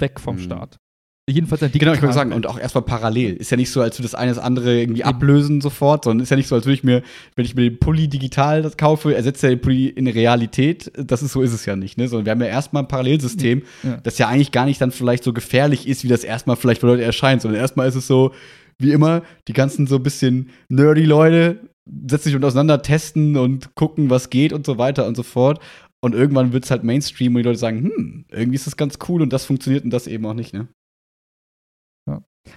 weg 0.00 0.20
vom 0.20 0.36
Mhm. 0.36 0.40
Staat. 0.40 0.76
Jedenfalls 1.30 1.62
ein 1.62 1.70
Genau, 1.72 1.92
ich 1.92 2.00
wollte 2.00 2.14
sagen, 2.14 2.32
und 2.32 2.46
auch 2.46 2.58
erstmal 2.58 2.84
parallel. 2.84 3.34
Ist 3.34 3.50
ja 3.50 3.58
nicht 3.58 3.70
so, 3.70 3.82
als 3.82 3.98
würde 3.98 4.04
das 4.04 4.14
eine 4.14 4.30
das 4.34 4.38
andere 4.42 4.80
irgendwie 4.80 5.04
ablösen 5.04 5.60
sofort, 5.60 6.04
sondern 6.04 6.22
ist 6.22 6.30
ja 6.30 6.38
nicht 6.38 6.48
so, 6.48 6.54
als 6.54 6.64
würde 6.64 6.72
ich 6.74 6.84
mir, 6.84 7.02
wenn 7.36 7.44
ich 7.44 7.54
mir 7.54 7.68
den 7.68 7.78
Pulli 7.78 8.08
digital 8.08 8.62
das 8.62 8.78
kaufe, 8.78 9.14
ersetzt 9.14 9.44
er 9.44 9.50
den 9.50 9.60
Pulli 9.60 9.88
in 9.88 10.06
Realität. 10.06 10.90
Das 10.96 11.22
ist 11.22 11.32
so 11.32 11.42
ist 11.42 11.52
es 11.52 11.66
ja 11.66 11.76
nicht, 11.76 11.98
ne? 11.98 12.08
Sondern 12.08 12.24
wir 12.24 12.30
haben 12.32 12.40
ja 12.40 12.46
erstmal 12.46 12.82
ein 12.84 12.88
Parallelsystem, 12.88 13.62
Ja. 13.82 13.98
das 14.02 14.16
ja 14.16 14.28
eigentlich 14.28 14.52
gar 14.52 14.64
nicht 14.64 14.80
dann 14.80 14.90
vielleicht 14.90 15.22
so 15.22 15.34
gefährlich 15.34 15.86
ist, 15.86 16.02
wie 16.02 16.08
das 16.08 16.24
erstmal 16.24 16.56
vielleicht 16.56 16.80
für 16.80 16.86
Leute 16.86 17.02
erscheint, 17.02 17.42
sondern 17.42 17.60
erstmal 17.60 17.88
ist 17.88 17.94
es 17.96 18.06
so, 18.06 18.32
wie 18.78 18.92
immer, 18.92 19.20
die 19.48 19.52
ganzen 19.52 19.86
so 19.86 19.96
ein 19.96 20.02
bisschen 20.02 20.48
nerdy 20.70 21.04
Leute 21.04 21.60
setzen 22.06 22.24
sich 22.24 22.36
und 22.36 22.44
auseinander, 22.44 22.80
testen 22.80 23.36
und 23.36 23.74
gucken, 23.74 24.08
was 24.08 24.30
geht 24.30 24.52
und 24.54 24.64
so 24.64 24.78
weiter 24.78 25.06
und 25.06 25.16
so 25.16 25.22
fort. 25.22 25.58
Und 26.00 26.14
irgendwann 26.14 26.52
wird 26.52 26.64
es 26.64 26.70
halt 26.70 26.84
Mainstream 26.84 27.34
und 27.34 27.42
die 27.42 27.48
Leute 27.48 27.58
sagen, 27.58 27.84
hm, 27.84 28.24
irgendwie 28.28 28.54
ist 28.54 28.66
das 28.66 28.76
ganz 28.76 28.98
cool 29.08 29.20
und 29.20 29.32
das 29.32 29.44
funktioniert 29.44 29.84
und 29.84 29.90
das 29.90 30.06
eben 30.06 30.24
auch 30.26 30.34
nicht, 30.34 30.54
ne? 30.54 30.68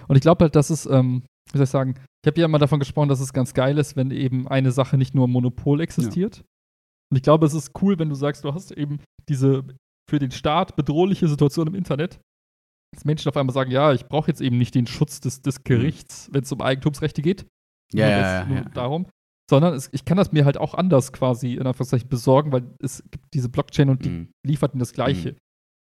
Und 0.08 0.16
ich 0.16 0.22
glaube 0.22 0.44
halt, 0.44 0.56
dass 0.56 0.70
es, 0.70 0.86
ähm, 0.86 1.22
wie 1.50 1.58
soll 1.58 1.64
ich 1.64 1.70
sagen, 1.70 1.94
ich 2.24 2.26
habe 2.26 2.40
ja 2.40 2.46
immer 2.46 2.58
davon 2.58 2.78
gesprochen, 2.78 3.08
dass 3.08 3.20
es 3.20 3.32
ganz 3.32 3.54
geil 3.54 3.78
ist, 3.78 3.96
wenn 3.96 4.10
eben 4.10 4.48
eine 4.48 4.72
Sache 4.72 4.96
nicht 4.96 5.14
nur 5.14 5.24
im 5.26 5.32
Monopol 5.32 5.80
existiert. 5.80 6.44
Und 7.10 7.16
ich 7.16 7.22
glaube, 7.22 7.46
es 7.46 7.54
ist 7.54 7.72
cool, 7.82 7.98
wenn 7.98 8.08
du 8.08 8.14
sagst, 8.14 8.44
du 8.44 8.54
hast 8.54 8.70
eben 8.72 9.00
diese 9.28 9.64
für 10.10 10.18
den 10.18 10.30
Staat 10.30 10.76
bedrohliche 10.76 11.28
Situation 11.28 11.66
im 11.66 11.74
Internet, 11.74 12.20
dass 12.94 13.04
Menschen 13.04 13.28
auf 13.28 13.36
einmal 13.36 13.54
sagen, 13.54 13.70
ja, 13.70 13.92
ich 13.92 14.06
brauche 14.06 14.28
jetzt 14.28 14.40
eben 14.40 14.58
nicht 14.58 14.74
den 14.74 14.86
Schutz 14.86 15.20
des, 15.20 15.42
des 15.42 15.64
Gerichts, 15.64 16.28
wenn 16.32 16.42
es 16.42 16.52
um 16.52 16.60
Eigentumsrechte 16.60 17.22
geht. 17.22 17.46
Ja, 17.92 18.08
ja, 18.08 18.48
ja, 18.48 18.54
ja. 18.54 18.64
darum. 18.70 19.06
Sondern 19.52 19.74
es, 19.74 19.90
ich 19.92 20.06
kann 20.06 20.16
das 20.16 20.32
mir 20.32 20.46
halt 20.46 20.56
auch 20.56 20.72
anders 20.72 21.12
quasi 21.12 21.56
in 21.56 21.66
Anführungszeichen 21.66 22.08
besorgen, 22.08 22.52
weil 22.52 22.62
es 22.82 23.02
gibt 23.10 23.34
diese 23.34 23.50
Blockchain 23.50 23.90
und 23.90 24.02
die 24.02 24.08
Mhm. 24.08 24.28
liefert 24.46 24.72
mir 24.74 24.78
das 24.78 24.94
Gleiche. 24.94 25.36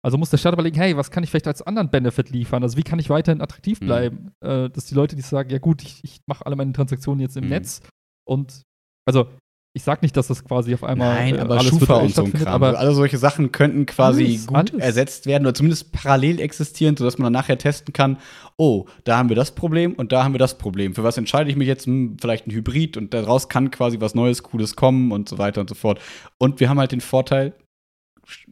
Also 0.05 0.18
muss 0.18 0.30
der 0.30 0.39
Staat 0.39 0.55
überlegen, 0.55 0.74
hey, 0.76 0.97
was 0.97 1.12
kann 1.12 1.22
ich 1.22 1.30
vielleicht 1.30 1.47
als 1.47 1.62
anderen 1.62 1.89
Benefit 1.89 2.30
liefern? 2.30 2.64
Also 2.64 2.76
wie 2.76 2.82
kann 2.82 2.98
ich 2.98 3.09
weiterhin 3.09 3.40
attraktiv 3.40 3.80
Mhm. 3.80 3.86
bleiben? 3.86 4.32
Äh, 4.44 4.68
dass 4.68 4.86
die 4.86 4.97
Leute, 4.97 5.14
die 5.14 5.22
sagen, 5.22 5.48
ja 5.51 5.59
gut, 5.59 5.80
ich, 5.84 6.02
ich 6.02 6.18
mache 6.26 6.44
alle 6.44 6.56
meine 6.56 6.72
Transaktionen 6.72 7.20
jetzt 7.20 7.36
im 7.36 7.44
Mhm. 7.44 7.51
Netz 7.51 7.82
und 8.28 8.62
also 9.06 9.28
ich 9.74 9.85
sag 9.85 10.03
nicht, 10.03 10.16
dass 10.16 10.27
das 10.27 10.44
quasi 10.44 10.74
auf 10.74 10.85
einmal 10.85 11.15
Nein, 11.15 11.36
äh, 11.36 11.40
aber 11.40 11.55
alles 11.59 11.69
Schufa 11.70 11.94
und 11.97 12.15
so 12.15 12.24
ein 12.24 12.32
Kram. 12.32 12.47
aber 12.49 12.78
Alle 12.78 12.93
solche 12.94 13.16
Sachen 13.16 13.53
könnten 13.53 13.86
quasi 13.86 14.24
Alles, 14.24 14.47
gut 14.47 14.57
alles. 14.73 14.85
ersetzt 14.85 15.27
werden 15.27 15.44
oder 15.47 15.55
zumindest 15.55 15.93
parallel 15.93 16.40
existieren, 16.40 16.97
sodass 16.97 17.16
man 17.16 17.24
dann 17.24 17.32
nachher 17.32 17.57
testen 17.57 17.93
kann, 17.94 18.19
oh, 18.59 18.85
da 19.05 19.16
haben 19.16 19.31
wir 19.31 19.36
das 19.36 19.55
Problem 19.55 19.94
und 19.94 20.12
da 20.12 20.24
haben 20.24 20.35
wir 20.35 20.39
das 20.39 20.59
Problem. 20.59 20.94
Für 20.94 21.05
was 21.05 21.16
entscheide 21.16 21.49
ich 21.51 21.57
mich 21.57 21.69
jetzt? 21.69 21.86
Hm, 21.86 22.16
vielleicht 22.20 22.47
ein 22.47 22.51
Hybrid 22.53 22.99
und 22.99 23.15
daraus 23.15 23.49
kann 23.49 23.70
quasi 23.70 23.99
was 24.01 24.15
Neues, 24.15 24.43
Cooles 24.43 24.77
kommen 24.77 25.11
und 25.11 25.28
so 25.28 25.39
weiter 25.39 25.62
und 25.62 25.69
so 25.70 25.74
fort. 25.74 26.01
Und 26.39 26.61
wir 26.61 26.69
haben 26.69 26.78
halt 26.78 26.93
den 26.93 27.01
Vorteil, 27.01 27.55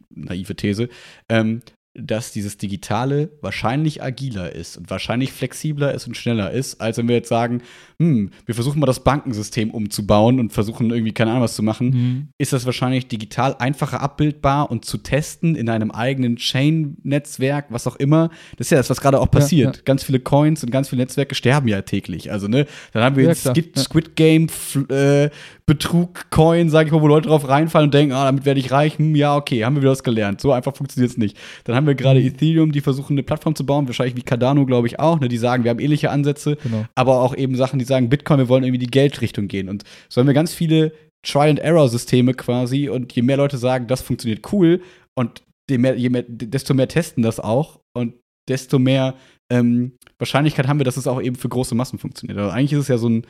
naive 0.09 0.55
These, 0.55 0.89
ähm, 1.29 1.61
dass 1.93 2.31
dieses 2.31 2.57
Digitale 2.57 3.31
wahrscheinlich 3.41 4.01
agiler 4.01 4.53
ist 4.55 4.77
und 4.77 4.89
wahrscheinlich 4.89 5.33
flexibler 5.33 5.93
ist 5.93 6.07
und 6.07 6.15
schneller 6.15 6.51
ist, 6.51 6.79
als 6.79 6.97
wenn 6.97 7.07
wir 7.09 7.15
jetzt 7.15 7.27
sagen, 7.27 7.61
hm, 7.99 8.31
wir 8.45 8.55
versuchen 8.55 8.79
mal 8.79 8.85
das 8.85 9.03
Bankensystem 9.03 9.71
umzubauen 9.71 10.39
und 10.39 10.53
versuchen 10.53 10.89
irgendwie 10.89 11.11
keine 11.11 11.31
Ahnung 11.31 11.43
was 11.43 11.55
zu 11.55 11.63
machen 11.63 11.89
Mhm. 11.89 12.27
ist 12.37 12.53
das 12.53 12.65
wahrscheinlich 12.65 13.07
digital 13.07 13.55
einfacher 13.59 13.99
abbildbar 14.01 14.71
und 14.71 14.85
zu 14.85 14.99
testen 14.99 15.55
in 15.55 15.67
einem 15.69 15.91
eigenen 15.91 16.37
Chain-Netzwerk, 16.37 17.65
was 17.69 17.87
auch 17.87 17.95
immer. 17.97 18.29
Das 18.57 18.67
ist 18.67 18.71
ja 18.71 18.77
das, 18.77 18.89
was 18.89 19.01
gerade 19.01 19.19
auch 19.19 19.29
passiert. 19.29 19.77
ja. 19.77 19.81
Ganz 19.83 20.03
viele 20.03 20.19
Coins 20.19 20.63
und 20.63 20.71
ganz 20.71 20.89
viele 20.89 21.01
Netzwerke 21.01 21.35
sterben 21.35 21.67
ja 21.67 21.81
täglich. 21.81 22.31
Also, 22.31 22.47
ne, 22.47 22.67
dann 22.93 23.03
haben 23.03 23.15
wir 23.15 23.23
Ja, 23.23 23.29
jetzt 23.29 23.43
Squid, 23.43 23.75
ja. 23.75 23.83
Squid 23.83 24.15
Game, 24.15 24.47
äh, 24.89 25.29
Betrug-Coin, 25.71 26.69
sag 26.69 26.87
ich 26.87 26.91
mal, 26.91 27.01
wo 27.01 27.07
Leute 27.07 27.29
drauf 27.29 27.47
reinfallen 27.47 27.87
und 27.87 27.93
denken, 27.93 28.13
ah, 28.13 28.25
damit 28.25 28.43
werde 28.45 28.59
ich 28.59 28.71
reich. 28.71 28.97
Hm, 28.97 29.15
ja, 29.15 29.37
okay, 29.37 29.63
haben 29.63 29.75
wir 29.75 29.81
wieder 29.81 29.91
was 29.91 30.03
gelernt. 30.03 30.41
So 30.41 30.51
einfach 30.51 30.75
funktioniert 30.75 31.11
es 31.11 31.17
nicht. 31.17 31.37
Dann 31.63 31.75
haben 31.75 31.87
wir 31.87 31.95
gerade 31.95 32.19
Mhm. 32.19 32.27
Ethereum, 32.27 32.71
die 32.71 32.81
versuchen, 32.81 33.13
eine 33.13 33.23
Plattform 33.23 33.55
zu 33.55 33.65
bauen, 33.65 33.87
wahrscheinlich 33.87 34.15
wie 34.17 34.21
Cardano, 34.21 34.65
glaube 34.65 34.87
ich, 34.87 34.99
auch. 34.99 35.19
Ne? 35.19 35.29
Die 35.29 35.37
sagen, 35.37 35.63
wir 35.63 35.71
haben 35.71 35.79
ähnliche 35.79 36.09
Ansätze, 36.11 36.57
Genau. 36.57 36.85
aber 36.95 37.21
auch 37.21 37.35
eben 37.35 37.55
Sachen, 37.55 37.79
die 37.79 37.85
sagen, 37.85 38.09
Bitcoin, 38.09 38.39
wir 38.39 38.49
wollen 38.49 38.63
irgendwie 38.63 38.85
die 38.85 38.91
Geldrichtung 38.91 39.47
gehen. 39.47 39.69
Und 39.69 39.83
so 40.09 40.19
haben 40.19 40.27
wir 40.27 40.33
ganz 40.33 40.53
viele 40.53 40.91
Trial-and-Error-Systeme 41.25 42.33
quasi. 42.33 42.89
Und 42.89 43.13
je 43.13 43.21
mehr 43.21 43.37
Leute 43.37 43.57
sagen, 43.57 43.87
das 43.87 44.01
funktioniert 44.01 44.51
cool, 44.51 44.81
und 45.15 45.43
mehr, 45.69 45.95
je 45.95 46.09
mehr, 46.09 46.23
desto 46.27 46.73
mehr 46.73 46.87
testen 46.87 47.23
das 47.23 47.39
auch 47.39 47.79
und 47.93 48.15
desto 48.49 48.79
mehr 48.79 49.15
ähm, 49.51 49.93
Wahrscheinlichkeit 50.17 50.67
haben 50.67 50.79
wir, 50.79 50.83
dass 50.83 50.97
es 50.97 51.07
auch 51.07 51.21
eben 51.21 51.35
für 51.35 51.49
große 51.49 51.75
Massen 51.75 51.99
funktioniert. 51.99 52.37
Also 52.39 52.51
eigentlich 52.51 52.73
ist 52.73 52.79
es 52.79 52.87
ja 52.87 52.97
so 52.97 53.09
ein 53.09 53.25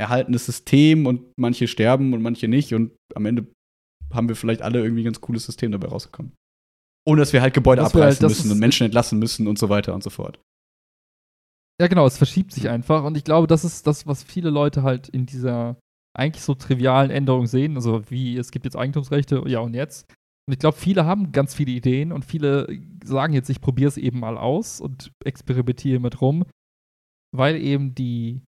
selbsterhaltendes 0.00 0.46
System 0.46 1.06
und 1.06 1.22
manche 1.36 1.68
sterben 1.68 2.12
und 2.14 2.22
manche 2.22 2.48
nicht 2.48 2.72
und 2.74 2.92
am 3.14 3.26
Ende 3.26 3.46
haben 4.12 4.28
wir 4.28 4.36
vielleicht 4.36 4.62
alle 4.62 4.80
irgendwie 4.82 5.02
ein 5.02 5.04
ganz 5.04 5.20
cooles 5.20 5.44
System 5.44 5.72
dabei 5.72 5.88
rausgekommen. 5.88 6.32
Ohne 7.06 7.20
dass 7.20 7.32
wir 7.32 7.42
halt 7.42 7.54
Gebäude 7.54 7.82
Das 7.82 7.94
halt- 7.94 8.02
abreißen 8.02 8.22
das 8.22 8.38
müssen 8.38 8.52
und 8.52 8.58
Menschen 8.58 8.84
entlassen 8.84 9.18
müssen 9.18 9.46
und 9.46 9.58
so 9.58 9.68
weiter 9.68 9.94
und 9.94 10.02
so 10.02 10.10
fort. 10.10 10.40
Ja, 11.80 11.86
genau, 11.86 12.06
es 12.06 12.18
verschiebt 12.18 12.52
sich 12.52 12.68
einfach. 12.68 13.04
Und 13.04 13.16
ich 13.16 13.24
glaube, 13.24 13.46
das 13.46 13.64
ist 13.64 13.86
das, 13.86 14.06
was 14.06 14.22
viele 14.22 14.50
Leute 14.50 14.82
halt 14.82 15.08
in 15.08 15.24
dieser 15.26 15.76
eigentlich 16.14 16.42
so 16.42 16.54
trivialen 16.54 17.10
Änderung 17.10 17.46
sehen. 17.46 17.76
Also, 17.76 18.02
wie 18.10 18.36
es 18.36 18.50
gibt 18.50 18.66
jetzt 18.66 18.76
Eigentumsrechte, 18.76 19.42
ja, 19.46 19.60
und 19.60 19.74
jetzt. 19.74 20.12
Und 20.46 20.52
ich 20.52 20.58
glaube, 20.58 20.76
viele 20.76 21.06
haben 21.06 21.32
ganz 21.32 21.54
viele 21.54 21.70
Ideen 21.70 22.12
und 22.12 22.24
viele 22.24 22.66
sagen 23.04 23.32
jetzt, 23.32 23.48
ich 23.48 23.60
probiere 23.62 23.88
es 23.88 23.96
eben 23.96 24.20
mal 24.20 24.36
aus 24.36 24.80
und 24.80 25.12
experimentiere 25.24 26.00
mit 26.00 26.20
rum, 26.20 26.44
weil 27.34 27.56
eben 27.56 27.94
die 27.94 28.42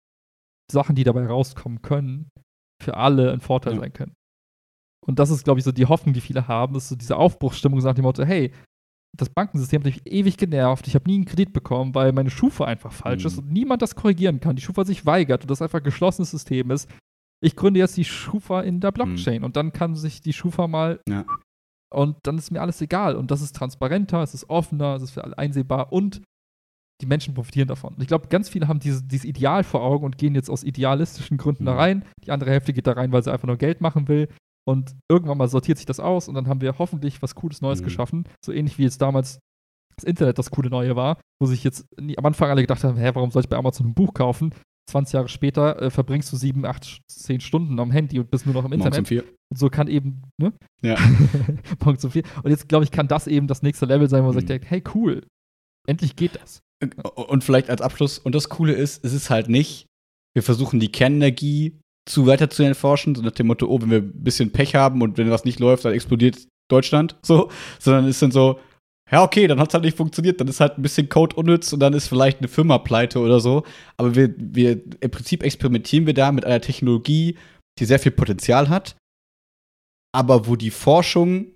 Sachen, 0.72 0.96
die 0.96 1.04
dabei 1.04 1.26
rauskommen 1.28 1.82
können, 1.82 2.30
für 2.82 2.98
alle 2.98 3.32
ein 3.32 3.42
Vorteil 3.42 3.74
Ja. 3.76 3.80
sein 3.80 3.94
können. 3.94 4.14
Und 5.06 5.20
das 5.20 5.30
ist, 5.32 5.44
glaube 5.44 5.60
ich, 5.60 5.64
so 5.64 5.72
die 5.72 5.86
Hoffnung, 5.88 6.14
die 6.14 6.22
viele 6.22 6.48
haben, 6.48 6.76
ist 6.76 6.90
so 6.90 6.96
diese 6.96 7.16
Aufbruchsstimmung 7.18 7.80
nach 7.80 7.96
dem 7.96 8.04
Motto, 8.04 8.24
hey, 8.24 8.52
das 9.18 9.30
Bankensystem 9.30 9.82
hat 9.82 9.86
mich 9.86 10.06
ewig 10.06 10.38
genervt. 10.38 10.88
Ich 10.88 10.96
habe 10.96 11.10
nie 11.10 11.16
einen 11.16 11.26
Kredit 11.26 11.52
bekommen, 11.54 11.94
weil 11.96 12.14
meine 12.14 12.30
Schufa 12.30 12.66
einfach 12.66 12.94
falsch 12.94 13.24
Mhm. 13.24 13.28
ist 13.28 13.38
und 13.40 13.52
niemand 13.52 13.82
das 13.82 13.96
korrigieren 13.96 14.40
kann. 14.40 14.56
Die 14.56 14.62
Schufa 14.62 14.86
sich 14.86 15.06
weigert 15.06 15.42
und 15.44 15.52
das 15.52 15.62
einfach 15.62 15.80
ein 15.80 15.84
geschlossenes 15.84 16.32
System 16.32 16.72
ist. 16.72 16.90
Ich 17.44 17.56
gründe 17.56 17.80
jetzt 17.80 17.98
die 17.98 18.06
Schufa 18.06 18.62
in 18.62 18.80
der 18.80 18.92
Blockchain 18.92 19.44
und 19.44 19.56
dann 19.58 19.74
kann 19.74 19.96
sich 19.96 20.22
die 20.22 20.32
Schufa 20.34 20.68
mal 20.68 21.02
Ja. 21.10 21.26
und 21.92 22.16
dann 22.24 22.38
ist 22.38 22.52
mir 22.52 22.62
alles 22.62 22.80
egal. 22.82 23.16
Und 23.16 23.32
das 23.32 23.42
ist 23.42 23.56
transparenter, 23.56 24.22
es 24.22 24.34
ist 24.34 24.50
offener, 24.50 24.96
es 24.96 25.02
ist 25.04 25.12
für 25.12 25.24
alle 25.24 25.38
einsehbar 25.38 25.92
und 25.92 26.22
die 27.02 27.06
Menschen 27.08 27.34
profitieren 27.34 27.68
davon. 27.68 27.94
Und 27.96 28.02
ich 28.02 28.08
glaube, 28.08 28.28
ganz 28.28 28.48
viele 28.50 28.68
haben 28.68 28.80
diese, 28.80 29.04
dieses 29.04 29.26
Ideal 29.26 29.64
vor 29.64 29.82
Augen 29.84 30.06
und 30.06 30.18
gehen 30.18 30.36
jetzt 30.36 30.50
aus 30.50 30.64
idealistischen 30.64 31.38
Gründen 31.38 31.66
da 31.66 31.74
Mhm. 31.74 31.80
rein. 31.80 32.06
Die 32.26 32.32
andere 32.32 32.52
Hälfte 32.52 32.74
geht 32.74 32.88
da 32.88 32.94
rein, 32.94 33.12
weil 33.12 33.24
sie 33.24 33.32
einfach 33.32 33.48
nur 33.48 33.58
Geld 33.58 33.82
machen 33.82 34.08
will. 34.08 34.28
Und 34.68 34.96
irgendwann 35.10 35.38
mal 35.40 35.48
sortiert 35.50 35.78
sich 35.80 35.86
das 35.88 36.00
aus 36.00 36.28
und 36.28 36.36
dann 36.36 36.48
haben 36.48 36.62
wir 36.62 36.78
hoffentlich 36.78 37.22
was 37.22 37.34
Cooles 37.36 37.62
Neues 37.62 37.82
Mhm. 37.82 37.86
geschaffen. 37.86 38.24
So 38.46 38.52
ähnlich 38.52 38.78
wie 38.78 38.84
jetzt 38.84 39.02
damals 39.02 39.40
das 39.98 40.06
Internet 40.06 40.38
das 40.40 40.52
coole 40.52 40.70
Neue 40.70 40.96
war, 40.96 41.20
wo 41.42 41.48
sich 41.48 41.64
jetzt 41.64 41.86
am 42.18 42.26
Anfang 42.26 42.50
alle 42.50 42.62
gedacht 42.62 42.84
haben, 42.84 42.98
hä, 42.98 43.12
warum 43.14 43.32
soll 43.32 43.42
ich 43.42 43.50
bei 43.50 43.58
Amazon 43.58 43.88
ein 43.88 43.94
Buch 43.94 44.14
kaufen? 44.14 44.54
20 44.90 45.14
Jahre 45.14 45.28
später 45.30 45.82
äh, 45.82 45.90
verbringst 45.90 46.32
du 46.32 46.38
sieben, 46.38 46.66
acht, 46.66 47.02
zehn 47.10 47.40
Stunden 47.40 47.80
am 47.80 47.92
Handy 47.92 48.20
und 48.20 48.30
bist 48.32 48.46
nur 48.46 48.54
noch 48.56 48.64
im 48.66 48.70
Morgens 48.72 48.84
um 48.86 48.88
Internet. 48.88 49.08
vier. 49.08 49.24
Und 49.52 49.58
so 49.58 49.70
kann 49.70 49.88
eben, 49.88 50.22
ne? 50.42 50.54
Ja. 50.84 50.96
Morgens 51.84 52.04
um 52.06 52.12
vier. 52.12 52.24
Und 52.44 52.50
jetzt, 52.52 52.68
glaube 52.70 52.84
ich, 52.84 52.92
kann 52.92 53.08
das 53.08 53.28
eben 53.28 53.48
das 53.48 53.62
nächste 53.62 53.86
Level 53.86 54.10
sein, 54.10 54.22
wo 54.24 54.28
man 54.28 54.36
Mhm. 54.36 54.40
sich 54.40 54.48
denkt, 54.48 54.70
hey, 54.70 54.84
cool, 54.96 55.24
endlich 55.88 56.16
geht 56.16 56.36
das. 56.36 56.62
Und 57.16 57.44
vielleicht 57.44 57.70
als 57.70 57.82
Abschluss, 57.82 58.18
und 58.18 58.36
das 58.36 58.50
Coole 58.50 58.74
ist, 58.74 59.04
es 59.06 59.14
ist 59.14 59.30
halt 59.30 59.50
nicht, 59.50 59.86
wir 60.34 60.44
versuchen 60.44 60.80
die 60.80 60.92
Kernenergie 60.92 61.80
zu 62.10 62.26
weiter 62.26 62.50
zu 62.50 62.64
erforschen, 62.64 63.16
so 63.16 63.22
nach 63.22 63.32
dem 63.32 63.48
Motto, 63.48 63.68
oh, 63.68 63.82
wenn 63.82 63.92
wir 63.92 64.00
ein 64.00 64.24
bisschen 64.24 64.52
Pech 64.52 64.76
haben 64.76 65.02
und 65.02 65.18
wenn 65.18 65.30
was 65.30 65.46
nicht 65.46 65.60
läuft, 65.60 65.86
dann 65.86 65.94
explodiert 65.94 66.48
Deutschland, 66.70 67.16
so, 67.24 67.50
sondern 67.80 68.06
es 68.06 68.12
ist 68.12 68.22
dann 68.22 68.32
so, 68.32 68.60
ja, 69.12 69.24
okay, 69.24 69.46
dann 69.48 69.60
hat 69.60 69.70
es 69.70 69.74
halt 69.74 69.84
nicht 69.84 69.98
funktioniert, 69.98 70.40
dann 70.40 70.48
ist 70.48 70.62
halt 70.62 70.78
ein 70.78 70.82
bisschen 70.82 71.10
Code 71.10 71.36
unnütz 71.36 71.74
und 71.74 71.82
dann 71.82 71.94
ist 71.94 72.08
vielleicht 72.08 72.40
eine 72.40 72.48
Firma 72.48 72.78
pleite 72.78 73.20
oder 73.20 73.42
so. 73.42 73.64
Aber 73.98 74.16
wir, 74.16 74.34
wir, 74.38 74.82
im 75.02 75.12
Prinzip 75.12 75.44
experimentieren 75.44 76.06
wir 76.06 76.14
da 76.14 76.32
mit 76.32 76.46
einer 76.46 76.62
Technologie, 76.62 77.38
die 77.78 77.86
sehr 77.86 78.00
viel 78.00 78.14
Potenzial 78.14 78.70
hat, 78.70 78.96
aber 80.14 80.48
wo 80.48 80.56
die 80.56 80.72
Forschung 80.72 81.48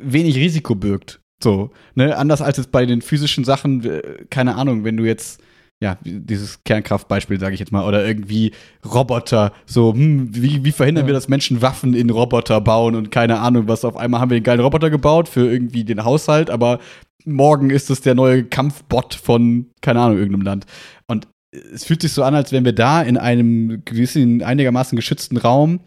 wenig 0.00 0.36
Risiko 0.36 0.76
birgt. 0.76 1.20
So, 1.42 1.70
ne, 1.94 2.16
anders 2.16 2.42
als 2.42 2.58
jetzt 2.58 2.70
bei 2.72 2.84
den 2.86 3.02
physischen 3.02 3.44
Sachen, 3.44 3.84
äh, 3.84 4.02
keine 4.30 4.56
Ahnung, 4.56 4.84
wenn 4.84 4.96
du 4.96 5.04
jetzt, 5.04 5.40
ja, 5.82 5.96
dieses 6.04 6.62
Kernkraftbeispiel, 6.64 7.40
sage 7.40 7.54
ich 7.54 7.60
jetzt 7.60 7.72
mal, 7.72 7.86
oder 7.86 8.06
irgendwie 8.06 8.52
Roboter, 8.84 9.52
so, 9.64 9.94
hm, 9.94 10.28
wie, 10.34 10.64
wie 10.64 10.72
verhindern 10.72 11.04
Ja. 11.04 11.08
wir, 11.08 11.14
dass 11.14 11.28
Menschen 11.28 11.62
Waffen 11.62 11.94
in 11.94 12.10
Roboter 12.10 12.60
bauen 12.60 12.94
und 12.94 13.10
keine 13.10 13.40
Ahnung, 13.40 13.68
was 13.68 13.84
auf 13.86 13.96
einmal 13.96 14.20
haben 14.20 14.30
wir 14.30 14.38
den 14.38 14.44
geilen 14.44 14.60
Roboter 14.60 14.90
gebaut 14.90 15.28
für 15.28 15.50
irgendwie 15.50 15.84
den 15.84 16.04
Haushalt, 16.04 16.50
aber 16.50 16.78
morgen 17.24 17.70
ist 17.70 17.88
es 17.90 18.02
der 18.02 18.14
neue 18.14 18.44
Kampfbot 18.44 19.14
von, 19.14 19.66
keine 19.80 20.00
Ahnung, 20.00 20.18
irgendeinem 20.18 20.42
Land. 20.44 20.66
Und 21.06 21.28
es 21.72 21.84
fühlt 21.84 22.02
sich 22.02 22.12
so 22.12 22.22
an, 22.22 22.34
als 22.34 22.52
wären 22.52 22.64
wir 22.64 22.74
da 22.74 23.02
in 23.02 23.16
einem 23.16 23.82
gewissen, 23.84 24.42
einigermaßen 24.42 24.96
geschützten 24.96 25.38
Raum, 25.38 25.80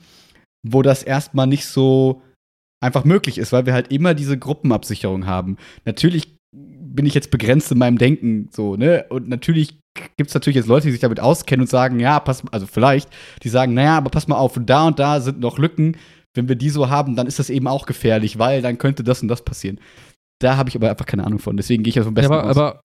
wo 0.67 0.81
das 0.81 1.03
erstmal 1.03 1.47
nicht 1.47 1.65
so 1.67 2.21
einfach 2.83 3.05
möglich 3.05 3.37
ist, 3.37 3.51
weil 3.51 3.65
wir 3.65 3.73
halt 3.73 3.91
immer 3.91 4.13
diese 4.13 4.37
Gruppenabsicherung 4.37 5.25
haben. 5.25 5.57
Natürlich 5.85 6.37
bin 6.51 7.05
ich 7.05 7.15
jetzt 7.15 7.31
begrenzt 7.31 7.71
in 7.71 7.79
meinem 7.79 7.97
Denken 7.97 8.49
so, 8.51 8.75
ne? 8.75 9.05
Und 9.09 9.27
natürlich 9.27 9.79
gibt 10.17 10.29
es 10.29 10.33
natürlich 10.33 10.57
jetzt 10.57 10.67
Leute, 10.67 10.87
die 10.87 10.91
sich 10.91 11.01
damit 11.01 11.19
auskennen 11.19 11.61
und 11.63 11.69
sagen, 11.69 11.99
ja, 11.99 12.19
pass, 12.19 12.43
also 12.51 12.67
vielleicht, 12.67 13.09
die 13.41 13.49
sagen, 13.49 13.73
naja, 13.73 13.97
aber 13.97 14.09
pass 14.09 14.27
mal 14.27 14.35
auf, 14.35 14.59
da 14.59 14.87
und 14.87 14.99
da 14.99 15.19
sind 15.21 15.39
noch 15.39 15.57
Lücken. 15.57 15.97
Wenn 16.35 16.49
wir 16.49 16.55
die 16.55 16.69
so 16.69 16.89
haben, 16.89 17.15
dann 17.15 17.27
ist 17.27 17.39
das 17.39 17.49
eben 17.49 17.67
auch 17.67 17.85
gefährlich, 17.85 18.39
weil 18.39 18.61
dann 18.61 18.77
könnte 18.77 19.03
das 19.03 19.21
und 19.21 19.27
das 19.27 19.43
passieren. 19.43 19.79
Da 20.39 20.57
habe 20.57 20.69
ich 20.69 20.75
aber 20.75 20.89
einfach 20.89 21.05
keine 21.05 21.25
Ahnung 21.25 21.39
von. 21.39 21.57
Deswegen 21.57 21.83
gehe 21.83 21.89
ich 21.89 21.95
ja 21.95 22.03
vom 22.03 22.15
Ja, 22.15 22.21
Besten 22.21 22.33
aber, 22.33 22.49
aus. 22.49 22.57
aber, 22.57 22.81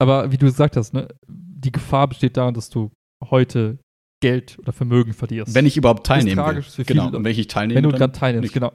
aber 0.00 0.32
wie 0.32 0.36
du 0.36 0.46
gesagt 0.46 0.76
hast, 0.76 0.92
ne, 0.92 1.08
die 1.28 1.72
Gefahr 1.72 2.08
besteht 2.08 2.36
darin, 2.36 2.54
dass 2.54 2.68
du 2.70 2.90
heute 3.24 3.78
Geld 4.20 4.58
oder 4.58 4.72
Vermögen 4.72 5.12
verlierst. 5.12 5.54
wenn 5.54 5.66
ich 5.66 5.76
überhaupt 5.76 6.06
teilnehmen 6.06 6.36
tragisch 6.36 6.66
will. 6.66 6.84
für 6.84 6.92
Genau. 6.92 7.08
Und 7.08 7.24
wenn 7.24 7.32
ich 7.38 7.46
teilnehme, 7.46 7.82
wenn 7.82 7.90
du 7.90 7.96
dann 7.96 8.12
teilnimmst, 8.12 8.42
nicht. 8.42 8.52
genau. 8.54 8.72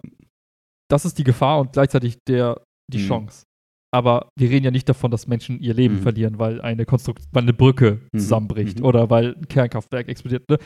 Das 0.90 1.06
ist 1.06 1.18
die 1.18 1.24
Gefahr 1.24 1.60
und 1.60 1.74
gleichzeitig 1.74 2.18
der, 2.28 2.62
die 2.92 3.00
Mhm. 3.00 3.08
Chance. 3.08 3.44
Aber 3.94 4.30
wir 4.38 4.50
reden 4.50 4.66
ja 4.66 4.72
nicht 4.72 4.90
davon, 4.90 5.10
dass 5.12 5.26
Menschen 5.28 5.60
ihr 5.60 5.74
Leben 5.74 5.96
Mhm. 5.96 6.02
verlieren, 6.02 6.38
weil 6.40 6.60
eine 6.62 6.86
Konstruktion, 6.86 7.30
weil 7.32 7.44
eine 7.44 7.54
Brücke 7.54 8.02
Mhm. 8.12 8.20
zusammenbricht 8.20 8.80
Mhm. 8.80 8.86
oder 8.86 9.10
weil 9.10 9.36
ein 9.36 9.48
Kernkraftwerk 9.48 10.10
explodiert. 10.10 10.44
Ne? 10.50 10.58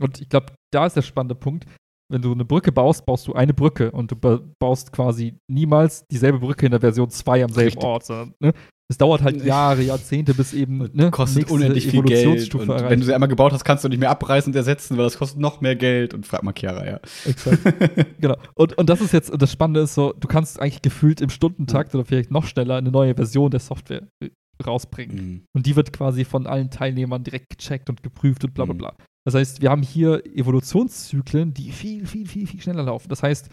Und 0.00 0.20
ich 0.20 0.28
glaube, 0.28 0.46
da 0.72 0.86
ist 0.86 0.94
der 0.96 1.02
spannende 1.02 1.34
Punkt. 1.34 1.66
Wenn 2.10 2.22
du 2.22 2.32
eine 2.32 2.44
Brücke 2.44 2.72
baust, 2.72 3.04
baust 3.04 3.26
du 3.26 3.34
eine 3.34 3.52
Brücke 3.54 3.90
und 3.90 4.10
du 4.10 4.16
ba- 4.16 4.40
baust 4.58 4.92
quasi 4.92 5.34
niemals 5.50 6.06
dieselbe 6.10 6.38
Brücke 6.38 6.66
in 6.66 6.70
der 6.72 6.80
Version 6.80 7.10
2 7.10 7.44
am 7.44 7.50
selben 7.50 7.66
Richtig. 7.68 7.84
Ort, 7.84 8.06
sondern 8.06 8.34
ne? 8.40 8.52
es 8.90 8.96
dauert 8.96 9.20
halt 9.22 9.44
Jahre, 9.44 9.82
Jahrzehnte, 9.82 10.32
bis 10.32 10.54
eben 10.54 10.88
ne, 10.94 11.10
kostet 11.10 11.50
unendlich 11.50 11.88
viel 11.88 12.02
Geld. 12.02 12.54
Und 12.54 12.68
erreicht 12.70 12.88
wenn 12.90 13.00
du 13.00 13.04
sie 13.04 13.12
einmal 13.12 13.28
gebaut 13.28 13.52
hast, 13.52 13.62
kannst 13.62 13.84
du 13.84 13.90
nicht 13.90 13.98
mehr 13.98 14.08
abreißen 14.08 14.50
und 14.50 14.56
ersetzen, 14.56 14.96
weil 14.96 15.04
das 15.04 15.18
kostet 15.18 15.38
noch 15.38 15.60
mehr 15.60 15.76
Geld. 15.76 16.14
Und 16.14 16.26
frag 16.26 16.42
mal 16.42 16.54
Chiara, 16.56 16.86
ja. 16.86 17.00
Exakt. 17.26 17.58
Genau. 18.20 18.36
Und, 18.54 18.78
und 18.78 18.88
das 18.88 19.02
ist 19.02 19.12
jetzt, 19.12 19.30
das 19.36 19.52
Spannende 19.52 19.80
ist 19.80 19.92
so, 19.94 20.14
du 20.18 20.26
kannst 20.26 20.58
eigentlich 20.58 20.80
gefühlt 20.80 21.20
im 21.20 21.28
Stundentakt 21.28 21.94
oder 21.94 22.06
vielleicht 22.06 22.30
noch 22.30 22.46
schneller 22.46 22.76
eine 22.76 22.90
neue 22.90 23.14
Version 23.14 23.50
der 23.50 23.60
Software 23.60 24.08
äh, 24.24 24.30
rausbringen. 24.66 25.16
Mhm. 25.16 25.42
Und 25.54 25.66
die 25.66 25.76
wird 25.76 25.92
quasi 25.92 26.24
von 26.24 26.46
allen 26.46 26.70
Teilnehmern 26.70 27.22
direkt 27.22 27.50
gecheckt 27.58 27.90
und 27.90 28.02
geprüft 28.02 28.44
und 28.44 28.54
bla 28.54 28.64
bla 28.64 28.72
Mhm. 28.72 28.78
bla. 28.78 28.94
Das 29.28 29.34
heißt, 29.34 29.60
wir 29.60 29.68
haben 29.68 29.82
hier 29.82 30.24
Evolutionszyklen, 30.24 31.52
die 31.52 31.70
viel, 31.70 32.06
viel, 32.06 32.26
viel, 32.26 32.46
viel 32.46 32.62
schneller 32.62 32.84
laufen. 32.84 33.10
Das 33.10 33.22
heißt, 33.22 33.50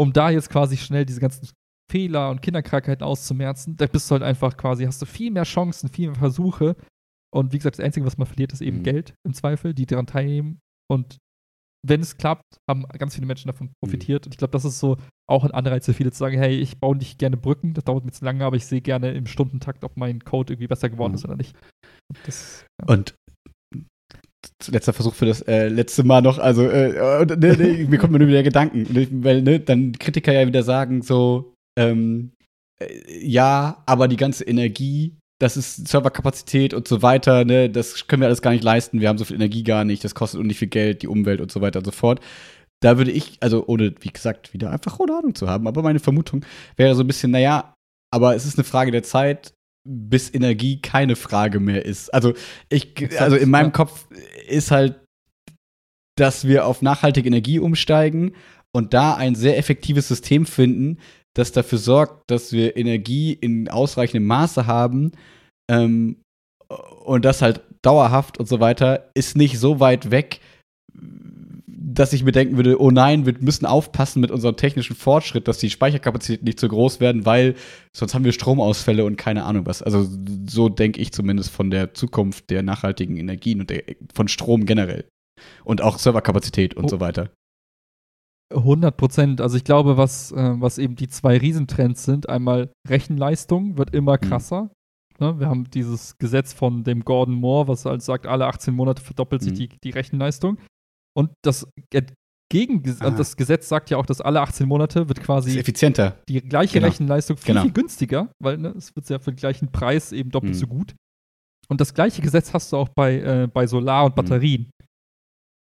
um 0.00 0.12
da 0.12 0.30
jetzt 0.30 0.50
quasi 0.50 0.76
schnell 0.76 1.04
diese 1.04 1.20
ganzen 1.20 1.48
Fehler 1.90 2.30
und 2.30 2.42
Kinderkrankheiten 2.42 3.04
auszumerzen, 3.04 3.76
da 3.76 3.86
bist 3.88 4.08
du 4.08 4.12
halt 4.12 4.22
einfach 4.22 4.56
quasi, 4.56 4.84
hast 4.84 5.02
du 5.02 5.06
viel 5.06 5.32
mehr 5.32 5.42
Chancen, 5.42 5.88
viel 5.88 6.10
mehr 6.10 6.18
Versuche. 6.18 6.76
Und 7.34 7.52
wie 7.52 7.58
gesagt, 7.58 7.76
das 7.78 7.84
Einzige, 7.84 8.06
was 8.06 8.18
man 8.18 8.28
verliert, 8.28 8.52
ist 8.52 8.60
eben 8.60 8.78
Mhm. 8.78 8.82
Geld 8.84 9.14
im 9.26 9.34
Zweifel, 9.34 9.74
die 9.74 9.86
daran 9.86 10.06
teilnehmen. 10.06 10.60
Und 10.88 11.16
wenn 11.84 12.02
es 12.02 12.16
klappt, 12.16 12.44
haben 12.70 12.86
ganz 12.96 13.16
viele 13.16 13.26
Menschen 13.26 13.48
davon 13.48 13.72
profitiert. 13.82 14.26
Und 14.26 14.34
ich 14.34 14.38
glaube, 14.38 14.52
das 14.52 14.64
ist 14.64 14.78
so 14.78 14.96
auch 15.28 15.42
ein 15.42 15.50
Anreiz 15.50 15.86
für 15.86 15.94
viele 15.94 16.12
zu 16.12 16.18
sagen, 16.18 16.38
hey, 16.38 16.56
ich 16.56 16.78
baue 16.78 16.94
nicht 16.96 17.18
gerne 17.18 17.36
Brücken, 17.36 17.74
das 17.74 17.82
dauert 17.82 18.04
mir 18.04 18.12
zu 18.12 18.24
lange, 18.24 18.44
aber 18.44 18.54
ich 18.54 18.66
sehe 18.66 18.80
gerne 18.80 19.10
im 19.12 19.26
Stundentakt, 19.26 19.82
ob 19.82 19.96
mein 19.96 20.20
Code 20.20 20.52
irgendwie 20.52 20.68
besser 20.68 20.88
geworden 20.88 21.12
Mhm. 21.12 21.16
ist 21.16 21.24
oder 21.24 21.36
nicht. 21.36 21.56
Das, 22.24 22.64
ja. 22.80 22.94
Und 22.94 23.16
letzter 24.68 24.92
Versuch 24.92 25.14
für 25.14 25.26
das 25.26 25.42
äh, 25.42 25.68
letzte 25.68 26.04
Mal 26.04 26.22
noch, 26.22 26.38
also 26.38 26.68
äh, 26.68 27.26
ne, 27.26 27.56
ne, 27.56 27.86
mir 27.88 27.98
kommen 27.98 28.18
nur 28.18 28.28
wieder 28.28 28.42
Gedanken, 28.42 28.86
ne, 28.92 29.08
weil 29.10 29.42
ne, 29.42 29.60
dann 29.60 29.92
Kritiker 29.92 30.32
ja 30.32 30.46
wieder 30.46 30.62
sagen 30.62 31.02
so, 31.02 31.54
ähm, 31.78 32.32
äh, 32.80 33.26
ja, 33.26 33.82
aber 33.86 34.08
die 34.08 34.16
ganze 34.16 34.44
Energie, 34.44 35.16
das 35.38 35.56
ist 35.56 35.88
Serverkapazität 35.88 36.74
und 36.74 36.88
so 36.88 37.02
weiter, 37.02 37.44
ne, 37.44 37.70
das 37.70 38.06
können 38.06 38.22
wir 38.22 38.26
alles 38.26 38.42
gar 38.42 38.52
nicht 38.52 38.64
leisten, 38.64 39.00
wir 39.00 39.08
haben 39.08 39.18
so 39.18 39.24
viel 39.24 39.36
Energie 39.36 39.62
gar 39.62 39.84
nicht, 39.84 40.02
das 40.04 40.14
kostet 40.14 40.38
unendlich 40.38 40.58
viel 40.58 40.68
Geld, 40.68 41.02
die 41.02 41.08
Umwelt 41.08 41.40
und 41.40 41.52
so 41.52 41.60
weiter 41.60 41.80
und 41.80 41.84
so 41.84 41.92
fort. 41.92 42.20
Da 42.80 42.98
würde 42.98 43.10
ich, 43.10 43.38
also 43.40 43.64
ohne, 43.66 43.94
wie 44.00 44.10
gesagt, 44.10 44.52
wieder 44.52 44.70
einfach 44.70 44.98
ohne 44.98 45.16
Ahnung 45.16 45.34
zu 45.34 45.48
haben, 45.48 45.66
aber 45.66 45.82
meine 45.82 45.98
Vermutung 45.98 46.44
wäre 46.76 46.94
so 46.94 47.02
ein 47.02 47.06
bisschen, 47.06 47.30
naja, 47.30 47.74
aber 48.12 48.34
es 48.34 48.46
ist 48.46 48.58
eine 48.58 48.64
Frage 48.64 48.90
der 48.90 49.02
Zeit, 49.02 49.52
bis 49.86 50.32
Energie 50.32 50.80
keine 50.80 51.16
Frage 51.16 51.60
mehr 51.60 51.84
ist. 51.84 52.12
Also 52.12 52.34
ich, 52.68 52.94
also 53.20 53.36
in 53.36 53.50
meinem. 53.50 53.72
Kopf 53.72 54.06
ist 54.48 54.70
halt 54.70 55.00
dass 56.18 56.46
wir 56.46 56.66
auf 56.66 56.82
nachhaltige 56.82 57.28
Energie 57.28 57.58
umsteigen 57.58 58.32
und 58.74 58.94
da 58.94 59.14
ein 59.14 59.34
sehr 59.34 59.58
effektives 59.58 60.08
System 60.08 60.46
finden, 60.46 60.98
das 61.34 61.52
dafür 61.52 61.78
sorgt, 61.78 62.30
dass 62.30 62.52
wir 62.52 62.76
Energie 62.76 63.32
in 63.32 63.68
ausreichendem 63.68 64.26
Maße 64.26 64.66
haben 64.66 65.12
ähm, 65.70 66.22
und 67.04 67.24
das 67.24 67.42
halt 67.42 67.60
dauerhaft 67.82 68.38
und 68.38 68.46
so 68.46 68.60
weiter, 68.60 69.10
ist 69.14 69.36
nicht 69.36 69.58
so 69.58 69.78
weit 69.78 70.10
weg, 70.10 70.40
dass 71.98 72.12
ich 72.12 72.22
mir 72.22 72.32
denken 72.32 72.56
würde, 72.56 72.80
oh 72.80 72.90
nein, 72.90 73.26
wir 73.26 73.34
müssen 73.40 73.66
aufpassen 73.66 74.20
mit 74.20 74.30
unserem 74.30 74.56
technischen 74.56 74.94
Fortschritt, 74.94 75.48
dass 75.48 75.58
die 75.58 75.70
Speicherkapazitäten 75.70 76.44
nicht 76.44 76.60
zu 76.60 76.68
groß 76.68 77.00
werden, 77.00 77.26
weil 77.26 77.54
sonst 77.92 78.14
haben 78.14 78.24
wir 78.24 78.32
Stromausfälle 78.32 79.04
und 79.04 79.16
keine 79.16 79.44
Ahnung 79.44 79.66
was. 79.66 79.82
Also 79.82 80.06
so 80.46 80.68
denke 80.68 81.00
ich 81.00 81.12
zumindest 81.12 81.50
von 81.50 81.70
der 81.70 81.94
Zukunft 81.94 82.50
der 82.50 82.62
nachhaltigen 82.62 83.16
Energien 83.16 83.60
und 83.60 83.70
der, 83.70 83.82
von 84.14 84.28
Strom 84.28 84.66
generell. 84.66 85.06
Und 85.64 85.82
auch 85.82 85.98
Serverkapazität 85.98 86.74
und 86.74 86.84
oh. 86.84 86.88
so 86.88 87.00
weiter. 87.00 87.30
100 88.54 88.96
Prozent. 88.96 89.40
Also 89.40 89.56
ich 89.56 89.64
glaube, 89.64 89.96
was, 89.96 90.32
äh, 90.32 90.54
was 90.60 90.78
eben 90.78 90.96
die 90.96 91.08
zwei 91.08 91.36
Riesentrends 91.36 92.04
sind, 92.04 92.28
einmal 92.28 92.70
Rechenleistung 92.88 93.76
wird 93.76 93.94
immer 93.94 94.18
mhm. 94.20 94.28
krasser. 94.28 94.62
Mhm. 95.18 95.26
Ne? 95.26 95.40
Wir 95.40 95.48
haben 95.48 95.64
dieses 95.70 96.18
Gesetz 96.18 96.52
von 96.52 96.84
dem 96.84 97.04
Gordon 97.04 97.34
Moore, 97.34 97.68
was 97.68 97.84
halt 97.84 98.02
sagt, 98.02 98.26
alle 98.26 98.46
18 98.46 98.74
Monate 98.74 99.02
verdoppelt 99.02 99.42
sich 99.42 99.52
mhm. 99.52 99.56
die, 99.56 99.68
die 99.82 99.90
Rechenleistung. 99.90 100.58
Und 101.16 101.32
das 101.42 101.66
gegen 102.48 102.82
das 102.82 103.36
Gesetz 103.36 103.68
sagt 103.68 103.90
ja 103.90 103.96
auch, 103.96 104.06
dass 104.06 104.20
alle 104.20 104.40
18 104.40 104.68
Monate 104.68 105.08
wird 105.08 105.20
quasi 105.20 105.58
effizienter. 105.58 106.22
die 106.28 106.40
gleiche 106.40 106.74
genau. 106.74 106.86
Rechenleistung 106.86 107.36
viel, 107.36 107.46
genau. 107.46 107.62
viel 107.62 107.72
günstiger, 107.72 108.30
weil 108.40 108.58
ne, 108.58 108.68
es 108.76 108.94
wird 108.94 109.08
ja 109.08 109.18
für 109.18 109.32
den 109.32 109.36
gleichen 109.36 109.72
Preis 109.72 110.12
eben 110.12 110.30
doppelt 110.30 110.54
mhm. 110.54 110.58
so 110.58 110.66
gut. 110.68 110.94
Und 111.68 111.80
das 111.80 111.92
gleiche 111.92 112.22
Gesetz 112.22 112.52
hast 112.54 112.72
du 112.72 112.76
auch 112.76 112.88
bei, 112.90 113.16
äh, 113.18 113.48
bei 113.52 113.66
Solar 113.66 114.04
und 114.04 114.12
mhm. 114.12 114.14
Batterien. 114.16 114.62
Mhm. 114.62 114.86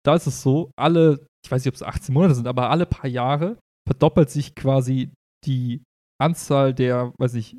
Da 0.06 0.16
ist 0.16 0.28
es 0.28 0.42
so, 0.42 0.72
alle, 0.78 1.26
ich 1.46 1.52
weiß 1.52 1.64
nicht, 1.64 1.72
ob 1.72 1.76
es 1.76 1.84
18 1.84 2.14
Monate 2.14 2.36
sind, 2.36 2.48
aber 2.48 2.70
alle 2.70 2.86
paar 2.86 3.10
Jahre 3.10 3.58
verdoppelt 3.86 4.30
sich 4.30 4.56
quasi 4.56 5.12
die 5.46 5.84
Anzahl 6.22 6.74
der, 6.74 7.14
weiß 7.18 7.34
ich, 7.34 7.58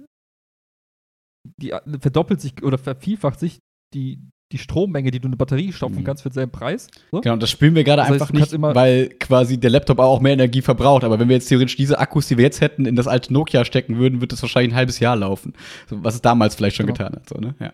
die 1.61 1.75
verdoppelt 2.01 2.41
sich 2.41 2.63
oder 2.63 2.79
vervielfacht 2.79 3.39
sich 3.39 3.59
die, 3.93 4.31
die 4.53 4.59
Strommenge, 4.59 5.11
die 5.11 5.19
du 5.19 5.27
in 5.27 5.33
eine 5.33 5.37
Batterie 5.37 5.73
stopfen 5.73 6.01
mhm. 6.01 6.05
kannst 6.05 6.23
für 6.23 6.29
denselben 6.29 6.53
Preis. 6.53 6.89
So. 7.11 7.21
Genau, 7.21 7.37
das 7.37 7.51
spüren 7.51 7.75
wir 7.75 7.85
gerade 7.85 8.03
einfach 8.03 8.33
heißt, 8.33 8.53
nicht, 8.53 8.61
weil 8.61 9.09
quasi 9.19 9.59
der 9.59 9.71
Laptop 9.71 9.99
auch 9.99 10.21
mehr 10.21 10.35
Energie 10.35 10.63
verbraucht. 10.63 11.05
Aber 11.05 11.19
wenn 11.19 11.29
wir 11.29 11.37
jetzt 11.37 11.49
theoretisch 11.49 11.77
diese 11.77 11.99
Akkus, 11.99 12.29
die 12.29 12.37
wir 12.37 12.45
jetzt 12.45 12.61
hätten, 12.61 12.87
in 12.87 12.97
das 12.97 13.09
alte 13.09 13.33
Nokia 13.33 13.65
stecken 13.65 13.99
würden, 13.99 14.21
wird 14.21 14.33
das 14.33 14.43
wahrscheinlich 14.43 14.73
ein 14.73 14.77
halbes 14.77 15.01
Jahr 15.01 15.17
laufen. 15.17 15.55
So, 15.89 16.03
was 16.05 16.15
es 16.15 16.23
damals 16.23 16.55
vielleicht 16.55 16.77
schon 16.77 16.87
genau. 16.87 16.99
getan 16.99 17.15
hat. 17.15 17.29
So, 17.29 17.37
ne? 17.37 17.55
ja. 17.59 17.73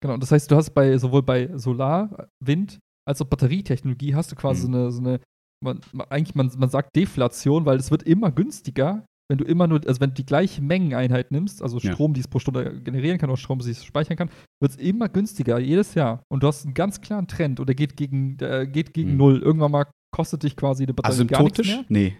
Genau, 0.00 0.16
das 0.16 0.32
heißt, 0.32 0.50
du 0.50 0.56
hast 0.56 0.70
bei 0.70 0.98
sowohl 0.98 1.22
bei 1.22 1.50
Solar, 1.56 2.28
Wind 2.40 2.78
als 3.08 3.20
auch 3.20 3.26
Batterietechnologie 3.26 4.14
hast 4.14 4.32
du 4.32 4.36
quasi 4.36 4.68
mhm. 4.68 4.72
so 4.72 4.78
eine, 4.78 4.92
so 4.92 5.00
eine 5.00 5.20
man, 5.62 5.80
eigentlich 6.08 6.34
man, 6.34 6.50
man 6.58 6.68
sagt 6.68 6.94
Deflation, 6.96 7.64
weil 7.64 7.78
es 7.78 7.90
wird 7.90 8.02
immer 8.02 8.32
günstiger, 8.32 9.06
wenn 9.30 9.38
du 9.38 9.44
immer 9.44 9.66
nur, 9.66 9.80
also 9.86 10.00
wenn 10.00 10.10
du 10.10 10.14
die 10.14 10.26
gleiche 10.26 10.62
Mengeneinheit 10.62 11.30
nimmst, 11.30 11.62
also 11.62 11.78
Strom, 11.78 12.10
ja. 12.10 12.14
die 12.14 12.20
es 12.20 12.28
pro 12.28 12.38
Stunde 12.38 12.80
generieren 12.82 13.18
kann 13.18 13.30
oder 13.30 13.38
Strom, 13.38 13.60
die 13.60 13.70
es 13.70 13.84
speichern 13.84 14.16
kann, 14.16 14.30
wird 14.60 14.72
es 14.72 14.78
immer 14.78 15.08
günstiger, 15.08 15.58
jedes 15.58 15.94
Jahr. 15.94 16.22
Und 16.28 16.42
du 16.42 16.48
hast 16.48 16.64
einen 16.64 16.74
ganz 16.74 17.00
klaren 17.00 17.28
Trend 17.28 17.60
und 17.60 17.66
der 17.66 17.74
geht 17.74 17.96
gegen, 17.96 18.36
der 18.36 18.66
geht 18.66 18.92
gegen 18.94 19.12
mhm. 19.12 19.16
null. 19.16 19.42
Irgendwann 19.42 19.72
mal 19.72 19.86
kostet 20.14 20.42
dich 20.42 20.56
quasi 20.56 20.82
eine 20.84 20.94
Batterie 20.94 21.14
Asymptotisch? 21.14 21.68
gar 21.68 21.76
nichts 21.76 21.90
mehr. 21.90 22.02
Nee. 22.02 22.16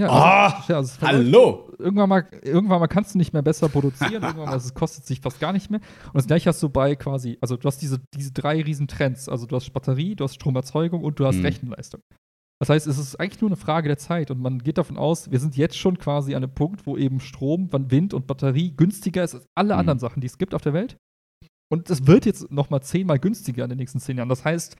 Ja, 0.00 0.08
also, 0.08 0.16
oh, 0.16 0.72
ja, 0.72 0.76
also 0.76 1.00
hallo! 1.02 1.72
Irgendwann 1.78 2.08
mal, 2.08 2.26
irgendwann 2.42 2.80
mal 2.80 2.86
kannst 2.86 3.14
du 3.14 3.18
nicht 3.18 3.34
mehr 3.34 3.42
besser 3.42 3.68
produzieren, 3.68 4.12
irgendwann 4.22 4.46
mal, 4.46 4.52
also 4.52 4.66
es 4.66 4.74
kostet 4.74 5.04
sich 5.04 5.20
fast 5.20 5.40
gar 5.40 5.52
nicht 5.52 5.70
mehr. 5.70 5.80
Und 6.06 6.16
das 6.16 6.26
gleiche 6.26 6.48
hast 6.48 6.62
du 6.62 6.70
bei 6.70 6.96
quasi, 6.96 7.36
also 7.40 7.56
du 7.56 7.66
hast 7.66 7.82
diese, 7.82 8.00
diese 8.14 8.32
drei 8.32 8.62
riesen 8.62 8.88
Trends. 8.88 9.28
Also 9.28 9.46
du 9.46 9.56
hast 9.56 9.70
Batterie, 9.72 10.16
du 10.16 10.24
hast 10.24 10.34
Stromerzeugung 10.34 11.04
und 11.04 11.20
du 11.20 11.26
hast 11.26 11.36
mhm. 11.36 11.44
Rechenleistung. 11.44 12.00
Das 12.60 12.68
heißt, 12.68 12.86
es 12.86 12.98
ist 12.98 13.16
eigentlich 13.18 13.40
nur 13.40 13.48
eine 13.48 13.56
Frage 13.56 13.88
der 13.88 13.96
Zeit 13.96 14.30
und 14.30 14.40
man 14.40 14.58
geht 14.58 14.76
davon 14.76 14.98
aus, 14.98 15.30
wir 15.30 15.40
sind 15.40 15.56
jetzt 15.56 15.78
schon 15.78 15.96
quasi 15.98 16.34
an 16.34 16.44
einem 16.44 16.54
Punkt, 16.54 16.86
wo 16.86 16.96
eben 16.98 17.18
Strom, 17.18 17.72
Wind 17.72 18.12
und 18.12 18.26
Batterie 18.26 18.76
günstiger 18.76 19.24
ist 19.24 19.34
als 19.34 19.46
alle 19.54 19.72
mhm. 19.72 19.80
anderen 19.80 19.98
Sachen, 19.98 20.20
die 20.20 20.26
es 20.26 20.36
gibt 20.36 20.54
auf 20.54 20.60
der 20.60 20.74
Welt. 20.74 20.96
Und 21.72 21.88
es 21.88 22.06
wird 22.06 22.26
jetzt 22.26 22.50
noch 22.50 22.68
mal 22.68 22.82
zehnmal 22.82 23.18
günstiger 23.18 23.64
in 23.64 23.70
den 23.70 23.78
nächsten 23.78 23.98
zehn 23.98 24.18
Jahren. 24.18 24.28
Das 24.28 24.44
heißt, 24.44 24.76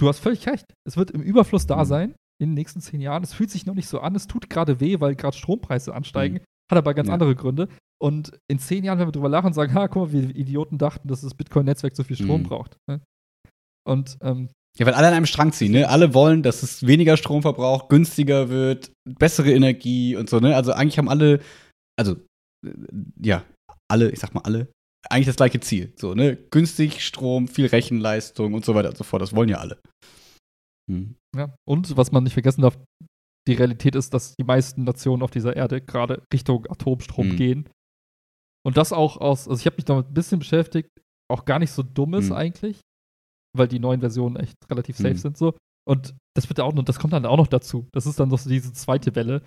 du 0.00 0.08
hast 0.08 0.20
völlig 0.20 0.46
recht. 0.46 0.64
Es 0.86 0.96
wird 0.96 1.10
im 1.10 1.20
Überfluss 1.20 1.66
da 1.66 1.84
mhm. 1.84 1.88
sein 1.88 2.14
in 2.40 2.50
den 2.50 2.54
nächsten 2.54 2.80
zehn 2.80 3.02
Jahren. 3.02 3.22
Es 3.22 3.34
fühlt 3.34 3.50
sich 3.50 3.66
noch 3.66 3.74
nicht 3.74 3.88
so 3.88 4.00
an. 4.00 4.14
Es 4.14 4.26
tut 4.26 4.48
gerade 4.48 4.80
weh, 4.80 5.00
weil 5.00 5.16
gerade 5.16 5.36
Strompreise 5.36 5.94
ansteigen. 5.94 6.36
Mhm. 6.36 6.44
Hat 6.70 6.78
aber 6.78 6.94
ganz 6.94 7.08
ja. 7.08 7.14
andere 7.14 7.34
Gründe. 7.34 7.68
Und 8.00 8.38
in 8.48 8.58
zehn 8.58 8.84
Jahren 8.84 8.98
werden 8.98 9.08
wir 9.08 9.12
drüber 9.12 9.28
lachen 9.28 9.48
und 9.48 9.52
sagen, 9.52 9.74
ha, 9.74 9.88
guck 9.88 10.04
mal, 10.04 10.12
wir 10.12 10.34
Idioten 10.34 10.78
dachten, 10.78 11.08
dass 11.08 11.20
das 11.20 11.34
Bitcoin-Netzwerk 11.34 11.94
so 11.94 12.04
viel 12.04 12.16
Strom 12.16 12.42
mhm. 12.42 12.46
braucht. 12.46 12.78
Ne? 12.88 13.02
Und 13.86 14.16
ähm, 14.22 14.48
ja, 14.78 14.86
weil 14.86 14.94
alle 14.94 15.08
an 15.08 15.14
einem 15.14 15.26
Strang 15.26 15.52
ziehen, 15.52 15.72
ne? 15.72 15.88
Alle 15.88 16.14
wollen, 16.14 16.42
dass 16.42 16.62
es 16.62 16.86
weniger 16.86 17.16
Strom 17.16 17.42
verbraucht, 17.42 17.88
günstiger 17.88 18.48
wird, 18.48 18.92
bessere 19.04 19.52
Energie 19.52 20.16
und 20.16 20.30
so, 20.30 20.38
ne? 20.38 20.54
Also 20.54 20.72
eigentlich 20.72 20.98
haben 20.98 21.08
alle, 21.08 21.40
also 21.98 22.16
äh, 22.64 22.72
ja, 23.20 23.44
alle, 23.90 24.10
ich 24.10 24.20
sag 24.20 24.34
mal 24.34 24.42
alle, 24.42 24.68
eigentlich 25.08 25.26
das 25.26 25.36
gleiche 25.36 25.60
Ziel. 25.60 25.92
So, 25.96 26.14
ne? 26.14 26.36
Günstig 26.50 27.04
Strom, 27.04 27.48
viel 27.48 27.66
Rechenleistung 27.66 28.54
und 28.54 28.64
so 28.64 28.74
weiter 28.74 28.90
und 28.90 28.96
so 28.96 29.04
fort. 29.04 29.22
Das 29.22 29.34
wollen 29.34 29.48
ja 29.48 29.58
alle. 29.58 29.80
Hm. 30.90 31.16
Ja, 31.36 31.54
und 31.68 31.96
was 31.96 32.12
man 32.12 32.24
nicht 32.24 32.34
vergessen 32.34 32.62
darf, 32.62 32.78
die 33.48 33.54
Realität 33.54 33.94
ist, 33.96 34.14
dass 34.14 34.34
die 34.36 34.44
meisten 34.44 34.84
Nationen 34.84 35.22
auf 35.22 35.30
dieser 35.30 35.56
Erde 35.56 35.80
gerade 35.80 36.22
Richtung 36.32 36.66
Atomstrom 36.70 37.30
hm. 37.30 37.36
gehen. 37.36 37.68
Und 38.64 38.76
das 38.76 38.92
auch 38.92 39.16
aus, 39.16 39.48
also 39.48 39.58
ich 39.58 39.66
habe 39.66 39.76
mich 39.76 39.86
damit 39.86 40.08
ein 40.08 40.14
bisschen 40.14 40.38
beschäftigt, 40.38 40.90
auch 41.30 41.44
gar 41.44 41.58
nicht 41.58 41.72
so 41.72 41.82
dumm 41.82 42.14
ist 42.14 42.28
hm. 42.28 42.36
eigentlich 42.36 42.80
weil 43.56 43.68
die 43.68 43.78
neuen 43.78 44.00
Versionen 44.00 44.36
echt 44.36 44.56
relativ 44.70 44.96
safe 44.96 45.14
mhm. 45.14 45.18
sind 45.18 45.36
so. 45.36 45.56
Und 45.88 46.14
das 46.36 46.48
wird 46.48 46.60
auch 46.60 46.72
noch, 46.72 46.84
das 46.84 46.98
kommt 46.98 47.12
dann 47.12 47.26
auch 47.26 47.36
noch 47.36 47.46
dazu. 47.46 47.88
Das 47.92 48.06
ist 48.06 48.20
dann 48.20 48.28
noch 48.28 48.38
so 48.38 48.50
diese 48.50 48.72
zweite 48.72 49.14
Welle. 49.14 49.42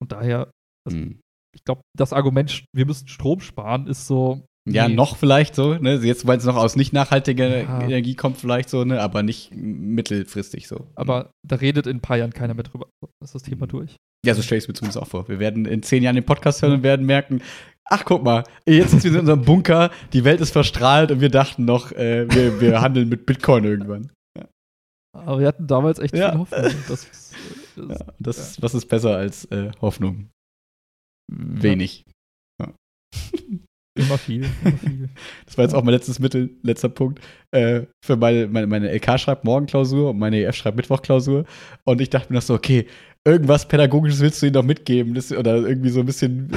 Und 0.00 0.12
daher, 0.12 0.50
also, 0.86 0.98
mhm. 0.98 1.20
ich 1.54 1.64
glaube, 1.64 1.82
das 1.96 2.12
Argument, 2.12 2.64
wir 2.74 2.86
müssen 2.86 3.08
Strom 3.08 3.40
sparen, 3.40 3.86
ist 3.86 4.06
so. 4.06 4.44
Ja, 4.68 4.86
nee. 4.86 4.94
noch 4.94 5.16
vielleicht 5.16 5.54
so, 5.54 5.74
ne? 5.74 5.94
Jetzt, 5.94 6.26
weil 6.26 6.36
es 6.36 6.44
noch 6.44 6.56
aus 6.56 6.76
nicht 6.76 6.92
nachhaltiger 6.92 7.62
ja. 7.62 7.80
Energie 7.80 8.14
kommt, 8.14 8.36
vielleicht 8.36 8.68
so, 8.68 8.84
ne? 8.84 9.00
Aber 9.00 9.22
nicht 9.22 9.50
mittelfristig 9.54 10.68
so. 10.68 10.86
Aber 10.94 11.30
da 11.46 11.56
redet 11.56 11.86
in 11.86 11.96
ein 11.96 12.00
paar 12.02 12.18
Jahren 12.18 12.34
keiner 12.34 12.52
mehr 12.52 12.64
drüber. 12.64 12.86
Das 13.00 13.30
ist 13.30 13.34
das 13.34 13.42
Thema 13.44 13.64
mhm. 13.64 13.70
durch. 13.70 13.96
Ja, 14.26 14.34
so 14.34 14.42
stelle 14.42 14.58
ich 14.58 14.64
es 14.64 14.68
mir 14.68 14.74
zumindest 14.74 14.98
auch 14.98 15.06
vor. 15.06 15.28
Wir 15.28 15.38
werden 15.38 15.64
in 15.64 15.82
zehn 15.82 16.02
Jahren 16.02 16.16
den 16.16 16.24
Podcast 16.24 16.60
hören 16.60 16.74
und 16.74 16.82
werden 16.82 17.06
merken, 17.06 17.40
ach 17.88 18.04
guck 18.04 18.22
mal, 18.22 18.44
jetzt 18.66 18.90
sind 18.90 19.04
wir 19.04 19.12
in 19.12 19.20
unserem 19.20 19.42
Bunker, 19.42 19.90
die 20.12 20.24
Welt 20.24 20.40
ist 20.40 20.52
verstrahlt 20.52 21.10
und 21.10 21.20
wir 21.20 21.30
dachten 21.30 21.64
noch, 21.64 21.92
äh, 21.92 22.26
wir, 22.30 22.60
wir 22.60 22.80
handeln 22.80 23.08
mit 23.08 23.26
Bitcoin 23.26 23.64
irgendwann. 23.64 24.10
Ja. 24.36 24.48
Aber 25.12 25.40
wir 25.40 25.46
hatten 25.46 25.66
damals 25.66 25.98
echt 25.98 26.14
ja. 26.14 26.30
viel 26.30 26.38
Hoffnung. 26.40 26.62
Das, 26.62 26.86
das, 26.88 27.32
ja, 27.76 28.06
das. 28.18 28.62
Was 28.62 28.74
ist 28.74 28.86
besser 28.86 29.16
als 29.16 29.44
äh, 29.46 29.70
Hoffnung? 29.80 30.30
Wenig. 31.30 32.04
Immer 33.98 34.16
viel, 34.16 34.46
immer 34.62 34.78
viel. 34.78 35.08
Das 35.44 35.58
war 35.58 35.64
jetzt 35.64 35.74
auch 35.74 35.82
mein 35.82 35.92
letztes 35.92 36.20
Mittel, 36.20 36.50
letzter 36.62 36.88
Punkt. 36.88 37.20
Äh, 37.50 37.82
für 38.04 38.16
meine, 38.16 38.46
meine, 38.46 38.68
meine 38.68 38.92
LK 38.94 39.18
schreibt 39.18 39.44
morgen 39.44 39.66
Klausur 39.66 40.10
und 40.10 40.18
meine 40.20 40.40
EF 40.40 40.54
schreibt 40.54 40.76
Mittwoch 40.76 41.02
Klausur. 41.02 41.44
Und 41.84 42.00
ich 42.00 42.08
dachte 42.08 42.32
mir 42.32 42.36
noch 42.36 42.42
so, 42.42 42.54
okay, 42.54 42.86
irgendwas 43.24 43.68
Pädagogisches 43.68 44.20
willst 44.20 44.40
du 44.40 44.46
ihnen 44.46 44.54
noch 44.54 44.62
mitgeben 44.62 45.14
das, 45.14 45.32
oder 45.32 45.56
irgendwie 45.56 45.90
so 45.90 46.00
ein 46.00 46.06
bisschen 46.06 46.50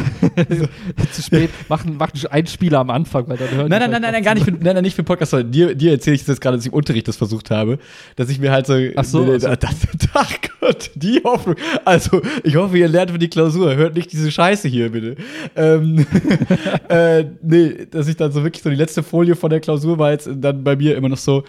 zu 1.11 1.21
spät. 1.21 1.49
Machen 1.67 1.97
machen 1.97 2.19
einen 2.29 2.47
Spieler 2.47 2.79
am 2.79 2.89
Anfang 2.89 3.27
weil 3.27 3.37
dann 3.37 3.51
hören 3.51 3.69
nein 3.69 3.79
nein 3.79 3.91
nein 3.91 4.01
nein, 4.01 4.11
nein 4.13 4.23
gar 4.23 4.35
nicht 4.35 4.45
für, 4.45 4.51
nein, 4.51 4.75
nein 4.75 4.83
nicht 4.83 4.95
für 4.95 5.03
Podcast 5.03 5.31
sondern 5.31 5.51
dir 5.51 5.75
dir 5.75 5.91
erzähle 5.91 6.15
ich 6.15 6.21
das 6.21 6.27
jetzt 6.29 6.41
gerade 6.41 6.57
dass 6.57 6.65
ich 6.65 6.71
im 6.71 6.75
Unterricht 6.75 7.07
das 7.07 7.17
versucht 7.17 7.51
habe 7.51 7.79
dass 8.15 8.29
ich 8.29 8.39
mir 8.39 8.51
halt 8.51 8.67
so 8.67 8.75
ach 8.95 9.03
so, 9.03 9.25
ne, 9.25 9.33
also. 9.33 9.47
das, 9.47 9.75
ach 10.13 10.31
Gott 10.59 10.91
die 10.95 11.21
Hoffnung. 11.23 11.55
Also 11.85 12.21
ich 12.43 12.55
hoffe 12.55 12.77
ihr 12.77 12.87
lernt 12.87 13.11
für 13.11 13.19
die 13.19 13.29
Klausur. 13.29 13.75
Hört 13.75 13.95
nicht 13.95 14.11
diese 14.11 14.31
Scheiße 14.31 14.67
hier 14.67 14.91
bitte. 14.91 15.15
Ähm, 15.55 16.05
äh, 16.89 17.25
nee 17.41 17.87
dass 17.89 18.07
ich 18.07 18.15
dann 18.15 18.31
so 18.31 18.43
wirklich 18.43 18.63
so 18.63 18.69
die 18.69 18.75
letzte 18.75 19.03
Folie 19.03 19.35
von 19.35 19.49
der 19.49 19.59
Klausur 19.59 19.97
war 19.97 20.11
jetzt 20.11 20.29
dann 20.33 20.63
bei 20.63 20.75
mir 20.75 20.95
immer 20.95 21.09
noch 21.09 21.17
so 21.17 21.43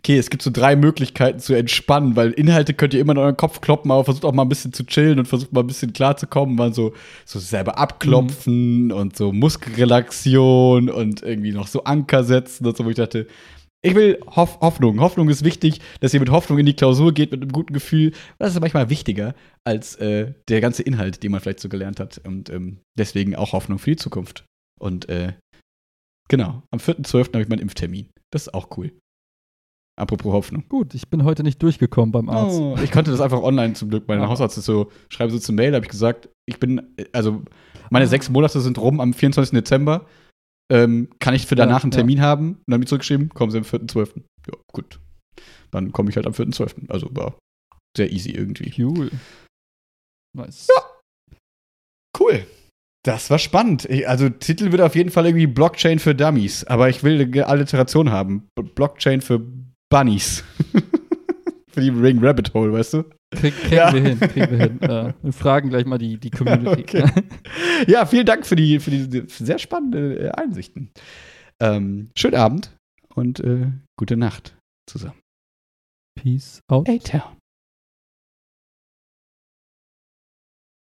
okay, 0.00 0.18
es 0.18 0.30
gibt 0.30 0.42
so 0.42 0.50
drei 0.50 0.76
Möglichkeiten 0.76 1.40
zu 1.40 1.52
entspannen, 1.54 2.16
weil 2.16 2.30
Inhalte 2.32 2.72
könnt 2.72 2.94
ihr 2.94 3.00
immer 3.00 3.12
in 3.12 3.18
euren 3.18 3.36
Kopf 3.36 3.60
kloppen, 3.60 3.90
aber 3.90 4.04
versucht 4.04 4.24
auch 4.24 4.32
mal 4.32 4.42
ein 4.42 4.48
bisschen 4.48 4.72
zu 4.72 4.84
chillen 4.84 5.18
und 5.18 5.26
versucht 5.26 5.52
mal 5.52 5.60
ein 5.60 5.66
bisschen 5.66 5.92
klarzukommen, 5.92 6.56
mal 6.56 6.72
so, 6.72 6.94
so 7.26 7.38
selber 7.38 7.78
abklopfen 7.78 8.86
mhm. 8.86 8.92
und 8.92 9.16
so 9.16 9.30
Muskelrelaxion 9.32 10.88
und 10.88 11.22
irgendwie 11.22 11.52
noch 11.52 11.66
so 11.66 11.84
Anker 11.84 12.24
setzen 12.24 12.66
und 12.66 12.76
so, 12.76 12.84
wo 12.84 12.88
ich 12.88 12.96
dachte, 12.96 13.26
ich 13.82 13.94
will 13.94 14.18
Hoff 14.26 14.58
Hoffnung. 14.60 15.00
Hoffnung 15.00 15.28
ist 15.28 15.44
wichtig, 15.44 15.80
dass 16.00 16.14
ihr 16.14 16.20
mit 16.20 16.30
Hoffnung 16.30 16.58
in 16.58 16.66
die 16.66 16.74
Klausur 16.74 17.12
geht, 17.12 17.30
mit 17.32 17.42
einem 17.42 17.52
guten 17.52 17.72
Gefühl. 17.72 18.12
Das 18.38 18.54
ist 18.54 18.60
manchmal 18.60 18.90
wichtiger 18.90 19.34
als 19.64 19.96
äh, 19.96 20.32
der 20.48 20.60
ganze 20.60 20.82
Inhalt, 20.82 21.22
den 21.22 21.32
man 21.32 21.40
vielleicht 21.40 21.60
so 21.60 21.68
gelernt 21.68 22.00
hat. 22.00 22.20
Und 22.24 22.50
ähm, 22.50 22.78
deswegen 22.98 23.36
auch 23.36 23.52
Hoffnung 23.52 23.78
für 23.78 23.90
die 23.90 23.96
Zukunft. 23.96 24.44
Und 24.78 25.08
äh, 25.08 25.34
genau, 26.28 26.62
am 26.70 26.78
4.12. 26.78 27.28
habe 27.28 27.42
ich 27.42 27.48
meinen 27.48 27.60
Impftermin. 27.60 28.10
Das 28.30 28.42
ist 28.42 28.54
auch 28.54 28.76
cool. 28.76 28.92
Apropos 30.00 30.32
Hoffnung. 30.32 30.64
Gut, 30.68 30.94
ich 30.94 31.08
bin 31.08 31.24
heute 31.24 31.42
nicht 31.42 31.62
durchgekommen 31.62 32.10
beim 32.10 32.30
Arzt. 32.30 32.58
Oh, 32.58 32.76
ich 32.82 32.90
konnte 32.90 33.10
das 33.10 33.20
einfach 33.20 33.42
online 33.42 33.74
zum 33.74 33.90
Glück. 33.90 34.08
Mein 34.08 34.20
ah. 34.20 34.28
Hausarzt 34.28 34.56
ist 34.56 34.64
so, 34.64 34.90
schreibe 35.10 35.30
so 35.30 35.38
zur 35.38 35.54
Mail, 35.54 35.74
habe 35.74 35.84
ich 35.84 35.90
gesagt, 35.90 36.30
ich 36.48 36.58
bin, 36.58 36.94
also 37.12 37.42
meine 37.90 38.06
ah. 38.06 38.08
sechs 38.08 38.30
Monate 38.30 38.60
sind 38.60 38.78
rum 38.78 38.98
am 38.98 39.12
24. 39.12 39.54
Dezember. 39.54 40.06
Ähm, 40.72 41.10
kann 41.18 41.34
ich 41.34 41.46
für 41.46 41.54
danach 41.54 41.80
ja, 41.80 41.82
einen 41.82 41.90
Termin 41.90 42.18
ja. 42.18 42.24
haben? 42.24 42.48
Und 42.50 42.62
dann 42.66 42.74
habe 42.74 42.84
ich 42.84 42.88
zurückgeschrieben, 42.88 43.28
kommen 43.30 43.50
Sie 43.50 43.58
am 43.58 43.64
4.12. 43.64 44.22
Ja, 44.46 44.54
gut. 44.72 45.00
dann 45.70 45.92
komme 45.92 46.08
ich 46.08 46.16
halt 46.16 46.26
am 46.26 46.32
4.12. 46.32 46.88
Also 46.88 47.08
war 47.10 47.38
sehr 47.94 48.10
easy 48.10 48.30
irgendwie. 48.30 48.72
Cool. 48.82 49.10
Nice. 50.34 50.68
Ja. 50.74 50.82
Cool. 52.18 52.46
Das 53.04 53.30
war 53.30 53.38
spannend. 53.38 53.84
Ich, 53.86 54.08
also 54.08 54.28
Titel 54.28 54.72
wird 54.72 54.82
auf 54.82 54.94
jeden 54.94 55.10
Fall 55.10 55.26
irgendwie 55.26 55.46
Blockchain 55.46 55.98
für 55.98 56.14
Dummies, 56.14 56.64
aber 56.64 56.88
ich 56.88 57.02
will 57.02 57.20
eine 57.20 57.46
Alliteration 57.46 58.10
haben. 58.10 58.48
Blockchain 58.74 59.20
für 59.22 59.40
Bunnies. 59.90 60.44
für 61.70 61.80
die 61.80 61.90
Ring 61.90 62.18
Rabbit 62.24 62.52
Hole, 62.54 62.72
weißt 62.72 62.94
du? 62.94 63.04
Krieg, 63.32 63.54
kriegen 63.54 63.74
ja. 63.74 63.92
wir 63.92 64.00
hin, 64.00 64.20
kriegen 64.20 64.50
wir 64.50 64.58
hin. 64.58 64.82
Äh, 64.82 65.14
wir 65.22 65.32
fragen 65.32 65.70
gleich 65.70 65.84
mal 65.84 65.98
die, 65.98 66.18
die 66.18 66.30
Community. 66.30 66.80
Okay. 66.82 67.04
ja, 67.86 68.06
vielen 68.06 68.26
Dank 68.26 68.46
für 68.46 68.56
die, 68.56 68.80
für 68.80 68.90
die 68.90 69.24
sehr 69.28 69.58
spannenden 69.58 70.16
äh, 70.16 70.30
Einsichten. 70.30 70.90
Ähm, 71.60 72.10
schönen 72.16 72.34
Abend 72.34 72.76
und 73.14 73.40
äh, 73.40 73.70
gute 73.96 74.16
Nacht 74.16 74.56
zusammen. 74.88 75.20
Peace 76.18 76.60
out. 76.68 76.88
A-Town. 76.88 77.39